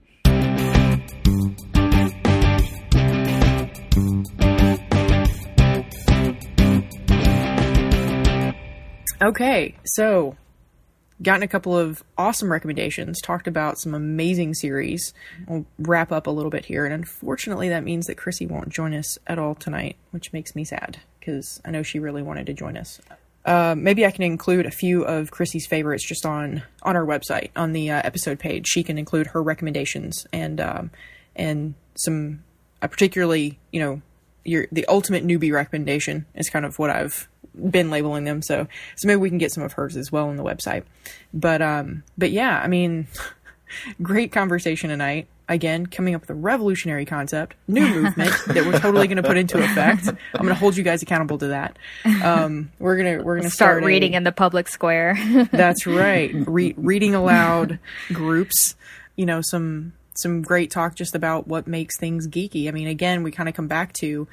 Okay, 9.21 9.75
so 9.85 10.35
gotten 11.21 11.43
a 11.43 11.47
couple 11.47 11.77
of 11.77 12.03
awesome 12.17 12.51
recommendations, 12.51 13.21
talked 13.21 13.47
about 13.47 13.77
some 13.77 13.93
amazing 13.93 14.55
series. 14.55 15.13
We'll 15.47 15.67
wrap 15.77 16.11
up 16.11 16.25
a 16.25 16.31
little 16.31 16.49
bit 16.49 16.65
here, 16.65 16.85
and 16.85 16.93
unfortunately, 16.93 17.69
that 17.69 17.83
means 17.83 18.07
that 18.07 18.17
Chrissy 18.17 18.47
won't 18.47 18.69
join 18.69 18.95
us 18.95 19.19
at 19.27 19.37
all 19.37 19.53
tonight, 19.53 19.97
which 20.09 20.33
makes 20.33 20.55
me 20.55 20.63
sad 20.63 20.99
because 21.19 21.61
I 21.63 21.69
know 21.69 21.83
she 21.83 21.99
really 21.99 22.23
wanted 22.23 22.47
to 22.47 22.53
join 22.53 22.75
us. 22.75 22.99
Uh, 23.45 23.75
maybe 23.77 24.07
I 24.07 24.11
can 24.11 24.23
include 24.23 24.65
a 24.65 24.71
few 24.71 25.03
of 25.03 25.29
Chrissy's 25.29 25.67
favorites 25.67 26.07
just 26.07 26.25
on 26.25 26.63
on 26.81 26.95
our 26.95 27.05
website 27.05 27.49
on 27.55 27.73
the 27.73 27.91
uh, 27.91 28.01
episode 28.03 28.39
page. 28.39 28.67
She 28.67 28.83
can 28.83 28.97
include 28.97 29.27
her 29.27 29.43
recommendations 29.43 30.25
and 30.33 30.59
um, 30.59 30.91
and 31.35 31.75
some 31.95 32.43
uh, 32.81 32.87
particularly 32.87 33.59
you 33.71 33.79
know 33.79 34.01
your 34.43 34.67
the 34.71 34.85
ultimate 34.87 35.25
newbie 35.25 35.51
recommendation 35.51 36.25
is 36.35 36.49
kind 36.49 36.65
of 36.65 36.79
what 36.79 36.89
I've 36.89 37.27
been 37.69 37.89
labeling 37.89 38.23
them. 38.23 38.41
So 38.41 38.67
so 38.95 39.07
maybe 39.07 39.17
we 39.17 39.29
can 39.29 39.37
get 39.37 39.51
some 39.51 39.63
of 39.63 39.73
hers 39.73 39.97
as 39.97 40.11
well 40.11 40.29
on 40.29 40.37
the 40.37 40.43
website. 40.43 40.83
But 41.33 41.61
um 41.61 42.03
but 42.17 42.31
yeah, 42.31 42.59
I 42.63 42.67
mean 42.67 43.07
great 44.01 44.31
conversation 44.31 44.89
tonight. 44.89 45.27
Again, 45.49 45.85
coming 45.85 46.15
up 46.15 46.21
with 46.21 46.29
a 46.29 46.33
revolutionary 46.35 47.05
concept, 47.05 47.55
new 47.67 47.85
movement 48.01 48.31
that 48.47 48.65
we're 48.65 48.79
totally 48.79 49.07
going 49.07 49.17
to 49.17 49.23
put 49.23 49.35
into 49.35 49.61
effect. 49.61 50.07
I'm 50.07 50.15
going 50.33 50.47
to 50.47 50.55
hold 50.55 50.77
you 50.77 50.83
guys 50.83 51.01
accountable 51.01 51.37
to 51.39 51.47
that. 51.47 51.77
Um, 52.23 52.71
we're 52.79 52.95
gonna 52.95 53.21
we're 53.21 53.35
gonna 53.35 53.49
start, 53.49 53.79
start, 53.79 53.83
reading 53.83 54.13
a, 54.13 54.17
in 54.17 54.23
the 54.23 54.31
public 54.31 54.69
square. 54.69 55.17
that's 55.51 55.85
right, 55.85 56.31
Re- 56.47 56.73
reading 56.77 57.15
aloud 57.15 57.79
groups. 58.13 58.77
You 59.17 59.25
know 59.25 59.41
some 59.41 59.91
some 60.21 60.41
great 60.41 60.71
talk 60.71 60.95
just 60.95 61.15
about 61.15 61.47
what 61.47 61.67
makes 61.67 61.97
things 61.97 62.27
geeky. 62.27 62.67
I 62.67 62.71
mean, 62.71 62.87
again, 62.87 63.23
we 63.23 63.31
kind 63.31 63.49
of 63.49 63.55
come 63.55 63.67
back 63.67 63.93
to 63.93 64.27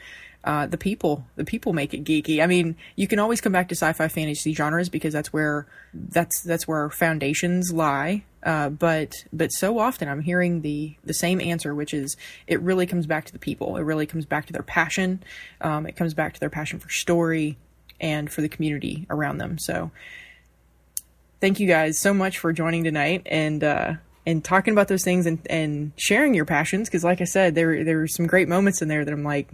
uh, 0.44 0.66
the 0.66 0.78
people. 0.78 1.26
The 1.36 1.44
people 1.44 1.72
make 1.72 1.92
it 1.92 2.04
geeky. 2.04 2.42
I 2.42 2.46
mean, 2.46 2.76
you 2.96 3.06
can 3.06 3.18
always 3.18 3.40
come 3.40 3.52
back 3.52 3.68
to 3.68 3.74
sci-fi 3.74 4.08
fantasy 4.08 4.54
genres 4.54 4.88
because 4.88 5.12
that's 5.12 5.32
where 5.32 5.66
that's 5.92 6.42
that's 6.42 6.66
where 6.66 6.78
our 6.78 6.90
foundations 6.90 7.72
lie. 7.72 8.24
Uh, 8.42 8.68
but 8.68 9.12
but 9.32 9.48
so 9.52 9.78
often 9.78 10.08
I'm 10.08 10.22
hearing 10.22 10.62
the 10.62 10.94
the 11.04 11.12
same 11.12 11.40
answer, 11.40 11.74
which 11.74 11.92
is 11.92 12.16
it 12.46 12.60
really 12.60 12.86
comes 12.86 13.06
back 13.06 13.24
to 13.26 13.32
the 13.32 13.38
people. 13.38 13.76
It 13.76 13.82
really 13.82 14.06
comes 14.06 14.26
back 14.26 14.46
to 14.46 14.52
their 14.52 14.62
passion. 14.62 15.22
Um, 15.60 15.86
it 15.86 15.96
comes 15.96 16.14
back 16.14 16.34
to 16.34 16.40
their 16.40 16.50
passion 16.50 16.78
for 16.78 16.88
story 16.88 17.58
and 18.00 18.30
for 18.30 18.40
the 18.40 18.48
community 18.48 19.06
around 19.10 19.38
them. 19.38 19.58
So 19.58 19.90
thank 21.40 21.58
you 21.58 21.66
guys 21.66 21.98
so 21.98 22.14
much 22.14 22.38
for 22.38 22.52
joining 22.52 22.84
tonight 22.84 23.22
and 23.26 23.62
uh, 23.62 23.94
and 24.28 24.44
talking 24.44 24.72
about 24.72 24.88
those 24.88 25.04
things 25.04 25.24
and, 25.24 25.38
and 25.48 25.92
sharing 25.96 26.34
your 26.34 26.44
passions. 26.44 26.86
Because, 26.86 27.02
like 27.02 27.22
I 27.22 27.24
said, 27.24 27.54
there 27.54 27.82
there 27.82 27.96
were 27.96 28.06
some 28.06 28.26
great 28.26 28.46
moments 28.46 28.82
in 28.82 28.88
there 28.88 29.02
that 29.04 29.12
I'm 29.12 29.24
like, 29.24 29.48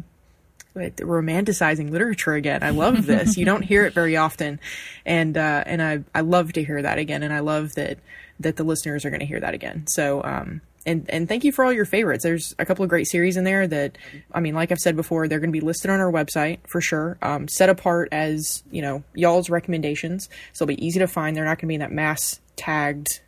romanticizing 0.74 1.90
literature 1.90 2.32
again. 2.32 2.64
I 2.64 2.70
love 2.70 3.06
this. 3.06 3.36
you 3.36 3.44
don't 3.44 3.62
hear 3.62 3.86
it 3.86 3.94
very 3.94 4.16
often, 4.16 4.58
and 5.06 5.36
uh, 5.36 5.62
and 5.64 5.80
I 5.80 6.02
I 6.12 6.22
love 6.22 6.54
to 6.54 6.64
hear 6.64 6.82
that 6.82 6.98
again, 6.98 7.22
and 7.22 7.32
I 7.32 7.38
love 7.38 7.74
that 7.74 7.98
that 8.40 8.56
the 8.56 8.64
listeners 8.64 9.04
are 9.04 9.10
going 9.10 9.20
to 9.20 9.26
hear 9.26 9.38
that 9.38 9.54
again. 9.54 9.86
So 9.86 10.24
um, 10.24 10.60
and 10.84 11.08
and 11.08 11.28
thank 11.28 11.44
you 11.44 11.52
for 11.52 11.64
all 11.64 11.72
your 11.72 11.84
favorites. 11.84 12.24
There's 12.24 12.52
a 12.58 12.66
couple 12.66 12.82
of 12.82 12.88
great 12.88 13.06
series 13.06 13.36
in 13.36 13.44
there 13.44 13.68
that 13.68 13.96
I 14.32 14.40
mean, 14.40 14.56
like 14.56 14.72
I've 14.72 14.80
said 14.80 14.96
before, 14.96 15.28
they're 15.28 15.38
going 15.38 15.52
to 15.52 15.58
be 15.58 15.64
listed 15.64 15.88
on 15.88 16.00
our 16.00 16.10
website 16.10 16.58
for 16.66 16.80
sure, 16.80 17.16
um, 17.22 17.46
set 17.46 17.68
apart 17.68 18.08
as 18.10 18.64
you 18.72 18.82
know 18.82 19.04
y'all's 19.14 19.50
recommendations, 19.50 20.28
so 20.52 20.64
it'll 20.64 20.74
be 20.74 20.84
easy 20.84 20.98
to 20.98 21.06
find. 21.06 21.36
They're 21.36 21.44
not 21.44 21.58
going 21.58 21.66
to 21.66 21.68
be 21.68 21.74
in 21.74 21.80
that 21.80 21.92
mass 21.92 22.40
tagged 22.56 23.20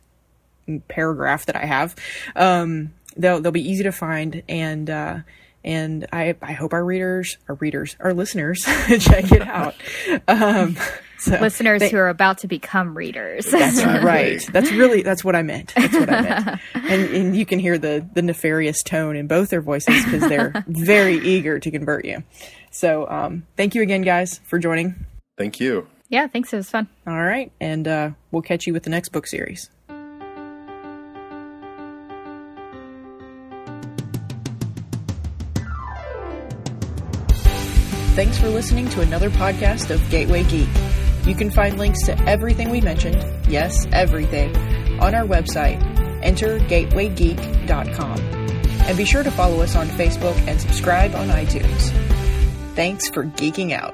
paragraph 0.87 1.45
that 1.47 1.55
I 1.55 1.65
have. 1.65 1.95
Um, 2.35 2.93
they'll 3.15 3.41
they'll 3.41 3.51
be 3.51 3.69
easy 3.69 3.83
to 3.83 3.91
find 3.91 4.43
and. 4.47 4.89
Uh, 4.89 5.19
and 5.63 6.07
I, 6.13 6.33
I 6.41 6.53
hope 6.53 6.71
our 6.71 6.85
readers, 6.85 7.37
our 7.49 7.55
readers, 7.55 7.97
our 7.99 8.13
listeners 8.13 8.59
check 8.99 9.33
it 9.33 9.41
out. 9.41 9.75
Um, 10.25 10.77
so 11.19 11.37
listeners 11.39 11.81
they, 11.81 11.89
who 11.89 11.97
are 11.97 12.09
about 12.09 12.39
to 12.39 12.47
become 12.47 12.97
readers. 12.97 13.45
That's 13.47 13.83
right. 13.83 14.41
That's 14.51 14.71
really 14.71 15.01
that's 15.01 15.23
what 15.25 15.35
I 15.35 15.41
meant. 15.41 15.73
That's 15.75 15.93
what 15.93 16.09
I 16.09 16.21
meant. 16.21 16.61
and, 16.73 17.15
and 17.15 17.35
you 17.35 17.45
can 17.45 17.59
hear 17.59 17.77
the 17.77 18.07
the 18.13 18.21
nefarious 18.21 18.83
tone 18.83 19.15
in 19.15 19.27
both 19.27 19.49
their 19.49 19.61
voices 19.61 20.05
because 20.05 20.29
they're 20.29 20.53
very 20.67 21.17
eager 21.17 21.59
to 21.59 21.71
convert 21.71 22.05
you. 22.05 22.23
So 22.71 23.09
um, 23.09 23.45
thank 23.57 23.75
you 23.75 23.81
again, 23.81 24.03
guys, 24.03 24.39
for 24.45 24.59
joining. 24.59 25.05
Thank 25.37 25.59
you. 25.59 25.87
Yeah, 26.09 26.27
thanks. 26.27 26.53
It 26.53 26.57
was 26.57 26.69
fun. 26.69 26.87
All 27.05 27.21
right, 27.21 27.51
and 27.59 27.87
uh, 27.87 28.11
we'll 28.31 28.41
catch 28.41 28.67
you 28.67 28.73
with 28.73 28.83
the 28.83 28.89
next 28.89 29.09
book 29.09 29.27
series. 29.27 29.69
Thanks 38.17 38.39
for 38.39 38.49
listening 38.49 38.89
to 38.89 39.01
another 39.01 39.29
podcast 39.29 39.91
of 39.91 40.09
Gateway 40.09 40.43
Geek. 40.45 40.67
You 41.27 41.35
can 41.35 41.51
find 41.51 41.77
links 41.77 42.01
to 42.07 42.19
everything 42.27 42.71
we 42.71 42.81
mentioned, 42.81 43.23
yes, 43.47 43.85
everything, 43.91 44.57
on 44.99 45.13
our 45.13 45.23
website, 45.23 45.79
entergatewaygeek.com. 46.23 48.19
And 48.19 48.97
be 48.97 49.05
sure 49.05 49.21
to 49.21 49.29
follow 49.29 49.61
us 49.61 49.75
on 49.75 49.85
Facebook 49.89 50.35
and 50.47 50.59
subscribe 50.59 51.13
on 51.13 51.27
iTunes. 51.27 51.91
Thanks 52.73 53.07
for 53.07 53.23
geeking 53.23 53.71
out. 53.71 53.93